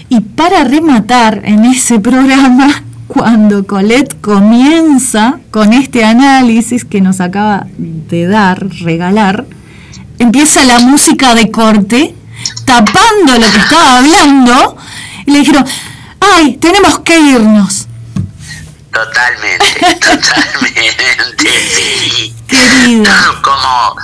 Y 0.08 0.20
para 0.20 0.64
rematar 0.64 1.42
en 1.44 1.64
ese 1.64 2.00
programa, 2.00 2.82
cuando 3.06 3.66
Colette 3.66 4.20
comienza 4.20 5.40
con 5.50 5.72
este 5.72 6.04
análisis 6.04 6.84
que 6.84 7.00
nos 7.00 7.20
acaba 7.20 7.66
de 7.76 8.26
dar, 8.26 8.66
regalar, 8.80 9.46
empieza 10.18 10.64
la 10.64 10.80
música 10.80 11.34
de 11.34 11.50
corte, 11.50 12.14
tapando 12.64 13.32
lo 13.38 13.50
que 13.50 13.58
estaba 13.58 13.98
hablando, 13.98 14.76
y 15.26 15.32
le 15.32 15.38
dijeron, 15.40 15.64
ay, 16.20 16.56
tenemos 16.56 17.00
que 17.00 17.18
irnos. 17.18 17.87
Totalmente, 18.92 19.80
totalmente, 20.00 21.68
sí. 21.74 22.34
Querido. 22.46 23.10
Como 23.42 23.96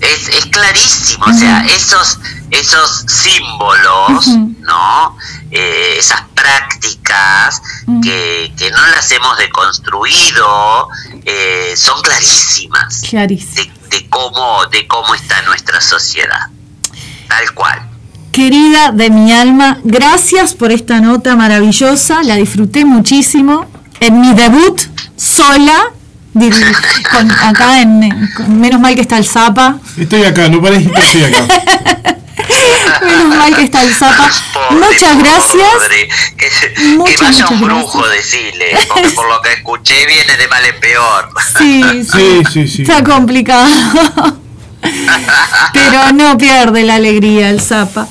es, 0.00 0.28
es 0.28 0.46
clarísimo, 0.46 1.26
o 1.26 1.32
sea, 1.32 1.64
esos, 1.66 2.18
esos 2.50 3.04
símbolos, 3.08 4.28
¿no? 4.60 5.16
Eh, 5.50 5.96
esas 5.98 6.22
prácticas 6.34 7.60
que, 8.02 8.52
que 8.56 8.70
no 8.70 8.86
las 8.88 9.10
hemos 9.12 9.36
deconstruido, 9.38 10.88
eh, 11.24 11.74
son 11.76 12.00
clarísimas 12.02 13.02
Clarísimo. 13.08 13.72
de 13.90 14.08
cómo, 14.08 14.66
de 14.66 14.86
cómo 14.86 15.14
está 15.14 15.42
nuestra 15.42 15.80
sociedad. 15.80 16.48
Tal 17.28 17.52
cual. 17.54 17.88
Querida 18.32 18.92
de 18.92 19.10
mi 19.10 19.32
alma, 19.32 19.78
gracias 19.82 20.54
por 20.54 20.70
esta 20.70 21.00
nota 21.00 21.34
maravillosa, 21.34 22.22
la 22.22 22.36
disfruté 22.36 22.84
muchísimo. 22.84 23.66
En 24.00 24.20
mi 24.20 24.34
debut 24.34 24.80
sola, 25.16 25.76
con- 27.10 27.30
acá 27.30 27.80
en, 27.80 28.28
con- 28.36 28.60
menos 28.60 28.80
mal 28.80 28.94
que 28.94 29.00
está 29.00 29.18
el 29.18 29.24
Zapa, 29.26 29.78
Estoy 29.98 30.24
acá, 30.24 30.48
no 30.48 30.60
parece 30.62 30.90
que 30.90 31.00
estoy 31.00 31.24
acá. 31.24 31.46
menos 33.04 33.36
mal 33.36 33.54
que 33.56 33.62
está 33.62 33.82
el 33.82 33.92
Zapa. 33.94 34.30
Muchas 34.70 35.18
gracias. 35.18 35.68
Pobre, 35.74 36.08
que, 36.36 36.96
Muchas, 36.96 37.20
vaya 37.20 37.48
un 37.48 37.60
brujo, 37.60 38.06
decirle, 38.08 38.66
porque 38.88 39.08
por 39.10 39.28
lo 39.28 39.40
que 39.42 39.52
escuché 39.54 40.06
viene 40.06 40.36
de 40.36 40.48
mal 40.48 40.64
en 40.64 40.80
peor. 40.80 41.28
Sí, 41.58 41.82
Sí, 42.12 42.42
sí, 42.52 42.68
sí. 42.68 42.82
está 42.82 43.02
complicado. 43.02 43.68
Pero 45.72 46.12
no 46.12 46.38
pierde 46.38 46.84
la 46.84 46.94
alegría 46.96 47.50
el 47.50 47.60
Zapa. 47.60 48.06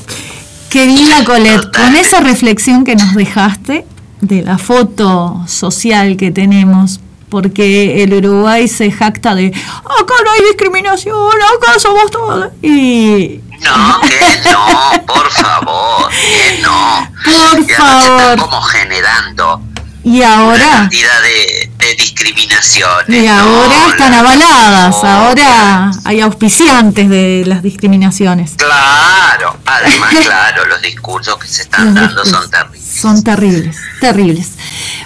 Querida 0.69 1.23
Colette, 1.23 1.71
con 1.75 1.95
esa 1.95 2.19
reflexión 2.19 2.83
que 2.83 2.95
nos 2.95 3.13
dejaste 3.15 3.85
de 4.21 4.41
la 4.41 4.57
foto 4.57 5.43
social 5.47 6.17
que 6.17 6.31
tenemos, 6.31 6.99
porque 7.29 8.03
el 8.03 8.13
Uruguay 8.13 8.67
se 8.67 8.91
jacta 8.91 9.35
de 9.35 9.47
acá 9.47 10.13
no 10.23 10.31
hay 10.31 10.41
discriminación, 10.47 11.15
acá 11.15 11.79
somos 11.79 12.09
todos. 12.11 12.49
Y 12.61 13.41
No, 13.63 14.01
que 14.01 14.49
no, 14.49 15.05
por 15.05 15.29
favor, 15.31 16.09
que 16.09 16.61
no. 16.61 17.09
Por 17.23 17.59
y 17.59 17.65
favor. 17.69 18.21
están 18.21 18.37
como 18.39 18.61
generando 18.61 19.61
Y 20.03 20.19
una 20.19 20.37
ahora, 20.37 20.69
cantidad 20.71 21.21
de 21.21 21.71
discriminaciones. 21.97 23.23
y 23.23 23.27
¿no? 23.27 23.33
ahora 23.33 23.87
están 23.89 24.11
La- 24.11 24.19
avaladas, 24.19 25.03
no, 25.03 25.09
ahora 25.09 25.91
hay 26.05 26.21
auspiciantes 26.21 27.09
de 27.09 27.43
las 27.45 27.63
discriminaciones. 27.63 28.53
Claro, 28.55 29.57
además, 29.65 30.13
claro, 30.23 30.65
los 30.67 30.81
discursos 30.81 31.37
que 31.37 31.47
se 31.47 31.63
están 31.63 31.93
dando 31.93 32.23
son 32.25 32.49
terribles. 32.49 32.83
Son 32.97 33.23
terribles, 33.23 33.77
terribles. 33.99 34.49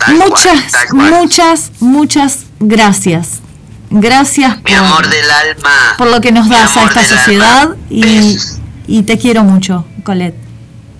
Tal 0.06 0.16
muchas, 0.16 0.72
cual. 0.90 1.10
muchas, 1.12 1.72
muchas 1.80 2.40
gracias. 2.60 3.40
Gracias 3.94 4.56
Mi 4.64 4.74
amor 4.74 5.06
del 5.10 5.30
alma. 5.30 5.96
por 5.98 6.08
lo 6.08 6.22
que 6.22 6.32
nos 6.32 6.48
das 6.48 6.78
a 6.78 6.86
esta 6.86 7.04
sociedad 7.06 7.70
y 7.90 9.04
te 9.04 9.18
quiero 9.18 9.44
mucho, 9.44 9.86
Colette. 10.04 10.38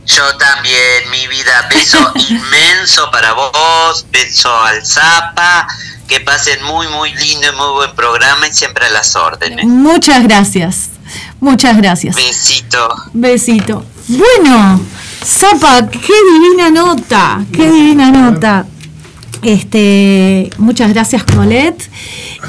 Yo 0.06 0.24
también, 0.38 1.10
mi 1.12 1.28
vida. 1.28 1.68
Beso 1.70 2.12
inmenso 2.30 3.10
para 3.12 3.34
vos, 3.34 4.06
beso 4.12 4.54
al 4.64 4.86
Zapa. 4.86 5.68
Que 6.08 6.20
pasen 6.20 6.62
muy, 6.66 6.88
muy 6.90 7.14
lindo 7.14 7.48
y 7.48 7.56
muy 7.56 7.72
buen 7.74 7.96
programa 7.96 8.48
y 8.48 8.52
siempre 8.52 8.86
a 8.86 8.90
las 8.90 9.16
órdenes. 9.16 9.66
Muchas 9.66 10.24
gracias. 10.24 10.90
Muchas 11.40 11.78
gracias. 11.78 12.16
Besito. 12.16 12.96
Besito. 13.14 13.86
Bueno, 14.08 14.82
Zapa, 15.24 15.88
qué 15.90 16.14
divina 16.34 16.70
nota, 16.70 17.44
qué 17.54 17.72
divina 17.72 18.12
nota. 18.12 18.66
Este, 19.42 20.52
muchas 20.58 20.90
gracias 20.94 21.24
Colette 21.24 21.90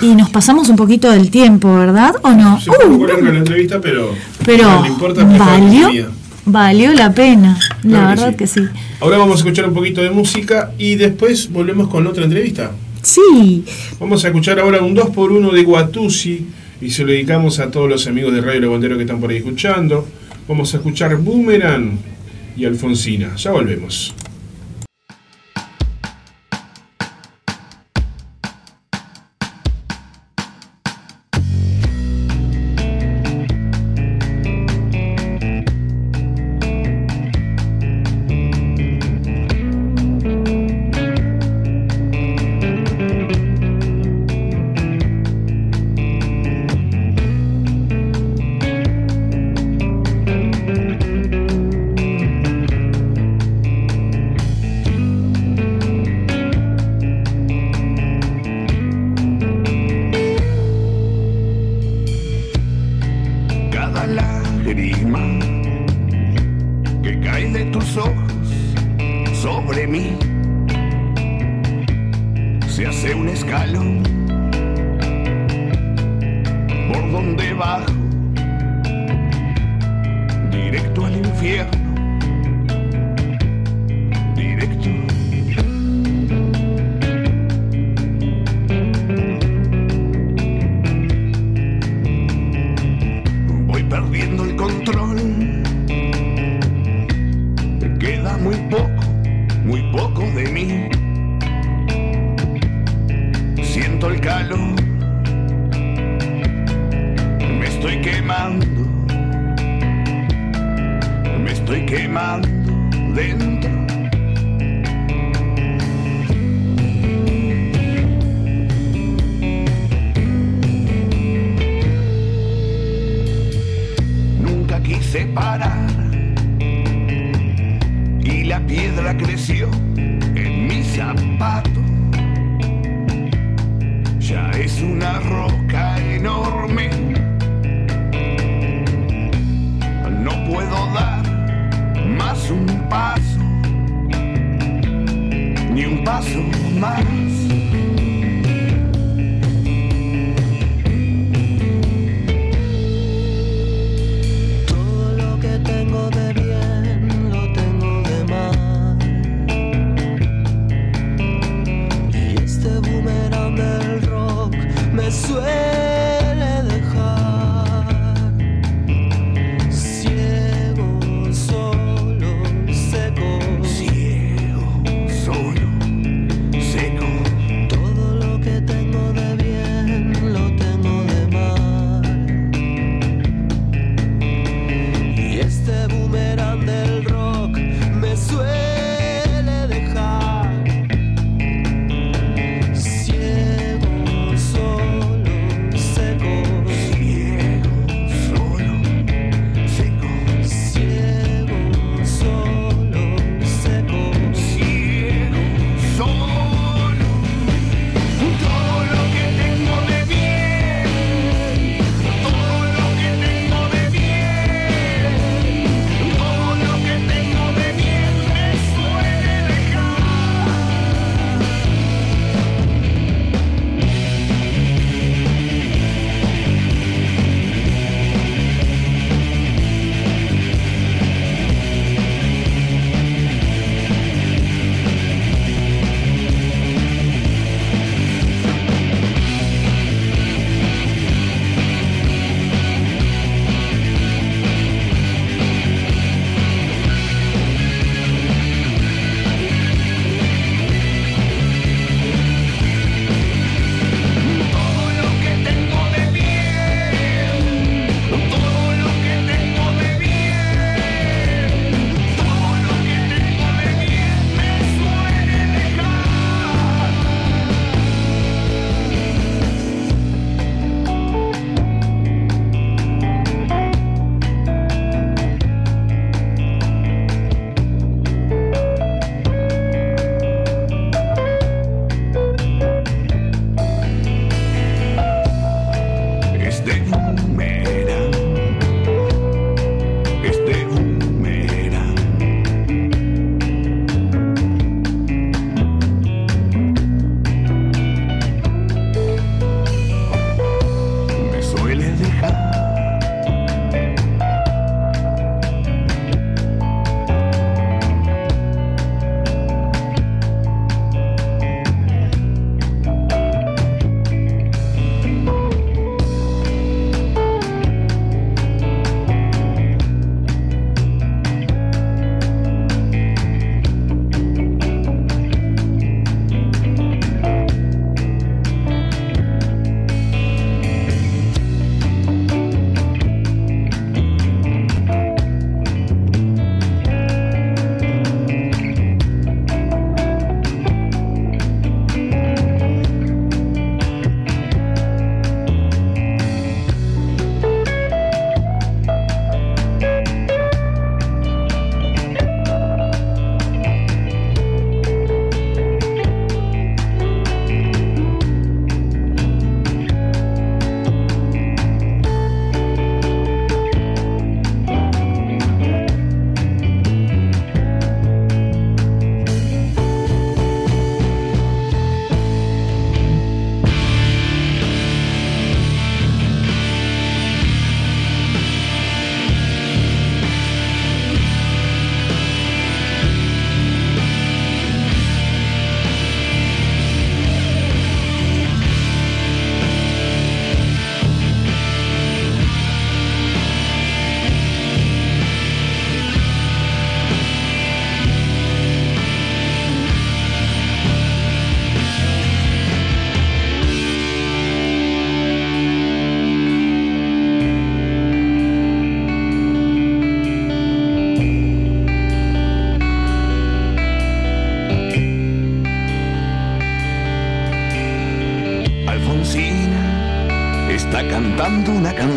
y 0.02 0.14
nos 0.14 0.28
pasamos 0.28 0.68
un 0.68 0.76
poquito 0.76 1.10
del 1.10 1.30
tiempo, 1.30 1.74
¿verdad? 1.74 2.14
¿O 2.22 2.32
no? 2.32 2.60
Se 2.60 2.70
fue 2.70 2.84
Uh, 2.86 3.06
la 3.06 3.38
entrevista, 3.38 3.80
pero, 3.80 4.14
pero 4.44 4.70
no 4.70 4.82
le 4.82 4.88
importa 4.88 5.24
valió. 5.24 6.10
Valió 6.44 6.92
la 6.92 7.12
pena, 7.12 7.58
la 7.82 7.88
Claro 7.90 8.08
que 8.08 8.20
verdad 8.22 8.30
sí. 8.30 8.36
que 8.36 8.46
sí. 8.46 8.60
Ahora 9.00 9.18
vamos 9.18 9.36
a 9.36 9.38
escuchar 9.38 9.66
un 9.68 9.74
poquito 9.74 10.02
de 10.02 10.10
música 10.10 10.72
y 10.78 10.94
después 10.96 11.50
volvemos 11.50 11.88
con 11.88 12.06
otra 12.06 12.24
entrevista. 12.24 12.72
Sí, 13.02 13.64
Vamos 13.98 14.24
a 14.24 14.28
escuchar 14.28 14.60
ahora 14.60 14.80
un 14.80 14.94
2x1 14.96 15.52
de 15.52 15.62
Guatusi 15.64 16.46
y 16.80 16.90
se 16.90 17.02
lo 17.04 17.10
dedicamos 17.12 17.58
a 17.58 17.70
todos 17.70 17.88
los 17.88 18.06
amigos 18.06 18.32
de 18.32 18.40
Radio 18.40 18.60
Levantero 18.60 18.96
que 18.96 19.02
están 19.02 19.20
por 19.20 19.30
ahí 19.30 19.38
escuchando. 19.38 20.06
Vamos 20.48 20.72
a 20.74 20.76
escuchar 20.76 21.16
Boomerang 21.16 21.98
y 22.56 22.64
Alfonsina. 22.64 23.34
Ya 23.36 23.50
volvemos. 23.50 24.14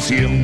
You. 0.07 0.34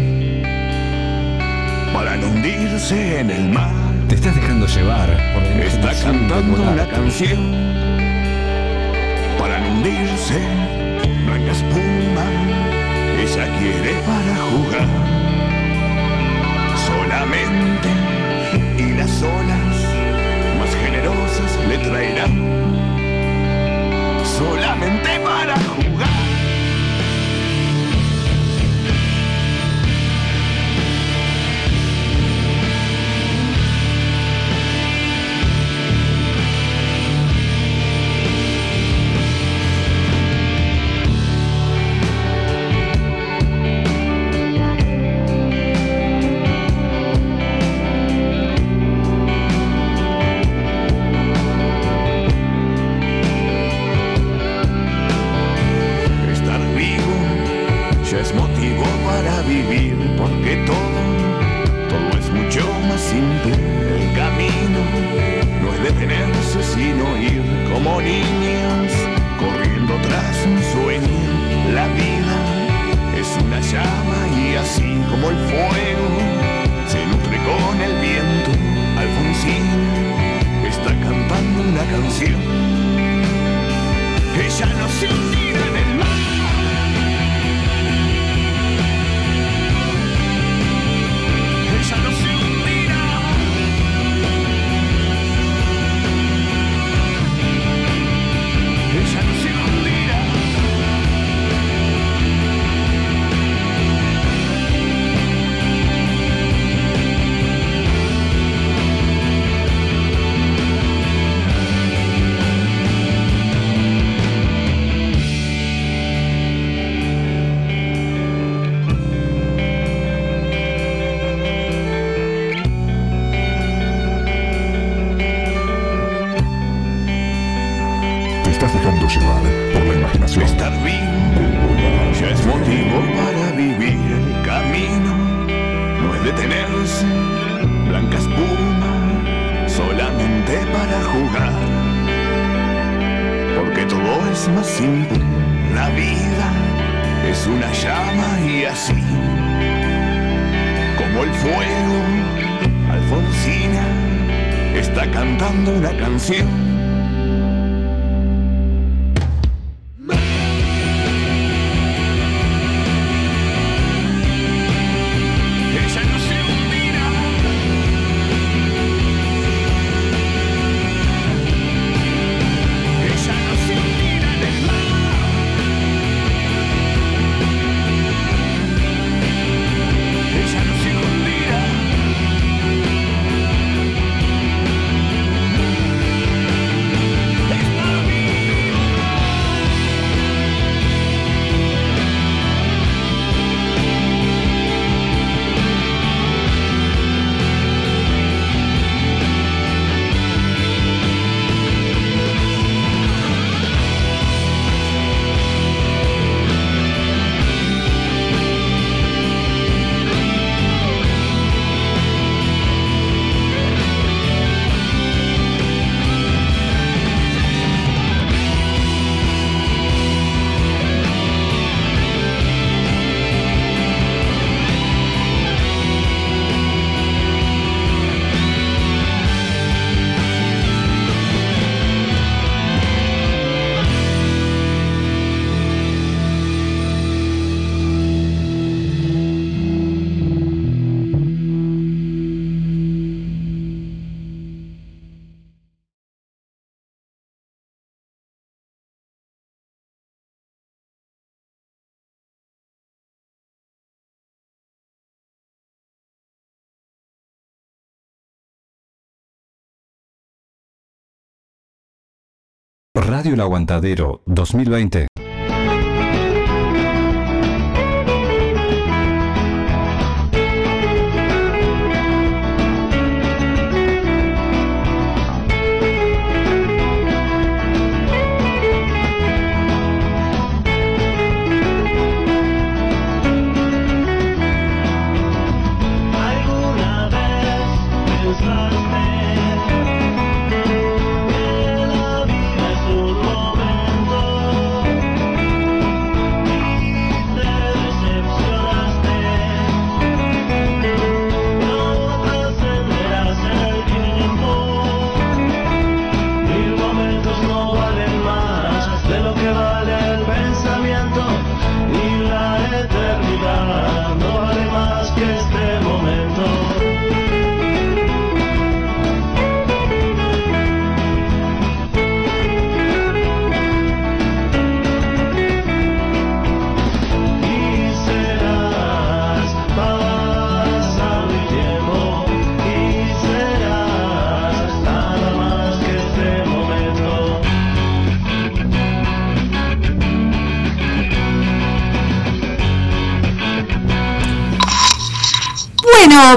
Radio 262.94 263.36
El 263.36 263.40
Aguantadero 263.40 264.22
2020. 264.26 265.11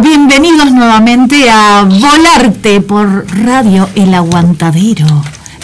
Bienvenidos 0.03 0.73
nuevamente 0.73 1.49
a 1.51 1.83
Volarte 1.85 2.81
por 2.81 3.27
Radio 3.45 3.89
El 3.95 4.15
Aguantadero. 4.15 5.07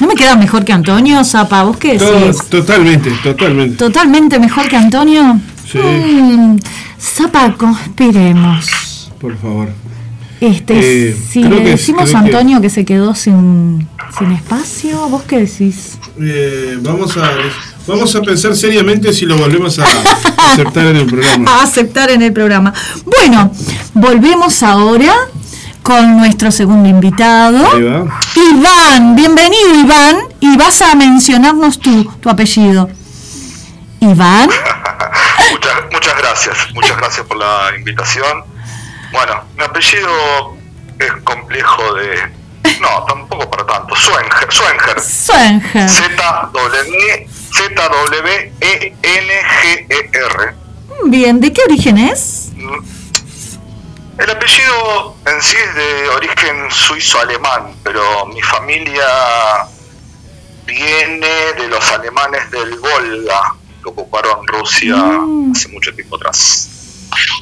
¿No 0.00 0.06
me 0.06 0.14
queda 0.14 0.36
mejor 0.36 0.64
que 0.64 0.72
Antonio, 0.72 1.22
Zapa? 1.24 1.62
¿Vos 1.64 1.76
qué 1.76 1.98
decís? 1.98 2.38
totalmente, 2.48 3.10
totalmente. 3.22 3.76
¿Totalmente 3.76 4.38
mejor 4.38 4.68
que 4.68 4.76
Antonio? 4.76 5.38
Sí. 5.70 5.78
Mm, 5.78 6.58
Zapa, 6.98 7.52
conspiremos. 7.56 9.10
Por 9.20 9.36
favor. 9.38 9.68
Este, 10.40 11.10
Eh, 11.10 11.16
si 11.30 11.42
le 11.44 11.60
decimos 11.60 12.14
a 12.14 12.20
que- 12.22 12.26
Antonio 12.28 12.60
que... 12.62 12.70
se 12.70 12.84
quedó 12.86 13.14
sin, 13.14 13.86
sin 14.18 14.32
espacio, 14.32 15.08
¿vos 15.10 15.22
qué 15.24 15.40
decís? 15.40 15.98
Eh, 16.18 16.78
vamos, 16.80 17.14
a, 17.18 17.30
vamos 17.86 18.14
a 18.16 18.22
pensar 18.22 18.56
seriamente 18.56 19.12
si 19.12 19.26
lo 19.26 19.36
volvemos 19.36 19.78
a 19.78 19.84
aceptar 20.52 20.86
en 20.86 20.96
el 20.96 21.06
programa. 21.06 21.50
a 21.60 21.62
aceptar 21.62 22.10
en 22.10 22.22
el 22.22 22.32
programa. 22.32 22.72
Bueno, 23.04 23.52
volvemos 23.94 24.62
ahora 24.62 25.12
con 25.82 26.16
nuestro 26.18 26.50
segundo 26.50 26.88
invitado. 26.88 27.58
Ahí 27.72 27.82
va. 27.82 28.20
Iván, 28.34 29.14
bienvenido 29.16 29.74
Iván, 29.74 30.16
y 30.40 30.56
vas 30.56 30.80
a 30.82 30.94
mencionarnos 30.94 31.78
tu, 31.78 32.04
tu 32.04 32.28
apellido. 32.30 32.88
Iván, 34.00 34.48
Muchas, 35.52 35.74
muchas 35.92 36.16
gracias, 36.18 36.56
muchas 36.74 36.96
gracias 36.96 37.26
por 37.26 37.36
la 37.36 37.70
invitación. 37.76 38.44
Bueno, 39.12 39.42
mi 39.56 39.64
apellido 39.64 40.56
es 40.98 41.12
complejo 41.24 41.94
de... 41.94 42.16
No, 42.80 43.04
tampoco 43.08 43.50
para 43.50 43.66
tanto. 43.66 43.94
Suenger, 43.96 44.46
Suenger. 44.52 45.00
Suenger. 45.00 45.88
Z-W- 45.90 47.26
Z-W-E-N-G-E-R. 49.30 50.54
bien, 51.06 51.40
¿de 51.40 51.52
qué 51.52 51.62
origen 51.64 51.98
es? 51.98 52.49
El 54.20 54.30
apellido 54.30 55.16
en 55.26 55.40
sí 55.42 55.56
es 55.56 55.74
de 55.74 56.08
origen 56.10 56.70
suizo-alemán, 56.70 57.74
pero 57.82 58.26
mi 58.26 58.40
familia 58.42 59.06
viene 60.66 61.28
de 61.58 61.68
los 61.68 61.90
alemanes 61.90 62.50
del 62.50 62.78
Volga, 62.78 63.54
que 63.82 63.88
ocuparon 63.88 64.46
Rusia 64.46 64.94
Mm. 64.96 65.52
hace 65.52 65.68
mucho 65.68 65.94
tiempo 65.94 66.16
atrás. 66.16 66.68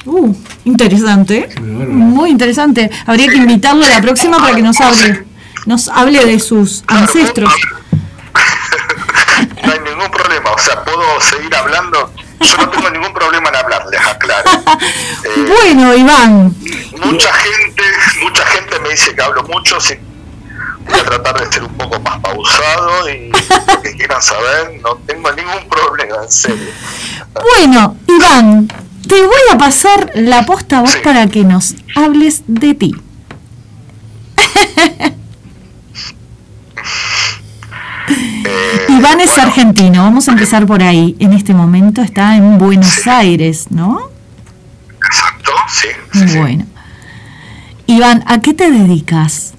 Uh, 0.05 0.33
interesante, 0.63 1.49
muy 1.59 2.29
interesante. 2.31 2.89
Habría 3.05 3.27
que 3.27 3.35
invitarlo 3.35 3.85
a 3.85 3.89
la 3.89 4.01
próxima 4.01 4.37
para 4.39 4.55
que 4.55 4.61
nos 4.61 4.79
hable, 4.79 5.25
nos 5.65 5.89
hable 5.89 6.25
de 6.25 6.39
sus 6.39 6.83
ancestros. 6.87 7.53
No 9.63 9.71
hay 9.71 9.79
ningún 9.79 10.09
problema, 10.11 10.51
o 10.51 10.57
sea, 10.57 10.83
puedo 10.83 11.01
seguir 11.21 11.53
hablando. 11.55 12.11
Yo 12.41 12.57
no 12.57 12.69
tengo 12.69 12.89
ningún 12.89 13.13
problema 13.13 13.49
en 13.49 13.55
hablarles, 13.55 13.99
aclaro. 14.05 14.49
Eh, 15.23 15.45
Bueno, 15.47 15.93
Iván, 15.93 16.55
mucha 17.03 17.33
gente, 17.33 17.83
mucha 18.21 18.45
gente 18.45 18.79
me 18.79 18.89
dice 18.89 19.13
que 19.13 19.21
hablo 19.21 19.43
mucho, 19.43 19.79
sí. 19.79 19.95
Voy 20.85 20.99
a 20.99 21.03
tratar 21.03 21.39
de 21.45 21.51
ser 21.51 21.63
un 21.63 21.73
poco 21.77 21.99
más 21.99 22.19
pausado 22.19 23.09
y 23.09 23.29
lo 23.29 23.81
que 23.81 23.95
quieran 23.97 24.21
saber, 24.21 24.79
no 24.81 24.95
tengo 25.05 25.29
ningún 25.33 25.67
problema, 25.69 26.23
en 26.23 26.31
serio. 26.31 26.69
bueno, 27.57 27.97
Iván, 28.07 28.67
te 29.07 29.21
voy 29.21 29.41
a 29.51 29.57
pasar 29.57 30.11
la 30.15 30.45
posta 30.45 30.77
a 30.77 30.81
vos 30.81 30.95
para 30.97 31.27
que 31.27 31.43
nos 31.43 31.75
hables 31.95 32.43
de 32.47 32.73
ti. 32.73 32.95
Iván 38.89 39.21
es 39.21 39.37
argentino, 39.37 40.03
vamos 40.03 40.27
a 40.27 40.31
empezar 40.31 40.65
por 40.65 40.81
ahí. 40.83 41.15
En 41.19 41.33
este 41.33 41.53
momento 41.53 42.01
está 42.01 42.35
en 42.35 42.57
Buenos 42.57 43.05
Aires, 43.07 43.67
¿no? 43.69 43.99
Exacto, 45.05 45.51
sí. 45.69 45.87
Bueno. 46.37 46.65
Iván, 47.87 48.23
¿a 48.27 48.39
qué 48.41 48.53
te 48.53 48.69
dedicas? 48.69 49.53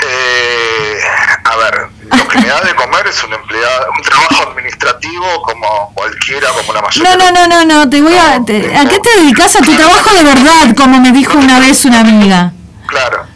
Eh, 0.00 0.98
a 1.44 1.56
ver, 1.56 1.88
lo 2.16 2.28
que 2.28 2.38
me 2.40 2.46
da 2.48 2.60
de 2.62 2.74
comer 2.74 3.06
es 3.08 3.22
un 3.24 3.32
empleado, 3.32 3.86
un 3.96 4.02
trabajo 4.02 4.50
administrativo 4.50 5.42
como 5.42 5.92
cualquiera, 5.94 6.48
como 6.56 6.72
la 6.72 6.82
mayoría. 6.82 7.16
No, 7.16 7.30
no, 7.30 7.32
no, 7.32 7.48
no, 7.48 7.64
no, 7.64 7.90
te 7.90 8.00
voy 8.00 8.14
a... 8.14 8.44
te- 8.44 8.76
¿A 8.76 8.84
qué 8.88 8.98
te 9.00 9.20
dedicas 9.20 9.56
a 9.56 9.60
tu 9.60 9.74
trabajo 9.74 10.10
de 10.14 10.22
verdad, 10.24 10.74
como 10.76 11.00
me 11.00 11.12
dijo 11.12 11.38
una 11.38 11.58
vez 11.58 11.84
una 11.84 12.00
amiga? 12.00 12.52
Claro. 12.86 13.26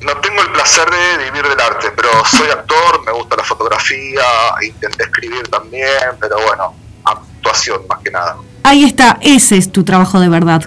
No 0.00 0.16
tengo 0.16 0.40
el 0.40 0.50
placer 0.52 0.88
de 0.90 1.24
vivir 1.24 1.46
del 1.46 1.60
arte, 1.60 1.88
pero 1.94 2.08
soy 2.24 2.48
actor, 2.48 3.04
me 3.04 3.12
gusta 3.12 3.36
la 3.36 3.44
fotografía, 3.44 4.22
intenté 4.66 5.04
escribir 5.04 5.46
también, 5.48 5.88
pero 6.18 6.36
bueno, 6.46 6.74
actuación 7.04 7.82
más 7.88 7.98
que 7.98 8.10
nada. 8.10 8.36
Ahí 8.64 8.84
está, 8.84 9.18
ese 9.20 9.58
es 9.58 9.70
tu 9.70 9.84
trabajo 9.84 10.18
de 10.18 10.30
verdad, 10.30 10.62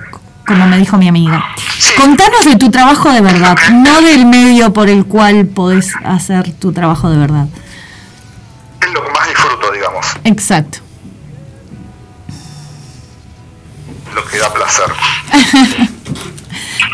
como 0.45 0.68
me 0.68 0.77
dijo 0.77 0.97
mi 0.97 1.07
amiga. 1.07 1.43
Contanos 1.97 2.45
de 2.45 2.57
tu 2.57 2.69
trabajo 2.69 3.11
de 3.11 3.22
verdad, 3.22 3.57
no 3.72 4.01
del 4.01 4.26
medio 4.27 4.72
por 4.72 4.88
el 4.89 5.05
cual 5.05 5.47
podés 5.47 5.93
hacer 6.05 6.53
tu 6.53 6.72
trabajo 6.72 7.10
de 7.10 7.18
verdad. 7.18 7.47
Es 8.81 8.93
lo 8.93 9.03
que 9.03 9.11
más 9.11 9.27
disfruto, 9.27 9.72
digamos, 9.72 10.05
Exacto. 10.26 10.77
lo 14.14 14.23
que 14.26 14.38
da 14.38 14.53
placer. 14.53 14.85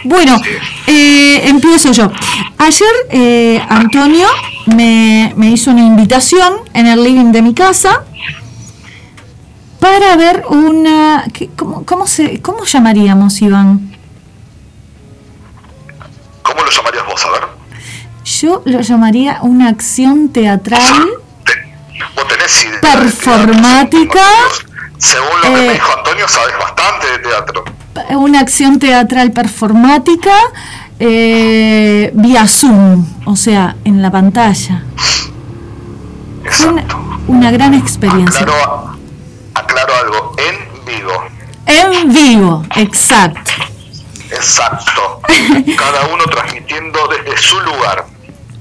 Bueno, 0.04 0.40
eh, 0.88 1.42
empiezo 1.48 1.92
yo. 1.92 2.12
Ayer 2.58 2.90
eh, 3.12 3.62
Antonio 3.70 4.28
me, 4.68 5.34
me 5.36 5.50
hizo 5.52 5.72
una 5.72 5.82
invitación 5.82 6.54
en 6.74 6.88
el 6.88 7.04
living 7.04 7.32
de 7.32 7.42
mi 7.42 7.54
casa 7.54 8.04
para 9.80 10.16
ver 10.18 10.44
una... 10.50 11.26
¿qué- 11.34 11.50
¿Cómo, 11.56 11.86
cómo, 11.86 12.06
se, 12.08 12.42
¿Cómo 12.42 12.66
llamaríamos, 12.66 13.42
Iván? 13.42 13.96
¿Cómo 16.44 16.62
lo 16.64 16.70
llamarías 16.72 17.06
vos? 17.06 17.26
A 17.26 17.32
ver. 17.32 17.42
Yo 18.26 18.62
lo 18.66 18.82
llamaría 18.82 19.40
una 19.42 19.70
acción 19.70 20.30
teatral 20.30 21.10
Vos 22.16 22.28
tenés 22.28 22.64
idea. 22.66 22.82
performática, 22.82 24.20
Según 24.98 25.28
lo 25.44 25.54
que 25.54 25.64
Eh, 25.64 25.68
me 25.68 25.74
dijo 25.74 25.92
Antonio, 25.98 26.28
sabes 26.28 26.56
bastante 26.60 27.08
de 27.12 27.20
teatro. 27.20 27.64
Una 28.16 28.40
acción 28.40 28.80
teatral 28.80 29.32
performática 29.32 30.32
eh, 31.00 32.12
vía 32.14 32.48
Zoom, 32.48 33.06
o 33.26 33.36
sea, 33.36 33.76
en 33.86 34.02
la 34.02 34.12
pantalla. 34.12 34.84
Fue 36.50 36.68
una, 36.68 36.84
una 37.28 37.52
gran 37.52 37.74
experiencia. 37.74 38.42
Aclaro, 38.42 38.98
aclaro 39.54 39.94
algo, 40.04 40.36
en 40.38 40.86
vivo. 40.86 41.12
En 41.66 42.14
vivo, 42.14 42.64
exacto. 42.76 43.52
Exacto. 44.32 45.22
Cada 45.78 46.14
uno 46.14 46.24
transmitiendo 46.26 47.00
desde 47.08 47.38
su 47.42 47.60
lugar. 47.62 48.06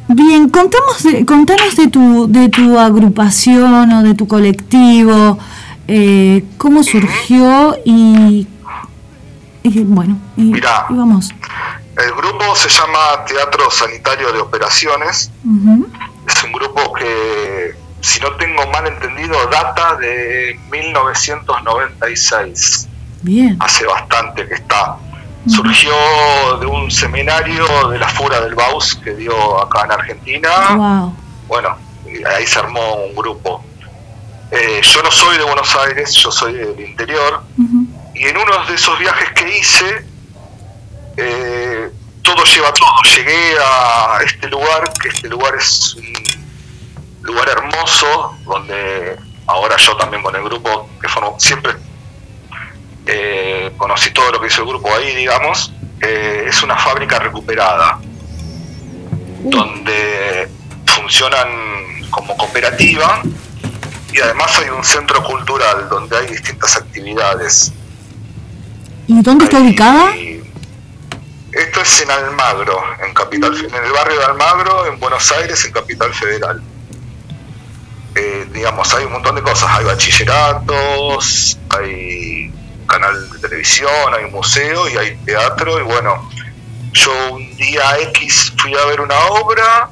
Bien, 0.09 0.49
contamos 0.49 1.03
de- 1.03 1.27
contanos 1.27 1.77
de 1.77 1.89
tu, 1.89 2.27
de 2.31 2.49
tu 2.49 2.79
agrupación 2.79 3.93
o 3.93 4.03
de 4.03 4.15
tu 4.15 4.27
colectivo, 4.27 5.39
eh, 5.87 6.45
cómo 6.57 6.83
surgió 6.83 7.77
y, 7.85 8.47
y 9.75 9.85
bueno, 9.85 10.19
y, 10.37 10.57
y 10.57 10.61
vamos. 10.91 11.31
El 11.97 12.13
grupo 12.13 12.55
se 12.55 12.69
llama 12.69 13.25
Teatro 13.27 13.69
Sanitario 13.71 14.31
de 14.33 14.41
Operaciones. 14.41 15.31
Es 16.27 16.45
un 16.45 16.53
grupo 16.53 16.93
que, 16.93 17.75
si 18.01 18.21
no 18.21 18.33
tengo 18.37 18.67
mal 18.69 18.87
entendido, 18.87 19.37
data 19.51 19.97
de 19.97 20.61
1996. 20.71 22.89
Bien. 23.23 23.57
Hace 23.61 23.85
bastante 23.87 24.47
que 24.47 24.55
está. 24.55 24.97
Surgió 25.47 25.91
de 26.61 26.67
un 26.67 26.89
seminario 26.91 27.89
de 27.89 27.99
la 27.99 28.09
Fura 28.09 28.43
del 28.43 28.55
Baus 28.55 28.95
que 28.95 29.15
dio 29.15 29.61
acá 29.61 29.87
en 29.87 29.93
Argentina. 29.93 30.51
Wow. 30.77 31.17
Bueno, 31.49 31.77
ahí 32.37 32.47
se 32.47 32.61
armó 32.61 33.07
un 33.07 33.17
grupo. 33.17 33.65
Eh, 34.51 34.81
yo 34.83 35.03
no 35.03 35.11
soy 35.11 35.37
de 35.37 35.45
Buenos 35.45 35.77
Aires, 35.77 36.15
yo 36.15 36.31
soy 36.31 36.55
del 36.55 36.81
interior. 36.81 37.43
Y 38.15 38.25
en 38.25 38.37
uno 38.37 38.65
de 38.67 38.75
esos 38.75 38.99
viajes 38.99 39.31
que 39.33 39.59
hice, 39.59 40.07
eh, 41.17 41.91
todo 42.23 42.45
lleva 42.45 42.73
todo. 42.73 43.03
Llegué 43.17 43.57
a 43.59 44.21
este 44.25 44.49
lugar, 44.49 44.93
que 45.01 45.09
este 45.09 45.29
lugar 45.29 45.55
es 45.55 45.95
un 45.95 46.13
lugar 47.23 47.49
hermoso, 47.49 48.37
donde 48.45 49.17
ahora 49.47 49.77
yo 49.77 49.97
también 49.97 50.23
con 50.23 50.35
el 50.35 50.43
grupo 50.43 50.89
que 51.01 51.09
formo, 51.09 51.37
siempre 51.39 51.73
eh, 53.07 53.73
conocí 53.77 54.11
todo 54.11 54.33
lo 54.33 54.41
que 54.41 54.49
hizo 54.49 54.63
el 54.63 54.69
grupo 54.69 54.95
ahí, 54.95 55.15
digamos. 55.15 55.73
Eh, 56.01 56.45
es 56.49 56.63
una 56.63 56.77
fábrica 56.77 57.19
recuperada, 57.19 57.99
donde 59.41 60.49
funcionan 60.87 62.09
como 62.11 62.37
cooperativa 62.37 63.23
y 64.13 64.21
además 64.21 64.59
hay 64.59 64.71
un 64.71 64.85
centro 64.85 65.23
cultural 65.23 65.89
donde 65.89 66.17
hay 66.17 66.27
distintas 66.27 66.77
actividades. 66.77 67.73
¿Y 69.09 69.23
dónde 69.23 69.47
está 69.47 69.59
ubicada? 69.59 70.15
Esto 71.51 71.81
es 71.81 72.03
en 72.03 72.11
Almagro, 72.11 72.79
en 73.03 73.15
Capital, 73.15 73.57
en 73.57 73.85
el 73.85 73.91
barrio 73.91 74.19
de 74.19 74.25
Almagro, 74.27 74.85
en 74.85 75.01
Buenos 75.01 75.33
Aires, 75.33 75.65
en 75.65 75.73
Capital 75.73 76.13
Federal. 76.13 76.63
Eh, 78.15 78.47
digamos, 78.53 78.93
hay 78.93 79.07
un 79.07 79.13
montón 79.13 79.35
de 79.35 79.43
cosas, 79.43 79.71
hay 79.71 79.87
bachilleratos, 79.87 81.59
hay 81.71 82.53
canal 82.87 83.31
de 83.31 83.39
televisión, 83.39 83.91
hay 84.15 84.31
museo 84.31 84.87
y 84.91 84.99
hay 84.99 85.17
teatro 85.25 85.81
y 85.81 85.85
bueno, 85.85 86.29
yo 86.93 87.33
un 87.33 87.57
día 87.57 87.99
X 88.11 88.53
fui 88.59 88.75
a 88.77 88.85
ver 88.85 89.01
una 89.01 89.19
obra 89.19 89.89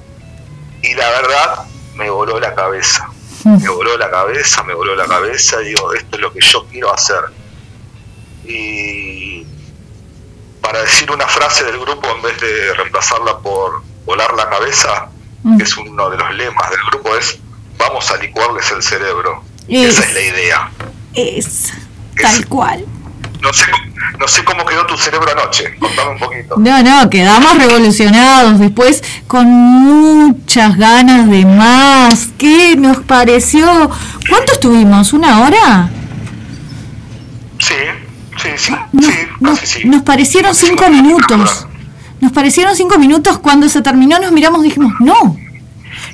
y 0.82 0.93
la 0.93 1.09
verdad 1.09 1.66
me 1.94 2.10
voló 2.10 2.38
la 2.38 2.55
cabeza. 2.55 3.09
Me 3.44 3.68
voló 3.68 3.97
la 3.97 4.10
cabeza, 4.10 4.62
me 4.64 4.74
voló 4.74 4.94
la 4.94 5.06
cabeza 5.06 5.62
y 5.62 5.68
digo, 5.68 5.94
esto 5.94 6.16
es 6.16 6.20
lo 6.20 6.32
que 6.32 6.40
yo 6.40 6.66
quiero 6.66 6.93
hacer. 6.93 7.20
Y 8.48 9.47
para 10.60 10.81
decir 10.81 11.10
una 11.10 11.27
frase 11.27 11.64
del 11.64 11.78
grupo 11.78 12.09
en 12.14 12.23
vez 12.23 12.40
de 12.40 12.74
reemplazarla 12.74 13.39
por 13.39 13.82
volar 14.05 14.35
la 14.35 14.48
cabeza, 14.48 15.09
que 15.56 15.62
es 15.62 15.77
uno 15.77 16.10
de 16.10 16.16
los 16.16 16.35
lemas 16.35 16.70
del 16.70 16.81
grupo, 16.90 17.16
es 17.16 17.39
vamos 17.78 18.10
a 18.10 18.16
licuarles 18.16 18.70
el 18.70 18.82
cerebro. 18.82 19.43
Esa 19.68 20.05
es 20.05 20.14
la 20.14 20.20
idea. 20.20 20.70
Es 21.14 21.73
tal 22.20 22.47
cual. 22.47 22.85
No 23.40 23.52
sé, 23.52 23.70
no 24.18 24.27
sé 24.27 24.44
cómo 24.44 24.64
quedó 24.64 24.86
tu 24.86 24.97
cerebro 24.97 25.31
anoche, 25.31 25.77
contame 25.78 26.10
un 26.12 26.18
poquito. 26.18 26.56
No, 26.56 26.82
no, 26.82 27.10
quedamos 27.10 27.59
revolucionados, 27.59 28.59
después 28.59 29.05
con 29.27 29.47
muchas 29.47 30.77
ganas 30.77 31.28
de 31.28 31.44
más. 31.44 32.28
¿Qué 32.39 32.77
nos 32.77 32.98
pareció? 32.98 33.90
¿Cuánto 34.28 34.52
estuvimos? 34.52 35.12
¿Una 35.12 35.44
hora? 35.44 35.90
Sí, 37.59 37.74
sí, 38.42 38.48
sí, 38.56 38.72
No, 39.40 39.56
sí, 39.56 39.66
sí. 39.66 39.88
Nos 39.88 40.02
parecieron 40.02 40.54
cinco 40.54 40.88
minutos. 40.90 41.66
Nos 42.20 42.32
parecieron 42.32 42.74
cinco 42.76 42.98
minutos. 42.98 43.38
Cuando 43.38 43.68
se 43.68 43.82
terminó 43.82 44.18
nos 44.18 44.32
miramos 44.32 44.60
y 44.60 44.68
dijimos, 44.68 44.92
no, 45.00 45.36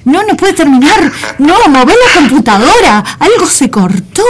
no, 0.05 0.23
no 0.23 0.36
puede 0.36 0.53
terminar. 0.53 1.11
No, 1.39 1.55
mover 1.69 1.97
la 2.07 2.20
computadora. 2.20 3.05
Algo 3.19 3.47
se 3.47 3.70
cortó. 3.70 4.23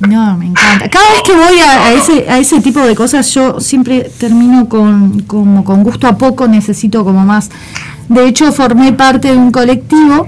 No, 0.00 0.36
me 0.36 0.46
encanta. 0.46 0.88
Cada 0.88 1.10
vez 1.10 1.22
que 1.24 1.32
voy 1.32 1.60
a, 1.60 1.86
a 1.86 1.92
ese, 1.92 2.28
a 2.28 2.38
ese 2.38 2.60
tipo 2.60 2.80
de 2.80 2.94
cosas, 2.94 3.32
yo 3.34 3.60
siempre 3.60 4.10
termino 4.18 4.68
con, 4.68 5.20
como 5.22 5.64
con 5.64 5.84
gusto 5.84 6.08
a 6.08 6.18
poco, 6.18 6.48
necesito 6.48 7.04
como 7.04 7.24
más. 7.24 7.50
De 8.08 8.26
hecho, 8.26 8.52
formé 8.52 8.92
parte 8.92 9.28
de 9.28 9.36
un 9.36 9.52
colectivo 9.52 10.26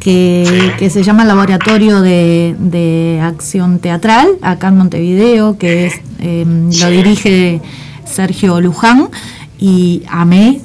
que, 0.00 0.72
que 0.78 0.90
se 0.90 1.02
llama 1.04 1.24
Laboratorio 1.24 2.00
de, 2.00 2.56
de 2.58 3.20
Acción 3.22 3.78
Teatral, 3.78 4.28
acá 4.42 4.68
en 4.68 4.78
Montevideo, 4.78 5.58
que 5.58 5.86
es, 5.86 5.94
eh, 6.18 6.44
lo 6.46 6.90
dirige 6.90 7.60
Sergio 8.04 8.60
Luján, 8.60 9.10
y 9.58 10.02
amé 10.08 10.60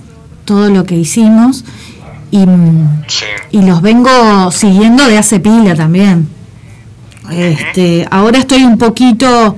todo 0.45 0.69
lo 0.69 0.85
que 0.85 0.95
hicimos, 0.95 1.65
y, 2.31 2.45
y 3.51 3.61
los 3.61 3.81
vengo 3.81 4.51
siguiendo 4.51 5.05
de 5.05 5.17
hace 5.17 5.39
pila 5.39 5.75
también. 5.75 6.27
Este, 7.31 8.07
ahora 8.11 8.39
estoy 8.39 8.63
un 8.63 8.77
poquito, 8.77 9.57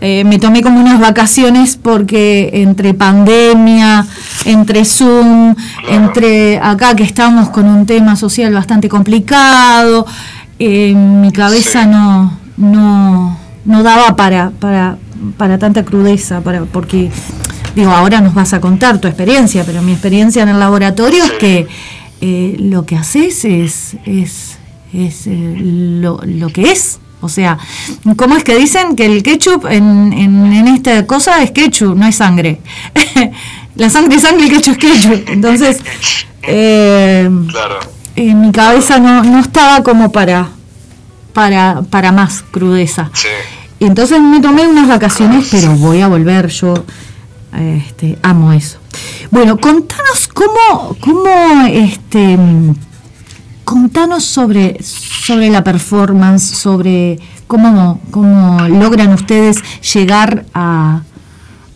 eh, 0.00 0.24
me 0.24 0.38
tomé 0.38 0.62
como 0.62 0.80
unas 0.80 0.98
vacaciones 0.98 1.76
porque 1.76 2.50
entre 2.54 2.94
pandemia, 2.94 4.06
entre 4.46 4.84
Zoom, 4.86 5.54
entre 5.90 6.58
acá 6.58 6.96
que 6.96 7.02
estamos 7.02 7.50
con 7.50 7.66
un 7.66 7.84
tema 7.84 8.16
social 8.16 8.54
bastante 8.54 8.88
complicado, 8.88 10.06
eh, 10.58 10.94
mi 10.94 11.32
cabeza 11.32 11.86
no, 11.86 12.38
no, 12.56 13.38
no 13.64 13.82
daba 13.82 14.16
para, 14.16 14.50
para, 14.50 14.96
para 15.36 15.58
tanta 15.58 15.84
crudeza, 15.84 16.40
para, 16.40 16.64
porque 16.64 17.10
digo, 17.74 17.90
ahora 17.90 18.22
nos 18.22 18.32
vas 18.32 18.54
a 18.54 18.60
contar 18.60 18.98
tu 19.00 19.08
experiencia, 19.08 19.64
pero 19.64 19.82
mi 19.82 19.92
experiencia 19.92 20.42
en 20.42 20.48
el 20.48 20.58
laboratorio 20.58 21.22
es 21.24 21.32
que 21.32 21.66
eh, 22.22 22.56
lo 22.58 22.86
que 22.86 22.96
haces 22.96 23.44
es, 23.44 23.96
es, 24.06 24.58
es 24.94 25.26
lo, 25.26 26.20
lo 26.24 26.48
que 26.48 26.72
es. 26.72 27.00
O 27.20 27.28
sea, 27.28 27.58
¿cómo 28.16 28.36
es 28.36 28.44
que 28.44 28.56
dicen 28.56 28.96
que 28.96 29.06
el 29.06 29.22
ketchup 29.22 29.66
en, 29.66 30.12
en, 30.12 30.52
en 30.52 30.68
esta 30.68 31.06
cosa 31.06 31.42
es 31.42 31.50
ketchup, 31.50 31.96
no 31.96 32.06
es 32.06 32.16
sangre? 32.16 32.60
La 33.76 33.88
sangre 33.88 34.16
es 34.16 34.22
sangre, 34.22 34.46
el 34.46 34.52
ketchup 34.52 34.72
es 34.72 34.78
ketchup. 34.78 35.28
Entonces, 35.28 35.80
eh, 36.42 37.30
en 38.16 38.40
mi 38.40 38.52
cabeza 38.52 38.98
no, 38.98 39.22
no 39.22 39.40
estaba 39.40 39.82
como 39.82 40.12
para, 40.12 40.48
para, 41.32 41.82
para 41.88 42.12
más 42.12 42.42
crudeza. 42.42 43.10
Y 43.78 43.86
entonces 43.86 44.20
me 44.20 44.40
tomé 44.40 44.66
unas 44.66 44.88
vacaciones, 44.88 45.48
pero 45.50 45.74
voy 45.76 46.00
a 46.00 46.08
volver, 46.08 46.48
yo 46.48 46.74
este, 47.58 48.18
amo 48.22 48.52
eso. 48.52 48.78
Bueno, 49.30 49.56
contanos 49.58 50.28
cómo, 50.28 50.96
cómo 51.00 51.66
este, 51.66 52.38
contanos 53.70 54.24
sobre, 54.24 54.82
sobre 54.82 55.48
la 55.48 55.62
performance, 55.62 56.42
sobre 56.42 57.20
cómo, 57.46 58.00
cómo 58.10 58.66
logran 58.66 59.12
ustedes 59.12 59.62
llegar 59.94 60.44
a, 60.54 61.02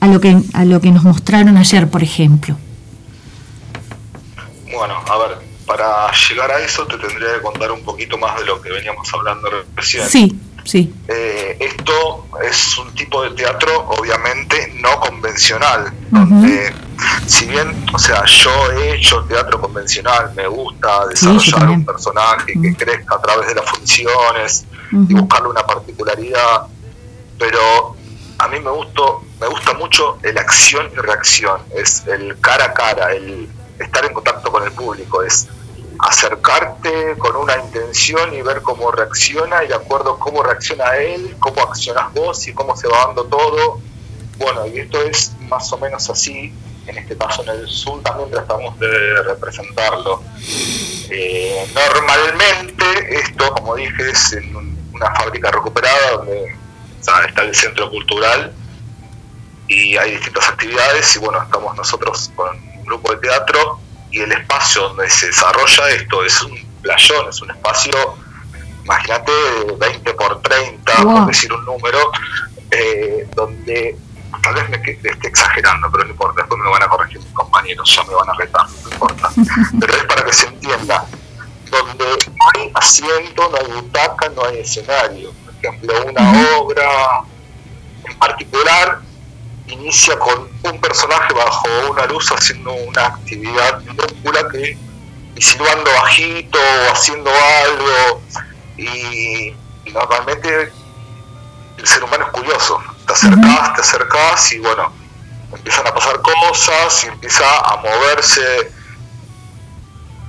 a, 0.00 0.06
lo 0.08 0.20
que, 0.20 0.36
a 0.54 0.64
lo 0.64 0.80
que 0.80 0.90
nos 0.90 1.04
mostraron 1.04 1.56
ayer, 1.56 1.88
por 1.88 2.02
ejemplo. 2.02 2.56
Bueno, 4.72 4.96
a 5.08 5.18
ver, 5.18 5.38
para 5.68 6.10
llegar 6.28 6.50
a 6.50 6.58
eso 6.58 6.84
te 6.84 6.98
tendría 6.98 7.36
que 7.36 7.42
contar 7.42 7.70
un 7.70 7.84
poquito 7.84 8.18
más 8.18 8.40
de 8.40 8.44
lo 8.44 8.60
que 8.60 8.70
veníamos 8.70 9.08
hablando 9.14 9.48
recién. 9.76 10.04
Sí, 10.08 10.36
sí. 10.64 10.92
Eh, 11.08 11.56
esto 11.60 12.26
es 12.42 12.78
un 12.78 12.92
tipo 12.94 13.22
de 13.22 13.30
teatro 13.30 13.86
obviamente 13.88 14.72
no 14.80 14.98
convencional, 15.00 15.92
donde 16.10 16.72
si 17.26 17.46
bien, 17.46 17.84
o 17.92 17.98
sea, 17.98 18.24
yo 18.24 18.50
he 18.72 18.96
hecho 18.96 19.24
teatro 19.24 19.60
convencional, 19.60 20.32
me 20.34 20.46
gusta 20.46 21.06
desarrollar 21.06 21.68
un 21.70 21.84
personaje 21.84 22.52
que 22.60 22.74
crezca 22.74 23.16
a 23.16 23.20
través 23.20 23.48
de 23.48 23.54
las 23.54 23.68
funciones 23.68 24.64
y 24.92 25.14
buscarle 25.14 25.48
una 25.48 25.62
particularidad, 25.66 26.62
pero 27.38 27.96
a 28.38 28.48
mí 28.48 28.60
me 28.60 28.70
gustó, 28.70 29.22
me 29.40 29.46
gusta 29.48 29.74
mucho 29.74 30.18
el 30.22 30.36
acción 30.38 30.90
y 30.92 30.96
reacción, 30.96 31.60
es 31.74 32.06
el 32.06 32.38
cara 32.40 32.66
a 32.66 32.74
cara, 32.74 33.12
el 33.12 33.48
estar 33.78 34.04
en 34.04 34.12
contacto 34.12 34.50
con 34.50 34.62
el 34.62 34.72
público, 34.72 35.22
es 35.22 35.48
acercarte 35.98 37.16
con 37.18 37.36
una 37.36 37.56
intención 37.58 38.34
y 38.34 38.42
ver 38.42 38.62
cómo 38.62 38.90
reacciona 38.90 39.64
y 39.64 39.68
de 39.68 39.74
acuerdo 39.74 40.14
a 40.14 40.18
cómo 40.18 40.42
reacciona 40.42 40.96
él, 40.96 41.36
cómo 41.38 41.62
accionas 41.62 42.12
vos 42.12 42.46
y 42.46 42.52
cómo 42.52 42.76
se 42.76 42.88
va 42.88 43.06
dando 43.06 43.24
todo. 43.24 43.80
Bueno, 44.38 44.66
y 44.66 44.80
esto 44.80 45.00
es 45.02 45.32
más 45.40 45.72
o 45.72 45.78
menos 45.78 46.08
así, 46.10 46.52
en 46.86 46.98
este 46.98 47.16
caso 47.16 47.42
en 47.42 47.50
el 47.50 47.68
sur 47.68 48.02
también 48.02 48.30
tratamos 48.30 48.78
de 48.80 49.22
representarlo. 49.22 50.22
Eh, 51.10 51.66
normalmente 51.74 52.84
esto, 53.20 53.52
como 53.52 53.76
dije, 53.76 54.10
es 54.10 54.32
en 54.32 54.56
un- 54.56 54.90
una 54.94 55.14
fábrica 55.14 55.50
recuperada 55.50 56.12
donde 56.12 56.54
está 56.98 57.42
el 57.42 57.54
centro 57.54 57.90
cultural 57.90 58.52
y 59.68 59.96
hay 59.96 60.12
distintas 60.12 60.48
actividades 60.48 61.14
y 61.16 61.18
bueno, 61.20 61.42
estamos 61.42 61.76
nosotros 61.76 62.30
con 62.34 62.56
un 62.56 62.84
grupo 62.84 63.12
de 63.12 63.18
teatro 63.18 63.78
y 64.14 64.20
el 64.20 64.30
espacio 64.30 64.82
donde 64.82 65.10
se 65.10 65.26
desarrolla 65.26 65.88
esto 65.90 66.24
es 66.24 66.40
un 66.42 66.56
playón, 66.80 67.28
es 67.28 67.42
un 67.42 67.50
espacio, 67.50 68.16
imagínate, 68.84 69.32
20 69.76 70.14
por 70.14 70.40
30, 70.40 71.02
Wow. 71.02 71.14
por 71.16 71.26
decir 71.26 71.52
un 71.52 71.64
número, 71.64 72.12
eh, 72.70 73.26
donde 73.34 73.96
tal 74.40 74.54
vez 74.54 74.68
me 74.70 74.76
esté 74.76 75.26
exagerando, 75.28 75.90
pero 75.90 76.04
no 76.04 76.10
importa, 76.10 76.42
después 76.42 76.60
me 76.62 76.70
van 76.70 76.82
a 76.84 76.86
corregir 76.86 77.18
mis 77.18 77.32
compañeros, 77.32 77.92
ya 77.96 78.04
me 78.04 78.14
van 78.14 78.30
a 78.30 78.34
retar, 78.34 78.66
no 78.84 78.90
importa. 78.92 79.30
Pero 79.80 79.94
es 79.94 80.04
para 80.04 80.24
que 80.24 80.32
se 80.32 80.46
entienda, 80.46 81.06
donde 81.70 82.04
no 82.04 82.44
hay 82.54 82.70
asiento, 82.74 83.50
no 83.50 83.56
hay 83.56 83.80
butaca, 83.80 84.28
no 84.28 84.44
hay 84.44 84.58
escenario. 84.58 85.32
Por 85.44 85.54
ejemplo, 85.54 86.04
una 86.04 86.56
obra 86.58 87.24
en 88.08 88.18
particular 88.18 89.00
inicia 89.66 90.18
con 90.18 90.48
un 90.62 90.80
personaje 90.80 91.32
bajo 91.34 91.68
una 91.90 92.06
luz 92.06 92.30
haciendo 92.30 92.72
una 92.72 93.06
actividad 93.06 93.80
minúscula 93.80 94.48
que 94.50 94.76
y 95.36 95.42
silbando 95.42 95.90
bajito 95.90 96.58
o 96.58 96.92
haciendo 96.92 97.30
algo 97.30 98.22
y 98.76 99.54
normalmente 99.92 100.72
el 101.78 101.86
ser 101.86 102.04
humano 102.04 102.26
es 102.26 102.30
curioso. 102.30 102.80
Te 103.06 103.12
acercás, 103.12 103.74
te 103.74 103.80
acercás 103.80 104.52
y 104.52 104.58
bueno 104.58 105.04
empiezan 105.52 105.86
a 105.86 105.94
pasar 105.94 106.20
cosas 106.20 107.04
y 107.04 107.08
empieza 107.08 107.44
a 107.60 107.76
moverse 107.76 108.72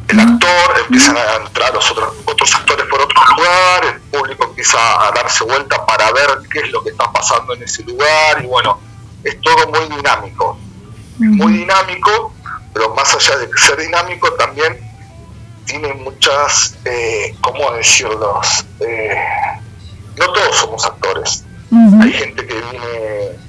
el 0.07 0.19
actor, 0.19 0.79
empiezan 0.81 1.17
a 1.17 1.35
entrar 1.35 1.73
los 1.73 1.89
otros, 1.91 2.13
otros 2.25 2.55
actores 2.55 2.85
por 2.85 3.01
otro 3.01 3.19
lugar, 3.35 3.85
el 3.85 4.01
público 4.01 4.45
empieza 4.45 5.07
a 5.07 5.11
darse 5.11 5.43
vuelta 5.43 5.83
para 5.85 6.11
ver 6.11 6.29
qué 6.51 6.59
es 6.59 6.71
lo 6.71 6.83
que 6.83 6.91
está 6.91 7.11
pasando 7.11 7.55
en 7.55 7.63
ese 7.63 7.83
lugar 7.83 8.43
y 8.43 8.45
bueno, 8.45 8.79
es 9.25 9.41
todo 9.41 9.67
muy 9.67 9.95
dinámico, 9.97 10.57
muy 11.17 11.53
dinámico, 11.53 12.33
pero 12.73 12.93
más 12.93 13.13
allá 13.15 13.37
de 13.39 13.49
ser 13.57 13.79
dinámico 13.79 14.31
también 14.33 14.79
tiene 15.65 15.93
muchas, 15.95 16.77
eh, 16.85 17.35
¿cómo 17.41 17.71
decirlo? 17.73 18.39
Eh, 18.79 19.15
no 20.17 20.31
todos 20.31 20.55
somos 20.55 20.85
actores, 20.85 21.43
hay 22.01 22.11
gente 22.13 22.45
que 22.45 22.53
viene 22.53 23.39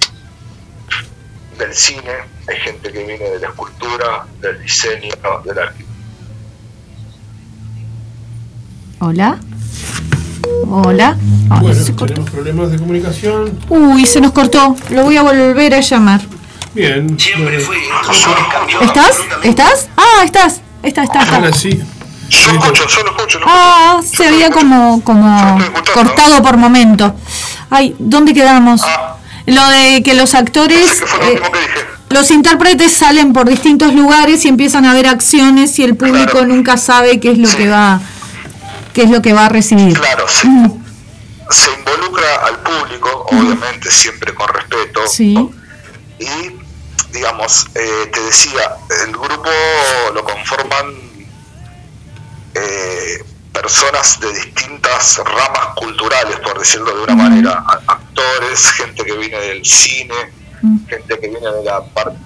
del 1.58 1.74
cine, 1.74 2.12
hay 2.48 2.56
gente 2.56 2.90
que 2.90 3.04
viene 3.04 3.30
de 3.30 3.38
la 3.38 3.48
escultura, 3.48 4.26
del 4.40 4.62
diseño, 4.62 5.14
de 5.44 5.54
la 5.54 5.62
arquitectura. 5.62 5.96
Hola. 8.98 9.38
Hola. 10.70 11.16
Ay, 11.50 11.58
Bueno, 11.60 11.82
se 11.82 11.92
cortó. 11.94 12.06
tenemos 12.14 12.30
problemas 12.30 12.70
de 12.72 12.78
comunicación. 12.78 13.58
Uy, 13.68 14.04
se 14.06 14.20
nos 14.20 14.32
cortó. 14.32 14.76
Lo 14.90 15.04
voy 15.04 15.16
a 15.16 15.22
volver 15.22 15.74
a 15.74 15.80
llamar. 15.80 16.20
Bien. 16.74 17.18
Siempre 17.18 17.58
fui. 17.60 17.76
¿Estás? 18.82 19.16
¿Estás? 19.42 19.88
Ah, 19.96 20.24
estás. 20.24 20.60
Está, 20.82 21.02
está, 21.04 21.22
está. 21.22 21.36
Ahora 21.36 21.52
sí. 21.52 21.80
Yo 22.28 22.38
escucho, 22.40 22.86
yo 22.88 23.02
lo 23.04 23.16
escucho. 23.16 23.38
Ah, 23.46 24.00
se 24.04 24.26
había 24.26 24.50
como, 24.50 25.00
como 25.02 25.58
cortado 25.94 26.42
por 26.42 26.56
momento. 26.56 27.14
Ay, 27.70 27.94
¿dónde 27.98 28.34
quedamos? 28.34 28.82
Ah. 28.84 29.16
Lo 29.46 29.64
de 29.68 30.02
que 30.02 30.14
los 30.14 30.34
actores, 30.34 31.02
eh, 31.22 31.40
los 32.10 32.32
intérpretes 32.32 32.92
salen 32.92 33.32
por 33.32 33.48
distintos 33.48 33.94
lugares 33.94 34.44
y 34.44 34.48
empiezan 34.48 34.84
a 34.86 34.92
ver 34.92 35.06
acciones 35.06 35.78
y 35.78 35.84
el 35.84 35.96
público 35.96 36.44
nunca 36.44 36.76
sabe 36.76 37.20
qué 37.20 37.30
es 37.30 37.38
lo 37.38 37.48
que 37.48 37.68
va, 37.68 38.00
qué 38.96 39.02
es 39.02 39.10
lo 39.10 39.20
que 39.20 39.34
va 39.34 39.44
a 39.44 39.48
recibir. 39.50 39.92
Claro, 39.92 40.26
se, 40.26 40.48
se 41.50 41.70
involucra 41.78 42.46
al 42.46 42.60
público, 42.60 43.26
obviamente 43.30 43.90
siempre 43.90 44.34
con 44.34 44.48
respeto. 44.48 45.06
Sí. 45.06 45.36
Y, 46.18 46.56
digamos, 47.12 47.66
eh, 47.74 48.10
te 48.10 48.20
decía, 48.22 48.74
el 49.04 49.12
grupo 49.12 49.50
lo 50.14 50.24
conforman 50.24 50.94
eh, 52.54 53.22
personas 53.52 54.18
de 54.18 54.32
distintas 54.32 55.18
ramas 55.18 55.74
culturales, 55.76 56.40
por 56.40 56.58
decirlo 56.58 56.96
de 56.96 57.02
una 57.02 57.16
manera. 57.16 57.64
Actores, 57.86 58.72
gente 58.72 59.04
que 59.04 59.12
viene 59.12 59.38
del 59.38 59.62
cine, 59.62 60.32
gente 60.88 61.18
que 61.20 61.28
viene 61.28 61.52
de 61.52 61.64
la 61.64 61.84
parte, 61.84 62.18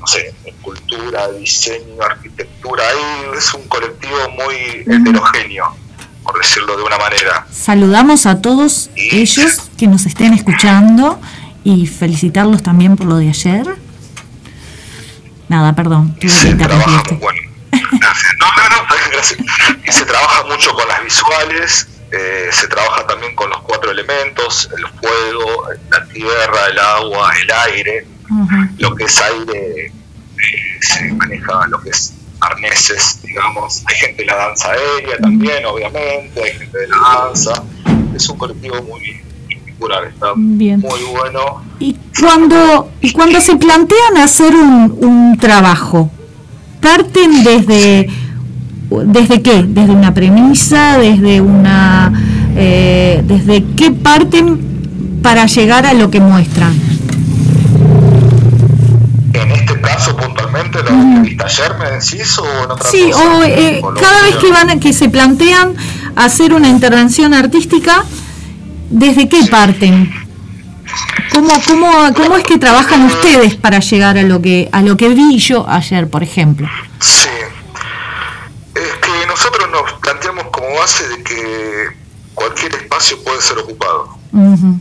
no 0.00 0.06
sé, 0.06 0.34
cultura, 0.62 1.28
diseño, 1.32 2.02
arquitectura. 2.02 2.84
Ahí 2.88 3.38
es 3.38 3.52
un 3.54 3.66
colectivo 3.68 4.16
muy 4.30 4.82
heterogéneo, 4.86 5.76
por 6.22 6.38
decirlo 6.38 6.76
de 6.76 6.82
una 6.82 6.98
manera. 6.98 7.46
Saludamos 7.50 8.26
a 8.26 8.40
todos 8.40 8.90
ellos 8.96 9.70
que 9.76 9.86
nos 9.86 10.06
estén 10.06 10.34
escuchando 10.34 11.20
y 11.64 11.86
felicitarlos 11.86 12.62
también 12.62 12.96
por 12.96 13.06
lo 13.06 13.16
de 13.16 13.28
ayer. 13.28 13.66
Nada, 15.48 15.74
perdón, 15.74 16.14
tuve 16.20 16.32
que 16.42 16.48
interrumpirte. 16.48 17.14
Bueno, 17.14 17.40
gracias. 17.70 18.34
No, 18.38 18.46
no, 18.46 18.68
no, 18.68 18.86
gracias. 19.12 19.38
Y 19.86 19.92
se 19.92 20.04
trabaja 20.04 20.44
mucho 20.44 20.72
con 20.74 20.86
las 20.88 21.02
visuales, 21.02 21.88
eh, 22.10 22.48
se 22.50 22.68
trabaja 22.68 23.06
también 23.06 23.34
con 23.34 23.50
los 23.50 23.60
cuatro 23.62 23.90
elementos, 23.90 24.68
el 24.76 24.86
fuego, 24.98 25.68
la 25.90 26.04
tierra, 26.06 26.66
el 26.70 26.78
agua, 26.78 27.32
el 27.42 27.50
aire. 27.72 28.06
Lo 28.78 28.94
que 28.94 29.04
es 29.04 29.20
aire 29.20 29.86
eh, 29.86 29.92
se 30.80 31.12
maneja 31.12 31.66
lo 31.68 31.80
que 31.80 31.90
es 31.90 32.14
arneses, 32.40 33.20
digamos. 33.22 33.82
Hay 33.86 33.96
gente 33.96 34.22
de 34.22 34.26
la 34.26 34.36
danza 34.36 34.70
aérea 34.70 35.18
también, 35.18 35.64
obviamente, 35.66 36.42
hay 36.42 36.58
gente 36.58 36.78
de 36.78 36.88
la 36.88 36.96
danza. 37.26 37.62
Es 38.14 38.28
un 38.28 38.38
colectivo 38.38 38.76
muy 38.82 39.20
particular, 39.48 40.04
está 40.04 40.32
Bien. 40.36 40.80
muy 40.80 41.00
bueno. 41.10 41.62
Y 41.78 41.96
cuando, 42.20 42.90
y 43.00 43.12
cuando 43.12 43.40
se 43.40 43.56
plantean 43.56 44.16
hacer 44.18 44.54
un, 44.54 44.96
un 45.00 45.38
trabajo, 45.38 46.10
parten 46.80 47.44
desde, 47.44 48.08
desde 49.06 49.42
qué, 49.42 49.62
desde 49.62 49.92
una 49.92 50.14
premisa, 50.14 50.98
desde 50.98 51.40
una, 51.40 52.12
eh, 52.56 53.22
desde 53.24 53.64
qué 53.76 53.90
parten 53.90 55.20
para 55.22 55.46
llegar 55.46 55.86
a 55.86 55.94
lo 55.94 56.10
que 56.10 56.20
muestran. 56.20 56.74
En 59.32 59.50
este 59.52 59.80
caso 59.80 60.16
ayer, 60.76 61.74
¿me 61.78 61.90
decís? 61.92 62.38
¿O 62.38 62.64
en 62.64 62.70
otra 62.70 62.90
Sí, 62.90 63.10
cosa? 63.10 63.24
o 63.24 63.42
eh, 63.44 63.80
¿O 63.82 63.90
lo 63.90 64.00
cada 64.00 64.22
vez 64.22 64.36
que- 64.36 64.50
van, 64.50 64.80
que 64.80 64.92
se 64.92 65.08
plantean 65.08 65.74
hacer 66.16 66.52
una 66.52 66.68
intervención 66.68 67.34
artística, 67.34 68.04
¿desde 68.90 69.28
qué 69.28 69.44
parten? 69.50 70.12
¿Cómo, 71.32 71.50
cómo, 71.66 71.90
cómo 72.14 72.36
es 72.36 72.44
que 72.44 72.58
trabajan 72.58 73.04
ustedes 73.04 73.54
para 73.54 73.78
llegar 73.80 74.16
a 74.18 74.22
lo 74.22 74.40
que 74.40 74.68
a 74.72 74.82
lo 74.82 74.96
que 74.96 75.08
vi 75.10 75.38
yo 75.38 75.68
ayer, 75.68 76.08
por 76.08 76.22
ejemplo? 76.22 76.68
Sí. 77.00 77.28
Es 78.74 78.92
que 79.02 79.26
nosotros 79.26 79.68
nos 79.70 79.92
planteamos 80.00 80.46
como 80.50 80.66
base 80.76 81.06
de 81.08 81.22
que 81.22 81.86
cualquier 82.34 82.74
espacio 82.74 83.22
puede 83.22 83.40
ser 83.42 83.58
ocupado. 83.58 84.16
Ujú. 84.32 84.80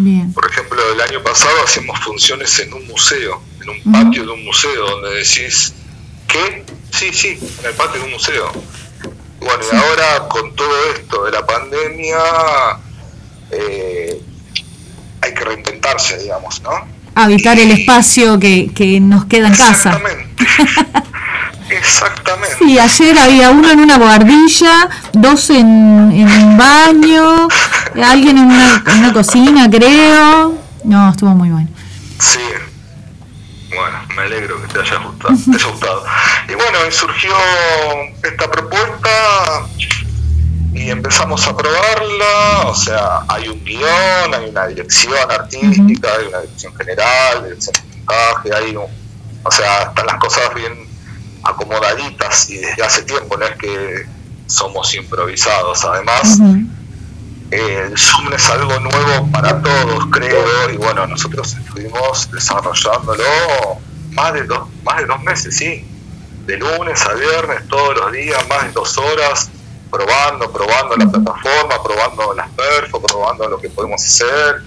Bien. 0.00 0.32
Por 0.32 0.48
ejemplo, 0.48 0.80
el 0.92 1.00
año 1.00 1.20
pasado 1.24 1.56
hacíamos 1.64 1.98
funciones 1.98 2.56
en 2.60 2.72
un 2.72 2.86
museo, 2.86 3.42
en 3.60 3.68
un 3.68 3.92
patio 3.92 4.24
de 4.24 4.30
un 4.30 4.44
museo, 4.44 4.90
donde 4.90 5.18
decís, 5.18 5.74
¿qué? 6.28 6.64
Sí, 6.92 7.12
sí, 7.12 7.36
en 7.58 7.66
el 7.66 7.74
patio 7.74 7.98
de 8.00 8.06
un 8.06 8.12
museo. 8.12 8.52
Bueno, 9.40 9.64
y 9.72 9.74
ahora 9.74 10.28
con 10.28 10.54
todo 10.54 10.92
esto 10.92 11.24
de 11.24 11.32
la 11.32 11.44
pandemia, 11.44 12.16
eh, 13.50 14.22
hay 15.20 15.34
que 15.34 15.44
reinventarse, 15.44 16.16
digamos, 16.18 16.62
¿no? 16.62 16.70
Habitar 17.16 17.58
el 17.58 17.72
espacio 17.72 18.38
que, 18.38 18.70
que 18.72 19.00
nos 19.00 19.24
queda 19.24 19.48
en 19.48 19.56
casa. 19.56 20.00
Exactamente. 21.70 22.56
Sí, 22.58 22.78
ayer 22.78 23.18
había 23.18 23.50
uno 23.50 23.70
en 23.70 23.80
una 23.80 23.98
guardilla, 23.98 24.88
dos 25.12 25.50
en, 25.50 26.12
en 26.12 26.28
un 26.28 26.56
baño, 26.56 27.48
alguien 28.02 28.38
en 28.38 28.46
una, 28.46 28.82
en 28.86 28.98
una 28.98 29.12
cocina, 29.12 29.68
creo. 29.70 30.54
No, 30.84 31.10
estuvo 31.10 31.30
muy 31.30 31.50
bueno. 31.50 31.68
Sí. 32.18 32.40
Bueno, 33.68 33.98
me 34.16 34.22
alegro 34.22 34.60
que 34.62 34.68
te 34.72 34.80
haya 34.80 34.96
gustado. 34.96 35.34
te 35.44 35.56
haya 35.56 35.66
gustado. 35.66 36.04
Y 36.48 36.54
bueno, 36.54 36.78
surgió 36.90 37.34
esta 38.22 38.50
propuesta 38.50 39.10
y 40.72 40.90
empezamos 40.90 41.46
a 41.46 41.56
probarla. 41.56 42.62
O 42.66 42.74
sea, 42.74 43.20
hay 43.28 43.48
un 43.48 43.62
guion, 43.64 44.34
hay 44.34 44.48
una 44.48 44.66
dirección 44.68 45.30
artística, 45.30 46.08
hay 46.18 46.26
una 46.28 46.40
dirección 46.40 46.74
general, 46.76 47.44
dirección 47.44 47.74
de 47.74 47.96
montaje, 47.96 48.54
hay 48.54 48.76
un, 48.76 48.86
o 49.42 49.50
sea, 49.50 49.82
están 49.82 50.06
las 50.06 50.16
cosas 50.16 50.54
bien 50.54 50.87
acomodaditas 51.42 52.50
y 52.50 52.58
desde 52.58 52.82
hace 52.82 53.02
tiempo, 53.02 53.36
no 53.36 53.46
es 53.46 53.56
que 53.56 54.06
somos 54.46 54.94
improvisados. 54.94 55.84
Además, 55.84 56.38
el 57.50 57.96
Zoom 57.96 58.32
es 58.32 58.48
algo 58.50 58.78
nuevo 58.80 59.30
para 59.32 59.60
todos, 59.62 60.06
creo, 60.10 60.70
y 60.70 60.76
bueno, 60.76 61.06
nosotros 61.06 61.54
estuvimos 61.54 62.30
desarrollándolo 62.30 63.24
más 64.12 64.32
de 64.34 64.44
dos, 64.44 64.68
más 64.84 64.98
de 64.98 65.06
dos 65.06 65.22
meses, 65.22 65.56
sí, 65.56 65.86
de 66.46 66.56
lunes 66.56 67.00
a 67.06 67.14
viernes, 67.14 67.66
todos 67.68 67.96
los 67.96 68.12
días, 68.12 68.46
más 68.48 68.64
de 68.64 68.72
dos 68.72 68.98
horas, 68.98 69.50
probando, 69.90 70.50
probando 70.52 70.96
la 70.96 71.06
plataforma, 71.06 71.82
probando 71.82 72.34
las 72.34 72.48
perfos, 72.50 73.02
probando 73.06 73.48
lo 73.48 73.58
que 73.58 73.70
podemos 73.70 74.02
hacer, 74.02 74.62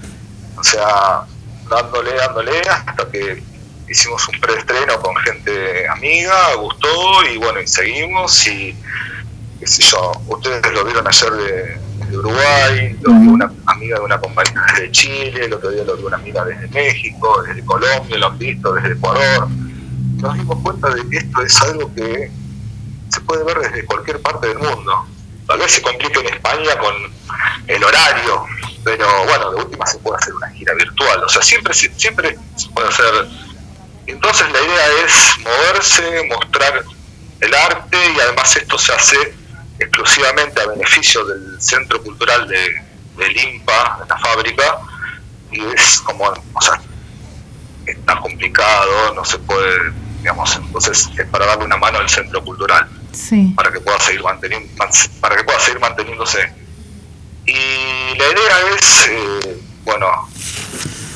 o 0.57 0.63
sea, 0.63 1.21
dándole, 1.69 2.13
dándole, 2.15 2.61
hasta 2.61 3.09
que 3.09 3.43
hicimos 3.91 4.27
un 4.29 4.39
preestreno 4.39 4.99
con 5.01 5.15
gente 5.17 5.87
amiga, 5.89 6.55
gustó, 6.55 7.23
y 7.31 7.37
bueno, 7.37 7.61
y 7.61 7.67
seguimos, 7.67 8.47
y 8.47 8.75
qué 9.59 9.67
sé 9.67 9.83
yo, 9.83 10.11
ustedes 10.27 10.71
lo 10.73 10.85
vieron 10.85 11.07
ayer 11.07 11.31
de, 11.31 11.79
de 12.07 12.17
Uruguay, 12.17 12.97
lo 13.01 13.13
vio 13.13 13.31
una 13.31 13.51
amiga 13.65 13.97
de 13.97 14.05
una 14.05 14.19
compañía 14.19 14.61
desde 14.73 14.91
Chile, 14.91 15.45
el 15.45 15.53
otro 15.53 15.69
día 15.69 15.83
lo 15.83 15.95
vio 15.97 16.07
una 16.07 16.17
amiga 16.17 16.45
desde 16.45 16.67
México, 16.69 17.43
desde 17.43 17.65
Colombia, 17.65 18.17
lo 18.17 18.27
han 18.27 18.37
visto 18.37 18.73
desde 18.73 18.93
Ecuador. 18.93 19.47
Nos 19.49 20.33
dimos 20.35 20.59
cuenta 20.61 20.89
de 20.89 21.09
que 21.09 21.17
esto 21.17 21.41
es 21.41 21.61
algo 21.61 21.93
que 21.93 22.31
se 23.09 23.21
puede 23.21 23.43
ver 23.43 23.59
desde 23.59 23.85
cualquier 23.85 24.21
parte 24.21 24.47
del 24.47 24.59
mundo. 24.59 25.05
Tal 25.47 25.59
vez 25.59 25.71
se 25.71 25.81
complique 25.81 26.19
en 26.19 26.33
España 26.33 26.77
con 26.79 26.93
el 27.67 27.83
horario, 27.83 28.45
pero 28.83 29.07
bueno, 29.25 29.51
de 29.51 29.57
última 29.57 29.85
se 29.85 29.97
puede 29.99 30.17
hacer 30.17 30.33
una 30.33 30.49
gira 30.49 30.73
virtual. 30.75 31.23
O 31.23 31.29
sea, 31.29 31.41
siempre, 31.41 31.73
siempre 31.73 32.37
se 32.55 32.69
puede 32.69 32.87
hacer. 32.87 33.27
Entonces 34.07 34.49
la 34.51 34.61
idea 34.61 34.87
es 35.05 35.37
moverse, 35.39 36.27
mostrar 36.27 36.83
el 37.39 37.53
arte 37.53 37.97
y 38.15 38.19
además 38.19 38.55
esto 38.55 38.77
se 38.77 38.93
hace 38.93 39.15
exclusivamente 39.79 40.61
a 40.61 40.67
beneficio 40.67 41.25
del 41.25 41.61
Centro 41.61 42.01
Cultural 42.03 42.47
de, 42.47 42.81
del 43.17 43.37
IMPA, 43.37 43.99
de 44.01 44.07
la 44.09 44.17
fábrica, 44.17 44.77
y 45.51 45.61
es 45.73 45.99
como, 46.01 46.25
o 46.25 46.61
sea, 46.61 46.81
está 47.85 48.19
complicado, 48.19 49.13
no 49.15 49.25
se 49.25 49.39
puede, 49.39 49.91
digamos, 50.19 50.55
entonces 50.55 51.09
es 51.17 51.25
para 51.27 51.45
darle 51.47 51.65
una 51.65 51.77
mano 51.77 51.99
al 51.99 52.09
Centro 52.09 52.43
Cultural 52.43 52.87
Sí. 53.11 53.53
para 53.57 53.71
que 53.71 53.81
pueda 53.81 53.99
seguir 53.99 54.23
manteniendo 54.23 54.69
para 55.19 55.35
que 55.35 55.43
pueda 55.43 55.59
seguir 55.59 55.81
manteniéndose 55.81 56.53
y 57.45 58.15
la 58.17 58.25
idea 58.25 58.57
es 58.77 59.07
eh, 59.09 59.61
bueno 59.83 60.29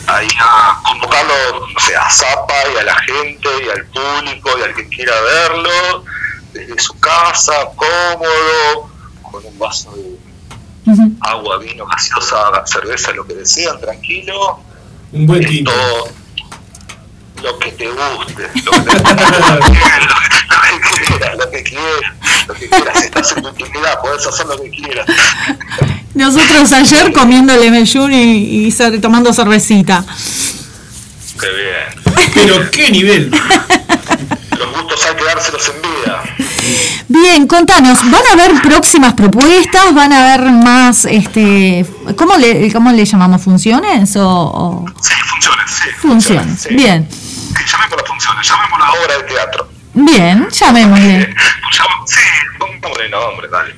ahí 0.07 0.27
a 0.39 0.81
convocarlo 0.83 1.33
o 1.75 1.79
sea 1.79 2.01
a 2.01 2.09
Zapa 2.09 2.53
y 2.73 2.77
a 2.77 2.83
la 2.83 2.95
gente 2.95 3.49
y 3.65 3.69
al 3.69 3.85
público 3.87 4.49
y 4.59 4.63
al 4.63 4.75
que 4.75 4.87
quiera 4.89 5.13
verlo 5.21 6.03
desde 6.53 6.79
su 6.79 6.97
casa 6.99 7.53
cómodo 7.75 8.89
con 9.21 9.45
un 9.45 9.59
vaso 9.59 9.91
de 9.95 10.15
agua 11.21 11.57
vino 11.57 11.85
gaseosa 11.85 12.65
cerveza 12.65 13.11
lo 13.11 13.25
que 13.25 13.33
desean 13.33 13.79
tranquilo. 13.79 14.59
Un 15.11 15.25
buen 15.25 15.45
tinto. 15.45 15.71
Esto, 15.71 16.13
lo 17.41 17.59
que 17.59 17.71
te 17.71 17.87
guste, 17.89 18.49
lo 18.63 18.71
que 18.71 18.79
te 18.79 18.93
lo 18.93 19.01
que 20.69 21.05
quieras, 21.05 21.37
lo 21.37 21.51
que 21.51 21.63
quieras, 21.63 22.47
lo 22.47 22.53
que 22.53 22.67
quieras, 22.69 23.01
estás 23.03 23.31
en 23.37 23.43
tu 23.43 23.49
intimidad, 23.49 23.99
podés 24.01 24.25
hacer 24.27 24.45
lo 24.47 24.61
que 24.61 24.69
quieras. 24.69 25.05
nosotros 26.13 26.71
ayer 26.73 27.11
comiendo 27.13 27.55
lemellón 27.55 28.13
y, 28.13 28.67
y 28.67 28.71
tomando 29.01 29.33
cervecita. 29.33 30.03
Qué 31.39 31.47
bien. 31.47 32.15
Pero 32.33 32.71
qué 32.71 32.89
nivel. 32.91 33.29
Los 34.57 34.71
gustos 34.73 35.05
hay 35.05 35.15
que 35.15 35.23
dárselos 35.25 35.69
en 35.69 35.81
vida. 35.81 36.23
Bien, 37.07 37.45
contanos, 37.47 37.99
¿van 38.09 38.21
a 38.29 38.33
haber 38.33 38.61
próximas 38.61 39.13
propuestas? 39.13 39.93
¿Van 39.93 40.11
a 40.11 40.33
haber 40.33 40.51
más, 40.51 41.05
este, 41.05 41.85
¿cómo 42.17 42.35
le, 42.37 42.71
cómo 42.73 42.91
le 42.91 43.05
llamamos? 43.05 43.41
¿Funciones 43.43 44.15
o...? 44.15 44.27
o- 44.27 44.85
Sí, 45.01 45.13
funciones, 45.29 45.71
sí. 45.71 45.89
Funciones, 45.99 46.61
sí. 46.61 46.73
bien. 46.73 47.07
Sí, 47.09 47.63
llamémosla 47.71 48.05
funciones, 48.07 48.47
llamémosla 48.47 48.91
obra 48.93 49.17
de 49.17 49.23
teatro. 49.23 49.67
Bien, 49.95 50.47
llamémosle. 50.49 51.29
Llam- 51.29 52.05
Sí, 52.05 52.19
pongámosle 52.59 53.09
nombre, 53.09 53.47
dale. 53.49 53.75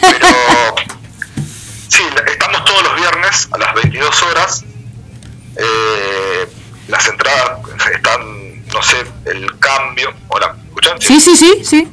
Pero, 0.00 0.28
sí, 1.88 2.02
estamos 2.26 2.64
todos 2.64 2.82
los 2.84 2.94
viernes 2.96 3.48
a 3.52 3.58
las 3.58 3.74
22 3.74 4.22
horas. 4.22 4.64
Eh, 5.56 6.48
las 6.88 7.06
entradas 7.08 7.58
están, 7.94 8.64
no 8.66 8.82
sé, 8.82 8.96
el 9.26 9.58
cambio. 9.58 10.12
Hola, 10.28 10.54
¿me 10.54 10.68
¿escuchan? 10.68 11.00
Sí, 11.00 11.20
sí, 11.20 11.36
sí, 11.36 11.62
sí. 11.64 11.88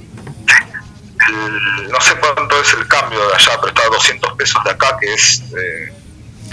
El- 1.27 1.89
no 1.91 1.99
sé 1.99 2.15
cuánto 2.19 2.61
es 2.61 2.73
el 2.73 2.87
cambio 2.87 3.19
de 3.27 3.33
allá, 3.35 3.51
pero 3.59 3.67
está 3.67 3.81
a 3.83 3.89
200 3.89 4.33
pesos 4.37 4.63
de 4.63 4.71
acá, 4.71 4.97
que 5.01 5.13
es. 5.13 5.41
eh, 5.57 5.93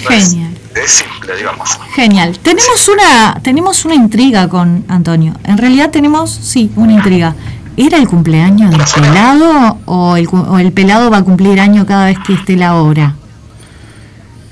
Genial. 0.07 0.57
es 0.75 0.91
simple, 0.91 1.35
digamos. 1.35 1.77
Genial. 1.93 2.37
Tenemos 2.39 2.87
una, 2.87 3.39
tenemos 3.43 3.85
una 3.85 3.95
intriga 3.95 4.47
con 4.47 4.85
Antonio. 4.87 5.33
En 5.43 5.57
realidad 5.57 5.89
tenemos, 5.91 6.31
sí, 6.31 6.71
una 6.75 6.93
intriga. 6.93 7.35
¿Era 7.77 7.97
el 7.97 8.07
cumpleaños 8.07 8.71
del 8.71 8.81
pelado 9.01 9.79
o 9.85 10.15
el, 10.15 10.29
o 10.31 10.57
el 10.59 10.71
pelado 10.71 11.11
va 11.11 11.17
a 11.17 11.23
cumplir 11.23 11.59
año 11.59 11.85
cada 11.85 12.05
vez 12.05 12.17
que 12.25 12.33
esté 12.35 12.55
la 12.55 12.75
obra? 12.75 13.15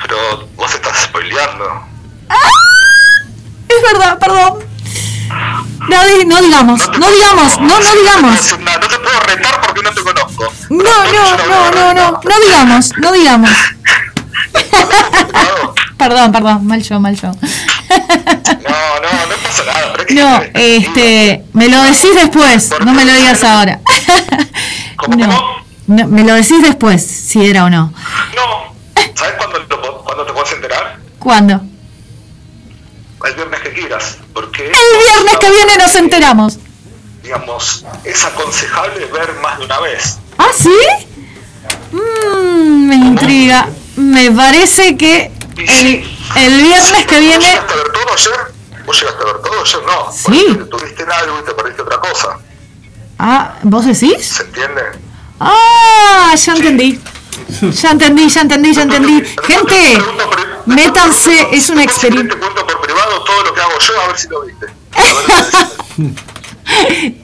Pero 0.02 0.18
vos 0.58 0.74
estás 0.74 1.04
spoileando. 1.04 1.64
Es 3.70 3.94
verdad, 3.94 4.20
perdón. 4.20 4.63
No, 5.90 5.98
no 6.26 6.42
digamos, 6.42 6.90
no 6.98 7.12
digamos, 7.12 7.60
no, 7.60 7.80
no 7.80 7.96
digamos. 7.96 8.60
No, 8.60 8.78
no 8.80 8.88
te 8.88 9.00
puedo 9.00 9.20
retar 9.22 9.62
porque 9.62 9.82
no 9.82 9.92
te 9.92 10.02
conozco. 10.02 10.54
No, 10.70 10.84
no, 10.84 11.38
no, 11.38 11.72
no, 11.72 11.94
no, 11.94 12.22
no 12.24 12.40
digamos, 12.46 12.98
no 12.98 13.12
digamos. 13.12 13.50
Perdón, 15.98 16.32
perdón, 16.32 16.66
mal 16.68 16.82
yo, 16.84 17.00
mal 17.00 17.16
yo. 17.16 17.30
No, 17.30 17.36
no, 19.02 19.10
no 19.28 19.36
pasa 19.42 19.64
nada. 19.66 19.92
pero 19.94 20.02
es 20.02 20.08
que 20.08 20.14
No, 20.16 20.42
este, 20.54 21.46
me 21.54 21.70
lo 21.70 21.82
decís 21.84 22.16
después, 22.16 22.72
no 22.84 22.94
me 22.94 23.06
lo 23.06 23.14
digas 23.14 23.44
ahora. 23.44 23.80
No, 25.18 25.28
no, 25.88 26.08
me 26.08 26.24
lo 26.24 26.34
decís 26.34 26.62
después, 26.62 27.06
si 27.06 27.46
era 27.46 27.66
o 27.66 27.70
no. 27.70 27.94
¿Sabes 29.16 29.34
cuándo, 29.36 29.68
cuándo 30.02 30.26
te 30.26 30.32
puedes 30.32 30.54
enterar? 30.54 30.98
¿Cuándo? 31.20 31.62
El 33.26 33.36
viernes 33.36 33.60
que 33.60 33.74
quieras. 33.74 34.18
Porque, 34.34 34.66
El 34.66 35.00
viernes 35.00 35.38
que 35.40 35.50
viene 35.52 35.78
nos 35.78 35.96
enteramos. 35.96 36.60
digamos, 37.22 37.86
es 38.04 38.24
aconsejable 38.26 39.06
ver 39.06 39.34
más 39.42 39.60
de 39.60 39.66
una 39.66 39.80
vez. 39.80 40.18
¿Ah, 40.38 40.48
sí? 40.58 40.70
Mm, 41.92 42.88
me 42.88 42.96
intriga. 42.96 43.68
Me 43.96 44.32
parece 44.32 44.98
que 44.98 45.32
el, 45.58 46.18
el 46.36 46.62
viernes 46.64 47.06
que 47.06 47.20
viene... 47.20 47.46
¿Vos 47.46 47.54
llegaste 47.54 47.74
a 47.74 47.76
ver 47.76 47.92
todo 47.92 48.14
ayer? 48.14 48.54
¿Vos 48.86 49.00
llegaste 49.00 49.22
a 49.22 49.26
ver 49.26 49.42
todo 49.42 49.62
ayer? 49.62 49.82
No. 49.86 50.12
Sí. 50.12 50.60
Tuviste 50.70 51.04
en 51.04 51.12
algo 51.12 51.40
y 51.40 51.46
te 51.46 51.52
perdiste 51.54 51.82
otra 51.84 52.00
cosa. 52.00 52.40
Ah, 53.20 53.56
¿vos 53.64 53.86
decís? 53.86 54.26
¿Se 54.28 54.44
entiende? 54.44 54.82
Ah, 55.40 56.34
ya 56.36 56.54
entendí. 56.56 57.00
Ya 57.82 57.92
entendí, 57.92 58.30
ya 58.30 58.42
entendí, 58.42 58.74
ya 58.74 58.82
entendí. 58.84 59.24
Gente, 59.44 60.02
métanse, 60.66 61.48
es 61.52 61.70
una 61.70 61.84
experiencia. 61.84 62.38
Por 62.40 62.82
privado 62.82 63.24
todo 63.24 63.44
lo 63.44 63.54
que 63.54 63.62
hago 63.62 63.72
yo, 63.80 64.02
a 64.02 64.08
ver 64.08 64.18
si 64.18 64.28
lo 64.30 64.42
viste. 64.46 64.66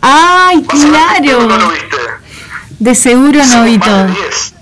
Ay, 0.02 0.57
No 0.57 0.73
lo 1.40 1.48
claro. 1.48 1.69
viste. 1.72 1.98
De 2.80 2.95
seguro 2.95 3.45
no 3.45 3.64
vi 3.65 3.77
todo. 3.80 4.03
de 4.06 4.11
10. 4.14 4.53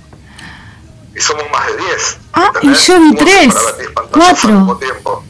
Y 1.15 1.19
somos 1.22 1.44
más 1.52 1.68
de 1.68 1.78
10. 1.78 2.18
Ah, 2.34 2.52
y 2.61 2.68
yo 2.74 2.99
vi 2.99 3.07
¿Cómo 3.15 3.18
tres, 3.18 3.48
hacemos 3.56 3.64
para 3.64 3.78
ver 3.78 3.78
10 3.78 3.91
pantallas 3.91 3.98
al 3.98 4.10
cuatro. 4.10 4.49
mismo 4.52 4.76
tiempo? 4.78 5.24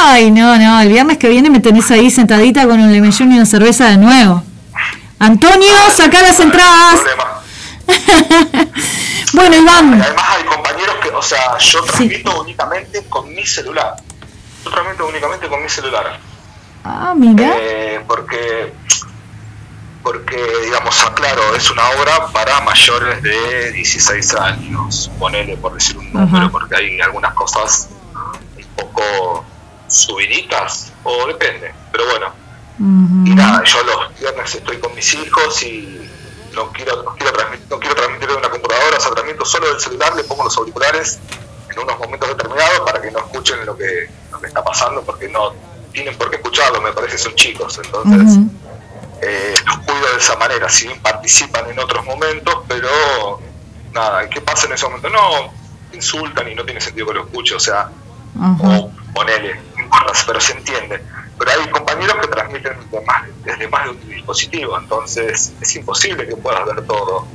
Ay, 0.00 0.30
no, 0.30 0.56
no, 0.58 0.80
el 0.80 0.88
viernes 0.88 1.18
que 1.18 1.28
viene 1.28 1.50
me 1.50 1.60
tenés 1.60 1.90
ahí 1.90 2.10
sentadita 2.10 2.66
con 2.66 2.80
un 2.80 2.92
lemellón 2.92 3.32
y 3.32 3.36
una 3.36 3.46
cerveza 3.46 3.86
de 3.86 3.96
nuevo. 3.98 4.42
Antonio, 5.18 5.72
saca 5.94 6.22
las 6.22 6.38
entradas. 6.40 7.00
bueno, 9.32 9.56
Iván. 9.56 10.00
Además 10.00 10.24
hay 10.36 10.44
compañeros 10.44 10.96
que, 11.02 11.10
o 11.10 11.22
sea, 11.22 11.58
yo 11.58 11.82
transmito 11.82 12.40
únicamente 12.40 13.04
con 13.08 13.34
mi 13.34 13.44
celular. 13.46 13.96
Yo 14.64 14.70
transmito 14.70 15.06
únicamente 15.06 15.48
con 15.48 15.62
mi 15.62 15.68
celular. 15.68 16.18
Ah, 16.84 17.14
mira. 17.16 17.54
Eh, 17.58 18.04
porque, 18.06 18.72
porque, 20.02 20.36
digamos, 20.64 21.04
aclaro, 21.04 21.54
es 21.54 21.70
una 21.70 21.88
obra 21.90 22.28
para 22.28 22.60
mayores 22.60 23.22
de 23.22 23.72
16 23.72 24.34
años. 24.34 25.10
Ponele, 25.18 25.56
por 25.56 25.74
decir 25.74 25.96
un 25.96 26.12
número, 26.12 26.50
porque 26.50 26.76
hay 26.76 27.00
algunas 27.00 27.34
cosas 27.34 27.88
un 28.56 28.64
poco 28.76 29.44
subiditas, 29.88 30.92
o 31.04 31.26
depende. 31.26 31.72
Pero 31.90 32.04
bueno, 32.10 32.32
y 32.78 33.34
nada, 33.34 33.64
yo 33.64 33.82
los 33.82 34.18
viernes 34.20 34.54
estoy 34.54 34.78
con 34.78 34.94
mis 34.94 35.12
hijos 35.14 35.62
y 35.62 36.08
no 36.58 36.72
quiero, 36.72 37.02
no 37.02 37.14
quiero, 37.14 37.32
transmitir, 37.32 37.66
no 37.70 37.78
quiero 37.78 37.94
transmitir 37.94 38.28
de 38.28 38.34
una 38.34 38.50
computadora, 38.50 38.96
o 38.96 39.00
sea, 39.00 39.12
transmito 39.12 39.44
solo 39.44 39.68
del 39.68 39.80
celular, 39.80 40.14
le 40.16 40.24
pongo 40.24 40.44
los 40.44 40.56
auriculares 40.58 41.18
en 41.70 41.78
unos 41.78 41.98
momentos 41.98 42.28
determinados 42.28 42.80
para 42.80 43.00
que 43.00 43.10
no 43.10 43.18
escuchen 43.20 43.64
lo 43.64 43.76
que, 43.76 44.10
lo 44.32 44.40
que 44.40 44.46
está 44.48 44.64
pasando, 44.64 45.02
porque 45.02 45.28
no 45.28 45.52
tienen 45.92 46.16
por 46.16 46.30
qué 46.30 46.36
escucharlo, 46.36 46.80
me 46.80 46.92
parece 46.92 47.12
que 47.12 47.18
son 47.18 47.34
chicos, 47.34 47.80
entonces 47.82 48.38
eh, 49.20 49.54
los 49.66 49.78
cuido 49.78 50.12
de 50.12 50.18
esa 50.18 50.36
manera, 50.36 50.68
si 50.68 50.86
bien 50.86 51.00
participan 51.00 51.70
en 51.70 51.78
otros 51.78 52.04
momentos, 52.04 52.62
pero 52.66 53.40
nada, 53.92 54.28
¿qué 54.28 54.40
pasa 54.40 54.66
en 54.66 54.72
ese 54.72 54.86
momento? 54.86 55.08
No, 55.08 55.52
insultan 55.92 56.48
y 56.48 56.54
no 56.54 56.64
tiene 56.64 56.80
sentido 56.80 57.06
que 57.06 57.14
lo 57.14 57.24
escuche, 57.24 57.54
o 57.54 57.60
sea, 57.60 57.90
o 58.60 58.90
ponele, 59.14 59.60
no 59.76 59.82
importa, 59.84 60.12
pero 60.26 60.40
se 60.40 60.52
entiende. 60.52 61.02
Pero 61.38 61.50
hay 61.50 61.70
compañeros 61.70 62.16
que 62.20 62.28
transmiten 62.28 62.72
de 62.90 63.00
más- 63.06 63.24
desde 63.44 63.68
más 63.68 63.84
de 63.84 63.90
un 63.90 64.08
dispositivo, 64.08 64.78
entonces 64.78 65.52
es 65.60 65.76
imposible 65.76 66.26
que 66.26 66.36
puedas 66.36 66.64
ver 66.66 66.84
todo. 66.86 67.26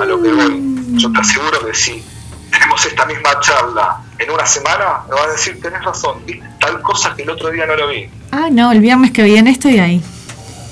A 0.00 0.04
lo 0.04 0.22
que 0.22 0.32
voy, 0.32 0.62
yo 0.94 1.10
te 1.12 1.20
aseguro 1.20 1.64
que 1.66 1.74
si 1.74 2.04
tenemos 2.50 2.84
esta 2.86 3.06
misma 3.06 3.40
charla 3.40 4.00
en 4.18 4.30
una 4.30 4.44
semana, 4.46 5.00
me 5.08 5.14
vas 5.14 5.26
a 5.28 5.32
decir, 5.32 5.60
tenés 5.60 5.82
razón, 5.84 6.18
vi 6.26 6.40
tal 6.60 6.80
cosa 6.82 7.14
que 7.16 7.22
el 7.22 7.30
otro 7.30 7.50
día 7.50 7.66
no 7.66 7.74
lo 7.76 7.88
vi. 7.88 8.08
Ah, 8.30 8.48
no, 8.50 8.70
el 8.72 8.80
viernes 8.80 9.10
que 9.10 9.22
viene 9.22 9.50
estoy 9.50 9.78
ahí. 9.78 10.02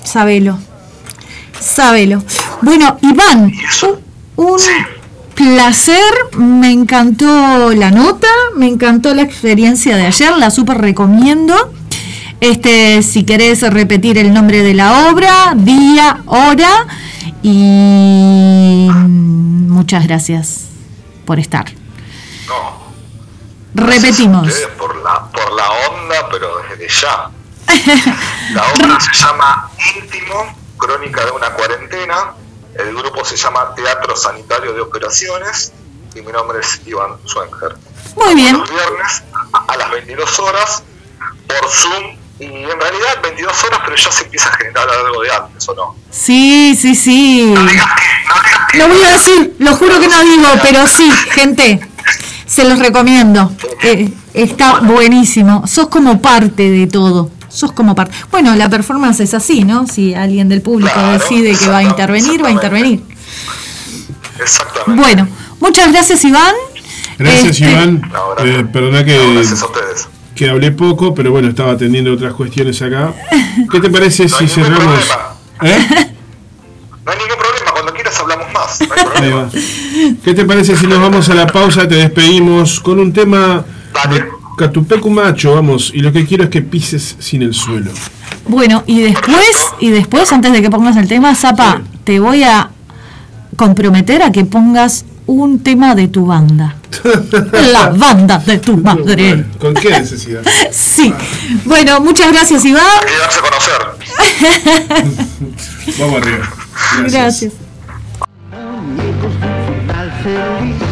Sabelo. 0.05 0.59
Sabelo. 1.59 2.23
Bueno, 2.63 2.99
Iván, 3.03 3.53
un, 4.37 4.45
un 4.45 4.59
placer. 5.35 6.03
Me 6.37 6.71
encantó 6.71 7.73
la 7.73 7.91
nota, 7.91 8.29
me 8.57 8.67
encantó 8.67 9.15
la 9.15 9.23
experiencia 9.23 9.97
de 9.97 10.07
ayer, 10.07 10.37
la 10.37 10.51
súper 10.51 10.79
recomiendo. 10.79 11.73
Este, 12.41 13.03
si 13.03 13.25
querés 13.25 13.61
repetir 13.71 14.17
el 14.17 14.33
nombre 14.33 14.63
de 14.63 14.75
la 14.75 15.11
obra, 15.11 15.53
día, 15.55 16.23
hora 16.27 16.87
y 17.43 18.89
muchas 18.91 20.07
gracias 20.07 20.69
por 21.27 21.39
estar. 21.39 21.67
Repetimos. 23.75 24.49
Ustedes 24.49 24.69
por 24.77 24.97
la, 24.97 25.27
por 25.31 25.53
la 25.53 25.71
onda, 25.71 26.29
pero 26.31 26.63
desde 26.69 26.89
ya. 26.89 27.31
La 28.53 28.63
obra 28.73 28.99
se 28.99 29.13
llama 29.13 29.71
Íntimo, 29.95 30.57
Crónica 30.77 31.25
de 31.25 31.31
una 31.31 31.51
cuarentena. 31.51 32.35
El 32.75 32.95
grupo 32.97 33.25
se 33.25 33.37
llama 33.37 33.75
Teatro 33.75 34.17
Sanitario 34.17 34.73
de 34.73 34.81
Operaciones. 34.81 35.73
Y 36.15 36.21
mi 36.23 36.33
nombre 36.33 36.59
es 36.59 36.81
Iván 36.85 37.17
Schwenger. 37.27 37.77
Muy 38.17 38.35
bien. 38.35 38.59
Los 38.59 38.69
viernes 38.69 39.23
a 39.69 39.77
las 39.77 39.91
22 39.91 40.39
horas 40.41 40.83
por 41.47 41.71
Zoom. 41.71 42.20
Y 42.41 42.45
en 42.47 42.81
realidad 42.81 43.21
22 43.23 43.65
horas, 43.65 43.81
pero 43.85 43.97
ya 43.97 44.11
se 44.11 44.25
empieza 44.25 44.49
a 44.49 44.57
generar 44.57 44.89
algo 44.89 45.23
de 45.23 45.31
antes, 45.31 45.69
¿o 45.69 45.75
no? 45.75 45.95
Sí, 46.11 46.75
sí, 46.81 46.95
sí. 46.95 47.55
Lo 48.75 48.89
voy 48.89 49.03
a 49.03 49.13
decir, 49.13 49.57
lo 49.59 49.77
juro 49.77 50.01
que 50.01 50.09
no 50.09 50.23
digo, 50.23 50.49
pero 50.63 50.87
sí, 50.87 51.11
gente, 51.33 51.81
se 52.47 52.65
los 52.65 52.79
recomiendo. 52.79 53.53
Eh, 53.83 54.11
está 54.33 54.81
buenísimo. 54.81 55.67
Sos 55.67 55.89
como 55.89 56.23
parte 56.23 56.71
de 56.71 56.87
todo. 56.87 57.31
Sos 57.51 57.73
como 57.73 57.95
parte. 57.95 58.15
Bueno, 58.31 58.57
la 58.57 58.71
performance 58.71 59.21
es 59.21 59.35
así, 59.35 59.65
¿no? 59.65 59.87
Si 59.87 60.15
alguien 60.15 60.49
del 60.49 60.63
público 60.63 60.99
decide 61.13 61.55
que 61.55 61.69
va 61.69 61.79
a 61.79 61.83
intervenir, 61.83 62.43
va 62.43 62.49
a 62.49 62.53
intervenir. 62.53 63.03
Exactamente. 64.41 65.03
Bueno, 65.03 65.29
muchas 65.61 65.93
gracias, 65.93 66.25
Iván. 66.25 66.55
Gracias, 67.19 67.61
Este, 67.61 67.71
Iván. 67.71 68.03
Eh, 68.39 68.65
perdona 68.73 69.05
que, 69.05 69.45
que 70.41 70.49
hablé 70.49 70.73
poco, 70.73 71.15
pero 71.15 71.33
bueno, 71.33 71.49
estaba 71.49 71.73
atendiendo 71.73 72.15
otras 72.15 72.33
cuestiones 72.33 72.81
acá. 72.81 73.13
¿Qué 73.71 73.79
te 73.79 73.91
parece 73.91 74.27
si 74.27 74.49
cerramos? 74.49 74.99
¿Eh? 75.61 75.79
No 77.05 77.13
hay 77.13 77.19
ningún 77.19 77.37
problema, 77.39 77.73
cuando 77.75 77.93
quieras 77.93 78.19
hablamos 78.19 78.47
más. 78.51 78.81
No 78.81 78.95
hay 78.95 79.05
problema. 79.05 79.51
¿Qué 80.25 80.33
te 80.33 80.47
parece 80.47 80.77
si 80.79 80.87
nos 80.87 80.99
vamos 80.99 81.29
a 81.29 81.35
la 81.35 81.47
pausa? 81.47 81.87
Te 81.87 81.97
despedimos 81.97 82.81
con 82.81 83.01
un 83.01 83.13
tema 83.13 83.67
de 84.09 84.25
Catupecu 84.57 85.11
Macho, 85.11 85.57
vamos. 85.57 85.93
Y 85.93 86.01
lo 86.01 86.11
que 86.11 86.25
quiero 86.25 86.45
es 86.45 86.49
que 86.49 86.63
pises 86.63 87.17
sin 87.19 87.43
el 87.43 87.53
suelo. 87.53 87.91
Bueno, 88.49 88.83
y 88.87 89.03
después, 89.03 89.75
y 89.79 89.91
después, 89.91 90.33
antes 90.33 90.55
de 90.55 90.63
que 90.63 90.71
pongas 90.71 90.97
el 90.97 91.07
tema, 91.07 91.35
Zapa, 91.35 91.83
te 92.05 92.19
voy 92.19 92.45
a 92.45 92.71
comprometer 93.57 94.23
a 94.23 94.33
que 94.33 94.47
pongas 94.47 95.05
un 95.31 95.61
tema 95.63 95.95
de 95.95 96.09
tu 96.09 96.27
banda. 96.27 96.77
La 97.73 97.91
banda 97.91 98.39
de 98.39 98.59
tu 98.59 98.77
madre. 98.77 99.47
¿Con 99.59 99.75
qué 99.75 99.91
necesidad? 99.91 100.43
Sí. 100.73 101.13
Bueno, 101.65 102.01
muchas 102.01 102.31
gracias, 102.33 102.65
Iván. 102.65 102.85
Hay 103.01 103.07
que 103.07 103.19
darse 103.19 103.39
a 103.39 103.43
conocer. 103.43 103.81
Vamos 105.99 106.23
arriba. 106.23 106.49
Gracias. 107.09 107.53
final 110.23 110.90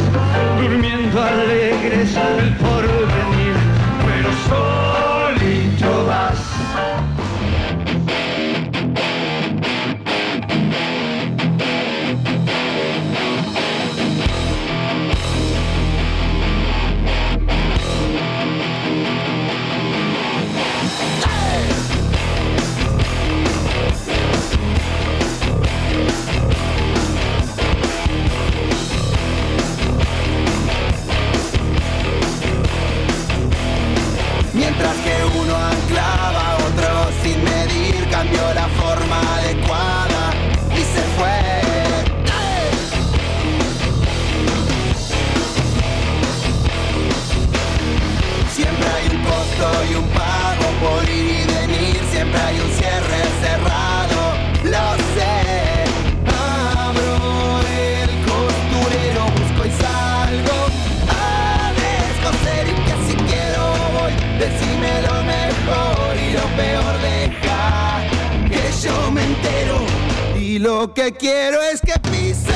y 70.59 70.61
lo 70.61 70.93
que 70.93 71.13
quiero 71.13 71.63
es 71.63 71.81
que 71.81 71.93
pises 72.11 72.53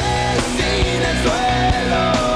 sin 0.57 1.03
el 1.03 1.23
suelo. 1.23 2.32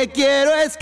Que 0.00 0.08
quiero 0.08 0.54
es 0.54 0.78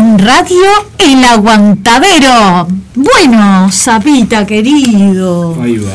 en 0.00 0.18
Radio 0.18 0.56
El 0.98 1.22
Aguantadero. 1.24 2.66
Bueno, 2.94 3.68
Zapita 3.70 4.46
querido. 4.46 5.60
Ahí 5.60 5.76
va. 5.76 5.92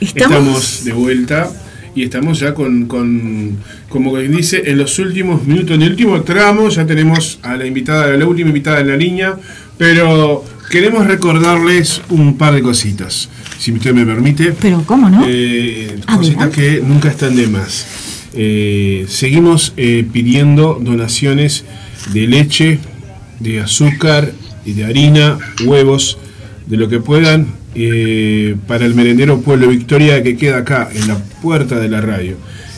Estamos- 0.00 0.06
Estamos, 0.38 0.84
de 0.84 0.92
vuelta 0.94 1.50
y 1.94 2.04
estamos 2.04 2.38
ya 2.40 2.54
con, 2.54 2.86
con, 2.86 3.58
como 3.90 4.14
quien 4.14 4.34
dice, 4.34 4.62
en 4.70 4.78
los 4.78 4.98
últimos 4.98 5.44
minutos, 5.44 5.72
en 5.76 5.82
el 5.82 5.90
último 5.90 6.22
tramo, 6.22 6.68
ya 6.70 6.86
tenemos 6.86 7.38
a 7.42 7.56
la 7.56 7.66
invitada, 7.66 8.04
a 8.04 8.16
la 8.16 8.24
última 8.24 8.48
invitada 8.48 8.80
en 8.80 8.88
la 8.88 8.96
línea, 8.96 9.36
pero 9.76 10.42
queremos 10.70 11.06
recordarles 11.06 12.00
un 12.08 12.38
par 12.38 12.54
de 12.54 12.62
cositas, 12.62 13.28
si 13.58 13.72
usted 13.72 13.92
me 13.92 14.06
permite. 14.06 14.52
Pero, 14.60 14.82
¿cómo 14.86 15.10
no? 15.10 15.24
Eh, 15.28 15.98
cositas 16.16 16.48
que 16.50 16.80
nunca 16.86 17.08
están 17.10 17.36
de 17.36 17.48
más. 17.48 17.86
Eh, 18.34 19.04
seguimos 19.08 19.72
eh, 19.76 20.06
pidiendo 20.10 20.78
donaciones 20.80 21.64
de 22.12 22.26
leche, 22.26 22.78
de 23.40 23.60
azúcar 23.60 24.32
y 24.64 24.72
de 24.72 24.84
harina, 24.84 25.38
huevos, 25.64 26.18
de 26.66 26.76
lo 26.76 26.88
que 26.88 27.00
puedan 27.00 27.46
eh, 27.74 28.56
para 28.66 28.84
el 28.84 28.94
merendero 28.94 29.40
Pueblo 29.40 29.68
Victoria 29.68 30.22
que 30.22 30.36
queda 30.36 30.58
acá, 30.58 30.88
en 30.94 31.08
la 31.08 31.16
puerta 31.42 31.78
de 31.78 31.88
la 31.88 32.00
radio. 32.00 32.36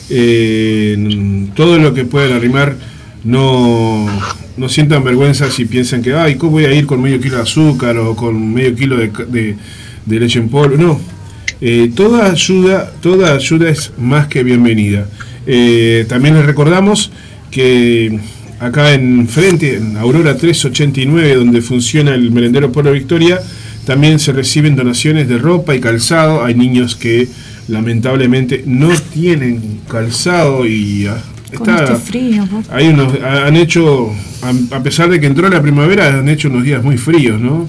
Eh, 0.09 1.47
todo 1.55 1.77
lo 1.79 1.93
que 1.93 2.05
puedan 2.05 2.33
arrimar, 2.33 2.75
no, 3.23 4.07
no 4.57 4.69
sientan 4.69 5.03
vergüenza 5.03 5.49
si 5.49 5.65
piensan 5.65 6.01
que, 6.01 6.13
ay, 6.13 6.35
¿cómo 6.35 6.53
voy 6.53 6.65
a 6.65 6.73
ir 6.73 6.85
con 6.85 7.01
medio 7.01 7.19
kilo 7.19 7.37
de 7.37 7.43
azúcar 7.43 7.97
o 7.97 8.15
con 8.15 8.53
medio 8.53 8.75
kilo 8.75 8.97
de, 8.97 9.11
de- 9.29 9.55
de 10.05 10.19
leche 10.19 10.39
en 10.39 10.49
polvo? 10.49 10.75
No, 10.77 10.99
eh, 11.61 11.91
toda 11.95 12.31
ayuda, 12.31 12.91
toda 13.01 13.33
ayuda 13.33 13.69
es 13.69 13.91
más 13.97 14.27
que 14.27 14.43
bienvenida. 14.43 15.07
También 16.07 16.35
les 16.35 16.45
recordamos 16.45 17.11
que 17.49 18.19
acá 18.61 18.93
en 18.93 19.27
frente, 19.27 19.75
en 19.75 19.97
Aurora 19.97 20.37
389, 20.37 21.35
donde 21.35 21.61
funciona 21.61 22.13
el 22.13 22.31
merendero 22.31 22.71
Pueblo 22.71 22.91
Victoria, 22.91 23.39
también 23.85 24.19
se 24.19 24.31
reciben 24.31 24.75
donaciones 24.75 25.27
de 25.27 25.39
ropa 25.39 25.75
y 25.75 25.79
calzado. 25.79 26.45
Hay 26.45 26.53
niños 26.53 26.95
que 26.95 27.27
lamentablemente 27.67 28.63
no 28.65 28.89
tienen 29.13 29.79
calzado 29.89 30.67
y 30.67 31.07
ah, 31.07 31.17
está, 31.51 31.83
este 31.83 31.95
frío, 31.95 32.47
hay 32.69 32.89
unos, 32.89 33.13
han 33.23 33.55
hecho, 33.55 34.11
a, 34.71 34.83
pesar 34.83 35.09
de 35.09 35.19
que 35.19 35.25
entró 35.25 35.49
la 35.49 35.61
primavera, 35.61 36.19
han 36.19 36.29
hecho 36.29 36.47
unos 36.49 36.63
días 36.63 36.83
muy 36.83 36.97
fríos, 36.97 37.41
¿no? 37.41 37.67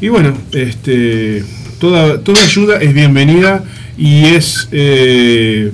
Y 0.00 0.08
bueno, 0.08 0.34
este, 0.52 1.42
toda, 1.80 2.20
toda 2.20 2.42
ayuda 2.42 2.78
es 2.78 2.92
bienvenida 2.92 3.64
y 3.96 4.24
es, 4.26 4.68
eh, 4.72 5.72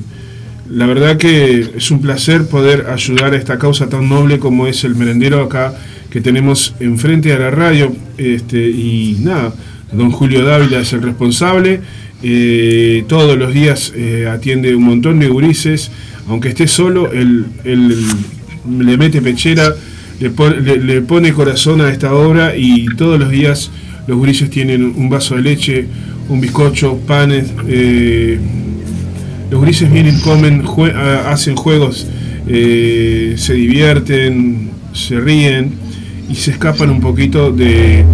la 0.70 0.86
verdad 0.86 1.16
que 1.18 1.60
es 1.76 1.90
un 1.90 2.00
placer 2.00 2.46
poder 2.46 2.86
ayudar 2.90 3.34
a 3.34 3.36
esta 3.36 3.58
causa 3.58 3.88
tan 3.88 4.08
noble 4.08 4.38
como 4.38 4.66
es 4.66 4.84
el 4.84 4.94
merendero 4.94 5.42
acá 5.42 5.74
que 6.10 6.20
tenemos 6.20 6.74
enfrente 6.80 7.32
a 7.32 7.38
la 7.38 7.50
radio. 7.50 7.94
Este, 8.16 8.58
y 8.70 9.18
nada, 9.22 9.52
don 9.92 10.10
Julio 10.10 10.44
Dávila 10.44 10.80
es 10.80 10.92
el 10.92 11.02
responsable. 11.02 11.80
eh, 12.22 13.04
todos 13.08 13.36
los 13.36 13.52
días 13.52 13.92
eh, 13.94 14.26
atiende 14.30 14.74
un 14.74 14.84
montón 14.84 15.18
de 15.20 15.28
gurises. 15.28 15.90
Aunque 16.28 16.48
esté 16.48 16.66
solo, 16.66 17.12
él, 17.12 17.44
le 17.64 18.96
mete 18.96 19.20
pechera, 19.20 19.74
le, 20.20 20.30
pon- 20.30 20.64
le 20.64 21.02
pone 21.02 21.32
corazón 21.34 21.82
a 21.82 21.90
esta 21.90 22.14
obra 22.14 22.56
y 22.56 22.86
todos 22.96 23.18
los 23.20 23.30
días 23.30 23.70
los 24.06 24.16
gurises 24.16 24.48
tienen 24.48 24.84
un 24.96 25.10
vaso 25.10 25.34
de 25.36 25.42
leche, 25.42 25.86
un 26.30 26.40
bizcocho, 26.40 26.96
panes. 27.06 27.52
eh, 27.68 28.38
los 29.50 29.60
grises 29.62 29.90
vienen, 29.90 30.18
comen, 30.20 30.62
jue- 30.64 30.94
a- 30.94 31.30
hacen 31.30 31.56
juegos, 31.56 32.06
eh, 32.48 33.34
se 33.36 33.54
divierten, 33.54 34.70
se 34.92 35.20
ríen 35.20 35.72
y 36.28 36.34
se 36.36 36.52
escapan 36.52 36.90
un 36.90 37.00
poquito 37.00 37.52
de 37.52 38.04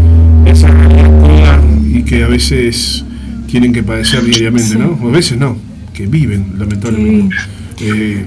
esa 0.47 0.69
realidad 0.69 1.61
y 1.93 2.03
que 2.03 2.25
a 2.25 2.29
veces 2.29 3.05
tienen 3.49 3.73
que 3.73 3.83
padecer 3.83 4.23
diariamente, 4.25 4.77
¿no? 4.77 4.99
O 5.03 5.09
a 5.09 5.13
veces 5.13 5.39
no, 5.39 5.57
que 5.95 6.07
viven, 6.07 6.55
lamentablemente. 6.59 7.35
Eh, 7.81 8.25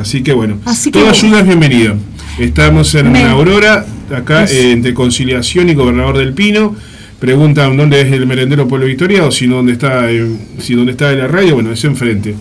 así 0.00 0.22
que 0.22 0.32
bueno, 0.32 0.58
Así 0.64 0.90
que 0.90 0.98
toda 1.00 1.10
ayuda 1.12 1.40
es 1.40 1.46
bienvenida. 1.46 1.96
Estamos 2.38 2.94
en 2.94 3.12
Me- 3.12 3.24
Aurora, 3.24 3.84
acá 4.14 4.44
eh, 4.44 4.72
entre 4.72 4.94
Conciliación 4.94 5.68
y 5.68 5.74
Gobernador 5.74 6.18
del 6.18 6.32
Pino. 6.32 6.74
Preguntan 7.22 7.76
dónde 7.76 8.00
es 8.00 8.10
el 8.12 8.26
merendero 8.26 8.66
Pueblo 8.66 8.84
Victoria 8.84 9.24
o 9.24 9.30
si 9.30 9.46
dónde 9.46 9.74
está, 9.74 10.10
eh, 10.10 10.26
si 10.58 10.74
dónde 10.74 10.90
está 10.90 11.12
la 11.12 11.28
radio, 11.28 11.54
bueno, 11.54 11.70
es 11.70 11.84
enfrente. 11.84 12.34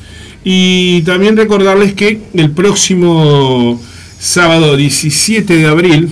Y 0.43 1.03
también 1.03 1.37
recordarles 1.37 1.93
que 1.93 2.19
el 2.33 2.49
próximo 2.49 3.79
sábado 4.17 4.75
17 4.75 5.55
de 5.55 5.65
abril 5.67 6.09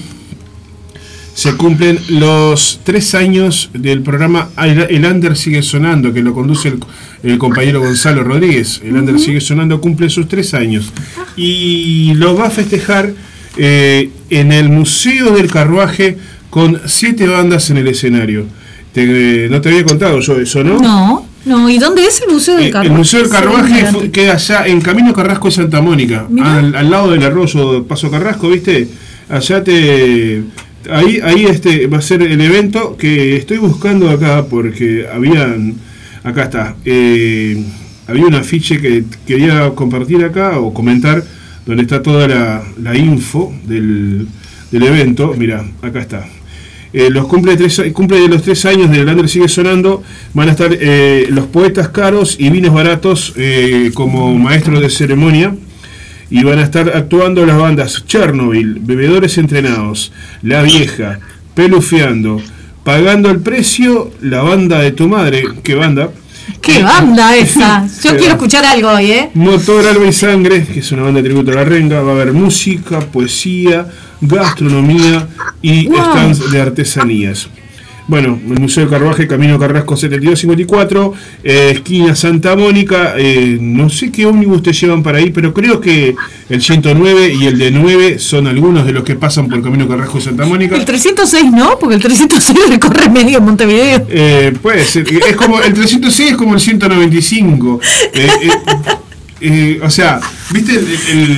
se 1.34 1.56
cumplen 1.56 1.98
los 2.10 2.82
tres 2.84 3.16
años 3.16 3.72
del 3.74 4.04
programa 4.04 4.50
El 4.56 5.04
Under 5.04 5.36
Sigue 5.36 5.64
Sonando, 5.64 6.14
que 6.14 6.22
lo 6.22 6.36
conduce 6.36 6.68
el, 6.68 6.80
el 7.24 7.40
compañero 7.40 7.80
Gonzalo 7.80 8.24
Rodríguez. 8.24 8.82
El 8.84 8.96
Under 8.98 9.20
Sigue 9.20 9.42
Sonando 9.42 9.82
cumple 9.82 10.12
sus 10.12 10.28
tres 10.28 10.54
años. 10.54 10.94
Y 11.36 12.14
lo 12.14 12.36
va 12.36 12.46
a 12.46 12.52
festejar 12.52 13.16
eh, 13.58 14.12
en 14.30 14.52
el 14.52 14.70
Museo 14.70 15.32
del 15.32 15.50
Carruaje 15.50 16.18
con 16.52 16.80
siete 16.86 17.26
bandas 17.28 17.72
en 17.72 17.78
el 17.78 17.88
escenario. 17.88 18.59
Te- 18.94 19.48
no 19.50 19.62
te 19.62 19.70
había 19.70 19.84
contado 19.84 20.20
yo 20.20 20.40
eso, 20.40 20.64
¿no? 20.64 20.80
No, 20.80 21.26
no. 21.46 21.70
¿Y 21.70 21.78
dónde 21.78 22.06
es 22.06 22.22
el 22.26 22.34
Museo 22.34 22.56
del 22.58 22.68
Eh, 22.68 22.72
Carruaje? 22.72 22.90
El 22.92 22.98
Museo 22.98 23.20
del 23.22 23.30
Carruaje 23.30 24.12
queda 24.12 24.34
allá 24.34 24.66
en 24.68 24.82
Camino 24.82 25.14
Carrasco 25.14 25.48
de 25.50 25.54
Santa 25.56 25.82
Mónica, 25.82 26.28
al, 26.42 26.76
al 26.76 26.90
lado 26.90 27.12
del 27.12 27.24
arroyo 27.24 27.84
Paso 27.86 28.10
Carrasco, 28.10 28.50
¿viste? 28.50 28.88
Allá 29.30 29.64
te. 29.64 30.44
Ahí, 30.90 31.20
ahí 31.24 31.46
este 31.46 31.88
va 31.88 31.98
a 31.98 32.02
ser 32.02 32.22
el 32.24 32.40
evento 32.42 32.96
que 32.98 33.36
estoy 33.36 33.58
buscando 33.58 34.10
acá 34.10 34.46
porque 34.50 35.06
habían. 35.14 35.76
Acá 36.24 36.44
está. 36.44 36.76
eh, 36.86 37.64
había 38.08 38.26
un 38.26 38.34
afiche 38.34 38.82
que 38.82 39.04
quería 39.28 39.70
compartir 39.76 40.24
acá 40.26 40.58
o 40.60 40.74
comentar 40.74 41.24
donde 41.66 41.84
está 41.84 42.02
toda 42.02 42.28
la, 42.28 42.64
la 42.82 42.98
info 42.98 43.54
del, 43.66 44.28
del 44.72 44.84
evento. 44.84 45.36
Mira, 45.38 45.64
acá 45.84 46.00
está. 46.00 46.26
Eh, 46.92 47.10
los 47.12 47.28
cumple, 47.28 47.56
de 47.56 48.28
los 48.28 48.42
tres 48.42 48.66
años 48.66 48.90
del 48.90 49.06
Lander 49.06 49.30
sigue 49.30 49.48
sonando. 49.48 50.04
Van 50.34 50.50
a 50.50 50.52
estar 50.52 50.72
eh, 50.72 51.28
los 51.30 51.46
poetas 51.48 51.90
caros 51.90 52.36
y 52.40 52.50
vinos 52.50 52.74
baratos 52.74 53.34
eh, 53.38 53.92
como 53.94 54.34
maestros 54.36 54.82
de 54.82 54.90
ceremonia. 54.90 55.56
Y 56.32 56.44
van 56.44 56.60
a 56.60 56.64
estar 56.64 56.96
actuando 56.96 57.46
las 57.46 57.58
bandas 57.58 58.06
Chernobyl, 58.06 58.80
Bebedores 58.82 59.38
Entrenados, 59.40 60.12
La 60.44 60.62
Vieja, 60.62 61.20
Pelufeando, 61.56 62.40
Pagando 62.84 63.32
el 63.32 63.40
Precio, 63.40 64.12
la 64.22 64.44
banda 64.44 64.80
de 64.80 64.92
tu 64.92 65.08
madre. 65.08 65.44
¿Qué 65.64 65.74
banda? 65.74 66.12
¿Qué 66.62 66.84
banda 66.84 67.36
esa? 67.36 67.86
Yo 68.04 68.12
quiero 68.18 68.34
escuchar 68.34 68.66
algo 68.66 68.90
hoy, 68.90 69.12
¿eh? 69.12 69.30
Motor 69.34 69.88
Alba 69.88 70.06
y 70.06 70.14
Sangre, 70.14 70.64
que 70.66 70.80
es 70.80 70.92
una 70.92 71.04
banda 71.04 71.22
de 71.22 71.28
tributo 71.30 71.52
a 71.52 71.56
la 71.56 71.64
renga, 71.66 72.02
va 72.02 72.12
a 72.12 72.16
haber 72.16 72.34
música, 72.34 73.00
poesía, 73.00 73.88
gastronomía 74.22 75.28
y 75.62 75.88
Wow. 75.88 75.98
stands 76.00 76.52
de 76.52 76.62
artesanías. 76.62 77.50
Bueno, 78.10 78.40
el 78.44 78.60
Museo 78.60 78.82
del 78.82 78.90
Carruaje, 78.90 79.28
Camino 79.28 79.60
Carrasco 79.60 79.96
7254, 79.96 81.14
eh, 81.44 81.72
esquina 81.76 82.16
Santa 82.16 82.56
Mónica. 82.56 83.14
eh, 83.16 83.56
no 83.62 83.88
sé 83.88 84.12
qué 84.12 84.26
ómnibus 84.26 84.64
te 84.64 84.74
llevan 84.74 85.04
para 85.04 85.20
ahí, 85.20 85.30
pero 85.30 85.54
creo 85.54 85.80
que 85.80 86.16
el 86.50 86.60
109 86.60 87.32
y 87.40 87.46
el 87.46 87.60
de 87.60 87.70
9 87.70 88.18
son 88.18 88.48
algunos 88.48 88.88
de 88.88 88.94
los 88.94 89.04
que 89.04 89.14
pasan 89.14 89.48
por 89.48 89.62
Camino 89.62 89.88
Carrasco 89.88 90.20
Santa 90.20 90.44
Mónica. 90.48 90.76
El 90.76 90.86
306 90.86 91.52
no, 91.52 91.78
porque 91.80 91.94
el 91.96 92.02
306 92.02 92.58
recorre 92.70 93.10
medio 93.10 93.42
Montevideo. 93.42 94.08
Eh, 94.10 94.54
puede 94.60 94.84
ser. 94.86 95.06
Es 95.28 95.36
como 95.36 95.62
el 95.62 95.72
306 95.76 96.32
es 96.32 96.36
como 96.36 96.56
el 96.56 96.60
195. 96.60 97.80
Eh, 98.14 98.28
eh, 98.42 98.50
eh, 99.42 99.80
o 99.84 99.90
sea, 99.92 100.20
¿viste 100.52 100.72
el, 100.72 100.80
el- 100.80 101.32
el- 101.32 101.38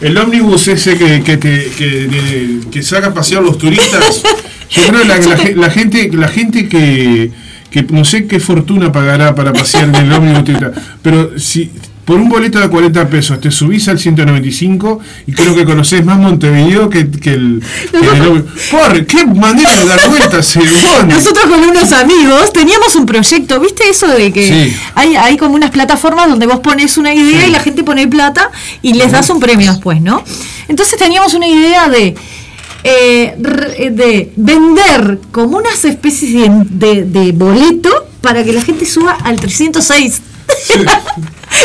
el 0.00 0.16
ómnibus 0.18 0.66
ese 0.68 0.96
que, 0.96 1.22
que, 1.24 1.38
que- 1.40 2.60
que 2.70 2.82
saca 2.82 3.08
a 3.08 3.14
pasear 3.14 3.42
los 3.42 3.58
turistas? 3.58 4.22
Yo 4.72 4.82
creo 4.88 5.02
que 5.02 5.08
la, 5.08 5.18
la 5.18 5.36
la 5.54 5.70
gente, 5.70 6.10
la 6.12 6.28
gente 6.28 6.68
que, 6.68 7.30
que 7.70 7.82
no 7.84 8.04
sé 8.04 8.26
qué 8.26 8.40
fortuna 8.40 8.90
pagará 8.90 9.34
para 9.34 9.52
pasear 9.52 9.84
en 9.84 9.94
el 9.94 10.12
ómnibus 10.12 10.44
pero 11.02 11.38
si 11.38 11.70
por 12.04 12.16
un 12.16 12.28
boleto 12.28 12.58
de 12.58 12.68
40 12.68 13.08
pesos 13.08 13.40
te 13.40 13.50
subís 13.50 13.86
al 13.88 13.98
195 13.98 14.98
y 15.26 15.32
creo 15.32 15.54
que 15.54 15.64
conocés 15.64 16.04
más 16.04 16.18
Montevideo 16.18 16.90
que, 16.90 17.08
que 17.08 17.30
el, 17.30 17.62
que 17.92 17.98
el. 17.98 18.44
Por, 18.70 19.06
qué 19.06 19.24
manera 19.24 19.70
de 19.76 19.86
dar 19.86 20.08
vueltas. 20.08 20.58
Nosotros 21.08 21.44
con 21.46 21.60
unos 21.60 21.92
amigos 21.92 22.52
teníamos 22.52 22.96
un 22.96 23.06
proyecto, 23.06 23.60
¿viste 23.60 23.88
eso 23.88 24.08
de 24.08 24.32
que 24.32 24.42
Sí. 24.42 24.76
hay, 24.96 25.14
hay 25.14 25.36
como 25.36 25.54
unas 25.54 25.70
plataformas 25.70 26.28
donde 26.28 26.46
vos 26.46 26.58
pones 26.58 26.96
una 26.98 27.14
idea 27.14 27.46
y 27.46 27.50
la 27.52 27.60
gente 27.60 27.84
pone 27.84 28.08
plata 28.08 28.50
y 28.82 28.94
les 28.94 29.12
das 29.12 29.30
un 29.30 29.38
premio 29.38 29.70
después, 29.70 30.02
¿no? 30.02 30.24
Entonces 30.66 30.98
teníamos 30.98 31.34
una 31.34 31.46
idea 31.46 31.88
de, 31.88 32.16
eh, 32.84 33.34
re- 33.40 33.90
de 33.90 34.32
vender 34.36 35.18
como 35.30 35.58
unas 35.58 35.84
especies 35.84 36.32
de, 36.32 36.48
de- 36.68 37.04
de 37.04 37.32
boleto 37.32 37.90
para 38.20 38.44
que 38.44 38.52
la 38.52 38.62
gente 38.62 38.86
suba 38.86 39.12
al 39.24 39.38
306. 39.40 40.22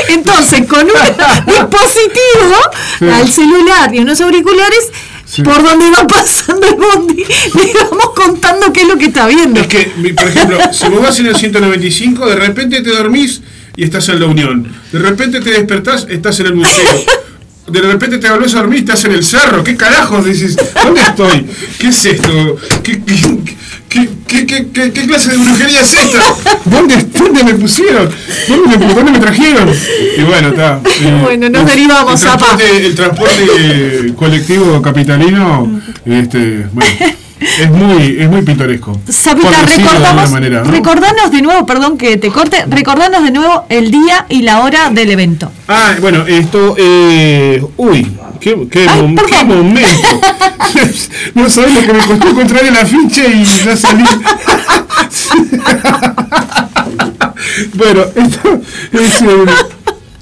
Entonces, 0.09 0.67
con 0.67 0.81
un 0.81 0.87
dispositivo 1.45 2.57
Sí. 2.99 3.05
al 3.09 3.27
celular 3.27 3.93
y 3.93 3.99
unos 3.99 4.19
auriculares, 4.21 4.91
Sí. 5.25 5.41
por 5.43 5.61
donde 5.61 5.91
va 5.91 6.07
pasando 6.07 6.65
el 6.67 6.75
bondi, 6.75 7.15
le 7.55 7.73
vamos 7.83 8.11
contando 8.15 8.71
qué 8.71 8.81
es 8.83 8.87
lo 8.87 8.97
que 8.97 9.05
está 9.07 9.27
viendo. 9.27 9.59
Es 9.59 9.67
que, 9.67 9.91
por 10.15 10.27
ejemplo, 10.27 10.57
si 10.71 10.87
vos 10.87 11.01
vas 11.01 11.19
en 11.19 11.27
el 11.27 11.35
195, 11.35 12.25
de 12.27 12.35
repente 12.37 12.81
te 12.81 12.89
dormís 12.91 13.41
y 13.75 13.83
estás 13.83 14.07
en 14.09 14.21
la 14.21 14.25
Unión. 14.27 14.73
De 14.91 14.99
repente 14.99 15.41
te 15.41 15.49
despertás, 15.51 16.07
estás 16.09 16.39
en 16.39 16.45
el 16.47 16.55
museo. 16.55 16.89
De 17.67 17.81
repente 17.81 18.17
te 18.17 18.29
volvés 18.29 18.55
a 18.55 18.59
dormir 18.59 18.77
y 18.77 18.81
estás 18.81 19.03
en 19.05 19.11
el 19.11 19.23
cerro. 19.23 19.63
¿Qué 19.63 19.75
carajos 19.75 20.23
dices? 20.25 20.55
¿Dónde 20.83 21.01
estoy? 21.01 21.45
¿Qué 21.77 21.87
es 21.89 22.05
esto? 22.05 22.55
¿Qué, 22.81 23.01
qué, 24.27 24.45
qué, 24.45 24.91
qué, 24.91 25.05
clase 25.05 25.31
de 25.31 25.37
brujería 25.37 25.81
es 25.81 25.93
esta? 25.93 26.19
¿Dónde, 26.65 26.95
dónde 27.17 27.43
me 27.43 27.53
pusieron? 27.55 28.09
¿Dónde 28.47 28.77
me, 28.77 28.93
dónde 28.93 29.11
me 29.11 29.19
trajeron? 29.19 29.69
Y 30.17 30.21
bueno, 30.23 30.49
está. 30.49 30.79
eh, 31.01 31.19
Bueno, 31.23 31.49
nos 31.49 31.65
derivamos, 31.65 32.21
el 32.21 32.27
transporte, 32.27 32.85
el 32.85 32.95
transporte 32.95 33.47
eh, 33.59 34.13
colectivo 34.15 34.81
capitalino, 34.81 35.81
este, 36.05 36.67
bueno, 36.71 36.91
es 37.39 37.69
muy, 37.69 38.17
es 38.19 38.29
muy 38.29 38.41
pintoresco. 38.41 38.99
Sabita, 39.09 39.61
recordamos, 39.63 40.31
manera, 40.31 40.63
¿no? 40.63 40.71
recordanos 40.71 41.31
de 41.31 41.41
nuevo, 41.41 41.65
perdón 41.65 41.97
que 41.97 42.17
te 42.17 42.29
corte, 42.29 42.65
recordanos 42.67 43.23
de 43.23 43.31
nuevo 43.31 43.65
el 43.69 43.91
día 43.91 44.25
y 44.29 44.41
la 44.41 44.61
hora 44.61 44.89
del 44.89 45.11
evento. 45.11 45.51
Ah, 45.67 45.95
bueno, 46.01 46.25
esto, 46.25 46.75
eh, 46.77 47.63
uy, 47.77 48.17
qué, 48.39 48.67
qué, 48.71 48.87
Ay, 48.89 49.01
mom- 49.01 49.21
qué 49.25 49.43
momento. 49.43 50.21
no 51.35 51.49
sabés 51.49 51.73
lo 51.75 51.81
que 51.81 51.93
me 51.93 51.99
costó 52.05 52.29
encontrar 52.29 52.65
el 52.65 52.75
afiche 52.77 53.27
y 53.27 53.43
ya 53.43 53.77
salí. 53.77 54.03
bueno, 57.73 58.01
esto 58.15 58.61
es 58.93 59.21
el 59.21 59.49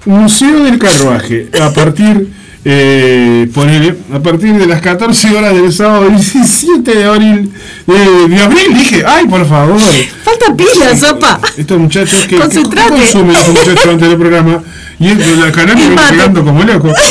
Museo 0.05 0.63
del 0.63 0.79
Carruaje. 0.79 1.49
A 1.61 1.71
partir, 1.71 2.31
eh, 2.67 3.47
ponele, 3.53 3.95
a 4.11 4.19
partir 4.19 4.53
de 4.55 4.65
las 4.65 4.81
14 4.81 5.35
horas 5.37 5.53
del 5.53 5.71
sábado 5.71 6.09
17 6.09 6.95
de 6.95 7.05
abril, 7.05 7.53
eh, 7.87 8.27
de 8.27 8.41
abril, 8.41 8.73
dije, 8.73 9.03
ay, 9.05 9.27
por 9.27 9.47
favor. 9.47 9.79
Falta 10.23 10.55
pila, 10.55 10.97
sopa. 10.97 11.39
Estos 11.55 11.79
muchachos 11.79 12.25
que, 12.25 12.35
que 12.35 12.41
consumen 12.41 13.35
estos 13.35 13.53
muchachos 13.53 13.85
antes 13.85 14.09
del 14.09 14.17
programa 14.17 14.63
y 14.99 15.07
el- 15.09 15.39
la 15.39 15.51
canal 15.51 15.77
pegando 16.09 16.43
como 16.43 16.63
loco. 16.63 16.91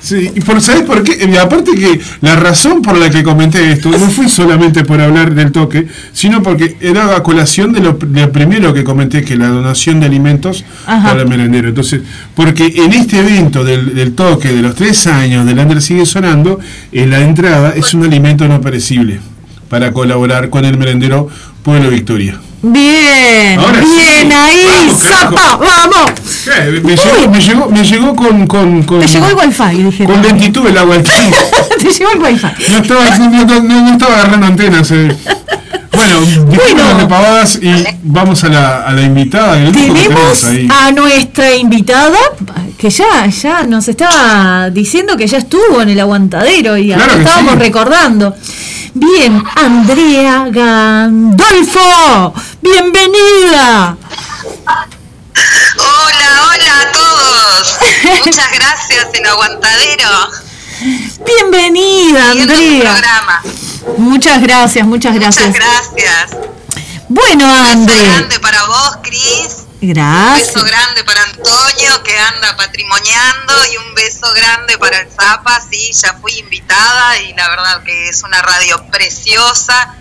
Sí, 0.00 0.30
y 0.34 0.40
por, 0.40 0.60
¿sabes 0.60 0.82
por 0.82 1.02
qué? 1.02 1.28
Y 1.30 1.36
aparte 1.36 1.72
que 1.74 2.00
la 2.20 2.36
razón 2.36 2.82
por 2.82 2.96
la 2.98 3.10
que 3.10 3.22
comenté 3.22 3.72
esto 3.72 3.90
no 3.90 3.98
fue 4.10 4.28
solamente 4.28 4.84
por 4.84 5.00
hablar 5.00 5.34
del 5.34 5.52
toque, 5.52 5.86
sino 6.12 6.42
porque 6.42 6.76
era 6.80 7.16
a 7.16 7.22
colación 7.22 7.72
de 7.72 7.80
lo, 7.80 7.92
de 7.94 8.28
primero 8.28 8.72
que 8.74 8.84
comenté, 8.84 9.22
que 9.24 9.36
la 9.36 9.48
donación 9.48 10.00
de 10.00 10.06
alimentos 10.06 10.64
Ajá. 10.86 11.08
para 11.08 11.22
el 11.22 11.28
merendero. 11.28 11.68
Entonces, 11.68 12.02
porque 12.34 12.72
en 12.76 12.92
este 12.92 13.18
evento 13.20 13.64
del, 13.64 13.94
del 13.94 14.14
toque 14.14 14.48
de 14.52 14.62
los 14.62 14.74
tres 14.74 15.06
años 15.06 15.46
del 15.46 15.58
Ander 15.58 15.80
sigue 15.82 16.06
sonando, 16.06 16.58
en 16.92 17.10
la 17.10 17.20
entrada 17.20 17.72
es 17.76 17.94
un 17.94 18.04
alimento 18.04 18.46
no 18.48 18.60
perecible 18.60 19.20
para 19.68 19.92
colaborar 19.92 20.48
con 20.50 20.64
el 20.64 20.76
merendero 20.78 21.28
Pueblo 21.62 21.90
Victoria. 21.90 22.38
Bien, 22.60 23.58
Ahora 23.60 23.78
bien 23.80 24.30
sí. 24.30 24.32
ahí, 24.34 24.90
zapa, 24.90 25.56
vamos. 25.58 26.10
Eh, 26.56 26.80
Me 26.82 26.96
llegó, 26.96 27.30
me 27.30 27.40
llegó, 27.40 27.68
me 27.70 27.84
llegó 27.84 28.16
con, 28.16 28.46
con, 28.48 28.82
con, 28.82 29.00
Te 29.00 29.06
llegó 29.06 29.28
el 29.28 29.36
wifi, 29.36 29.82
dije. 29.84 30.04
con 30.04 30.20
lentitud 30.22 30.66
el 30.66 30.76
agua. 30.78 30.96
Te 31.78 31.90
llegó 31.92 32.10
el 32.12 32.18
wifi. 32.20 32.46
No 32.72 32.78
estaba, 32.78 33.18
no, 33.18 33.44
no- 33.44 33.60
no- 33.62 33.92
estaba 33.92 34.14
agarrando 34.14 34.46
antenas. 34.46 34.90
eh. 34.90 35.16
Bueno, 35.92 36.20
disculpen 36.20 36.98
de 36.98 37.06
pavadas 37.06 37.58
y 37.62 37.72
vamos 38.02 38.42
a 38.44 38.48
la, 38.48 38.82
a 38.82 38.92
la 38.92 39.02
invitada 39.02 39.56
que 39.64 39.72
Tenemos 39.72 40.44
ahí. 40.44 40.68
a 40.70 40.92
nuestra 40.92 41.56
invitada 41.56 42.16
que 42.78 42.88
ya, 42.90 43.26
ya 43.26 43.62
nos 43.64 43.88
estaba 43.88 44.70
diciendo 44.70 45.16
que 45.16 45.26
ya 45.26 45.38
estuvo 45.38 45.80
en 45.82 45.88
el 45.88 45.98
aguantadero 46.00 46.76
y 46.76 46.92
Claro 46.92 47.14
que 47.14 47.18
estábamos 47.20 47.54
sí. 47.54 47.58
recordando. 47.58 48.34
Bien, 48.94 49.42
Andrea 49.54 50.46
Gandolfo, 50.50 52.34
bienvenida. 52.60 53.96
Hola, 55.76 56.42
hola 56.48 56.80
a 56.80 56.92
todos. 56.92 57.78
Muchas 58.24 58.50
gracias 58.52 59.08
en 59.14 59.26
Aguantadero. 59.26 60.08
Bienvenida, 61.24 62.30
Andrea. 62.30 62.90
programa. 62.92 63.42
Muchas 63.98 64.42
gracias, 64.42 64.86
muchas 64.86 65.14
gracias. 65.14 65.48
Muchas 65.48 65.90
gracias. 65.94 66.36
Bueno, 67.08 67.46
Andrea. 67.46 68.14
grande 68.16 68.40
para 68.40 68.64
vos, 68.66 68.98
Cris. 69.02 69.67
Un 70.34 70.40
beso 70.40 70.64
grande 70.64 71.04
para 71.04 71.22
Antonio 71.22 72.02
que 72.02 72.18
anda 72.18 72.56
patrimoniando 72.56 73.54
y 73.72 73.76
un 73.76 73.94
beso 73.94 74.32
grande 74.34 74.76
para 74.76 74.98
el 74.98 75.08
Zapa, 75.08 75.60
sí, 75.70 75.92
ya 75.92 76.14
fui 76.14 76.32
invitada 76.32 77.18
y 77.20 77.32
la 77.34 77.48
verdad 77.48 77.84
que 77.84 78.08
es 78.08 78.22
una 78.24 78.42
radio 78.42 78.84
preciosa. 78.90 79.94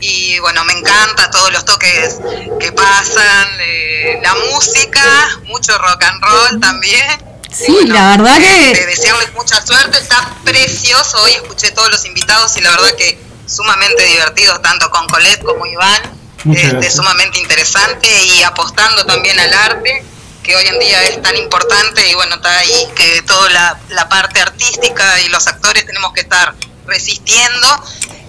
Y 0.00 0.38
bueno, 0.38 0.64
me 0.64 0.72
encanta 0.72 1.30
todos 1.30 1.52
los 1.52 1.64
toques 1.64 2.18
que 2.58 2.72
pasan, 2.72 3.48
eh, 3.60 4.18
la 4.22 4.34
música, 4.34 5.02
mucho 5.44 5.76
rock 5.76 6.04
and 6.04 6.22
roll 6.22 6.60
también. 6.60 7.24
Sí, 7.52 7.86
la 7.86 8.10
verdad 8.16 8.36
que 8.38 8.74
de 8.74 8.86
desearles 8.86 9.32
mucha 9.34 9.60
suerte, 9.64 9.98
está 9.98 10.36
precioso, 10.44 11.20
hoy 11.22 11.32
escuché 11.32 11.70
todos 11.72 11.90
los 11.90 12.04
invitados 12.06 12.56
y 12.56 12.60
la 12.60 12.70
verdad 12.70 12.94
que 12.96 13.18
sumamente 13.46 14.04
divertido, 14.04 14.60
tanto 14.60 14.88
con 14.90 15.06
Colette 15.08 15.42
como 15.42 15.66
Iván, 15.66 16.17
este, 16.52 16.90
sumamente 16.90 17.38
interesante 17.40 18.08
y 18.24 18.42
apostando 18.42 19.04
también 19.04 19.38
al 19.38 19.52
arte, 19.52 20.04
que 20.42 20.54
hoy 20.56 20.64
en 20.72 20.78
día 20.78 21.02
es 21.04 21.20
tan 21.20 21.36
importante 21.36 22.00
y 22.10 22.14
bueno, 22.14 22.36
está 22.36 22.58
ahí 22.58 22.86
que 22.94 23.22
toda 23.22 23.50
la, 23.50 23.78
la 23.90 24.08
parte 24.08 24.40
artística 24.40 25.04
y 25.26 25.28
los 25.30 25.46
actores 25.46 25.84
tenemos 25.84 26.12
que 26.12 26.20
estar 26.22 26.54
resistiendo 26.86 27.66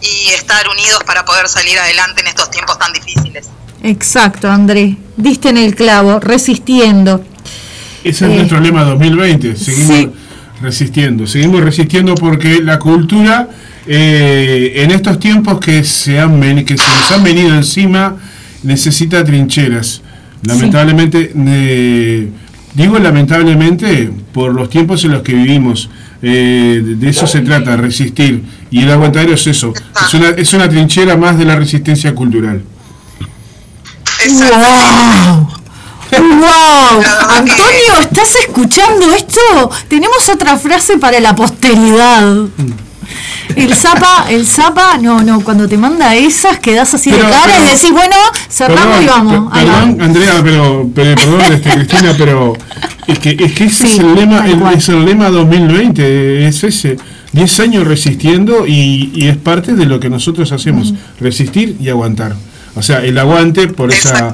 y 0.02 0.30
estar 0.30 0.68
unidos 0.70 1.04
para 1.06 1.24
poder 1.26 1.48
salir 1.48 1.78
adelante 1.80 2.22
en 2.22 2.28
estos 2.28 2.52
tiempos 2.52 2.78
tan 2.78 2.92
difíciles. 2.94 3.48
Exacto, 3.84 4.50
André. 4.52 4.98
Diste 5.16 5.50
en 5.50 5.58
el 5.58 5.76
clavo, 5.76 6.20
resistiendo. 6.20 7.24
Ese 8.04 8.26
es 8.26 8.32
Eh, 8.32 8.36
nuestro 8.36 8.60
lema 8.60 8.84
2020. 8.84 9.56
Seguimos 9.56 9.96
sí. 9.98 10.12
resistiendo. 10.62 11.26
Seguimos 11.28 11.62
resistiendo 11.62 12.16
porque 12.16 12.60
la 12.62 12.80
cultura, 12.80 13.48
eh, 13.92 14.84
en 14.84 14.92
estos 14.92 15.20
tiempos 15.20 15.60
que 15.60 15.84
se, 15.84 16.20
han, 16.20 16.40
que 16.64 16.78
se 16.78 16.84
nos 16.84 17.12
han 17.12 17.24
venido 17.24 17.56
encima, 17.56 18.18
necesita 18.62 19.24
trincheras. 19.24 20.02
Lamentablemente, 20.44 21.34
eh, 21.36 22.30
digo 22.76 23.00
lamentablemente 23.00 24.12
por 24.32 24.54
los 24.54 24.70
tiempos 24.70 25.04
en 25.06 25.12
los 25.12 25.24
que 25.24 25.34
vivimos. 25.34 25.90
eh, 26.22 26.82
de 26.86 26.96
de 26.96 27.10
eso 27.10 27.26
se 27.26 27.42
trata, 27.42 27.78
resistir. 27.78 28.44
Y 28.70 28.84
el 28.84 28.92
aguantadero 28.92 29.34
es 29.34 29.48
eso. 29.48 29.74
Es 30.06 30.14
una, 30.14 30.30
es 30.30 30.54
una 30.54 30.70
trinchera 30.70 31.18
más 31.18 31.38
de 31.40 31.46
la 31.46 31.56
resistencia 31.56 32.14
cultural. 32.14 32.62
¡Wow! 34.28 35.50
¡Wow! 36.12 37.04
Antonio, 37.38 38.02
¿estás 38.02 38.36
escuchando 38.48 39.14
esto? 39.16 39.72
Tenemos 39.88 40.30
otra 40.30 40.58
frase 40.58 40.98
para 40.98 41.20
la 41.20 41.36
posteridad. 41.36 42.36
El 43.56 43.74
Zapa, 43.74 44.26
el 44.30 44.46
Zapa, 44.46 44.98
no, 45.02 45.22
no, 45.22 45.42
cuando 45.42 45.68
te 45.68 45.78
manda 45.78 46.16
esas 46.16 46.60
quedás 46.60 46.94
así 46.94 47.12
de 47.12 47.18
cara 47.18 47.36
pero- 47.46 47.64
y 47.64 47.66
decís, 47.76 47.92
bueno, 47.92 48.16
cerramos 48.50 48.98
Perdón, 49.00 49.04
y 49.04 49.08
vamos. 49.08 49.54
va. 49.54 49.82
Andrea, 50.06 50.34
pero, 50.44 50.90
pero 50.94 51.16
perdón, 51.16 51.42
este, 51.54 51.70
Cristina, 51.76 52.14
pero 52.18 52.54
es 53.08 53.20
que, 53.20 53.32
es 53.40 53.54
que 53.54 53.64
ese 53.66 53.86
es 53.86 54.00
el 54.00 54.16
lema, 54.16 54.46
el- 54.48 54.62
es 54.78 54.90
el 54.90 55.06
lema 55.06 55.30
2020, 55.30 56.48
es 56.48 56.64
ese. 56.64 56.98
10 57.32 57.60
años 57.60 57.88
resistiendo 57.88 58.66
y, 58.66 59.12
y 59.14 59.28
es 59.28 59.38
parte 59.38 59.74
de 59.74 59.86
lo 59.86 60.00
que 60.00 60.10
nosotros 60.10 60.52
hacemos, 60.52 60.94
resistir 61.20 61.76
y 61.80 61.90
aguantar. 61.90 62.36
O 62.76 62.82
sea, 62.82 63.04
el 63.04 63.18
aguante 63.20 63.68
por 63.68 63.92
esa 63.92 64.34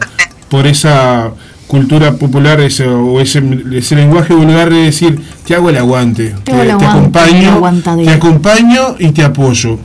por 0.49 0.65
esa 0.67 1.31
cultura 1.67 2.13
popular 2.13 2.61
ese, 2.61 2.87
o 2.87 3.19
ese, 3.19 3.43
ese 3.73 3.95
lenguaje 3.95 4.33
vulgar 4.33 4.69
de 4.69 4.83
decir, 4.83 5.19
te 5.45 5.55
hago 5.55 5.69
el 5.69 5.77
aguante, 5.77 6.35
te, 6.43 6.51
hago 6.51 6.61
el 6.61 6.67
te 6.67 6.85
aguante, 6.85 6.89
el 6.89 7.49
acompaño, 7.49 8.03
te 8.03 8.09
acompaño 8.11 8.95
y 8.99 9.11
te 9.11 9.23
apoyo. 9.23 9.79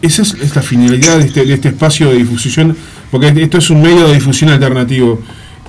Esa 0.00 0.22
es, 0.22 0.34
es 0.34 0.56
la 0.56 0.62
finalidad 0.62 1.18
de 1.18 1.26
este, 1.26 1.44
de 1.44 1.54
este 1.54 1.68
espacio 1.68 2.08
de 2.08 2.16
difusión, 2.16 2.76
porque 3.10 3.28
esto 3.36 3.58
es 3.58 3.70
un 3.70 3.82
medio 3.82 4.08
de 4.08 4.14
difusión 4.14 4.50
alternativo 4.50 5.20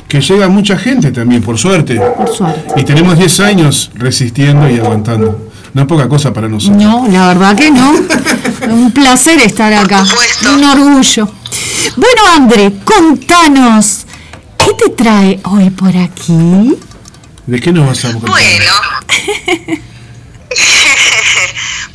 que 0.08 0.22
llega 0.22 0.46
a 0.46 0.50
mucha 0.50 0.78
gente 0.78 1.12
también, 1.12 1.42
por 1.42 1.58
suerte. 1.58 2.00
Por 2.00 2.30
suerte. 2.30 2.80
Y 2.80 2.84
tenemos 2.84 3.18
10 3.18 3.40
años 3.40 3.90
resistiendo 3.96 4.70
y 4.70 4.78
aguantando. 4.80 5.50
No 5.74 5.82
es 5.82 5.88
poca 5.88 6.08
cosa 6.08 6.32
para 6.32 6.48
nosotros. 6.48 6.80
No, 6.80 7.08
la 7.08 7.30
verdad 7.30 7.56
que 7.56 7.72
no. 7.72 7.96
Un 8.72 8.92
placer 8.92 9.40
estar 9.40 9.74
acá. 9.74 10.04
Un 10.56 10.64
orgullo. 10.64 11.28
Bueno, 11.96 12.22
André, 12.36 12.74
contanos, 12.86 14.03
¿qué 14.03 14.03
te 14.84 14.90
trae 14.92 15.40
hoy 15.46 15.70
por 15.70 15.96
aquí? 15.96 16.78
¿De 17.46 17.60
qué 17.60 17.72
nos 17.72 17.88
vas 17.88 18.06
a 18.06 18.12
contar? 18.14 18.30
Bueno, 18.30 18.74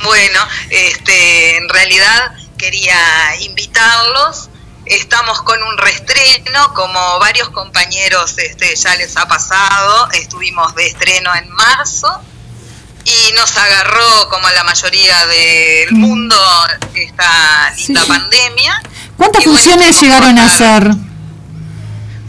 bueno, 0.03 0.39
este, 0.69 1.57
en 1.57 1.69
realidad 1.69 2.31
quería 2.57 2.97
invitarlos. 3.41 4.49
Estamos 4.85 5.41
con 5.43 5.61
un 5.61 5.77
reestreno, 5.77 6.73
como 6.73 7.19
varios 7.19 7.49
compañeros 7.49 8.35
este, 8.37 8.75
ya 8.75 8.95
les 8.95 9.15
ha 9.17 9.27
pasado. 9.27 10.09
Estuvimos 10.13 10.73
de 10.75 10.87
estreno 10.87 11.29
en 11.35 11.49
marzo 11.51 12.21
y 13.05 13.31
nos 13.35 13.55
agarró, 13.55 14.29
como 14.29 14.47
a 14.47 14.51
la 14.53 14.63
mayoría 14.63 15.25
del 15.27 15.91
mundo, 15.93 16.35
esta 16.95 17.71
linda 17.77 18.01
Sí. 18.03 18.07
pandemia. 18.07 18.81
¿Cuántas 19.15 19.41
Y 19.43 19.45
funciones 19.45 20.01
llegaron 20.01 20.39
a 20.39 20.45
hacer? 20.45 20.91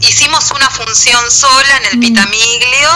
Hicimos 0.01 0.49
una 0.49 0.67
función 0.71 1.29
sola 1.29 1.77
en 1.77 1.85
el 1.85 1.99
Pitamiglio 1.99 2.89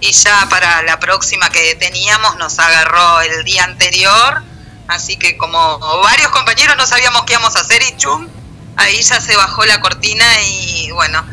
y 0.00 0.12
ya 0.12 0.46
para 0.50 0.82
la 0.82 1.00
próxima 1.00 1.48
que 1.48 1.74
teníamos 1.76 2.36
nos 2.36 2.58
agarró 2.58 3.22
el 3.22 3.44
día 3.44 3.64
anterior. 3.64 4.42
Así 4.86 5.16
que 5.16 5.38
como 5.38 5.78
varios 6.02 6.30
compañeros 6.30 6.76
no 6.76 6.86
sabíamos 6.86 7.24
qué 7.24 7.32
íbamos 7.32 7.56
a 7.56 7.60
hacer 7.60 7.80
y 7.82 7.96
chum, 7.96 8.28
ahí 8.76 9.00
ya 9.02 9.20
se 9.22 9.34
bajó 9.36 9.64
la 9.64 9.80
cortina 9.80 10.26
y 10.42 10.90
bueno, 10.90 11.24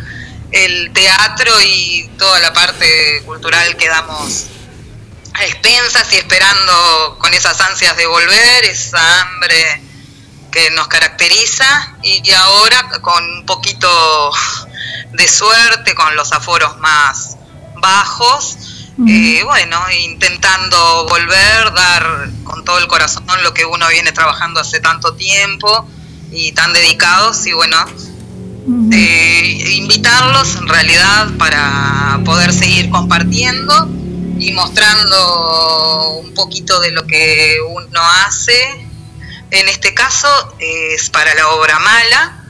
el 0.52 0.94
teatro 0.94 1.52
y 1.62 2.10
toda 2.18 2.40
la 2.40 2.54
parte 2.54 3.22
cultural 3.26 3.76
quedamos 3.76 4.46
a 5.34 5.46
expensas 5.46 6.10
y 6.14 6.18
esperando 6.18 7.18
con 7.20 7.34
esas 7.34 7.60
ansias 7.60 7.98
de 7.98 8.06
volver, 8.06 8.64
esa 8.64 9.22
hambre 9.22 9.87
que 10.52 10.70
nos 10.72 10.88
caracteriza 10.88 11.96
y 12.04 12.32
ahora 12.32 12.90
con 13.02 13.24
un 13.24 13.46
poquito 13.46 13.90
de 15.14 15.28
suerte, 15.28 15.96
con 15.96 16.16
los 16.16 16.32
aforos 16.32 16.78
más 16.78 17.38
bajos, 17.76 18.58
eh, 19.08 19.44
bueno, 19.44 19.80
intentando 20.06 21.06
volver, 21.08 21.74
dar 21.76 22.30
con 22.44 22.66
todo 22.66 22.80
el 22.80 22.88
corazón 22.88 23.24
lo 23.44 23.54
que 23.54 23.64
uno 23.64 23.88
viene 23.90 24.12
trabajando 24.12 24.60
hace 24.60 24.80
tanto 24.80 25.14
tiempo 25.14 25.88
y 26.32 26.52
tan 26.54 26.74
dedicados 26.74 27.46
y 27.46 27.54
bueno, 27.54 27.78
eh, 28.92 29.76
invitarlos 29.76 30.56
en 30.56 30.68
realidad 30.68 31.30
para 31.38 32.20
poder 32.26 32.52
seguir 32.52 32.90
compartiendo 32.90 33.88
y 34.40 34.52
mostrando 34.54 36.18
un 36.24 36.34
poquito 36.34 36.80
de 36.80 36.92
lo 36.92 37.06
que 37.06 37.58
uno 37.70 38.02
hace. 38.26 38.87
En 39.52 39.70
este 39.70 39.94
caso 39.94 40.28
es 40.60 41.10
para 41.10 41.34
la 41.36 41.50
obra 41.50 41.80
mala. 41.80 42.44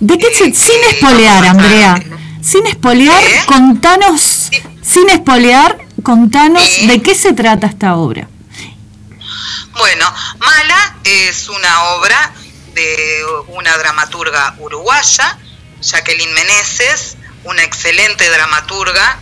¿De 0.00 0.18
qué 0.18 0.34
se, 0.34 0.52
sin 0.52 0.82
espolear, 0.90 1.44
Andrea? 1.44 2.02
Sin 2.42 2.66
espolear, 2.66 3.22
contanos, 3.46 4.50
sin 4.82 5.08
espolear, 5.10 5.78
contanos 6.02 6.62
de 6.86 7.02
qué 7.02 7.14
se 7.14 7.32
trata 7.32 7.66
esta 7.66 7.96
obra. 7.96 8.28
Bueno, 9.76 10.14
Mala 10.38 10.96
es 11.04 11.48
una 11.48 11.84
obra 11.94 12.32
de 12.74 13.24
una 13.48 13.76
dramaturga 13.76 14.56
uruguaya, 14.58 15.38
Jacqueline 15.80 16.32
Meneses, 16.32 17.16
una 17.44 17.62
excelente 17.62 18.28
dramaturga. 18.30 19.18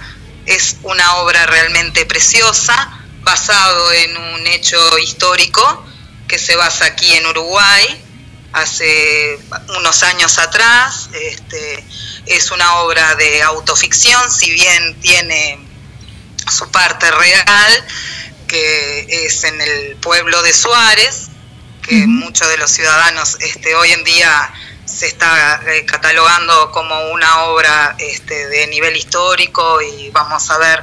Es 0.47 0.77
una 0.83 1.17
obra 1.17 1.47
realmente 1.47 2.05
preciosa, 2.07 2.91
basado 3.23 3.93
en 3.93 4.17
un 4.17 4.47
hecho 4.49 4.99
histórico 4.99 5.87
que 6.33 6.39
se 6.39 6.57
basa 6.57 6.87
aquí 6.87 7.13
en 7.13 7.27
Uruguay, 7.27 8.03
hace 8.55 9.39
unos 9.77 10.03
años 10.03 10.39
atrás. 10.39 11.11
Este, 11.13 11.85
es 12.25 12.51
una 12.51 12.77
obra 12.77 13.15
de 13.17 13.43
autoficción, 13.43 14.33
si 14.33 14.51
bien 14.51 14.99
tiene 15.03 15.59
su 16.51 16.71
parte 16.71 17.11
real, 17.11 17.85
que 18.49 19.27
es 19.27 19.45
en 19.45 19.61
el 19.61 19.97
pueblo 19.97 20.43
de 20.43 20.55
Suárez, 20.55 21.29
que 21.83 22.07
muchos 22.07 22.49
de 22.49 22.57
los 22.57 22.71
ciudadanos 22.71 23.37
este, 23.41 23.75
hoy 23.75 23.93
en 23.93 24.03
día 24.03 24.55
se 24.87 25.09
está 25.09 25.61
eh, 25.67 25.85
catalogando 25.85 26.73
como 26.73 27.11
una 27.11 27.43
obra 27.43 27.95
este, 27.99 28.49
de 28.49 28.69
nivel 28.69 28.97
histórico 28.97 29.83
y 29.83 30.09
vamos 30.09 30.51
a 30.51 30.57
ver 30.57 30.83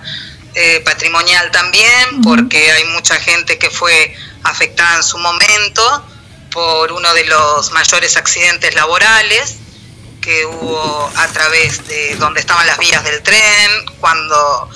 eh, 0.53 0.81
patrimonial 0.85 1.49
también, 1.49 2.21
porque 2.23 2.71
hay 2.71 2.83
mucha 2.85 3.15
gente 3.15 3.57
que 3.57 3.71
fue 3.71 4.15
afectada 4.43 4.95
en 4.97 5.03
su 5.03 5.17
momento 5.17 6.05
por 6.51 6.91
uno 6.91 7.13
de 7.13 7.25
los 7.25 7.71
mayores 7.71 8.17
accidentes 8.17 8.73
laborales 8.75 9.55
que 10.21 10.45
hubo 10.45 11.11
a 11.15 11.27
través 11.27 11.87
de 11.87 12.15
donde 12.17 12.39
estaban 12.41 12.65
las 12.67 12.77
vías 12.77 13.03
del 13.03 13.21
tren, 13.23 13.71
cuando 13.99 14.69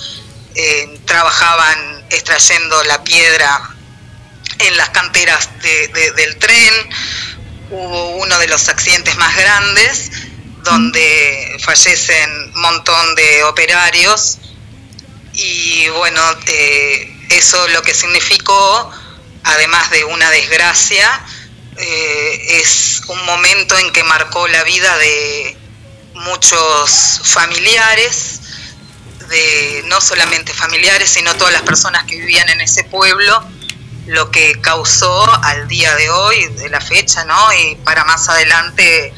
eh, 0.54 1.00
trabajaban 1.04 2.04
extrayendo 2.10 2.82
la 2.84 3.02
piedra 3.02 3.70
en 4.60 4.76
las 4.76 4.90
canteras 4.90 5.48
de- 5.62 5.88
de- 5.88 6.12
del 6.12 6.36
tren. 6.38 6.72
Hubo 7.70 8.10
uno 8.18 8.38
de 8.38 8.46
los 8.48 8.68
accidentes 8.68 9.16
más 9.16 9.36
grandes 9.36 10.10
donde 10.62 11.56
fallecen 11.62 12.30
un 12.54 12.60
montón 12.62 13.14
de 13.16 13.42
operarios 13.44 14.38
y 15.34 15.88
bueno, 15.90 16.22
eh, 16.46 17.12
eso 17.30 17.66
lo 17.68 17.82
que 17.82 17.92
significó, 17.92 18.90
además 19.44 19.90
de 19.90 20.04
una 20.04 20.30
desgracia, 20.30 21.20
eh, 21.76 22.60
es 22.60 23.02
un 23.08 23.24
momento 23.24 23.76
en 23.78 23.90
que 23.92 24.02
marcó 24.04 24.46
la 24.48 24.62
vida 24.64 24.96
de 24.98 25.56
muchos 26.14 27.20
familiares, 27.24 28.40
de 29.28 29.82
no 29.86 30.00
solamente 30.00 30.52
familiares, 30.52 31.10
sino 31.10 31.34
todas 31.36 31.52
las 31.52 31.62
personas 31.62 32.04
que 32.04 32.16
vivían 32.16 32.48
en 32.50 32.60
ese 32.60 32.84
pueblo, 32.84 33.42
lo 34.06 34.30
que 34.30 34.60
causó 34.60 35.24
al 35.44 35.66
día 35.66 35.94
de 35.96 36.10
hoy, 36.10 36.44
de 36.48 36.68
la 36.68 36.80
fecha, 36.80 37.24
¿no? 37.24 37.52
Y 37.54 37.74
para 37.76 38.04
más 38.04 38.28
adelante 38.28 39.12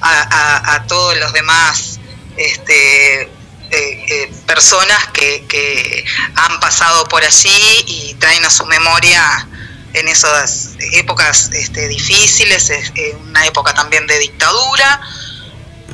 a, 0.00 0.20
a- 0.22 0.74
a 0.74 0.86
todos 0.86 1.16
los 1.18 1.32
demás 1.32 2.00
este, 2.36 3.22
eh, 3.22 3.30
eh, 3.70 4.32
personas 4.46 5.06
que, 5.12 5.44
que 5.48 6.04
han 6.34 6.58
pasado 6.60 7.08
por 7.08 7.22
allí 7.24 7.84
y 7.86 8.14
traen 8.14 8.44
a 8.44 8.50
su 8.50 8.66
memoria 8.66 9.48
en 9.94 10.08
esas 10.08 10.70
épocas 10.92 11.50
este, 11.52 11.88
difíciles, 11.88 12.70
es, 12.70 12.92
eh, 12.94 13.16
una 13.20 13.46
época 13.46 13.74
también 13.74 14.06
de 14.06 14.18
dictadura, 14.18 15.00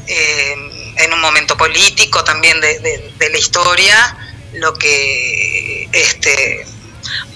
eh, 0.07 0.55
en 0.97 1.12
un 1.12 1.20
momento 1.20 1.57
político 1.57 2.25
también 2.25 2.61
de, 2.61 3.12
la 3.31 3.39
historia, 3.39 4.16
lo 4.55 4.75
que 4.75 5.89
este, 5.93 6.65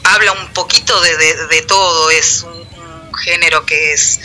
habla 0.04 0.32
un 0.32 0.52
poquito 0.52 1.00
de, 1.00 1.16
de- 1.46 1.62
todo, 1.62 2.10
es 2.10 2.42
un, 2.42 2.52
un 2.52 3.14
género 3.14 3.64
que 3.66 3.92
es 3.92 4.20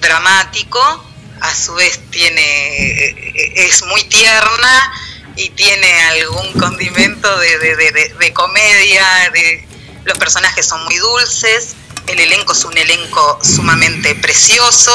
dramático, 0.00 1.04
a 1.40 1.54
su 1.54 1.74
vez 1.74 1.98
tiene 2.10 2.42
eh, 2.42 3.52
es 3.56 3.82
muy 3.84 4.04
tierna 4.04 4.92
y 5.36 5.48
tiene 5.50 6.00
algún 6.02 6.52
condimento 6.52 7.38
de 7.38 8.32
comedia, 8.34 9.30
de, 9.32 9.69
los 10.04 10.18
personajes 10.18 10.66
son 10.66 10.84
muy 10.84 10.96
dulces, 10.96 11.74
el 12.06 12.20
elenco 12.20 12.52
es 12.52 12.64
un 12.64 12.76
elenco 12.76 13.38
sumamente 13.42 14.14
precioso. 14.16 14.92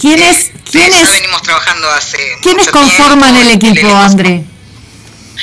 ¿Quiénes, 0.00 0.52
Ya 0.52 0.60
quiénes, 0.70 1.10
venimos 1.12 1.42
trabajando 1.42 1.90
hace 1.90 2.16
quiénes 2.42 2.66
mucho 2.66 2.78
conforman 2.78 3.34
tiempo, 3.34 3.66
el 3.66 3.72
equipo, 3.72 3.94
André? 3.94 4.44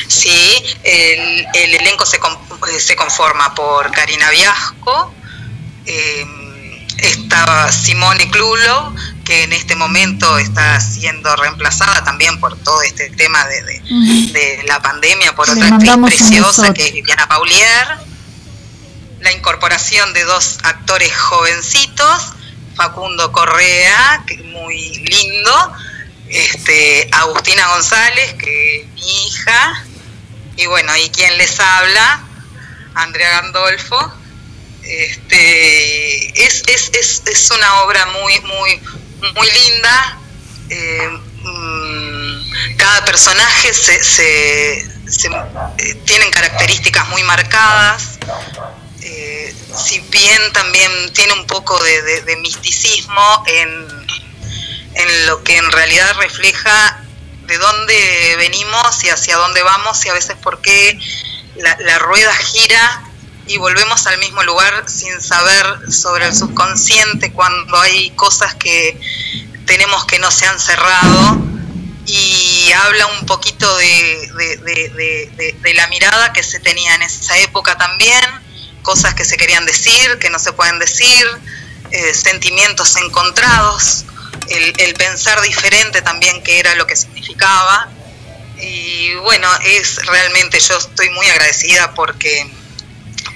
Sí, 0.07 0.63
el, 0.83 1.45
el 1.53 1.75
elenco 1.75 2.05
se, 2.05 2.17
eh, 2.17 2.79
se 2.79 2.95
conforma 2.95 3.53
por 3.53 3.91
Karina 3.91 4.29
Viasco, 4.31 5.13
eh, 5.85 6.25
estaba 6.97 7.71
Simone 7.71 8.29
Clulo, 8.31 8.93
que 9.27 9.43
en 9.43 9.51
este 9.51 9.75
momento 9.75 10.37
está 10.39 10.79
siendo 10.79 11.35
reemplazada 11.35 12.01
también 12.05 12.39
por 12.39 12.57
todo 12.63 12.81
este 12.81 13.09
tema 13.09 13.45
de, 13.47 13.61
de- 13.61 13.81
Ujú. 13.81 14.31
de 14.31 14.63
la 14.65 14.81
pandemia 14.81 15.35
por 15.35 15.49
otra 15.49 15.67
actriz 15.67 15.91
preciosa 16.05 16.73
que 16.73 16.87
es 16.87 16.93
Viviana 16.93 17.27
Paulier. 17.27 17.87
La 19.19 19.31
incorporación 19.33 20.13
de 20.13 20.23
dos 20.23 20.59
actores 20.63 21.13
jovencitos, 21.13 22.21
Facundo 22.75 23.31
Correa, 23.33 24.23
que 24.25 24.35
es 24.35 24.45
muy 24.45 24.93
lindo, 24.99 25.73
este, 26.29 27.09
Agustina 27.11 27.67
González, 27.73 28.33
que 28.35 28.81
es 28.81 28.87
mi 28.93 29.27
hija, 29.27 29.83
y 30.55 30.67
bueno, 30.67 30.95
y 30.95 31.09
quien 31.09 31.37
les 31.37 31.59
habla, 31.59 32.21
Andrea 32.95 33.41
Gandolfo. 33.41 34.13
Este, 34.83 36.45
es, 36.45 36.63
es, 36.67 36.91
es, 36.93 37.21
es 37.25 37.51
una 37.51 37.81
obra 37.81 38.05
muy, 38.07 38.39
muy, 38.41 38.81
muy 39.35 39.51
linda. 39.51 40.17
eh, 40.69 41.09
mm, 41.43 42.75
cada 42.77 43.05
personaje 43.05 43.73
se, 43.73 44.03
se- 44.03 44.85
eh, 45.77 45.93
tienen 46.05 46.29
características 46.31 47.07
muy 47.09 47.23
marcadas. 47.23 48.19
eh, 49.01 49.55
si 49.85 49.99
bien 50.11 50.41
también 50.53 50.91
tiene 51.13 51.33
un 51.33 51.45
poco 51.47 51.81
de, 51.81 52.35
misticismo 52.41 53.43
en, 53.47 54.07
en 54.95 55.25
lo 55.27 55.43
que 55.43 55.55
en 55.57 55.71
realidad 55.71 56.13
refleja 56.17 56.99
de 57.45 57.57
dónde 57.57 58.35
venimos 58.37 59.03
y 59.05 59.09
hacia 59.09 59.37
dónde 59.37 59.63
vamos 59.63 60.05
y 60.05 60.09
a 60.09 60.13
veces 60.13 60.35
por 60.43 60.61
qué 60.61 60.99
la 61.55 61.99
rueda 61.99 62.33
gira 62.35 63.03
y 63.47 63.57
volvemos 63.57 64.05
al 64.07 64.17
mismo 64.19 64.43
lugar 64.43 64.83
sin 64.89 65.21
saber 65.21 65.91
sobre 65.91 66.25
el 66.27 66.35
subconsciente 66.35 67.31
cuando 67.31 67.79
hay 67.79 68.11
cosas 68.11 68.55
que 68.55 68.99
tenemos 69.65 70.05
que 70.05 70.19
no 70.19 70.29
se 70.31 70.45
han 70.45 70.59
cerrado 70.59 71.37
y 72.05 72.71
habla 72.73 73.07
un 73.07 73.25
poquito 73.25 73.77
de, 73.77 74.29
de- 75.61 75.73
la 75.73 75.87
mirada 75.87 76.33
que 76.33 76.41
se 76.43 76.59
tenía 76.59 76.95
en 76.95 77.01
esa 77.03 77.37
época 77.39 77.77
también, 77.77 78.23
cosas 78.81 79.13
que 79.13 79.25
se 79.25 79.37
querían 79.37 79.65
decir, 79.65 80.17
que 80.19 80.29
no 80.29 80.39
se 80.39 80.53
pueden 80.53 80.79
decir, 80.79 81.27
eh, 81.91 82.13
sentimientos 82.13 82.95
encontrados, 82.95 84.05
el, 84.49 84.73
el 84.79 84.93
pensar 84.95 85.39
diferente 85.41 86.01
también 86.01 86.41
que 86.43 86.59
era 86.59 86.73
lo 86.75 86.87
que 86.87 86.95
significaba. 86.95 87.89
Y 88.59 89.13
bueno, 89.15 89.47
es 89.65 90.03
realmente, 90.07 90.59
yo 90.59 90.77
estoy 90.77 91.09
muy 91.11 91.27
agradecida 91.27 91.93
porque 91.93 92.49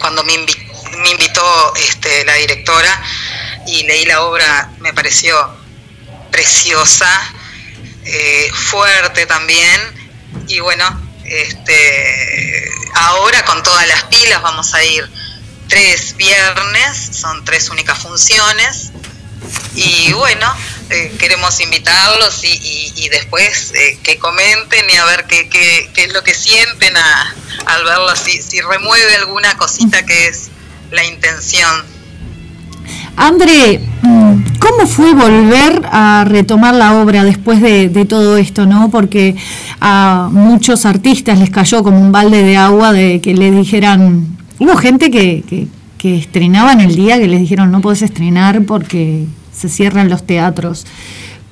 cuando 0.02 0.24
me, 0.24 0.34
invi- 0.34 0.98
me 0.98 1.12
invitó 1.12 1.74
este, 1.76 2.26
la 2.26 2.34
directora 2.34 3.02
y 3.68 3.84
leí 3.84 4.06
la 4.06 4.24
obra, 4.24 4.72
me 4.80 4.94
pareció 4.94 5.36
preciosa, 6.32 7.10
eh, 8.04 8.52
fuerte 8.54 9.26
también. 9.26 9.80
Y 10.48 10.60
bueno, 10.60 10.86
este, 11.24 12.70
ahora 12.96 13.46
con 13.46 13.64
todas 13.64 13.88
las 13.88 14.04
pilas 14.06 14.42
vamos 14.42 14.74
a 14.74 14.84
ir 14.84 15.10
tres 15.70 16.18
viernes, 16.18 16.98
son 17.14 17.46
tres 17.46 17.70
únicas 17.70 17.98
funciones. 18.00 18.92
Y 19.76 20.12
bueno, 20.14 20.54
eh, 20.92 21.16
queremos 21.18 21.60
invitarlos 21.62 22.44
y, 22.44 22.48
y- 22.48 22.94
y 23.06 23.10
después 23.10 23.72
eh, 23.76 23.98
que 24.04 24.18
comenten 24.18 24.84
y 24.94 24.98
a 24.98 25.06
ver 25.06 25.26
qué, 25.28 25.48
qué- 25.50 25.90
es 26.04 26.14
lo 26.14 26.24
que 26.24 26.34
sienten 26.34 26.96
a- 26.98 27.36
al 27.74 27.84
verlo, 27.86 28.16
si, 28.16 28.42
si 28.42 28.60
remueve 28.62 29.16
alguna 29.16 29.56
cosita 29.58 30.06
que 30.06 30.28
es 30.28 30.50
la 30.92 31.04
intención. 31.06 31.70
André, 33.16 33.80
mm, 34.02 34.58
¿cómo 34.60 34.88
fue 34.88 35.14
volver 35.14 35.82
a 35.92 36.24
retomar 36.28 36.74
la 36.76 36.96
obra 36.96 37.24
después 37.24 37.62
de, 37.62 37.90
de 37.90 38.06
todo 38.06 38.38
esto, 38.38 38.66
no? 38.66 38.90
Porque 38.90 39.36
a 39.80 40.30
muchos 40.32 40.86
artistas 40.86 41.38
les 41.40 41.50
cayó 41.50 41.84
como 41.84 42.00
un 42.00 42.12
balde 42.12 42.42
de 42.44 42.58
agua 42.58 42.94
de 42.94 43.22
que 43.22 43.34
le 43.34 43.52
dijeran, 43.52 44.38
hubo 44.60 44.76
gente 44.78 45.12
que, 45.12 45.44
que, 45.48 45.68
que 45.98 46.18
estrenaba 46.18 46.74
en 46.74 46.82
el 46.82 46.96
día 46.96 47.20
que 47.20 47.28
les 47.28 47.42
dijeron 47.42 47.72
no 47.72 47.82
podés 47.82 48.02
estrenar 48.02 48.64
porque 48.64 49.26
se 49.62 49.70
cierran 49.70 50.10
los 50.10 50.26
teatros. 50.26 50.86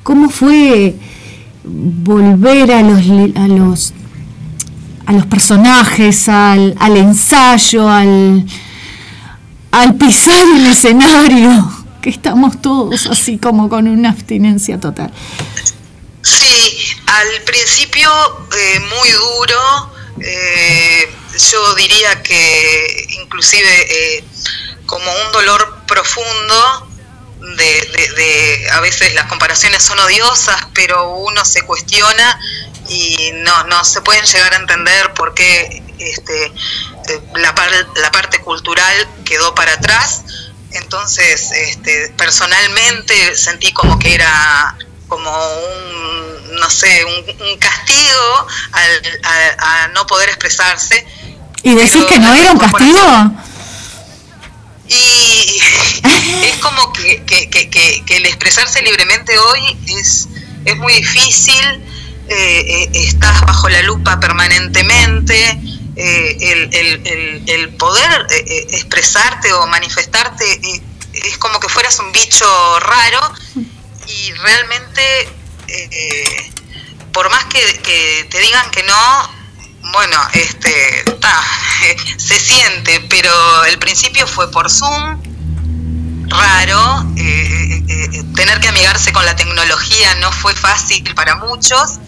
¿Cómo 0.03 0.30
fue 0.30 0.95
volver 1.64 2.72
a 2.72 2.81
los 2.81 2.99
a 3.36 3.48
los 3.48 3.94
a 5.06 5.14
los 5.14 5.26
personajes, 5.26 6.30
al, 6.30 6.76
al 6.80 6.98
ensayo, 6.98 7.90
al, 7.90 8.45
al 9.72 9.95
pisar 9.95 10.45
el 10.56 10.68
escenario, 10.68 11.72
que 12.02 12.11
estamos 12.11 12.61
todos 12.61 13.07
así 13.07 13.40
como 13.40 13.69
con 13.69 13.88
una 13.88 14.10
abstinencia 14.10 14.80
total. 14.80 15.11
Sí, 16.22 16.95
al 17.07 17.41
principio 17.44 18.10
eh, 18.56 18.80
muy 18.81 19.10
duro, 19.10 19.91
eh, 20.19 21.11
yo 21.52 21.73
diría 21.73 22.22
que 22.22 23.07
inclusive 23.22 24.18
eh, 24.18 24.23
como 24.86 25.06
un 25.06 25.31
dolor 25.31 25.76
profundo, 25.88 26.89
de, 27.56 27.90
de- 27.96 28.14
de- 28.16 28.70
a 28.72 28.80
veces 28.82 29.14
las 29.14 29.26
comparaciones 29.28 29.84
son 29.84 30.00
odiosas, 30.00 30.58
pero 30.74 31.10
uno 31.18 31.44
se 31.46 31.62
cuestiona 31.64 32.40
y 32.88 33.32
no, 33.36 33.64
no 33.66 33.84
se 33.86 34.02
pueden 34.02 34.26
llegar 34.26 34.54
a 34.54 34.58
entender 34.58 35.14
por 35.14 35.34
qué 35.34 35.84
este, 36.00 36.46
eh, 36.46 37.22
la, 37.36 37.54
par- 37.56 37.88
la 37.96 38.12
parte 38.12 38.40
cultural 38.42 39.08
quedó 39.26 39.54
para 39.56 39.74
atrás. 39.74 40.22
Entonces, 40.72 41.52
este, 41.52 42.10
personalmente 42.18 43.36
sentí 43.36 43.72
como 43.74 43.98
que 44.00 44.14
era 44.16 44.76
como 45.08 45.32
un, 45.32 46.56
no 46.56 46.70
sé, 46.70 47.04
un, 47.06 47.48
un 47.48 47.58
castigo 47.58 48.48
al, 48.72 49.20
a, 49.24 49.84
a 49.84 49.88
no 49.90 50.06
poder 50.06 50.30
expresarse. 50.30 51.06
¿Y 51.64 51.74
decís 51.76 52.06
que 52.06 52.20
no 52.20 52.34
era 52.34 52.52
un 52.52 52.60
castigo? 52.60 53.32
Y 54.90 55.61
es 56.44 56.57
como 56.57 56.91
que, 56.94 57.24
que- 57.26 57.49
que- 57.49 58.03
el 58.10 58.26
expresarse 58.26 58.82
libremente 58.82 59.38
hoy 59.38 59.78
es, 59.88 60.28
es 60.66 60.76
muy 60.78 60.94
difícil, 60.94 61.64
eh, 62.28 62.34
eh, 62.68 62.90
estás 62.94 63.41
bajo 63.41 63.70
la 63.70 63.82
lupa 63.84 64.20
permanentemente, 64.20 65.60
eh, 65.95 66.38
el, 66.41 66.70
el- 66.74 67.44
el- 67.49 67.70
poder 67.76 68.28
eh, 68.32 68.68
expresarte 68.72 69.53
o 69.53 69.68
manifestarte 69.68 70.60
es 71.14 71.38
como 71.38 71.60
que 71.60 71.70
fueras 71.70 71.99
un 71.99 72.11
bicho 72.11 72.80
raro 72.82 73.20
y 74.07 74.32
realmente, 74.34 75.28
por 77.14 77.30
más 77.30 77.45
que 77.45 78.28
te 78.30 78.40
digan 78.40 78.70
que 78.72 78.84
no, 78.84 79.39
bueno, 79.91 80.18
este, 80.34 81.03
ta, 81.20 81.41
se 82.18 82.40
siente, 82.40 83.02
pero 83.10 83.66
el 83.66 83.78
principio 83.80 84.28
fue 84.28 84.52
por 84.52 84.70
Zoom, 84.70 85.22
raro, 86.30 87.06
eh, 87.18 87.22
eh, 87.22 87.84
eh, 88.14 88.24
tener 88.36 88.60
que 88.60 88.68
amigarse 88.70 89.11
con 89.11 89.26
la 89.26 89.36
tecnología 89.36 90.16
no 90.16 90.32
fue 90.32 90.53
fácil 90.53 91.03
para 91.16 91.36
muchos, 91.36 91.99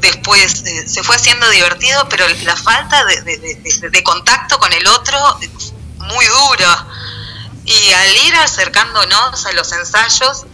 después 0.00 0.62
se 0.86 1.02
fue 1.02 1.16
haciendo 1.16 1.48
divertido, 1.50 2.08
pero 2.08 2.26
la 2.44 2.56
falta 2.56 3.04
de, 3.04 3.22
de- 3.22 4.02
contacto 4.02 4.58
con 4.58 4.72
el 4.72 4.86
otro, 4.86 5.18
muy 5.98 6.24
duro. 6.26 6.86
Y 7.66 7.92
al 7.92 8.16
ir 8.16 8.34
acercándonos 8.36 9.46
a 9.46 9.52
los 9.52 9.70
ensayos, 9.72 10.46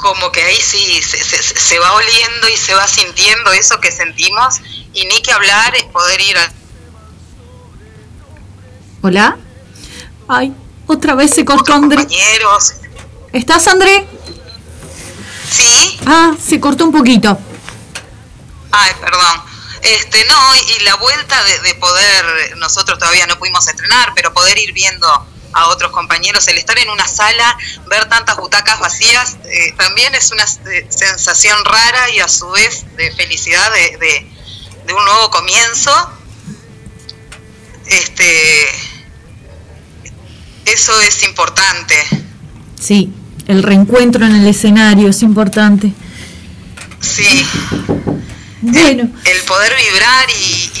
como 0.00 0.30
que 0.32 0.42
ahí 0.42 0.56
sí 0.60 1.00
se, 1.02 1.22
se- 1.22 1.42
se 1.42 1.78
va 1.78 1.92
oliendo 1.92 2.48
y 2.48 2.56
se 2.56 2.74
va 2.74 2.86
sintiendo 2.86 3.52
eso 3.52 3.80
que 3.80 3.90
sentimos, 3.92 4.56
y 4.92 5.04
ni 5.06 5.22
que 5.22 5.32
hablar 5.32 5.74
es 5.76 5.84
poder 5.84 6.20
ir 6.20 6.36
a 6.38 6.52
¿Hola? 9.02 9.36
Ay, 10.28 10.52
otra 10.86 11.14
vez 11.14 11.32
se 11.34 11.44
cortó 11.44 11.72
André. 11.74 11.96
compañeros. 11.98 12.72
¿Estás, 13.32 13.66
André? 13.68 14.06
Sí. 15.50 15.98
Ah, 16.06 16.32
se 16.42 16.60
cortó 16.60 16.84
un 16.84 16.92
poquito. 16.92 17.38
Ay, 18.72 18.92
perdón. 19.00 19.42
Este, 19.82 20.24
no, 20.26 20.36
y 20.76 20.80
la 20.84 20.94
vuelta 20.96 21.42
de, 21.44 21.58
de 21.60 21.74
poder, 21.76 22.56
nosotros 22.58 22.98
todavía 22.98 23.26
no 23.26 23.38
pudimos 23.38 23.66
estrenar, 23.66 24.12
pero 24.14 24.32
poder 24.34 24.58
ir 24.58 24.72
viendo 24.74 25.26
a 25.52 25.68
otros 25.68 25.90
compañeros, 25.92 26.46
el 26.48 26.58
estar 26.58 26.78
en 26.78 26.88
una 26.90 27.06
sala, 27.06 27.56
ver 27.88 28.08
tantas 28.08 28.36
butacas 28.36 28.78
vacías, 28.80 29.36
eh, 29.44 29.72
también 29.76 30.14
es 30.14 30.30
una 30.32 30.44
eh, 30.44 30.86
sensación 30.90 31.56
rara 31.64 32.10
y 32.10 32.20
a 32.20 32.28
su 32.28 32.48
vez 32.50 32.84
de 32.96 33.10
felicidad 33.12 33.70
de, 33.72 33.96
de- 33.98 34.26
de 34.86 34.94
un 34.94 35.04
nuevo 35.04 35.30
comienzo. 35.30 35.90
Este, 37.86 38.66
eso 40.64 41.00
es 41.00 41.22
importante. 41.24 41.94
Sí, 42.80 43.12
el 43.46 43.62
reencuentro 43.62 44.24
en 44.24 44.36
el 44.36 44.46
escenario 44.46 45.08
es 45.08 45.22
importante. 45.22 45.92
Sí. 47.00 47.46
El 49.24 49.42
poder 49.46 49.74
vibrar 49.74 50.28
y, 50.30 50.72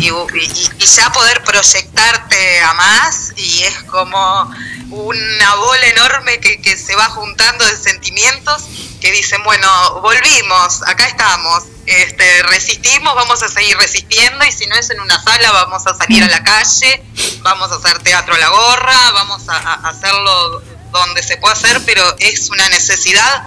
y, 0.00 0.86
ya 0.86 1.10
poder 1.12 1.42
proyectarte 1.42 2.60
a 2.60 2.74
más 2.74 3.32
y 3.36 3.62
es 3.62 3.82
como 3.84 4.50
una 4.90 5.54
bola 5.56 5.86
enorme 5.86 6.38
que, 6.40 6.76
se 6.76 6.94
va 6.96 7.08
juntando 7.10 7.64
de 7.64 7.76
sentimientos 7.76 8.64
que 9.00 9.12
dicen, 9.12 9.42
bueno, 9.44 10.00
volvimos, 10.00 10.82
acá 10.86 11.06
estamos, 11.06 11.64
este, 11.86 12.42
resistimos, 12.44 13.14
vamos 13.14 13.42
a 13.42 13.48
seguir 13.48 13.76
resistiendo 13.76 14.44
y 14.44 14.52
si 14.52 14.66
no 14.66 14.76
es 14.76 14.90
en 14.90 15.00
una 15.00 15.22
sala 15.22 15.52
vamos 15.52 15.86
a 15.86 15.94
salir 15.94 16.22
a 16.22 16.28
la 16.28 16.42
calle, 16.42 17.02
vamos 17.42 17.70
a 17.70 17.76
hacer 17.76 18.02
teatro 18.02 18.34
a 18.34 18.38
la 18.38 18.48
gorra, 18.48 19.10
vamos 19.12 19.48
a, 19.48 19.56
a 19.56 19.88
hacerlo 19.88 20.62
donde 20.90 21.22
se 21.22 21.36
pueda 21.36 21.54
hacer, 21.54 21.80
pero 21.84 22.02
es 22.18 22.50
una 22.50 22.68
necesidad 22.70 23.44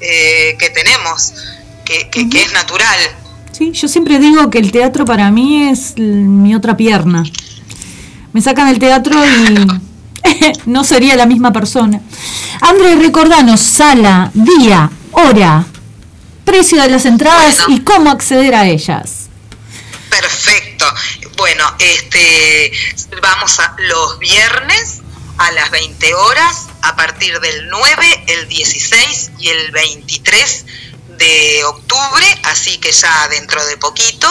eh, 0.00 0.56
que 0.58 0.70
tenemos, 0.70 1.32
que, 1.90 2.08
que, 2.08 2.28
que 2.28 2.42
es 2.42 2.52
natural. 2.52 2.98
Sí, 3.50 3.72
yo 3.72 3.88
siempre 3.88 4.18
digo 4.18 4.48
que 4.48 4.58
el 4.58 4.70
teatro 4.70 5.04
para 5.04 5.30
mí 5.30 5.68
es 5.68 5.94
mi 5.98 6.54
otra 6.54 6.76
pierna. 6.76 7.24
Me 8.32 8.40
sacan 8.40 8.68
del 8.68 8.78
teatro 8.78 9.20
y 9.26 9.66
no 10.66 10.84
sería 10.84 11.16
la 11.16 11.26
misma 11.26 11.52
persona. 11.52 12.00
Andrés, 12.60 12.98
recordanos 12.98 13.60
sala, 13.60 14.30
día, 14.34 14.90
hora, 15.12 15.66
precio 16.44 16.80
de 16.80 16.88
las 16.88 17.04
entradas 17.06 17.64
y 17.68 17.80
cómo 17.80 18.10
acceder 18.10 18.54
a 18.54 18.66
ellas. 18.66 19.28
Perfecto. 20.08 20.84
Bueno, 21.36 21.64
este 21.78 22.72
vamos 23.20 23.58
a 23.58 23.74
los 23.78 24.18
viernes 24.18 25.00
a 25.38 25.50
las 25.52 25.70
20 25.70 26.14
horas 26.14 26.68
a 26.82 26.94
partir 26.96 27.40
del 27.40 27.68
9, 27.68 28.24
el 28.26 28.48
16 28.48 29.32
y 29.38 29.48
el 29.48 29.70
23 29.70 30.66
de 31.20 31.64
octubre, 31.64 32.40
así 32.44 32.78
que 32.78 32.90
ya 32.90 33.28
dentro 33.28 33.64
de 33.66 33.76
poquito. 33.76 34.28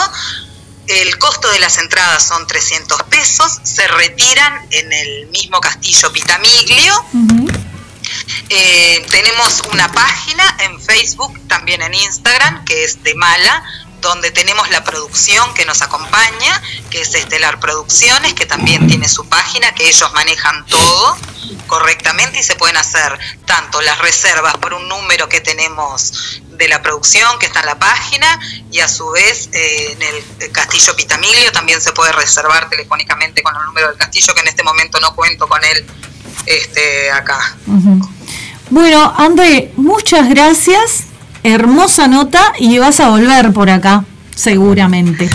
El 0.88 1.16
costo 1.18 1.48
de 1.50 1.60
las 1.60 1.78
entradas 1.78 2.26
son 2.26 2.46
300 2.48 3.04
pesos, 3.04 3.60
se 3.62 3.86
retiran 3.86 4.66
en 4.70 4.92
el 4.92 5.28
mismo 5.28 5.60
castillo 5.60 6.12
Pitamiglio. 6.12 6.92
Eh, 8.48 9.06
tenemos 9.08 9.62
una 9.72 9.90
página 9.92 10.56
en 10.60 10.80
Facebook, 10.80 11.32
también 11.46 11.80
en 11.82 11.94
Instagram, 11.94 12.64
que 12.64 12.84
es 12.84 13.02
de 13.04 13.14
Mala, 13.14 13.62
donde 14.00 14.32
tenemos 14.32 14.68
la 14.70 14.82
producción 14.82 15.54
que 15.54 15.64
nos 15.64 15.82
acompaña, 15.82 16.60
que 16.90 17.02
es 17.02 17.14
Estelar 17.14 17.60
Producciones, 17.60 18.34
que 18.34 18.46
también 18.46 18.88
tiene 18.88 19.08
su 19.08 19.28
página, 19.28 19.72
que 19.74 19.88
ellos 19.88 20.12
manejan 20.12 20.66
todo 20.66 21.16
correctamente 21.70 22.40
y 22.40 22.42
se 22.42 22.56
pueden 22.56 22.76
hacer 22.76 23.16
tanto 23.46 23.80
las 23.80 23.98
reservas 24.00 24.56
por 24.56 24.74
un 24.74 24.88
número 24.88 25.28
que 25.28 25.40
tenemos 25.40 26.42
de 26.50 26.68
la 26.68 26.82
producción 26.82 27.38
que 27.38 27.46
está 27.46 27.60
en 27.60 27.66
la 27.66 27.78
página 27.78 28.40
y 28.72 28.80
a 28.80 28.88
su 28.88 29.08
vez 29.12 29.48
eh, 29.52 29.92
en 29.92 30.02
el 30.02 30.50
Castillo 30.50 30.96
Pitamilio 30.96 31.52
también 31.52 31.80
se 31.80 31.92
puede 31.92 32.10
reservar 32.10 32.68
telefónicamente 32.68 33.40
con 33.44 33.54
el 33.54 33.64
número 33.66 33.88
del 33.88 33.96
castillo 33.96 34.34
que 34.34 34.40
en 34.40 34.48
este 34.48 34.64
momento 34.64 34.98
no 35.00 35.14
cuento 35.14 35.46
con 35.46 35.62
él 35.64 35.86
este 36.44 37.12
acá. 37.12 37.56
Bueno, 38.68 39.14
André, 39.16 39.72
muchas 39.76 40.28
gracias. 40.28 41.04
Hermosa 41.44 42.08
nota 42.08 42.52
y 42.58 42.78
vas 42.78 42.98
a 42.98 43.10
volver 43.10 43.52
por 43.52 43.70
acá, 43.70 44.04
seguramente. 44.34 45.30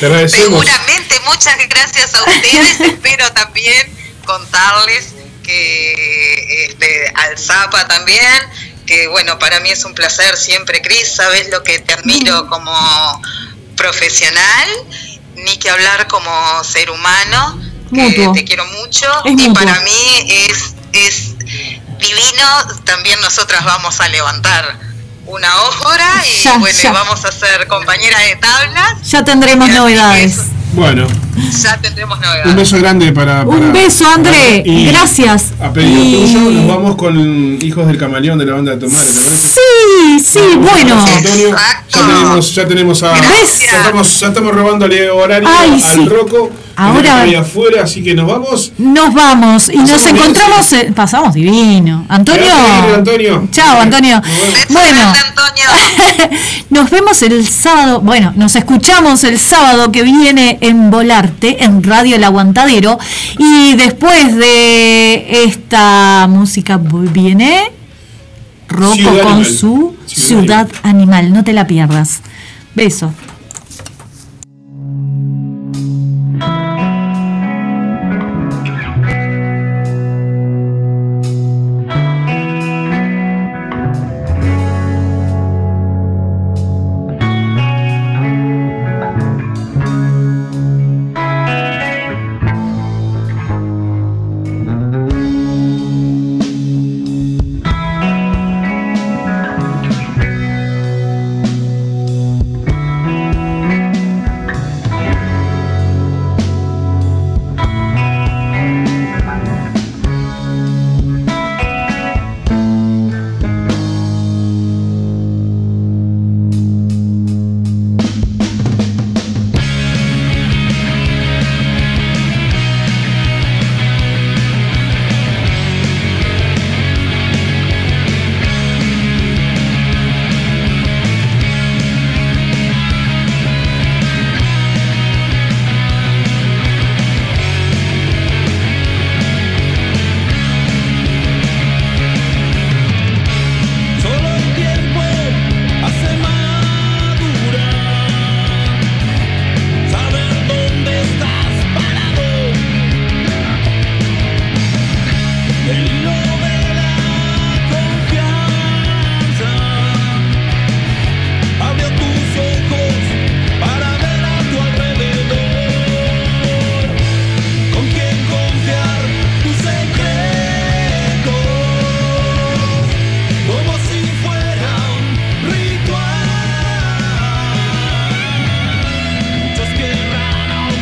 Te 0.00 0.06
agradecemos. 0.06 0.64
Seguramente, 0.64 1.20
muchas 1.26 1.56
gracias 1.68 2.14
a 2.14 2.18
ustedes. 2.24 2.80
Espero 2.92 3.30
también 3.32 3.94
contarles 4.24 5.15
que 5.46 6.66
este, 6.68 7.12
al 7.14 7.38
Zapa 7.38 7.86
también, 7.88 8.42
que 8.86 9.06
bueno, 9.08 9.38
para 9.38 9.60
mí 9.60 9.70
es 9.70 9.84
un 9.84 9.94
placer 9.94 10.36
siempre, 10.36 10.82
Cris, 10.82 11.14
sabes 11.16 11.48
lo 11.50 11.62
que 11.62 11.78
te 11.78 11.94
admiro 11.94 12.48
como 12.48 12.72
profesional, 13.76 14.68
ni 15.36 15.56
que 15.58 15.70
hablar 15.70 16.06
como 16.08 16.30
ser 16.64 16.90
humano, 16.90 17.60
que 17.90 17.96
Mutuo. 18.02 18.32
te 18.32 18.44
quiero 18.44 18.64
mucho 18.66 19.06
Es 19.24 19.32
y 19.32 19.36
mutuo. 19.48 19.54
para 19.54 19.80
mí 19.80 20.26
es, 20.28 20.74
es 20.92 21.38
divino, 21.98 22.48
también 22.84 23.20
nosotras 23.20 23.64
vamos 23.64 24.00
a 24.00 24.08
levantar 24.08 24.78
una 25.26 25.54
hora 25.60 26.22
y 26.26 26.42
Ya, 26.42 26.58
bueno, 26.58 26.78
ya. 26.80 26.92
vamos 26.92 27.24
a 27.24 27.32
ser 27.32 27.66
compañera 27.68 28.18
de 28.20 28.36
tablas, 28.36 29.02
Ya 29.10 29.24
tendremos 29.24 29.68
novedades. 29.68 30.36
Bueno, 30.72 31.06
ya 31.62 31.76
tendremos 31.78 32.18
novedades. 32.18 32.46
un 32.46 32.56
beso 32.56 32.78
grande 32.78 33.12
para. 33.12 33.42
Un 33.42 33.72
beso, 33.72 34.06
André. 34.08 34.62
Y 34.64 34.86
Gracias. 34.86 35.52
A 35.62 35.72
pedido 35.72 36.02
Y- 36.02 36.12
tuyo, 36.32 36.50
nos 36.50 36.68
vamos 36.68 36.96
con 36.96 37.58
Hijos 37.62 37.86
del 37.86 37.98
Camaleón 37.98 38.38
de 38.38 38.46
la 38.46 38.54
banda 38.54 38.72
de 38.72 38.78
tu 38.78 38.90
madre, 38.90 39.06
¿te 39.12 39.20
parece? 39.20 39.46
Sí, 39.48 40.20
sí, 40.20 40.38
bueno. 40.56 41.00
Antonio, 41.00 41.56
ya 41.88 42.06
tenemos, 42.06 42.54
ya 42.54 42.66
tenemos 42.66 43.02
a. 43.02 43.16
Gracias. 43.16 43.70
Ya 43.72 43.78
estamos, 43.80 44.20
ya 44.20 44.26
estamos 44.28 44.54
robándole 44.54 45.10
horario 45.10 45.48
Ay, 45.50 45.70
al 45.72 45.80
sí. 45.80 46.04
Rocco. 46.08 46.50
Ahora- 46.78 47.24
afuera, 47.40 47.84
así 47.84 48.02
que 48.04 48.14
nos 48.14 48.26
vamos. 48.26 48.72
Nos 48.76 49.14
vamos 49.14 49.70
y 49.70 49.78
nos 49.78 50.04
encontramos. 50.06 50.66
pasamos 50.94 51.32
divino. 51.34 52.04
Antonio. 52.08 52.52
Antonio. 52.94 53.48
Chao, 53.50 53.80
Antonio. 53.80 54.20
Bueno, 54.68 55.00
Antonio. 55.00 56.30
nos 56.70 56.90
vemos 56.90 57.22
el 57.22 57.46
sábado. 57.46 58.00
Bueno, 58.00 58.32
nos 58.36 58.56
escuchamos 58.56 59.24
el 59.24 59.38
sábado 59.38 59.90
que 59.90 60.02
viene 60.02 60.58
en 60.60 60.90
En 61.62 61.82
Radio 61.82 62.16
El 62.16 62.24
Aguantadero. 62.24 62.98
Y 63.38 63.74
después 63.76 64.36
de 64.36 65.44
esta 65.44 66.26
música 66.28 66.78
viene 66.78 67.70
Rocco 68.68 69.18
con 69.22 69.32
Animal. 69.32 69.44
su 69.46 69.96
Ciudad 70.06 70.40
Ciudad 70.40 70.68
Animal. 70.82 71.32
No 71.32 71.44
te 71.44 71.52
la 71.52 71.66
pierdas. 71.66 72.22
Beso. 72.74 73.12